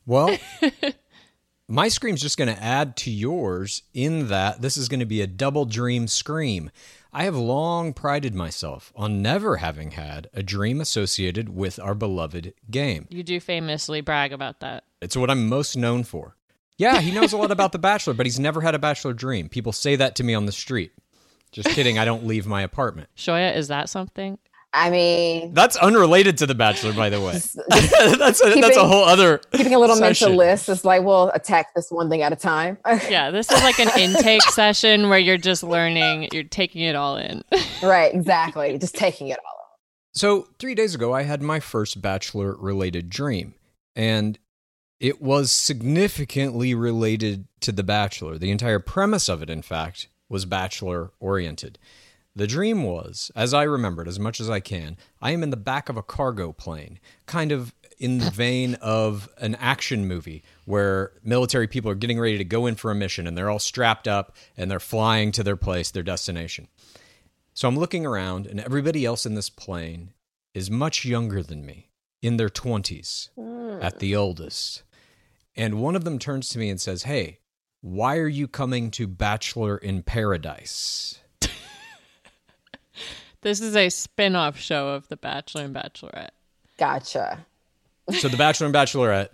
Well, 0.06 0.36
my 1.68 1.88
scream's 1.88 2.22
just 2.22 2.36
going 2.38 2.54
to 2.54 2.62
add 2.62 2.96
to 2.98 3.10
yours 3.10 3.82
in 3.94 4.28
that 4.28 4.62
this 4.62 4.76
is 4.76 4.88
going 4.88 5.00
to 5.00 5.06
be 5.06 5.20
a 5.20 5.26
double 5.26 5.64
dream 5.64 6.06
scream. 6.08 6.70
I 7.12 7.24
have 7.24 7.36
long 7.36 7.92
prided 7.92 8.34
myself 8.34 8.92
on 8.96 9.20
never 9.20 9.56
having 9.56 9.92
had 9.92 10.28
a 10.32 10.42
dream 10.42 10.80
associated 10.80 11.50
with 11.50 11.78
our 11.78 11.94
beloved 11.94 12.54
game. 12.70 13.06
You 13.10 13.22
do 13.22 13.38
famously 13.38 14.00
brag 14.00 14.32
about 14.32 14.60
that. 14.60 14.84
It's 15.02 15.16
what 15.16 15.30
I'm 15.30 15.48
most 15.48 15.76
known 15.76 16.04
for. 16.04 16.36
Yeah, 16.78 17.00
he 17.00 17.10
knows 17.12 17.32
a 17.32 17.36
lot 17.36 17.50
about 17.50 17.72
The 17.72 17.78
Bachelor, 17.78 18.14
but 18.14 18.26
he's 18.26 18.40
never 18.40 18.60
had 18.60 18.74
a 18.74 18.78
Bachelor 18.78 19.12
dream. 19.12 19.48
People 19.48 19.72
say 19.72 19.96
that 19.96 20.16
to 20.16 20.24
me 20.24 20.34
on 20.34 20.46
the 20.46 20.52
street. 20.52 20.92
Just 21.52 21.68
kidding, 21.68 21.98
I 21.98 22.04
don't 22.04 22.26
leave 22.26 22.46
my 22.46 22.62
apartment. 22.62 23.08
Shoya, 23.16 23.54
is 23.54 23.68
that 23.68 23.88
something? 23.90 24.38
I 24.74 24.88
mean, 24.88 25.52
That's 25.52 25.76
unrelated 25.76 26.38
to 26.38 26.46
The 26.46 26.54
Bachelor, 26.54 26.94
by 26.94 27.10
the 27.10 27.20
way. 27.20 27.32
Just- 27.34 27.56
that's, 27.68 28.42
a, 28.42 28.54
that's 28.58 28.76
a 28.78 28.88
whole 28.88 29.04
other. 29.04 29.38
keeping 29.52 29.74
a 29.74 29.78
little 29.78 29.96
session. 29.96 30.28
mental 30.28 30.38
list 30.38 30.70
is 30.70 30.82
like, 30.82 31.02
we'll 31.02 31.28
attack 31.30 31.74
this 31.74 31.90
one 31.90 32.08
thing 32.08 32.22
at 32.22 32.32
a 32.32 32.36
time. 32.36 32.78
Yeah, 33.10 33.30
this 33.30 33.50
is 33.52 33.62
like 33.62 33.78
an 33.78 33.90
intake 34.00 34.42
session 34.44 35.10
where 35.10 35.18
you're 35.18 35.36
just 35.36 35.62
learning, 35.62 36.30
you're 36.32 36.44
taking 36.44 36.82
it 36.82 36.96
all 36.96 37.18
in. 37.18 37.44
right, 37.82 38.14
exactly. 38.14 38.78
Just 38.78 38.94
taking 38.94 39.28
it 39.28 39.38
all. 39.46 39.58
In. 40.14 40.18
So, 40.18 40.48
three 40.58 40.74
days 40.74 40.94
ago, 40.94 41.12
I 41.12 41.24
had 41.24 41.42
my 41.42 41.60
first 41.60 42.00
Bachelor 42.00 42.56
related 42.56 43.10
dream, 43.10 43.54
and 43.94 44.38
it 45.02 45.20
was 45.20 45.50
significantly 45.50 46.76
related 46.76 47.48
to 47.58 47.72
The 47.72 47.82
Bachelor. 47.82 48.38
The 48.38 48.52
entire 48.52 48.78
premise 48.78 49.28
of 49.28 49.42
it, 49.42 49.50
in 49.50 49.60
fact, 49.60 50.06
was 50.28 50.44
Bachelor 50.44 51.10
oriented. 51.18 51.76
The 52.36 52.46
dream 52.46 52.84
was, 52.84 53.32
as 53.34 53.52
I 53.52 53.64
remembered 53.64 54.06
as 54.06 54.20
much 54.20 54.38
as 54.38 54.48
I 54.48 54.60
can, 54.60 54.96
I 55.20 55.32
am 55.32 55.42
in 55.42 55.50
the 55.50 55.56
back 55.56 55.88
of 55.88 55.96
a 55.96 56.04
cargo 56.04 56.52
plane, 56.52 57.00
kind 57.26 57.50
of 57.50 57.74
in 57.98 58.18
the 58.18 58.30
vein 58.30 58.74
of 58.76 59.28
an 59.38 59.56
action 59.56 60.06
movie 60.06 60.44
where 60.66 61.14
military 61.24 61.66
people 61.66 61.90
are 61.90 61.96
getting 61.96 62.20
ready 62.20 62.38
to 62.38 62.44
go 62.44 62.66
in 62.66 62.76
for 62.76 62.92
a 62.92 62.94
mission 62.94 63.26
and 63.26 63.36
they're 63.36 63.50
all 63.50 63.58
strapped 63.58 64.06
up 64.06 64.36
and 64.56 64.70
they're 64.70 64.78
flying 64.78 65.32
to 65.32 65.42
their 65.42 65.56
place, 65.56 65.90
their 65.90 66.04
destination. 66.04 66.68
So 67.54 67.66
I'm 67.66 67.76
looking 67.76 68.06
around, 68.06 68.46
and 68.46 68.60
everybody 68.60 69.04
else 69.04 69.26
in 69.26 69.34
this 69.34 69.50
plane 69.50 70.12
is 70.54 70.70
much 70.70 71.04
younger 71.04 71.42
than 71.42 71.66
me, 71.66 71.88
in 72.22 72.36
their 72.36 72.48
20s 72.48 73.30
hmm. 73.34 73.82
at 73.82 73.98
the 73.98 74.14
oldest. 74.14 74.84
And 75.56 75.80
one 75.80 75.96
of 75.96 76.04
them 76.04 76.18
turns 76.18 76.48
to 76.50 76.58
me 76.58 76.70
and 76.70 76.80
says, 76.80 77.04
Hey, 77.04 77.40
why 77.80 78.16
are 78.16 78.28
you 78.28 78.48
coming 78.48 78.90
to 78.92 79.06
Bachelor 79.06 79.76
in 79.76 80.02
Paradise? 80.02 81.18
This 83.42 83.60
is 83.60 83.74
a 83.74 83.88
spin 83.88 84.36
off 84.36 84.56
show 84.56 84.90
of 84.90 85.08
The 85.08 85.16
Bachelor 85.16 85.64
and 85.64 85.74
Bachelorette. 85.74 86.30
Gotcha. 86.78 87.44
So, 88.12 88.28
The 88.28 88.36
Bachelor 88.36 88.66
and 88.66 88.74
Bachelorette, 88.74 89.30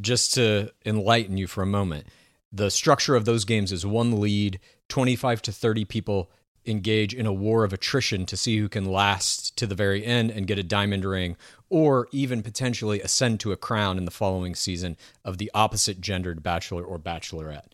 just 0.00 0.34
to 0.34 0.72
enlighten 0.84 1.36
you 1.36 1.46
for 1.46 1.62
a 1.62 1.66
moment, 1.66 2.08
the 2.52 2.72
structure 2.72 3.14
of 3.14 3.24
those 3.24 3.44
games 3.44 3.70
is 3.70 3.86
one 3.86 4.20
lead, 4.20 4.58
25 4.88 5.42
to 5.42 5.52
30 5.52 5.84
people 5.84 6.28
engage 6.66 7.14
in 7.14 7.24
a 7.24 7.32
war 7.32 7.62
of 7.62 7.72
attrition 7.72 8.26
to 8.26 8.36
see 8.36 8.58
who 8.58 8.68
can 8.68 8.84
last 8.84 9.56
to 9.56 9.66
the 9.66 9.74
very 9.74 10.04
end 10.04 10.30
and 10.30 10.46
get 10.46 10.58
a 10.58 10.62
diamond 10.64 11.04
ring, 11.04 11.36
or 11.72 12.06
even 12.12 12.42
potentially 12.42 13.00
ascend 13.00 13.40
to 13.40 13.50
a 13.50 13.56
crown 13.56 13.96
in 13.96 14.04
the 14.04 14.10
following 14.10 14.54
season 14.54 14.94
of 15.24 15.38
the 15.38 15.50
opposite 15.54 16.02
gendered 16.02 16.42
bachelor 16.42 16.84
or 16.84 16.98
bachelorette. 16.98 17.64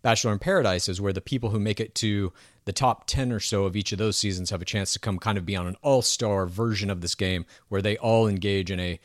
Bachelor 0.00 0.32
in 0.32 0.38
Paradise 0.38 0.88
is 0.88 1.00
where 1.00 1.12
the 1.12 1.20
people 1.20 1.50
who 1.50 1.58
make 1.58 1.80
it 1.80 1.92
to 1.96 2.32
the 2.66 2.72
top 2.72 3.08
10 3.08 3.32
or 3.32 3.40
so 3.40 3.64
of 3.64 3.74
each 3.74 3.90
of 3.90 3.98
those 3.98 4.16
seasons 4.16 4.50
have 4.50 4.62
a 4.62 4.64
chance 4.64 4.92
to 4.92 5.00
come 5.00 5.18
kind 5.18 5.36
of 5.36 5.44
be 5.44 5.56
on 5.56 5.66
an 5.66 5.74
all 5.82 6.02
star 6.02 6.46
version 6.46 6.88
of 6.88 7.00
this 7.00 7.16
game 7.16 7.46
where 7.68 7.82
they 7.82 7.96
all 7.96 8.28
engage 8.28 8.70
in 8.70 8.78
a 8.78 9.00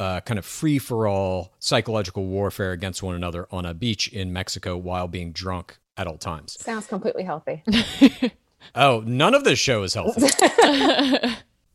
uh, 0.00 0.18
kind 0.22 0.40
of 0.40 0.44
free 0.44 0.80
for 0.80 1.06
all 1.06 1.52
psychological 1.60 2.26
warfare 2.26 2.72
against 2.72 3.00
one 3.00 3.14
another 3.14 3.46
on 3.52 3.64
a 3.64 3.74
beach 3.74 4.08
in 4.08 4.32
Mexico 4.32 4.76
while 4.76 5.06
being 5.06 5.30
drunk 5.30 5.78
at 5.96 6.08
all 6.08 6.18
times. 6.18 6.60
Sounds 6.60 6.88
completely 6.88 7.22
healthy. 7.22 7.62
Oh, 8.74 9.02
none 9.06 9.34
of 9.34 9.44
this 9.44 9.58
show 9.58 9.82
is 9.82 9.94
healthy. 9.94 10.26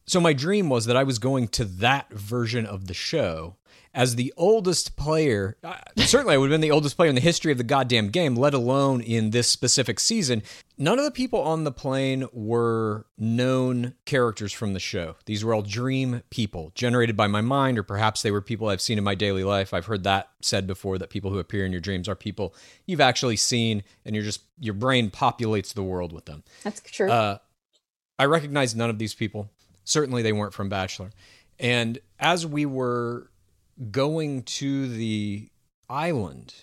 so 0.09 0.19
my 0.19 0.33
dream 0.33 0.69
was 0.69 0.85
that 0.85 0.97
I 0.97 1.03
was 1.03 1.19
going 1.19 1.47
to 1.49 1.65
that 1.65 2.11
version 2.11 2.65
of 2.65 2.87
the 2.87 2.93
show 2.93 3.57
as 3.93 4.15
the 4.15 4.33
oldest 4.37 4.95
player, 4.95 5.57
uh, 5.63 5.75
certainly 5.97 6.35
I 6.35 6.37
would 6.37 6.49
have 6.49 6.53
been 6.53 6.61
the 6.61 6.71
oldest 6.71 6.95
player 6.95 7.09
in 7.09 7.15
the 7.15 7.21
history 7.21 7.51
of 7.51 7.57
the 7.57 7.63
goddamn 7.63 8.09
game, 8.09 8.35
let 8.35 8.53
alone 8.53 9.01
in 9.01 9.31
this 9.31 9.47
specific 9.47 9.99
season. 9.99 10.43
None 10.77 10.99
of 10.99 11.05
the 11.05 11.11
people 11.11 11.41
on 11.41 11.63
the 11.63 11.71
plane 11.71 12.27
were 12.31 13.05
known 13.17 13.95
characters 14.05 14.53
from 14.53 14.73
the 14.73 14.79
show. 14.79 15.15
These 15.25 15.43
were 15.43 15.53
all 15.53 15.63
dream 15.63 16.21
people 16.29 16.71
generated 16.75 17.17
by 17.17 17.27
my 17.27 17.41
mind, 17.41 17.79
or 17.79 17.83
perhaps 17.83 18.21
they 18.21 18.31
were 18.31 18.41
people 18.41 18.69
I've 18.69 18.81
seen 18.81 18.97
in 18.97 19.03
my 19.03 19.15
daily 19.15 19.43
life. 19.43 19.73
I've 19.73 19.87
heard 19.87 20.03
that 20.03 20.29
said 20.41 20.67
before 20.67 20.97
that 20.99 21.09
people 21.09 21.31
who 21.31 21.39
appear 21.39 21.65
in 21.65 21.71
your 21.71 21.81
dreams 21.81 22.07
are 22.07 22.15
people 22.15 22.55
you've 22.85 23.01
actually 23.01 23.37
seen, 23.37 23.83
and 24.05 24.15
you're 24.15 24.25
just 24.25 24.41
your 24.59 24.75
brain 24.75 25.09
populates 25.09 25.73
the 25.73 25.83
world 25.83 26.13
with 26.13 26.25
them. 26.25 26.43
That's 26.63 26.79
true. 26.81 27.09
Uh, 27.09 27.39
I 28.19 28.25
recognize 28.25 28.75
none 28.75 28.89
of 28.89 28.99
these 28.99 29.15
people. 29.15 29.49
Certainly, 29.89 30.21
they 30.21 30.33
weren't 30.33 30.53
from 30.53 30.69
Bachelor. 30.69 31.09
And 31.59 31.97
as 32.19 32.45
we 32.45 32.65
were 32.65 33.31
going 33.89 34.43
to 34.43 34.87
the 34.87 35.49
island, 35.89 36.53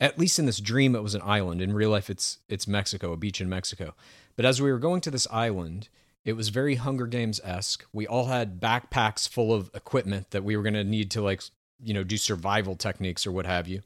at 0.00 0.18
least 0.18 0.40
in 0.40 0.46
this 0.46 0.58
dream, 0.58 0.96
it 0.96 1.02
was 1.02 1.14
an 1.14 1.22
island. 1.22 1.62
In 1.62 1.72
real 1.72 1.90
life, 1.90 2.10
it's 2.10 2.38
it's 2.48 2.66
Mexico, 2.66 3.12
a 3.12 3.16
beach 3.16 3.40
in 3.40 3.48
Mexico. 3.48 3.94
But 4.34 4.44
as 4.44 4.60
we 4.60 4.72
were 4.72 4.80
going 4.80 5.00
to 5.02 5.12
this 5.12 5.28
island, 5.30 5.88
it 6.24 6.32
was 6.32 6.48
very 6.48 6.74
Hunger 6.74 7.06
Games 7.06 7.40
esque. 7.44 7.86
We 7.92 8.04
all 8.04 8.26
had 8.26 8.60
backpacks 8.60 9.28
full 9.28 9.54
of 9.54 9.70
equipment 9.72 10.32
that 10.32 10.42
we 10.42 10.56
were 10.56 10.64
going 10.64 10.74
to 10.74 10.82
need 10.82 11.12
to 11.12 11.22
like 11.22 11.42
you 11.80 11.94
know 11.94 12.02
do 12.02 12.16
survival 12.16 12.74
techniques 12.74 13.28
or 13.28 13.32
what 13.32 13.46
have 13.46 13.68
you. 13.68 13.82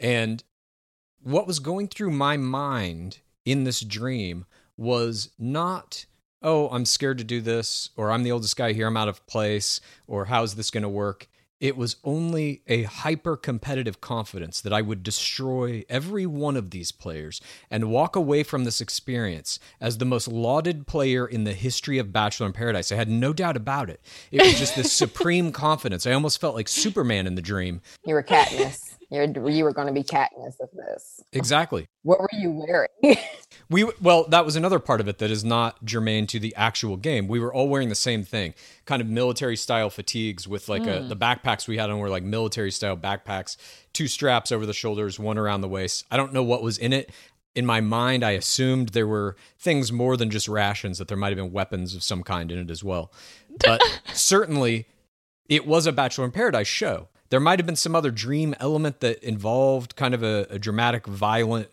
And 0.00 0.42
what 1.22 1.46
was 1.46 1.60
going 1.60 1.86
through 1.86 2.10
my 2.10 2.36
mind 2.36 3.20
in 3.44 3.62
this 3.62 3.82
dream 3.82 4.46
was 4.76 5.30
not 5.38 6.06
oh, 6.46 6.68
I'm 6.68 6.84
scared 6.84 7.18
to 7.18 7.24
do 7.24 7.40
this, 7.40 7.90
or 7.96 8.12
I'm 8.12 8.22
the 8.22 8.30
oldest 8.30 8.56
guy 8.56 8.72
here, 8.72 8.86
I'm 8.86 8.96
out 8.96 9.08
of 9.08 9.26
place, 9.26 9.80
or 10.06 10.26
how's 10.26 10.54
this 10.54 10.70
going 10.70 10.84
to 10.84 10.88
work? 10.88 11.28
It 11.58 11.76
was 11.76 11.96
only 12.04 12.62
a 12.68 12.84
hyper 12.84 13.36
competitive 13.36 14.00
confidence 14.00 14.60
that 14.60 14.72
I 14.72 14.80
would 14.80 15.02
destroy 15.02 15.84
every 15.88 16.24
one 16.24 16.56
of 16.56 16.70
these 16.70 16.92
players 16.92 17.40
and 17.70 17.90
walk 17.90 18.14
away 18.14 18.42
from 18.42 18.64
this 18.64 18.80
experience 18.80 19.58
as 19.80 19.98
the 19.98 20.04
most 20.04 20.28
lauded 20.28 20.86
player 20.86 21.26
in 21.26 21.44
the 21.44 21.54
history 21.54 21.98
of 21.98 22.12
Bachelor 22.12 22.46
in 22.46 22.52
Paradise. 22.52 22.92
I 22.92 22.96
had 22.96 23.08
no 23.08 23.32
doubt 23.32 23.56
about 23.56 23.90
it. 23.90 24.00
It 24.30 24.42
was 24.42 24.58
just 24.58 24.76
this 24.76 24.92
supreme 25.04 25.50
confidence. 25.50 26.06
I 26.06 26.12
almost 26.12 26.40
felt 26.40 26.54
like 26.54 26.68
Superman 26.68 27.26
in 27.26 27.34
the 27.34 27.42
dream. 27.42 27.80
You 28.04 28.14
were 28.14 28.22
Katniss. 28.22 28.95
You're, 29.10 29.48
you 29.48 29.64
were 29.64 29.72
going 29.72 29.86
to 29.86 29.92
be 29.92 30.02
Katniss 30.02 30.58
of 30.60 30.68
this. 30.72 31.20
Exactly. 31.32 31.86
What 32.02 32.20
were 32.20 32.28
you 32.32 32.50
wearing? 32.50 33.18
we 33.70 33.88
well, 34.00 34.26
that 34.28 34.44
was 34.44 34.56
another 34.56 34.78
part 34.78 35.00
of 35.00 35.08
it 35.08 35.18
that 35.18 35.30
is 35.30 35.44
not 35.44 35.84
germane 35.84 36.26
to 36.28 36.40
the 36.40 36.54
actual 36.56 36.96
game. 36.96 37.28
We 37.28 37.38
were 37.38 37.54
all 37.54 37.68
wearing 37.68 37.88
the 37.88 37.94
same 37.94 38.24
thing, 38.24 38.54
kind 38.84 39.00
of 39.00 39.08
military 39.08 39.56
style 39.56 39.90
fatigues 39.90 40.48
with 40.48 40.68
like 40.68 40.86
a, 40.86 41.02
hmm. 41.02 41.08
the 41.08 41.16
backpacks 41.16 41.68
we 41.68 41.78
had 41.78 41.90
on 41.90 41.98
were 41.98 42.08
like 42.08 42.24
military 42.24 42.70
style 42.70 42.96
backpacks, 42.96 43.56
two 43.92 44.08
straps 44.08 44.50
over 44.50 44.66
the 44.66 44.74
shoulders, 44.74 45.18
one 45.18 45.38
around 45.38 45.60
the 45.60 45.68
waist. 45.68 46.04
I 46.10 46.16
don't 46.16 46.32
know 46.32 46.42
what 46.42 46.62
was 46.62 46.78
in 46.78 46.92
it. 46.92 47.10
In 47.54 47.64
my 47.64 47.80
mind, 47.80 48.22
I 48.22 48.32
assumed 48.32 48.90
there 48.90 49.06
were 49.06 49.34
things 49.58 49.90
more 49.90 50.18
than 50.18 50.30
just 50.30 50.46
rations, 50.46 50.98
that 50.98 51.08
there 51.08 51.16
might 51.16 51.28
have 51.28 51.36
been 51.36 51.52
weapons 51.52 51.94
of 51.94 52.02
some 52.02 52.22
kind 52.22 52.52
in 52.52 52.58
it 52.58 52.70
as 52.70 52.84
well. 52.84 53.10
But 53.64 53.80
certainly, 54.12 54.86
it 55.48 55.66
was 55.66 55.86
a 55.86 55.92
Bachelor 55.92 56.26
in 56.26 56.32
Paradise 56.32 56.66
show. 56.66 57.08
There 57.30 57.40
might 57.40 57.58
have 57.58 57.66
been 57.66 57.76
some 57.76 57.94
other 57.94 58.10
dream 58.10 58.54
element 58.60 59.00
that 59.00 59.22
involved 59.22 59.96
kind 59.96 60.14
of 60.14 60.22
a, 60.22 60.46
a 60.50 60.58
dramatic, 60.58 61.06
violent 61.06 61.68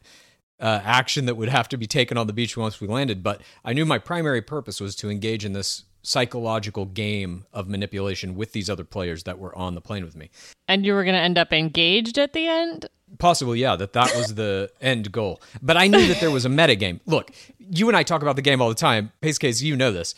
uh, 0.59 0.81
action 0.83 1.25
that 1.25 1.35
would 1.35 1.49
have 1.49 1.67
to 1.69 1.77
be 1.77 1.87
taken 1.87 2.17
on 2.17 2.27
the 2.27 2.33
beach 2.33 2.55
once 2.55 2.79
we 2.79 2.87
landed. 2.87 3.23
But 3.23 3.41
I 3.65 3.73
knew 3.73 3.85
my 3.85 3.99
primary 3.99 4.41
purpose 4.41 4.79
was 4.79 4.95
to 4.97 5.09
engage 5.09 5.43
in 5.45 5.53
this 5.53 5.83
psychological 6.03 6.85
game 6.85 7.45
of 7.53 7.67
manipulation 7.67 8.35
with 8.35 8.51
these 8.51 8.69
other 8.69 8.83
players 8.83 9.23
that 9.23 9.39
were 9.39 9.57
on 9.57 9.73
the 9.75 9.81
plane 9.81 10.03
with 10.03 10.15
me. 10.15 10.29
And 10.67 10.85
you 10.85 10.93
were 10.93 11.03
going 11.03 11.15
to 11.15 11.21
end 11.21 11.37
up 11.37 11.51
engaged 11.53 12.17
at 12.17 12.33
the 12.33 12.47
end? 12.47 12.87
Possible, 13.19 13.55
yeah, 13.55 13.75
that 13.75 13.93
that 13.93 14.15
was 14.15 14.35
the 14.35 14.71
end 14.81 15.11
goal. 15.11 15.41
But 15.61 15.77
I 15.77 15.87
knew 15.87 16.07
that 16.07 16.19
there 16.19 16.31
was 16.31 16.45
a 16.45 16.49
meta 16.49 16.75
game. 16.75 16.99
Look, 17.05 17.31
you 17.59 17.87
and 17.87 17.95
I 17.95 18.03
talk 18.03 18.21
about 18.21 18.35
the 18.35 18.41
game 18.41 18.61
all 18.61 18.69
the 18.69 18.75
time. 18.75 19.11
Pace 19.21 19.37
case, 19.37 19.61
you 19.61 19.75
know 19.75 19.91
this. 19.91 20.15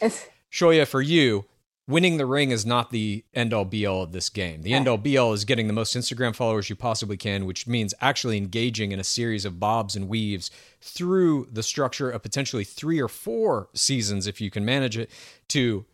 Shoya, 0.51 0.87
for 0.87 1.01
you, 1.01 1.45
winning 1.87 2.17
the 2.17 2.25
ring 2.25 2.51
is 2.51 2.65
not 2.65 2.89
the 2.89 3.23
end 3.33 3.53
all 3.53 3.65
be 3.65 3.85
all 3.85 4.01
of 4.01 4.11
this 4.11 4.29
game. 4.29 4.63
The 4.63 4.73
end 4.73 4.87
all 4.87 4.97
be 4.97 5.17
all 5.17 5.33
is 5.33 5.45
getting 5.45 5.67
the 5.67 5.73
most 5.73 5.95
Instagram 5.95 6.35
followers 6.35 6.69
you 6.69 6.75
possibly 6.75 7.17
can, 7.17 7.45
which 7.45 7.67
means 7.67 7.93
actually 8.01 8.37
engaging 8.37 8.91
in 8.91 8.99
a 8.99 9.03
series 9.03 9.45
of 9.45 9.59
bobs 9.59 9.95
and 9.95 10.09
weaves 10.09 10.49
through 10.81 11.47
the 11.51 11.63
structure 11.63 12.09
of 12.09 12.23
potentially 12.23 12.63
three 12.63 12.99
or 12.99 13.07
four 13.07 13.69
seasons, 13.73 14.25
if 14.25 14.41
you 14.41 14.49
can 14.49 14.65
manage 14.65 14.97
it, 14.97 15.11
to 15.49 15.85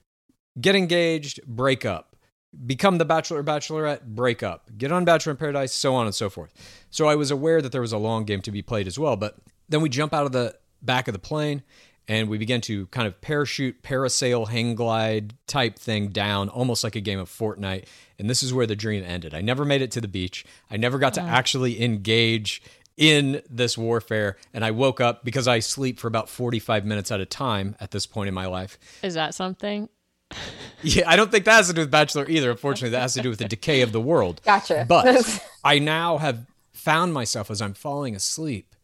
get 0.59 0.75
engaged, 0.75 1.41
break 1.45 1.85
up, 1.85 2.15
become 2.65 2.97
the 2.97 3.05
bachelor 3.05 3.39
or 3.39 3.43
bachelorette, 3.43 4.03
break 4.03 4.43
up, 4.43 4.69
get 4.77 4.91
on 4.91 5.05
Bachelor 5.05 5.31
in 5.31 5.37
Paradise, 5.37 5.73
so 5.73 5.95
on 5.95 6.05
and 6.05 6.15
so 6.15 6.29
forth. 6.29 6.53
So 6.89 7.07
I 7.07 7.15
was 7.15 7.31
aware 7.31 7.61
that 7.61 7.71
there 7.71 7.81
was 7.81 7.93
a 7.93 7.97
long 7.97 8.25
game 8.25 8.41
to 8.41 8.51
be 8.51 8.61
played 8.61 8.87
as 8.87 8.97
well. 8.97 9.15
But 9.15 9.37
then 9.69 9.81
we 9.81 9.89
jump 9.89 10.13
out 10.13 10.25
of 10.25 10.31
the 10.31 10.55
back 10.81 11.07
of 11.07 11.13
the 11.13 11.19
plane 11.19 11.63
and 12.07 12.29
we 12.29 12.37
began 12.37 12.61
to 12.61 12.87
kind 12.87 13.07
of 13.07 13.21
parachute, 13.21 13.83
parasail, 13.83 14.47
hang 14.47 14.75
glide 14.75 15.33
type 15.47 15.77
thing 15.77 16.09
down, 16.09 16.49
almost 16.49 16.83
like 16.83 16.95
a 16.95 17.01
game 17.01 17.19
of 17.19 17.29
Fortnite. 17.29 17.85
And 18.19 18.29
this 18.29 18.43
is 18.43 18.53
where 18.53 18.67
the 18.67 18.75
dream 18.75 19.03
ended. 19.03 19.33
I 19.33 19.41
never 19.41 19.65
made 19.65 19.81
it 19.81 19.91
to 19.91 20.01
the 20.01 20.07
beach. 20.07 20.45
I 20.69 20.77
never 20.77 20.99
got 20.99 21.13
to 21.15 21.21
actually 21.21 21.81
engage 21.81 22.61
in 22.97 23.41
this 23.49 23.77
warfare. 23.77 24.37
And 24.53 24.63
I 24.63 24.71
woke 24.71 25.01
up 25.01 25.23
because 25.23 25.47
I 25.47 25.59
sleep 25.59 25.99
for 25.99 26.07
about 26.07 26.29
45 26.29 26.85
minutes 26.85 27.11
at 27.11 27.19
a 27.19 27.25
time 27.25 27.75
at 27.79 27.91
this 27.91 28.05
point 28.05 28.27
in 28.27 28.33
my 28.33 28.45
life. 28.45 28.77
Is 29.01 29.15
that 29.15 29.33
something? 29.33 29.89
Yeah, 30.81 31.09
I 31.09 31.15
don't 31.15 31.29
think 31.29 31.45
that 31.45 31.53
has 31.53 31.67
to 31.67 31.73
do 31.73 31.81
with 31.81 31.91
Bachelor 31.91 32.25
either. 32.27 32.49
Unfortunately, 32.51 32.89
that 32.89 33.01
has 33.01 33.13
to 33.13 33.21
do 33.21 33.29
with 33.29 33.39
the 33.39 33.47
decay 33.47 33.81
of 33.81 33.91
the 33.91 34.01
world. 34.01 34.41
Gotcha. 34.43 34.85
But 34.87 35.45
I 35.63 35.79
now 35.79 36.17
have 36.17 36.45
found 36.73 37.13
myself 37.13 37.51
as 37.51 37.61
I'm 37.61 37.73
falling 37.73 38.15
asleep, 38.15 38.75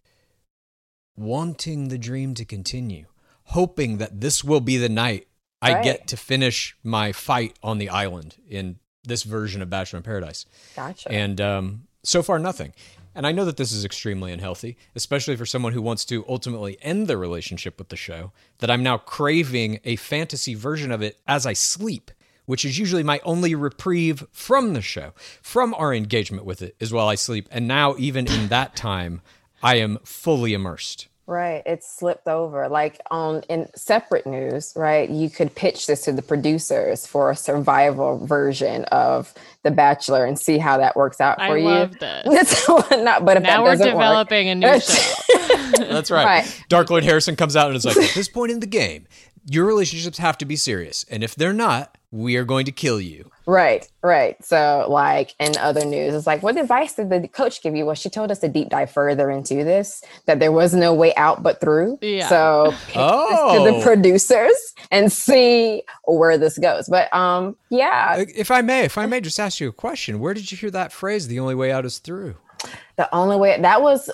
wanting 1.18 1.89
the 1.89 1.98
dream 1.98 2.34
to 2.35 2.45
continue, 2.45 3.07
hoping 3.45 3.98
that 3.98 4.22
this 4.22 4.44
will 4.44 4.61
be 4.61 4.77
the 4.77 4.89
night 4.89 5.27
I 5.61 5.81
get 5.81 6.07
to 6.07 6.18
finish 6.18 6.77
my 6.84 7.11
fight 7.11 7.57
on 7.64 7.80
the 7.80 7.89
island 7.89 8.35
in 8.48 8.77
this 9.03 9.23
version 9.23 9.61
of 9.61 9.69
Bachelor 9.69 9.98
in 9.98 10.03
Paradise. 10.03 10.45
Gotcha. 10.76 11.11
And 11.11 11.41
um, 11.41 11.88
so 12.03 12.22
far, 12.22 12.38
nothing. 12.39 12.73
And 13.15 13.26
I 13.26 13.31
know 13.31 13.45
that 13.45 13.57
this 13.57 13.72
is 13.72 13.84
extremely 13.84 14.31
unhealthy, 14.31 14.77
especially 14.95 15.35
for 15.35 15.45
someone 15.45 15.73
who 15.73 15.81
wants 15.81 16.06
to 16.06 16.23
ultimately 16.27 16.77
end 16.84 17.07
their 17.07 17.18
relationship 17.18 17.80
with 17.80 17.89
the 17.89 17.95
show, 17.95 18.31
that 18.60 18.69
I'm 18.69 18.84
now 18.84 18.98
craving 18.98 19.80
a 19.84 19.95
fantasy 19.95 20.53
version 20.53 20.91
of 20.91 21.02
it 21.02 21.19
as 21.27 21.48
I 21.48 21.53
sleep, 21.53 22.11
which 22.45 22.64
is 22.64 22.77
usually 22.77 23.02
my 23.02 23.19
only 23.23 23.56
reprieve 23.56 24.27
from 24.31 24.73
the 24.73 24.84
show, 24.84 25.14
from 25.41 25.73
our 25.73 25.95
engagement 25.95 26.45
with 26.45 26.61
it, 26.61 26.76
is 26.80 26.94
while 26.94 27.07
I 27.07 27.15
sleep. 27.15 27.49
And 27.49 27.68
now, 27.68 27.95
even 27.98 28.27
in 28.27 28.49
that 28.49 28.76
time, 28.76 29.22
I 29.63 29.75
am 29.75 29.99
fully 30.03 30.53
immersed. 30.53 31.07
Right. 31.29 31.61
It 31.65 31.84
slipped 31.84 32.27
over. 32.29 32.69
Like 32.69 33.01
on 33.11 33.41
in 33.49 33.67
separate 33.75 34.25
news, 34.25 34.71
right? 34.77 35.09
You 35.09 35.29
could 35.29 35.53
pitch 35.55 35.85
this 35.85 36.03
to 36.03 36.13
the 36.13 36.21
producers 36.21 37.05
for 37.05 37.29
a 37.31 37.35
survival 37.35 38.17
version 38.25 38.85
of 38.85 39.34
The 39.63 39.71
Bachelor 39.71 40.23
and 40.25 40.39
see 40.39 40.57
how 40.57 40.77
that 40.77 40.95
works 40.95 41.19
out 41.19 41.38
I 41.41 41.49
for 41.49 41.57
you. 41.57 41.67
I 41.67 41.79
love 41.79 41.99
this. 41.99 42.67
Not, 42.91 43.25
but 43.25 43.35
if 43.35 43.43
Now 43.43 43.57
that 43.57 43.63
we're 43.63 43.71
doesn't 43.71 43.88
work- 43.88 43.93
developing 43.95 44.47
a 44.47 44.55
new 44.55 44.79
show. 44.79 45.13
That's 45.79 46.09
right. 46.09 46.25
Right. 46.25 46.63
Dark 46.69 46.89
Lord 46.89 47.03
Harrison 47.03 47.35
comes 47.35 47.57
out 47.57 47.67
and 47.67 47.75
is 47.75 47.84
like, 47.84 47.97
at 47.97 48.13
this 48.15 48.29
point 48.29 48.53
in 48.53 48.61
the 48.61 48.65
game, 48.65 49.05
your 49.49 49.65
relationships 49.65 50.19
have 50.19 50.38
to 50.38 50.45
be 50.45 50.55
serious. 50.55 51.03
And 51.09 51.25
if 51.25 51.35
they're 51.35 51.51
not, 51.51 51.96
we 52.11 52.35
are 52.38 52.43
going 52.45 52.65
to 52.65 52.71
kill 52.71 53.01
you. 53.01 53.29
Right, 53.45 53.89
right. 54.01 54.35
So, 54.43 54.85
like 54.89 55.34
in 55.39 55.55
other 55.57 55.85
news, 55.85 56.13
it's 56.13 56.27
like, 56.27 56.43
what 56.43 56.57
advice 56.57 56.95
did 56.95 57.09
the 57.09 57.27
coach 57.27 57.61
give 57.61 57.75
you? 57.75 57.85
Well, 57.85 57.95
she 57.95 58.09
told 58.09 58.29
us 58.31 58.39
to 58.39 58.49
deep 58.49 58.69
dive 58.69 58.91
further 58.91 59.29
into 59.31 59.55
this, 59.55 60.03
that 60.25 60.39
there 60.39 60.51
was 60.51 60.73
no 60.73 60.93
way 60.93 61.13
out 61.15 61.43
but 61.43 61.59
through. 61.61 61.97
Yeah. 62.01 62.27
So, 62.27 62.71
pitch 62.85 62.85
this 62.85 62.93
to 62.93 62.99
Oh. 62.99 63.73
the 63.77 63.84
producers 63.84 64.73
and 64.91 65.11
see 65.11 65.84
where 66.05 66.38
this 66.38 66.57
goes. 66.57 66.88
But, 66.89 67.13
um, 67.13 67.55
yeah, 67.69 68.17
If 68.35 68.51
I 68.51 68.61
may, 68.61 68.84
if 68.84 68.97
I 68.97 69.05
may 69.05 69.21
just 69.21 69.39
ask 69.39 69.59
you 69.59 69.69
a 69.69 69.73
question, 69.73 70.19
where 70.19 70.34
did 70.34 70.51
you 70.51 70.57
hear 70.57 70.71
that 70.71 70.91
phrase, 70.91 71.27
the 71.27 71.39
only 71.39 71.55
way 71.55 71.71
out 71.71 71.85
is 71.85 71.99
through? 71.99 72.35
the 72.97 73.07
only 73.15 73.38
way 73.38 73.61
that 73.61 73.81
was 73.84 74.09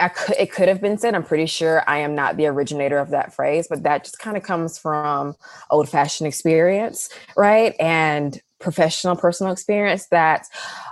I 0.00 0.08
could, 0.08 0.36
it 0.38 0.52
could 0.52 0.68
have 0.68 0.80
been 0.80 0.98
said. 0.98 1.14
I'm 1.14 1.24
pretty 1.24 1.46
sure 1.46 1.82
I 1.86 1.98
am 1.98 2.14
not 2.14 2.36
the 2.36 2.46
originator 2.46 2.98
of 2.98 3.10
that 3.10 3.34
phrase, 3.34 3.66
but 3.68 3.82
that 3.82 4.04
just 4.04 4.18
kind 4.18 4.36
of 4.36 4.42
comes 4.42 4.78
from 4.78 5.34
old 5.70 5.88
fashioned 5.88 6.26
experience, 6.26 7.10
right? 7.36 7.74
And 7.78 8.40
professional 8.60 9.16
personal 9.16 9.52
experience 9.52 10.06
that 10.08 10.46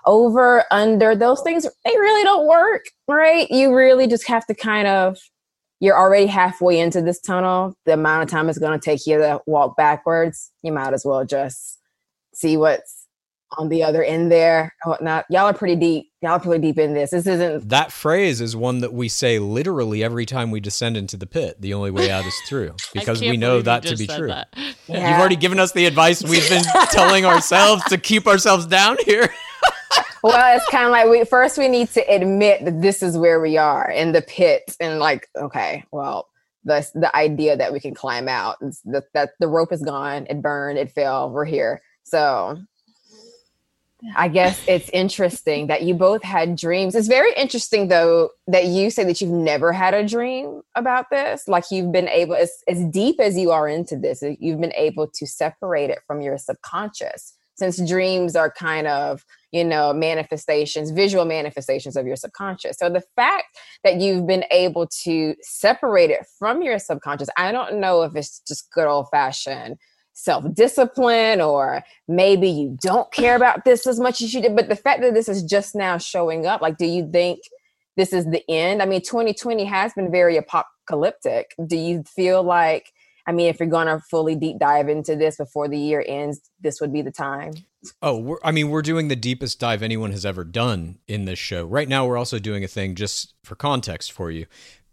over 0.07 0.65
under 0.71 1.15
those 1.15 1.43
things 1.43 1.65
they 1.85 1.91
really 1.91 2.25
don't 2.25 2.47
work 2.47 2.87
right 3.07 3.51
you 3.51 3.75
really 3.75 4.07
just 4.07 4.27
have 4.27 4.47
to 4.47 4.55
kind 4.55 4.89
of 4.89 5.19
you're 5.79 5.97
already 5.97 6.25
halfway 6.27 6.81
into 6.81 7.03
this 7.03 7.21
tunnel 7.21 7.77
the 7.85 7.93
amount 7.93 8.23
of 8.23 8.31
time 8.31 8.49
it's 8.49 8.59
going 8.59 8.79
to 8.79 8.83
take 8.83 9.07
you 9.07 9.19
to 9.19 9.39
walk 9.47 9.77
backwards 9.77 10.51
you 10.63 10.73
might 10.73 10.95
as 10.95 11.05
well 11.05 11.27
just 11.27 11.79
see 12.35 12.57
what's 12.57 12.98
on 13.57 13.69
the 13.69 13.83
other 13.83 14.03
end 14.03 14.31
there 14.31 14.75
and 14.83 14.91
whatnot 14.91 15.25
y'all 15.31 15.47
are 15.47 15.55
pretty 15.55 15.75
deep 15.75 16.11
y'all 16.21 16.33
are 16.33 16.41
pretty 16.41 16.69
deep 16.69 16.79
in 16.79 16.93
this 16.93 17.11
this 17.11 17.27
isn't 17.27 17.69
That 17.69 17.93
phrase 17.93 18.41
is 18.41 18.57
one 18.57 18.81
that 18.81 18.93
we 18.93 19.09
say 19.09 19.39
literally 19.39 20.03
every 20.03 20.27
time 20.27 20.51
we 20.51 20.61
descend 20.61 20.97
into 20.97 21.17
the 21.17 21.27
pit. 21.27 21.61
The 21.61 21.75
only 21.75 21.91
way 21.91 22.11
out 22.11 22.25
is 22.25 22.35
through, 22.49 22.75
because 22.93 23.21
we 23.21 23.37
know 23.37 23.63
that 23.63 23.83
to 23.85 23.97
be 23.97 24.07
true. 24.07 24.29
that. 24.29 24.55
You've 24.87 24.99
already 24.99 25.37
given 25.37 25.59
us 25.59 25.73
the 25.73 25.87
advice 25.87 26.23
we've 26.23 26.49
been 26.49 26.65
telling 26.91 27.25
ourselves 27.25 27.83
to 27.85 27.99
keep 27.99 28.27
ourselves 28.27 28.67
down 28.67 28.97
here. 29.05 29.33
well, 30.23 30.57
it's 30.57 30.69
kind 30.71 30.85
of 30.85 30.91
like 30.91 31.09
we 31.09 31.25
first 31.25 31.59
we 31.59 31.69
need 31.69 31.89
to 31.91 32.01
admit 32.13 32.65
that 32.65 32.81
this 32.83 33.03
is 33.03 33.17
where 33.17 33.41
we 33.41 33.57
are 33.57 33.91
in 33.91 34.13
the 34.13 34.23
pit, 34.23 34.77
and 34.81 34.99
like, 34.99 35.29
okay, 35.37 35.85
well, 35.93 36.29
the 36.65 36.89
the 36.95 37.15
idea 37.17 37.57
that 37.57 37.73
we 37.73 37.81
can 37.81 37.95
climb 37.95 38.29
out, 38.29 38.57
that 38.85 39.05
that 39.15 39.31
the 39.41 39.49
rope 39.49 39.73
is 39.73 39.83
gone, 39.83 40.27
it 40.29 40.43
burned, 40.43 40.79
it 40.79 40.91
fell, 40.91 41.31
we're 41.31 41.45
here. 41.45 41.81
So 42.05 42.59
I 44.15 44.29
guess 44.29 44.63
it's 44.69 44.89
interesting 44.91 45.67
that 45.67 45.83
you 45.83 45.93
both 45.93 46.23
had 46.23 46.57
dreams. 46.57 46.95
It's 46.95 47.09
very 47.09 47.33
interesting 47.35 47.89
though 47.89 48.31
that 48.47 48.67
you 48.67 48.91
say 48.91 49.05
that 49.05 49.21
you've 49.21 49.31
never 49.31 49.73
had 49.73 49.93
a 49.93 50.07
dream 50.07 50.63
about 50.77 51.07
this. 51.11 51.49
Like 51.49 51.65
you've 51.71 51.91
been 51.91 52.09
able 52.09 52.37
as, 52.37 52.53
as 52.69 52.85
deep 52.87 53.19
as 53.19 53.37
you 53.37 53.51
are 53.51 53.67
into 53.67 53.97
this, 53.97 54.23
you've 54.39 54.61
been 54.61 54.75
able 54.75 55.09
to 55.09 55.27
separate 55.27 55.91
it 55.91 55.99
from 56.07 56.21
your 56.21 56.39
subconscious. 56.39 57.35
Since 57.57 57.89
dreams 57.89 58.37
are 58.37 58.53
kind 58.53 58.87
of, 58.87 59.25
you 59.51 59.65
know, 59.65 59.93
manifestations, 59.93 60.93
visual 60.93 61.25
manifestations 61.25 61.97
of 61.97 62.07
your 62.07 62.15
subconscious. 62.15 62.79
So 62.79 62.89
the 62.89 63.03
fact 63.17 63.47
that 63.83 63.97
you've 63.97 64.29
been 64.29 64.45
able 64.53 64.87
to 65.03 65.35
separate 65.43 66.11
it 66.11 66.25
from 66.39 66.63
your 66.63 66.79
subconscious, 66.79 67.29
I 67.37 67.51
don't 67.51 67.81
know 67.81 68.03
if 68.03 68.15
it's 68.15 68.41
just 68.47 68.71
good 68.71 68.87
old 68.87 69.09
fashioned 69.11 69.77
self 70.19 70.53
discipline, 70.53 71.41
or 71.41 71.85
maybe 72.09 72.49
you 72.49 72.77
don't 72.83 73.11
care 73.13 73.37
about 73.37 73.65
this 73.65 73.87
as 73.87 74.01
much 74.01 74.21
as 74.21 74.35
you 74.35 74.43
did. 74.43 74.57
But 74.57 74.69
the 74.69 74.77
fact 74.77 75.01
that 75.03 75.15
this 75.15 75.29
is 75.29 75.43
just 75.45 75.75
now 75.75 75.97
showing 75.97 76.45
up, 76.45 76.61
like, 76.61 76.77
do 76.77 76.87
you 76.87 77.09
think 77.11 77.41
this 77.97 78.13
is 78.13 78.27
the 78.27 78.43
end? 78.51 78.83
I 78.83 78.87
mean, 78.87 79.01
2020 79.01 79.65
has 79.65 79.93
been 79.95 80.11
very 80.11 80.37
apocalyptic. 80.37 81.55
Do 81.65 81.77
you 81.77 82.03
feel 82.03 82.43
like, 82.43 82.93
I 83.29 83.33
mean, 83.33 83.49
if 83.49 83.61
you're 83.61 83.69
going 83.69 83.87
to 83.87 84.01
fully 84.11 84.35
deep 84.35 84.59
dive 84.59 84.89
into 84.89 85.15
this 85.15 85.37
before 85.37 85.69
the 85.69 85.79
year 85.79 86.05
ends, 86.07 86.41
this 86.61 86.81
would 86.81 86.93
be 86.93 87.03
the 87.03 87.13
time? 87.13 87.53
Oh, 88.03 88.39
I 88.43 88.51
mean, 88.51 88.71
we're 88.71 88.83
doing 88.83 89.07
the 89.07 89.17
deepest 89.17 89.61
dive 89.61 89.85
anyone 89.85 90.11
has 90.11 90.27
ever 90.27 90.43
done 90.43 90.99
in 91.07 91.27
this 91.27 91.39
show. 91.39 91.65
Right 91.65 91.89
now, 91.89 92.07
we're 92.07 92.19
also 92.19 92.41
doing 92.41 92.65
a 92.65 92.69
thing 92.69 92.97
just 92.97 93.35
for 93.45 93.55
context 93.55 94.11
for 94.11 94.33
you 94.33 94.47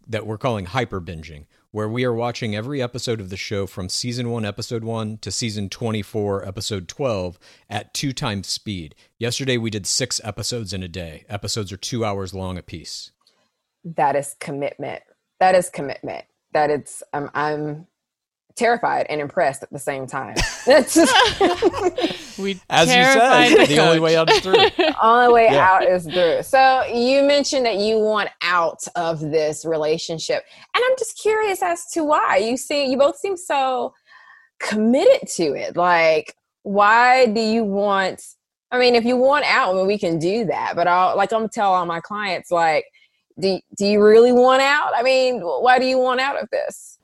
that 0.06 0.24
we're 0.24 0.38
calling 0.38 0.66
hyper 0.66 1.00
binging 1.00 1.46
where 1.76 1.90
we 1.90 2.06
are 2.06 2.14
watching 2.14 2.56
every 2.56 2.80
episode 2.80 3.20
of 3.20 3.28
the 3.28 3.36
show 3.36 3.66
from 3.66 3.86
season 3.86 4.30
1 4.30 4.46
episode 4.46 4.82
1 4.82 5.18
to 5.18 5.30
season 5.30 5.68
24 5.68 6.48
episode 6.48 6.88
12 6.88 7.38
at 7.68 7.92
two 7.92 8.14
times 8.14 8.46
speed. 8.46 8.94
Yesterday 9.18 9.58
we 9.58 9.68
did 9.68 9.86
6 9.86 10.18
episodes 10.24 10.72
in 10.72 10.82
a 10.82 10.88
day. 10.88 11.26
Episodes 11.28 11.70
are 11.72 11.76
2 11.76 12.02
hours 12.02 12.32
long 12.32 12.56
apiece. 12.56 13.10
That 13.84 14.16
is 14.16 14.36
commitment. 14.40 15.02
That 15.38 15.54
is 15.54 15.68
commitment. 15.68 16.24
That 16.54 16.70
it's 16.70 17.02
um, 17.12 17.30
I'm 17.34 17.86
terrified 18.56 19.06
and 19.08 19.20
impressed 19.20 19.62
at 19.62 19.70
the 19.70 19.78
same 19.78 20.06
time. 20.06 20.34
we 20.66 22.58
as 22.70 22.88
you 22.88 23.04
said, 23.04 23.48
the, 23.50 23.66
the 23.68 23.78
only 23.78 24.00
way 24.00 24.16
out 24.16 24.30
is 24.30 24.40
through. 24.40 24.56
only 25.02 25.32
way 25.32 25.48
yeah. 25.50 25.68
out 25.68 25.84
is 25.84 26.04
through. 26.04 26.42
So 26.42 26.84
you 26.92 27.22
mentioned 27.22 27.66
that 27.66 27.76
you 27.76 27.98
want 27.98 28.30
out 28.42 28.82
of 28.96 29.20
this 29.20 29.64
relationship, 29.64 30.42
and 30.74 30.82
I'm 30.84 30.96
just 30.98 31.20
curious 31.20 31.62
as 31.62 31.86
to 31.92 32.04
why. 32.04 32.38
You 32.38 32.56
see, 32.56 32.90
you 32.90 32.96
both 32.96 33.16
seem 33.16 33.36
so 33.36 33.94
committed 34.58 35.28
to 35.28 35.54
it. 35.54 35.76
Like, 35.76 36.34
why 36.62 37.26
do 37.26 37.40
you 37.40 37.62
want? 37.64 38.22
I 38.72 38.78
mean, 38.78 38.94
if 38.94 39.04
you 39.04 39.16
want 39.16 39.44
out, 39.44 39.74
I 39.74 39.76
mean, 39.76 39.86
we 39.86 39.98
can 39.98 40.18
do 40.18 40.46
that. 40.46 40.72
But 40.74 40.88
I'll 40.88 41.16
like 41.16 41.32
I'm 41.32 41.48
tell 41.48 41.72
all 41.72 41.86
my 41.86 42.00
clients 42.00 42.50
like. 42.50 42.86
Do, 43.38 43.60
do 43.76 43.84
you 43.84 44.02
really 44.02 44.32
want 44.32 44.62
out? 44.62 44.92
I 44.96 45.02
mean, 45.02 45.42
why 45.42 45.78
do 45.78 45.84
you 45.84 45.98
want 45.98 46.20
out 46.20 46.42
of 46.42 46.48
this? 46.48 46.95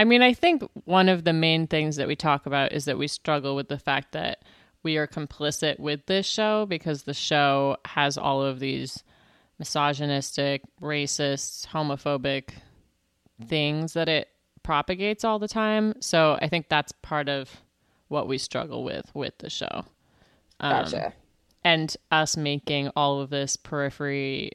I 0.00 0.04
mean, 0.04 0.22
I 0.22 0.32
think 0.32 0.62
one 0.86 1.10
of 1.10 1.24
the 1.24 1.34
main 1.34 1.66
things 1.66 1.96
that 1.96 2.08
we 2.08 2.16
talk 2.16 2.46
about 2.46 2.72
is 2.72 2.86
that 2.86 2.96
we 2.96 3.06
struggle 3.06 3.54
with 3.54 3.68
the 3.68 3.78
fact 3.78 4.12
that 4.12 4.42
we 4.82 4.96
are 4.96 5.06
complicit 5.06 5.78
with 5.78 6.06
this 6.06 6.24
show 6.24 6.64
because 6.64 7.02
the 7.02 7.12
show 7.12 7.76
has 7.84 8.16
all 8.16 8.42
of 8.42 8.60
these 8.60 9.04
misogynistic, 9.58 10.62
racist, 10.80 11.66
homophobic 11.66 12.54
things 13.46 13.92
that 13.92 14.08
it 14.08 14.28
propagates 14.62 15.22
all 15.22 15.38
the 15.38 15.46
time. 15.46 15.92
So 16.00 16.38
I 16.40 16.48
think 16.48 16.70
that's 16.70 16.92
part 17.02 17.28
of 17.28 17.60
what 18.08 18.26
we 18.26 18.38
struggle 18.38 18.82
with 18.82 19.10
with 19.12 19.36
the 19.36 19.50
show. 19.50 19.84
Um, 20.60 20.84
gotcha. 20.84 21.12
And 21.62 21.94
us 22.10 22.38
making 22.38 22.88
all 22.96 23.20
of 23.20 23.28
this 23.28 23.54
periphery 23.58 24.52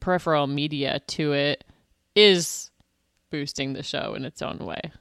peripheral 0.00 0.46
media 0.46 1.00
to 1.08 1.34
it 1.34 1.62
is 2.14 2.70
boosting 3.32 3.72
the 3.72 3.82
show 3.82 4.14
in 4.14 4.24
its 4.24 4.40
own 4.42 4.58
way. 4.58 4.92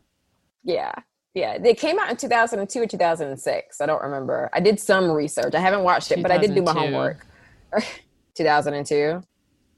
Yeah. 0.64 0.94
Yeah, 1.34 1.58
it 1.64 1.78
came 1.78 1.98
out 2.00 2.10
in 2.10 2.18
2002 2.18 2.82
or 2.82 2.88
2006. 2.88 3.80
I 3.80 3.86
don't 3.86 4.02
remember. 4.02 4.50
I 4.52 4.60
did 4.60 4.80
some 4.80 5.10
research. 5.10 5.54
I 5.54 5.60
haven't 5.60 5.84
watched 5.84 6.12
it, 6.12 6.22
but 6.22 6.32
I 6.32 6.38
did 6.38 6.56
do 6.56 6.62
my 6.62 6.74
homework. 6.74 7.26
2002. 8.36 9.22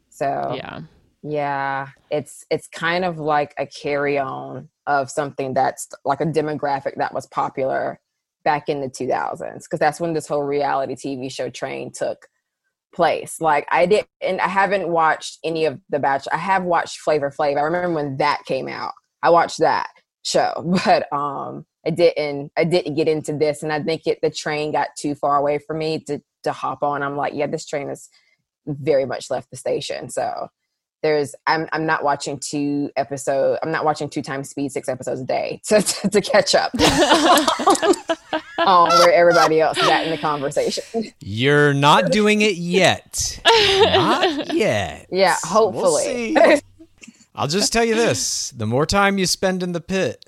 So 0.09 0.53
Yeah. 0.55 0.81
Yeah, 1.25 1.89
it's 2.11 2.45
it's 2.49 2.67
kind 2.67 3.05
of 3.05 3.17
like 3.17 3.53
a 3.57 3.65
carry 3.65 4.17
on 4.17 4.67
of 4.87 5.09
something 5.09 5.53
that's 5.53 5.87
like 6.03 6.19
a 6.19 6.25
demographic 6.25 6.95
that 6.97 7.13
was 7.13 7.27
popular 7.27 8.01
back 8.43 8.67
in 8.67 8.81
the 8.81 8.89
2000s 8.89 9.63
because 9.63 9.79
that's 9.79 10.01
when 10.01 10.11
this 10.11 10.27
whole 10.27 10.43
reality 10.43 10.95
TV 10.95 11.31
show 11.31 11.49
train 11.49 11.93
took 11.93 12.27
place. 12.93 13.41
Like 13.41 13.67
I 13.71 13.85
did, 13.85 14.05
and 14.21 14.39
I 14.39 14.47
haven't 14.47 14.87
watched 14.87 15.39
any 15.43 15.65
of 15.65 15.79
the 15.89 15.99
Bachelor. 15.99 16.35
I 16.35 16.39
have 16.39 16.63
watched 16.63 16.99
Flavor 16.99 17.31
Flav. 17.31 17.57
I 17.57 17.61
remember 17.61 17.95
when 17.95 18.17
that 18.17 18.43
came 18.45 18.67
out. 18.67 18.93
I 19.21 19.29
watched 19.29 19.59
that 19.59 19.89
show, 20.23 20.53
but 20.85 21.11
um, 21.13 21.65
I 21.85 21.89
didn't. 21.89 22.51
I 22.57 22.63
didn't 22.63 22.95
get 22.95 23.07
into 23.07 23.33
this, 23.33 23.63
and 23.63 23.73
I 23.73 23.81
think 23.81 24.07
it 24.07 24.19
the 24.21 24.29
train 24.29 24.71
got 24.71 24.89
too 24.97 25.15
far 25.15 25.37
away 25.37 25.59
for 25.59 25.75
me 25.75 25.99
to 26.07 26.21
to 26.43 26.51
hop 26.51 26.83
on. 26.83 27.03
I'm 27.03 27.17
like, 27.17 27.33
yeah, 27.33 27.47
this 27.47 27.65
train 27.65 27.89
has 27.89 28.09
very 28.65 29.05
much 29.05 29.29
left 29.29 29.49
the 29.49 29.57
station. 29.57 30.09
So 30.09 30.47
there's 31.03 31.35
I'm 31.45 31.67
I'm 31.71 31.85
not 31.85 32.03
watching 32.03 32.39
two 32.39 32.89
episode 32.95 33.59
I'm 33.61 33.71
not 33.71 33.85
watching 33.85 34.09
two 34.09 34.23
times 34.23 34.49
speed 34.49 34.71
six 34.71 34.89
episodes 34.89 35.21
a 35.21 35.25
day 35.25 35.61
to 35.67 35.81
to, 35.81 36.09
to 36.09 36.21
catch 36.21 36.55
up 36.55 36.71
on 38.65 38.89
um, 38.91 38.99
where 38.99 39.13
everybody 39.13 39.61
else 39.61 39.77
is 39.77 39.87
at 39.87 40.05
in 40.05 40.11
the 40.11 40.17
conversation. 40.17 41.11
You're 41.19 41.73
not 41.73 42.11
doing 42.11 42.41
it 42.41 42.55
yet. 42.55 43.39
not 43.45 44.53
yet. 44.53 45.07
Yeah, 45.11 45.35
hopefully. 45.43 46.33
We'll 46.35 46.59
I'll 47.35 47.47
just 47.47 47.73
tell 47.73 47.83
you 47.83 47.95
this: 47.95 48.51
the 48.51 48.65
more 48.65 48.85
time 48.85 49.17
you 49.17 49.25
spend 49.25 49.61
in 49.61 49.73
the 49.73 49.81
pit, 49.81 50.25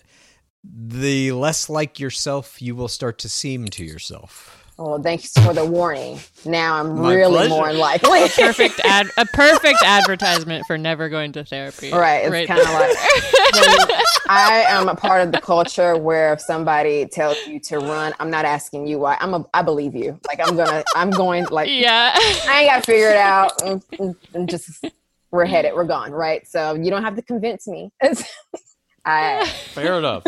the 0.63 1.31
less 1.31 1.69
like 1.69 1.99
yourself 1.99 2.61
you 2.61 2.75
will 2.75 2.87
start 2.87 3.17
to 3.19 3.29
seem 3.29 3.65
to 3.67 3.85
yourself. 3.85 4.64
Well, 4.77 5.01
thanks 5.01 5.31
for 5.31 5.53
the 5.53 5.65
warning. 5.65 6.19
Now 6.43 6.75
I'm 6.75 6.99
My 7.01 7.13
really 7.15 7.47
pleasure. 7.47 7.49
more 7.49 7.71
likely. 7.71 8.23
a 8.25 8.27
perfect 8.27 8.79
ad, 8.83 9.07
a 9.17 9.25
perfect 9.25 9.81
advertisement 9.85 10.65
for 10.67 10.77
never 10.77 11.07
going 11.07 11.31
to 11.33 11.45
therapy. 11.45 11.91
Right. 11.91 12.23
It's 12.25 12.31
right 12.31 12.45
kind 12.47 12.59
of 12.59 12.67
like 12.67 12.91
I 14.27 14.65
am 14.67 14.89
a 14.89 14.95
part 14.95 15.21
of 15.25 15.31
the 15.31 15.39
culture 15.39 15.97
where 15.97 16.33
if 16.33 16.41
somebody 16.41 17.05
tells 17.05 17.37
you 17.47 17.59
to 17.61 17.79
run, 17.79 18.13
I'm 18.19 18.29
not 18.29 18.43
asking 18.43 18.87
you 18.87 18.99
why. 18.99 19.17
I'm 19.21 19.33
a, 19.33 19.45
I 19.53 19.61
believe 19.61 19.95
you. 19.95 20.19
Like 20.27 20.41
I'm 20.45 20.57
gonna, 20.57 20.83
I'm 20.93 21.09
going. 21.09 21.45
Like 21.45 21.69
yeah, 21.69 22.11
I 22.15 22.59
ain't 22.61 22.69
got 22.69 22.83
to 22.83 22.91
figure 22.91 23.09
it 23.11 23.17
out. 23.17 23.61
And, 23.61 23.81
and, 23.97 24.15
and 24.33 24.49
just 24.49 24.83
we're 25.31 25.45
headed, 25.45 25.73
we're 25.73 25.85
gone. 25.85 26.11
Right. 26.11 26.45
So 26.47 26.73
you 26.75 26.89
don't 26.91 27.03
have 27.03 27.15
to 27.15 27.21
convince 27.21 27.65
me. 27.65 27.91
I 29.05 29.45
fair 29.73 29.99
enough. 29.99 30.23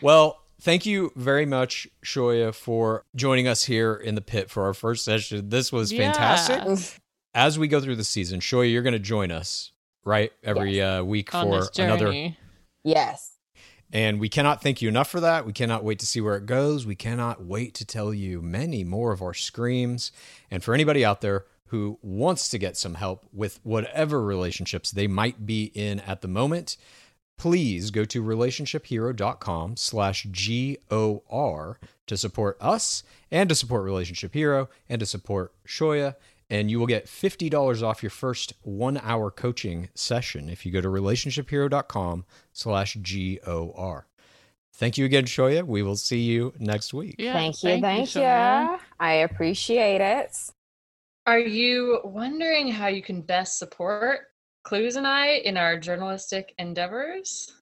Well, 0.00 0.41
Thank 0.62 0.86
you 0.86 1.10
very 1.16 1.44
much, 1.44 1.88
Shoya, 2.04 2.54
for 2.54 3.04
joining 3.16 3.48
us 3.48 3.64
here 3.64 3.96
in 3.96 4.14
the 4.14 4.20
pit 4.20 4.48
for 4.48 4.62
our 4.62 4.74
first 4.74 5.04
session. 5.04 5.48
This 5.48 5.72
was 5.72 5.92
yeah. 5.92 6.12
fantastic. 6.12 7.00
As 7.34 7.58
we 7.58 7.66
go 7.66 7.80
through 7.80 7.96
the 7.96 8.04
season, 8.04 8.38
Shoya, 8.38 8.70
you're 8.70 8.84
going 8.84 8.92
to 8.92 9.00
join 9.00 9.32
us, 9.32 9.72
right? 10.04 10.30
Every 10.44 10.76
yes. 10.76 11.00
uh, 11.00 11.04
week 11.04 11.34
On 11.34 11.48
for 11.48 11.68
another. 11.82 12.36
Yes. 12.84 13.32
And 13.92 14.20
we 14.20 14.28
cannot 14.28 14.62
thank 14.62 14.80
you 14.80 14.88
enough 14.88 15.10
for 15.10 15.18
that. 15.18 15.44
We 15.44 15.52
cannot 15.52 15.82
wait 15.82 15.98
to 15.98 16.06
see 16.06 16.20
where 16.20 16.36
it 16.36 16.46
goes. 16.46 16.86
We 16.86 16.94
cannot 16.94 17.44
wait 17.44 17.74
to 17.74 17.84
tell 17.84 18.14
you 18.14 18.40
many 18.40 18.84
more 18.84 19.10
of 19.10 19.20
our 19.20 19.34
screams. 19.34 20.12
And 20.48 20.62
for 20.62 20.74
anybody 20.74 21.04
out 21.04 21.22
there 21.22 21.44
who 21.66 21.98
wants 22.02 22.48
to 22.50 22.58
get 22.58 22.76
some 22.76 22.94
help 22.94 23.26
with 23.32 23.58
whatever 23.64 24.22
relationships 24.22 24.92
they 24.92 25.08
might 25.08 25.44
be 25.44 25.72
in 25.74 25.98
at 26.00 26.20
the 26.20 26.28
moment, 26.28 26.76
please 27.38 27.90
go 27.90 28.04
to 28.04 28.22
relationshiphero.com 28.22 29.76
slash 29.76 30.26
G-O-R 30.30 31.78
to 32.06 32.16
support 32.16 32.56
us 32.60 33.02
and 33.30 33.48
to 33.48 33.54
support 33.54 33.84
Relationship 33.84 34.34
Hero 34.34 34.68
and 34.88 35.00
to 35.00 35.06
support 35.06 35.52
Shoya. 35.66 36.14
And 36.50 36.70
you 36.70 36.78
will 36.78 36.86
get 36.86 37.06
$50 37.06 37.82
off 37.82 38.02
your 38.02 38.10
first 38.10 38.52
one 38.62 38.98
hour 38.98 39.30
coaching 39.30 39.88
session 39.94 40.48
if 40.48 40.66
you 40.66 40.72
go 40.72 40.82
to 40.82 40.88
relationshiphero.com 40.88 42.24
slash 42.52 42.94
G-O-R. 43.00 44.06
Thank 44.74 44.98
you 44.98 45.04
again, 45.04 45.24
Shoya. 45.24 45.64
We 45.64 45.82
will 45.82 45.96
see 45.96 46.20
you 46.20 46.52
next 46.58 46.92
week. 46.94 47.16
Yeah, 47.18 47.34
thank 47.34 47.62
you. 47.62 47.70
Thank, 47.70 47.82
thank 47.82 48.14
you. 48.14 48.22
you. 48.22 48.78
I 49.00 49.12
appreciate 49.24 50.00
it. 50.00 50.36
Are 51.26 51.38
you 51.38 52.00
wondering 52.04 52.68
how 52.68 52.88
you 52.88 53.02
can 53.02 53.22
best 53.22 53.58
support 53.58 54.31
Clues 54.64 54.96
and 54.96 55.06
I 55.06 55.40
in 55.44 55.56
our 55.56 55.76
journalistic 55.76 56.54
endeavors? 56.58 57.52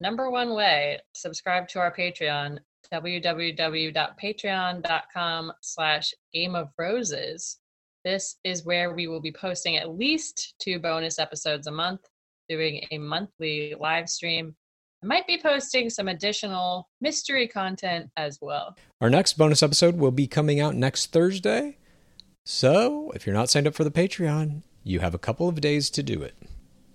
Number 0.00 0.28
one 0.30 0.54
way, 0.54 0.98
subscribe 1.14 1.68
to 1.68 1.78
our 1.80 1.92
Patreon, 1.92 2.58
www.patreon.com 2.92 5.52
slash 5.62 6.14
game 6.32 6.54
of 6.54 6.68
roses. 6.78 7.58
This 8.04 8.36
is 8.44 8.64
where 8.64 8.94
we 8.94 9.08
will 9.08 9.20
be 9.20 9.32
posting 9.32 9.78
at 9.78 9.96
least 9.96 10.54
two 10.60 10.78
bonus 10.78 11.18
episodes 11.18 11.66
a 11.66 11.72
month, 11.72 12.02
doing 12.48 12.86
a 12.92 12.98
monthly 12.98 13.74
live 13.80 14.08
stream. 14.08 14.54
I 15.02 15.06
might 15.06 15.26
be 15.26 15.40
posting 15.42 15.90
some 15.90 16.06
additional 16.06 16.88
mystery 17.00 17.48
content 17.48 18.10
as 18.16 18.38
well. 18.40 18.76
Our 19.00 19.10
next 19.10 19.36
bonus 19.36 19.60
episode 19.60 19.96
will 19.96 20.12
be 20.12 20.28
coming 20.28 20.60
out 20.60 20.76
next 20.76 21.10
Thursday. 21.10 21.78
So, 22.44 23.10
if 23.16 23.26
you're 23.26 23.34
not 23.34 23.50
signed 23.50 23.66
up 23.66 23.74
for 23.74 23.82
the 23.82 23.90
Patreon, 23.90 24.62
you 24.86 25.00
have 25.00 25.14
a 25.14 25.18
couple 25.18 25.48
of 25.48 25.60
days 25.60 25.90
to 25.90 26.02
do 26.02 26.22
it. 26.22 26.36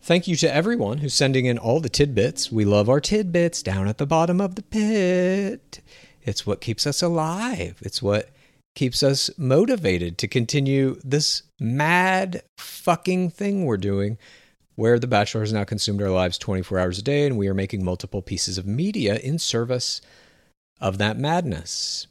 Thank 0.02 0.28
you 0.28 0.36
to 0.38 0.54
everyone 0.54 1.00
who's 1.00 1.14
sending 1.14 1.46
in 1.46 1.58
all 1.58 1.82
the 1.82 1.90
tidbits. 1.90 2.52
We 2.52 2.64
love 2.64 2.90
our 2.90 3.02
tidbits 3.02 3.62
down 3.62 3.88
at 3.88 3.98
the 3.98 4.06
bottom 4.06 4.40
of 4.40 4.56
the 4.56 4.64
pit. 4.64 5.82
It's 6.24 6.48
what 6.48 6.62
keeps 6.62 6.88
us 6.88 7.02
alive. 7.02 7.80
It's 7.82 8.02
what 8.02 8.30
keeps 8.76 9.04
us 9.04 9.30
motivated 9.38 10.18
to 10.20 10.28
continue 10.30 11.00
this 11.04 11.44
mad 11.60 12.44
fucking 12.58 13.30
thing 13.32 13.66
we're 13.66 13.76
doing 13.76 14.18
where 14.76 14.98
The 14.98 15.06
Bachelor 15.06 15.42
has 15.42 15.52
now 15.52 15.66
consumed 15.66 16.02
our 16.02 16.10
lives 16.10 16.38
24 16.38 16.80
hours 16.80 16.98
a 16.98 17.04
day 17.04 17.28
and 17.28 17.38
we 17.38 17.50
are 17.50 17.54
making 17.54 17.84
multiple 17.84 18.22
pieces 18.22 18.58
of 18.58 18.66
media 18.66 19.18
in 19.18 19.38
service 19.38 20.02
of 20.80 20.98
that 20.98 21.20
madness. 21.20 22.08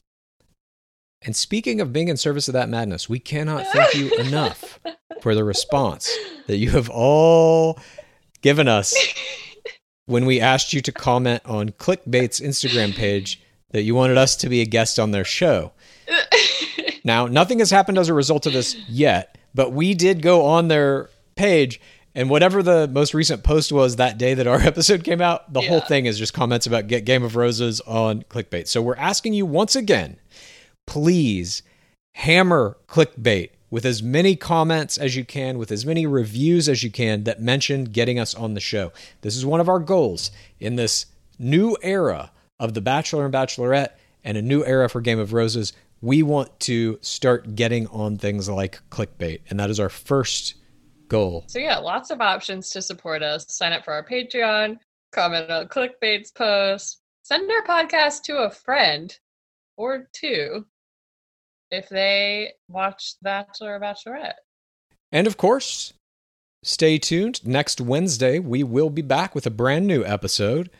And 1.23 1.35
speaking 1.35 1.81
of 1.81 1.93
being 1.93 2.09
in 2.09 2.19
service 2.19 2.49
of 2.49 2.53
that 2.53 2.69
madness, 2.69 3.09
we 3.09 3.19
cannot 3.19 3.67
thank 3.69 3.95
you 3.95 4.15
enough 4.19 4.79
for 5.23 5.35
the 5.35 5.45
response 5.45 6.11
that 6.47 6.57
you 6.57 6.71
have 6.71 6.89
all 6.91 7.79
given 8.43 8.69
us 8.69 8.95
when 10.07 10.27
we 10.27 10.41
asked 10.41 10.73
you 10.73 10.81
to 10.81 10.93
comment 10.93 11.43
on 11.45 11.71
Clickbait's 11.71 12.41
Instagram 12.41 12.95
page 12.95 13.41
that 13.71 13.83
you 13.83 13.95
wanted 13.95 14.19
us 14.19 14.37
to 14.37 14.49
be 14.49 14.61
a 14.61 14.67
guest 14.67 14.99
on 14.99 15.13
their 15.13 15.25
show. 15.25 15.73
now, 17.05 17.27
nothing 17.27 17.61
has 17.61 17.71
happened 17.71 17.99
as 17.99 18.09
a 18.09 18.15
result 18.15 18.47
of 18.47 18.53
this 18.53 18.75
yet, 18.89 19.39
but 19.55 19.73
we 19.73 19.95
did 19.95 20.23
go 20.23 20.45
on 20.47 20.69
their 20.69 21.11
page 21.37 21.81
and 22.15 22.29
whatever 22.29 22.63
the 22.63 22.89
most 22.89 23.15
recent 23.15 23.45
post 23.45 23.71
was 23.71 23.97
that 23.97 24.19
day 24.19 24.35
that 24.35 24.47
our 24.47 24.61
episode 24.61 25.05
came 25.05 25.21
out, 25.21 25.53
the 25.53 25.61
yeah. 25.61 25.69
whole 25.69 25.81
thing 25.81 26.07
is 26.07 26.19
just 26.19 26.35
comments 26.35 26.67
about 26.67 26.89
Get 26.89 27.05
Game 27.05 27.23
of 27.23 27.37
Roses 27.37 27.81
on 27.83 28.23
clickbait. 28.25 28.67
So 28.67 28.83
we're 28.83 28.97
asking 28.97 29.35
you 29.35 29.47
once 29.47 29.77
again, 29.77 30.19
please 30.87 31.63
hammer 32.15 32.77
clickbait 32.89 33.51
with 33.71 33.85
as 33.85 34.03
many 34.03 34.37
comments 34.37 34.99
as 34.99 35.17
you 35.17 35.25
can, 35.25 35.59
with 35.59 35.71
as 35.71 35.87
many 35.87 36.07
reviews 36.07 36.69
as 36.69 36.83
you 36.83 36.91
can 36.91 37.25
that 37.25 37.41
mention 37.41 37.85
getting 37.85 38.19
us 38.19 38.35
on 38.35 38.55
the 38.55 38.61
show. 38.61 38.93
This 39.23 39.37
is 39.37 39.47
one 39.47 39.61
of 39.61 39.69
our 39.69 39.79
goals 39.79 40.31
in 40.59 40.77
this 40.77 41.07
new 41.39 41.77
era 41.83 42.33
of 42.59 42.75
The 42.75 42.81
Bachelor 42.81 43.25
and 43.25 43.35
Bachelorette 43.35 43.91
and 44.25 44.37
a 44.37 44.43
new 44.43 44.65
era 44.65 44.89
for 44.89 45.01
Game 45.01 45.19
of 45.19 45.33
Roses. 45.33 45.73
We 46.03 46.23
want 46.23 46.59
to 46.61 46.99
start 47.01 47.55
getting 47.55 47.87
on 47.89 48.19
things 48.19 48.49
like 48.49 48.81
clickbait, 48.91 49.41
and 49.49 49.61
that 49.61 49.71
is 49.71 49.81
our 49.81 49.89
first 49.89 50.55
goal. 51.09 51.45
So 51.47 51.59
yeah, 51.59 51.79
lots 51.79 52.11
of 52.11 52.21
options 52.21 52.71
to 52.71 52.83
support 52.83 53.23
us. 53.23 53.47
Sign 53.49 53.73
up 53.73 53.85
for 53.85 53.93
our 53.93 54.05
Patreon, 54.05 54.79
comment 55.13 55.51
on 55.51 55.69
clickbait's 55.69 56.31
post, 56.31 57.01
send 57.23 57.51
our 57.51 57.65
podcast 57.65 58.23
to 58.23 58.39
a 58.39 58.51
friend 58.51 59.17
or 59.77 60.09
two 60.13 60.67
if 61.71 61.89
they 61.89 62.53
watch 62.69 63.15
Bachelor 63.23 63.77
or 63.77 63.81
Bachelorette. 63.81 64.35
And 65.13 65.27
of 65.27 65.37
course, 65.37 65.93
stay 66.63 66.99
tuned. 66.99 67.45
Next 67.47 67.81
Wednesday, 67.81 68.39
we 68.39 68.63
will 68.63 68.91
be 68.91 69.03
back 69.03 69.35
with 69.35 69.47
a 69.47 69.51
brand 69.51 69.87
new 69.87 70.05
episode 70.05 70.71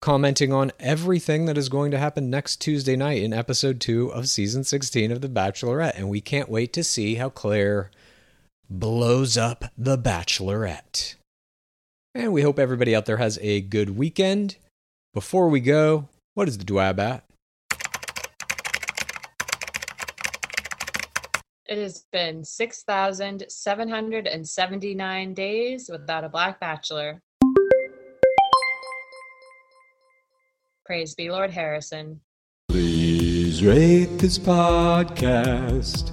commenting 0.00 0.52
on 0.52 0.72
everything 0.78 1.46
that 1.46 1.58
is 1.58 1.68
going 1.68 1.90
to 1.90 1.98
happen 1.98 2.30
next 2.30 2.60
Tuesday 2.60 2.96
night 2.96 3.22
in 3.22 3.32
episode 3.32 3.80
two 3.80 4.12
of 4.12 4.28
season 4.28 4.62
16 4.62 5.10
of 5.10 5.20
The 5.20 5.28
Bachelorette. 5.28 5.96
And 5.96 6.08
we 6.08 6.20
can't 6.20 6.48
wait 6.48 6.72
to 6.74 6.84
see 6.84 7.16
how 7.16 7.28
Clare 7.30 7.90
blows 8.68 9.36
up 9.36 9.64
The 9.76 9.98
Bachelorette. 9.98 11.14
And 12.14 12.32
we 12.32 12.42
hope 12.42 12.58
everybody 12.58 12.94
out 12.94 13.06
there 13.06 13.16
has 13.18 13.38
a 13.42 13.60
good 13.60 13.96
weekend. 13.96 14.56
Before 15.12 15.48
we 15.48 15.60
go, 15.60 16.08
what 16.34 16.48
is 16.48 16.58
the 16.58 16.64
Dwab 16.64 16.98
at? 16.98 17.24
It 21.68 21.78
has 21.78 22.04
been 22.12 22.44
6,779 22.44 25.34
days 25.34 25.90
without 25.90 26.22
a 26.24 26.28
Black 26.28 26.60
Bachelor. 26.60 27.22
Praise 30.84 31.14
be 31.14 31.30
Lord 31.30 31.50
Harrison. 31.50 32.20
Please 32.68 33.64
rate 33.64 34.18
this 34.18 34.38
podcast 34.38 36.12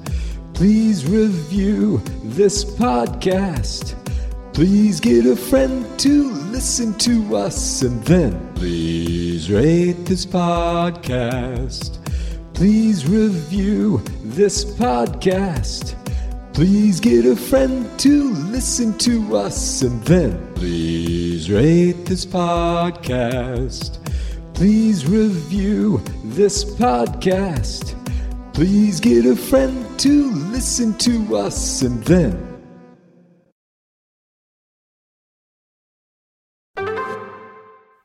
Please 0.54 1.06
review 1.06 2.00
this 2.24 2.64
podcast. 2.64 3.96
Please 4.54 5.00
get 5.00 5.26
a 5.26 5.36
friend 5.36 6.00
to 6.00 6.32
listen 6.52 6.94
to 7.00 7.36
us 7.36 7.82
and 7.82 8.02
then 8.04 8.54
please 8.54 9.52
rate 9.52 10.06
this 10.06 10.28
podcast. 10.28 12.03
Please 12.64 13.06
review 13.06 14.02
this 14.24 14.64
podcast. 14.64 15.96
Please 16.54 17.02
get 17.02 17.26
a 17.26 17.36
friend 17.36 18.00
to 18.00 18.32
listen 18.32 18.98
to 19.00 19.36
us 19.36 19.82
and 19.82 20.02
then 20.04 20.54
please 20.54 21.52
rate 21.52 22.06
this 22.06 22.26
podcast. 22.26 24.00
Please 24.54 25.06
review 25.06 26.02
this 26.24 26.64
podcast. 26.64 28.00
Please 28.54 29.02
get 29.02 29.26
a 29.26 29.36
friend 29.36 30.00
to 30.00 30.32
listen 30.32 30.98
to 31.00 31.36
us 31.36 31.82
and 31.82 32.02
then. 32.06 32.62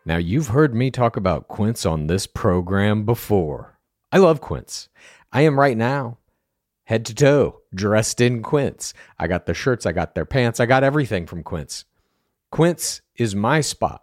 Now, 0.05 0.17
you've 0.17 0.49
heard 0.49 0.75
me 0.75 0.91
talk 0.91 1.17
about 1.17 1.47
Quince 1.47 1.87
on 1.87 2.09
this 2.09 2.27
program 2.27 3.05
before. 3.05 3.78
I 4.11 4.19
love 4.19 4.41
Quince. 4.41 4.89
I 5.33 5.43
am 5.43 5.61
right 5.61 5.77
now, 5.77 6.17
head 6.85 7.05
to 7.07 7.15
toe, 7.15 7.61
dressed 7.75 8.21
in 8.21 8.43
Quince. 8.43 8.95
I 9.19 9.27
got 9.27 9.45
the 9.45 9.53
shirts, 9.53 9.85
I 9.85 9.93
got 9.93 10.15
their 10.15 10.25
pants, 10.25 10.61
I 10.61 10.67
got 10.67 10.83
everything 10.83 11.27
from 11.27 11.43
Quince. 11.43 11.85
Quince 12.51 13.03
is 13.17 13.35
my 13.35 13.61
spot 13.61 14.03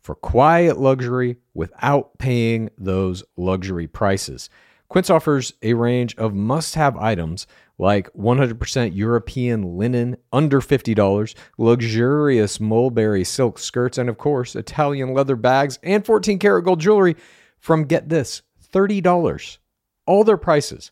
for 0.00 0.16
quiet 0.16 0.78
luxury 0.78 1.36
without 1.54 2.18
paying 2.18 2.70
those 2.76 3.22
luxury 3.36 3.86
prices. 3.86 4.50
Quince 4.88 5.08
offers 5.08 5.52
a 5.62 5.74
range 5.74 6.16
of 6.16 6.34
must 6.34 6.74
have 6.74 6.96
items 6.96 7.46
like 7.78 8.12
100% 8.12 8.94
European 8.94 9.76
linen 9.78 10.16
under 10.32 10.60
$50, 10.60 11.34
luxurious 11.58 12.60
mulberry 12.60 13.24
silk 13.24 13.58
skirts, 13.60 13.98
and 13.98 14.08
of 14.08 14.18
course, 14.18 14.56
Italian 14.56 15.14
leather 15.14 15.36
bags 15.36 15.78
and 15.84 16.04
14 16.04 16.40
karat 16.40 16.64
gold 16.64 16.80
jewelry 16.80 17.16
from 17.58 17.84
get 17.84 18.08
this 18.08 18.42
$30. 18.74 19.58
All 20.06 20.24
their 20.24 20.36
prices 20.36 20.90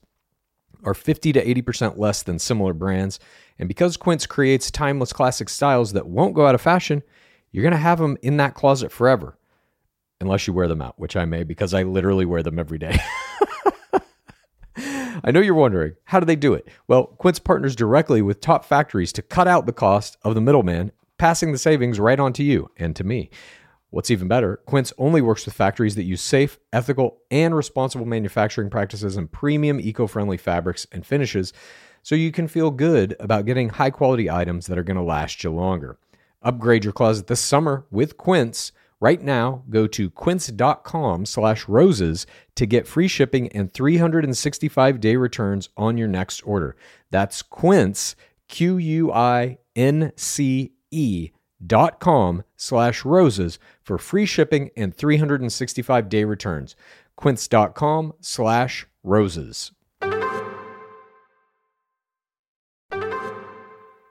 are 0.85 0.95
50 0.95 1.33
to 1.33 1.45
80% 1.45 1.99
less 1.99 2.23
than 2.23 2.39
similar 2.39 2.73
brands. 2.73 3.19
And 3.59 3.69
because 3.69 3.97
Quince 3.97 4.27
creates 4.27 4.71
timeless 4.71 5.13
classic 5.13 5.49
styles 5.49 5.93
that 5.93 6.07
won't 6.07 6.35
go 6.35 6.47
out 6.47 6.55
of 6.55 6.61
fashion, 6.61 7.03
you're 7.51 7.63
going 7.63 7.73
to 7.73 7.79
have 7.79 7.99
them 7.99 8.17
in 8.23 8.39
that 8.39 8.55
closet 8.55 8.91
forever. 8.91 9.37
Unless 10.21 10.47
you 10.47 10.53
wear 10.53 10.69
them 10.69 10.81
out, 10.81 10.99
which 10.99 11.17
I 11.17 11.25
may 11.25 11.43
because 11.43 11.75
I 11.75 11.83
literally 11.83 12.25
wear 12.25 12.45
them 12.45 12.59
every 12.59 12.79
day. 12.79 12.97
I 15.25 15.31
know 15.31 15.41
you're 15.41 15.55
wondering, 15.55 15.95
how 16.05 16.21
do 16.21 16.27
they 16.27 16.37
do 16.37 16.55
it? 16.55 16.69
Well, 16.87 17.07
Quince 17.07 17.39
partners 17.39 17.77
directly 17.77 18.23
with 18.23 18.41
top 18.41 18.65
factories 18.65 19.13
to 19.15 19.23
cut 19.23 19.49
out 19.49 19.67
the 19.67 19.73
cost 19.73 20.17
of 20.23 20.35
the 20.35 20.41
middleman, 20.41 20.93
passing 21.19 21.53
the 21.53 21.59
savings 21.59 22.01
right 22.01 22.19
on 22.19 22.33
to 22.35 22.43
you 22.45 22.71
and 22.77 22.95
to 22.97 23.05
me. 23.05 23.31
What's 23.93 24.10
even 24.10 24.27
better, 24.27 24.56
Quince 24.64 24.90
only 24.97 25.20
works 25.20 25.44
with 25.44 25.52
factories 25.52 25.97
that 25.97 26.05
use 26.05 26.23
safe, 26.23 26.59
ethical, 26.73 27.19
and 27.31 27.55
responsible 27.55 28.06
manufacturing 28.06 28.70
practices 28.70 29.19
and 29.19 29.31
premium 29.31 29.78
eco 29.78 30.06
friendly 30.06 30.39
fabrics 30.39 30.86
and 30.93 31.05
finishes 31.05 31.52
so 32.02 32.14
you 32.14 32.32
can 32.32 32.48
feel 32.48 32.70
good 32.70 33.14
about 33.20 33.44
getting 33.44 33.69
high 33.69 33.90
quality 33.90 34.31
items 34.31 34.66
that 34.66 34.78
are 34.78 34.82
going 34.82 34.97
to 34.97 35.02
last 35.02 35.44
you 35.44 35.51
longer. 35.51 35.98
Upgrade 36.40 36.85
your 36.85 36.94
closet 36.94 37.27
this 37.27 37.40
summer 37.40 37.85
with 37.90 38.16
Quince. 38.16 38.73
Right 38.98 39.20
now, 39.20 39.62
go 39.69 39.86
to 39.89 40.09
quince.com 40.09 41.27
slash 41.27 41.69
roses 41.69 42.27
to 42.55 42.64
get 42.64 42.89
free 42.89 43.09
shipping 43.09 43.48
and 43.48 43.70
365-day 43.74 45.16
returns 45.16 45.69
on 45.77 45.98
your 45.98 46.09
next 46.09 46.40
order. 46.47 46.77
That's 47.10 47.43
quince, 47.43 48.16
Q-U-I-N-C-E 48.48 49.59
dot 51.67 52.01
com 52.01 52.45
slash 52.57 53.05
roses 53.05 53.59
for 53.83 53.99
free 53.99 54.27
shipping 54.27 54.71
and 54.77 54.97
365-day 54.97 56.25
returns. 56.25 56.77
quince.com 57.17 58.13
slash 58.21 58.87
roses. 59.03 59.73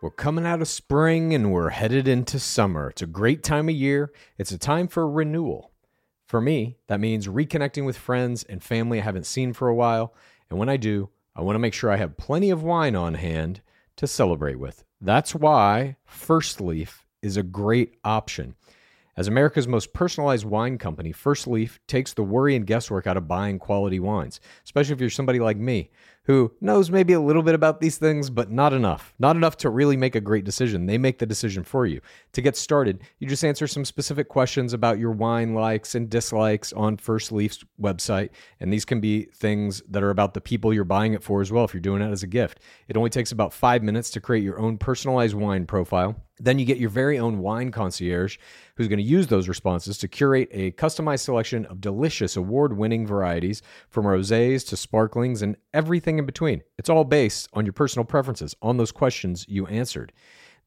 We're 0.02 0.10
coming 0.10 0.48
out 0.48 0.62
of 0.62 0.68
spring 0.68 1.32
and 1.34 1.52
we're 1.52 1.70
headed 1.70 2.08
into 2.08 2.40
summer. 2.40 2.90
It's 2.90 3.04
a 3.04 3.08
great 3.08 3.44
time 3.44 3.70
of 3.70 3.76
year. 3.76 4.12
It's 4.38 4.52
a 4.52 4.58
time 4.58 4.88
for 4.88 5.08
renewal. 5.08 5.72
For 6.26 6.42
me, 6.42 6.78
that 6.88 7.00
means 7.00 7.28
reconnecting 7.28 7.86
with 7.86 7.98
friends 7.98 8.44
and 8.44 8.64
family 8.64 9.00
I 9.00 9.04
haven't 9.04 9.28
seen 9.28 9.54
for 9.54 9.68
a 9.68 9.76
while. 9.76 10.16
And 10.50 10.58
when 10.58 10.70
I 10.70 10.78
do, 10.78 11.10
I 11.36 11.42
want 11.42 11.56
to 11.56 11.60
make 11.60 11.76
sure 11.76 11.92
I 11.92 11.98
have 11.98 12.18
plenty 12.18 12.50
of 12.50 12.64
wine 12.64 12.96
on 12.96 13.14
hand 13.14 13.62
to 13.98 14.08
celebrate 14.08 14.58
with. 14.58 14.84
That's 15.00 15.36
why 15.36 15.98
First 16.06 16.60
Leaf 16.60 17.06
is 17.22 17.38
a 17.38 17.44
great 17.44 17.96
option. 18.04 18.56
As 19.18 19.28
America's 19.28 19.68
most 19.68 19.94
personalized 19.94 20.46
wine 20.46 20.78
company, 20.78 21.12
First 21.12 21.46
Leaf 21.46 21.80
takes 21.86 22.14
the 22.14 22.24
worry 22.24 22.56
and 22.56 22.66
guesswork 22.66 23.06
out 23.06 23.18
of 23.18 23.28
buying 23.28 23.60
quality 23.60 24.00
wines, 24.00 24.40
especially 24.64 24.94
if 24.94 25.02
you're 25.02 25.10
somebody 25.10 25.40
like 25.40 25.58
me 25.58 25.92
who 26.32 26.50
knows 26.62 26.90
maybe 26.90 27.12
a 27.12 27.20
little 27.20 27.44
bit 27.44 27.56
about 27.56 27.82
these 27.82 27.98
things, 27.98 28.30
but 28.30 28.50
not 28.50 28.72
enough. 28.72 29.14
Not 29.20 29.36
enough 29.36 29.58
to 29.58 29.70
really 29.70 29.98
make 29.98 30.16
a 30.16 30.22
great 30.22 30.46
decision. 30.46 30.86
They 30.86 30.98
make 30.98 31.20
the 31.20 31.26
decision 31.26 31.66
for 31.66 31.86
you. 31.86 32.00
To 32.32 32.42
get 32.42 32.56
started, 32.56 33.02
you 33.20 33.28
just 33.28 33.44
answer 33.44 33.68
some 33.68 33.84
specific 33.84 34.30
questions 34.30 34.72
about 34.72 34.98
your 34.98 35.12
wine 35.12 35.54
likes 35.54 35.94
and 35.94 36.10
dislikes 36.10 36.72
on 36.72 36.96
First 36.96 37.34
Leaf's 37.34 37.66
website. 37.82 38.30
And 38.62 38.72
these 38.72 38.86
can 38.86 39.02
be 39.02 39.24
things 39.34 39.84
that 39.90 40.04
are 40.04 40.10
about 40.10 40.34
the 40.34 40.40
people 40.40 40.74
you're 40.74 40.86
buying 40.86 41.14
it 41.14 41.22
for 41.22 41.42
as 41.42 41.52
well, 41.52 41.66
if 41.66 41.74
you're 41.74 41.82
doing 41.82 42.02
it 42.02 42.12
as 42.12 42.24
a 42.24 42.28
gift. 42.28 42.62
It 42.88 42.96
only 42.96 43.10
takes 43.10 43.34
about 43.34 43.52
five 43.52 43.84
minutes 43.84 44.10
to 44.12 44.22
create 44.22 44.46
your 44.46 44.60
own 44.60 44.78
personalized 44.78 45.36
wine 45.36 45.66
profile. 45.66 46.16
Then 46.42 46.58
you 46.58 46.66
get 46.66 46.80
your 46.80 46.90
very 46.90 47.20
own 47.20 47.38
wine 47.38 47.70
concierge 47.70 48.38
who's 48.76 48.88
going 48.88 48.98
to 48.98 49.04
use 49.04 49.28
those 49.28 49.48
responses 49.48 50.00
to 50.00 50.08
curate 50.08 50.50
a 50.52 50.72
customized 50.72 51.20
selection 51.20 51.68
of 51.68 51.82
delicious 51.82 52.36
award 52.36 52.76
winning 52.76 53.06
varieties 53.06 53.62
from 53.90 54.06
rosés 54.06 54.68
to 54.70 54.76
sparklings 54.76 55.44
and 55.44 55.56
everything 55.72 56.18
in 56.22 56.26
between. 56.26 56.62
It's 56.78 56.90
all 56.90 57.04
based 57.04 57.50
on 57.54 57.66
your 57.66 57.74
personal 57.74 58.06
preferences, 58.06 58.56
on 58.62 58.78
those 58.78 58.92
questions 58.92 59.46
you 59.48 59.68
answered. 59.68 60.14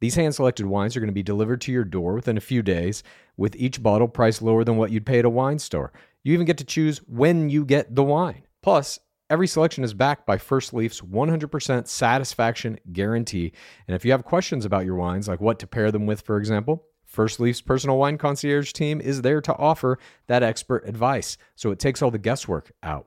These 0.01 0.17
hand 0.17 0.35
selected 0.35 0.67
wines 0.67 0.97
are 0.97 1.01
going 1.01 1.09
to 1.09 1.15
be 1.15 1.23
delivered 1.23 1.61
to 1.63 1.73
your 1.73 1.85
door 1.85 2.15
within 2.15 2.37
a 2.37 2.43
few 2.43 2.63
days, 2.63 3.03
with 3.37 3.57
each 3.57 3.83
bottle 3.83 4.09
priced 4.09 4.43
lower 4.43 4.65
than 4.65 4.77
what 4.77 4.91
you'd 4.91 5.07
pay 5.07 5.21
at 5.21 5.25
a 5.25 5.31
wine 5.31 5.59
store. 5.59 5.93
You 6.23 6.35
even 6.35 6.47
get 6.47 6.59
to 6.59 6.65
choose 6.65 6.99
when 6.99 7.49
you 7.49 7.65
get 7.65 7.95
the 7.95 8.05
wine. 8.05 8.43
Plus, 8.63 8.99
Every 9.31 9.47
selection 9.47 9.85
is 9.85 9.95
backed 9.95 10.27
by 10.27 10.37
First 10.37 10.75
Leaf's 10.75 11.01
100% 11.01 11.89
satisfaction 11.89 12.79
guarantee. 12.93 13.53
And 13.89 13.95
if 13.95 14.05
you 14.05 14.13
have 14.13 14.23
questions 14.23 14.67
about 14.67 14.85
your 14.85 14.97
wines, 14.97 15.29
like 15.29 15.41
what 15.41 15.59
to 15.61 15.67
pair 15.67 15.91
them 15.91 16.05
with, 16.05 16.21
for 16.21 16.37
example, 16.37 16.85
First 17.07 17.41
Leaf's 17.41 17.63
personal 17.63 17.97
wine 17.97 18.19
concierge 18.19 18.73
team 18.73 19.01
is 19.01 19.23
there 19.23 19.41
to 19.41 19.57
offer 19.57 19.99
that 20.27 20.43
expert 20.43 20.87
advice. 20.87 21.39
So 21.55 21.71
it 21.71 21.79
takes 21.79 22.03
all 22.03 22.11
the 22.11 22.19
guesswork 22.19 22.73
out. 22.83 23.07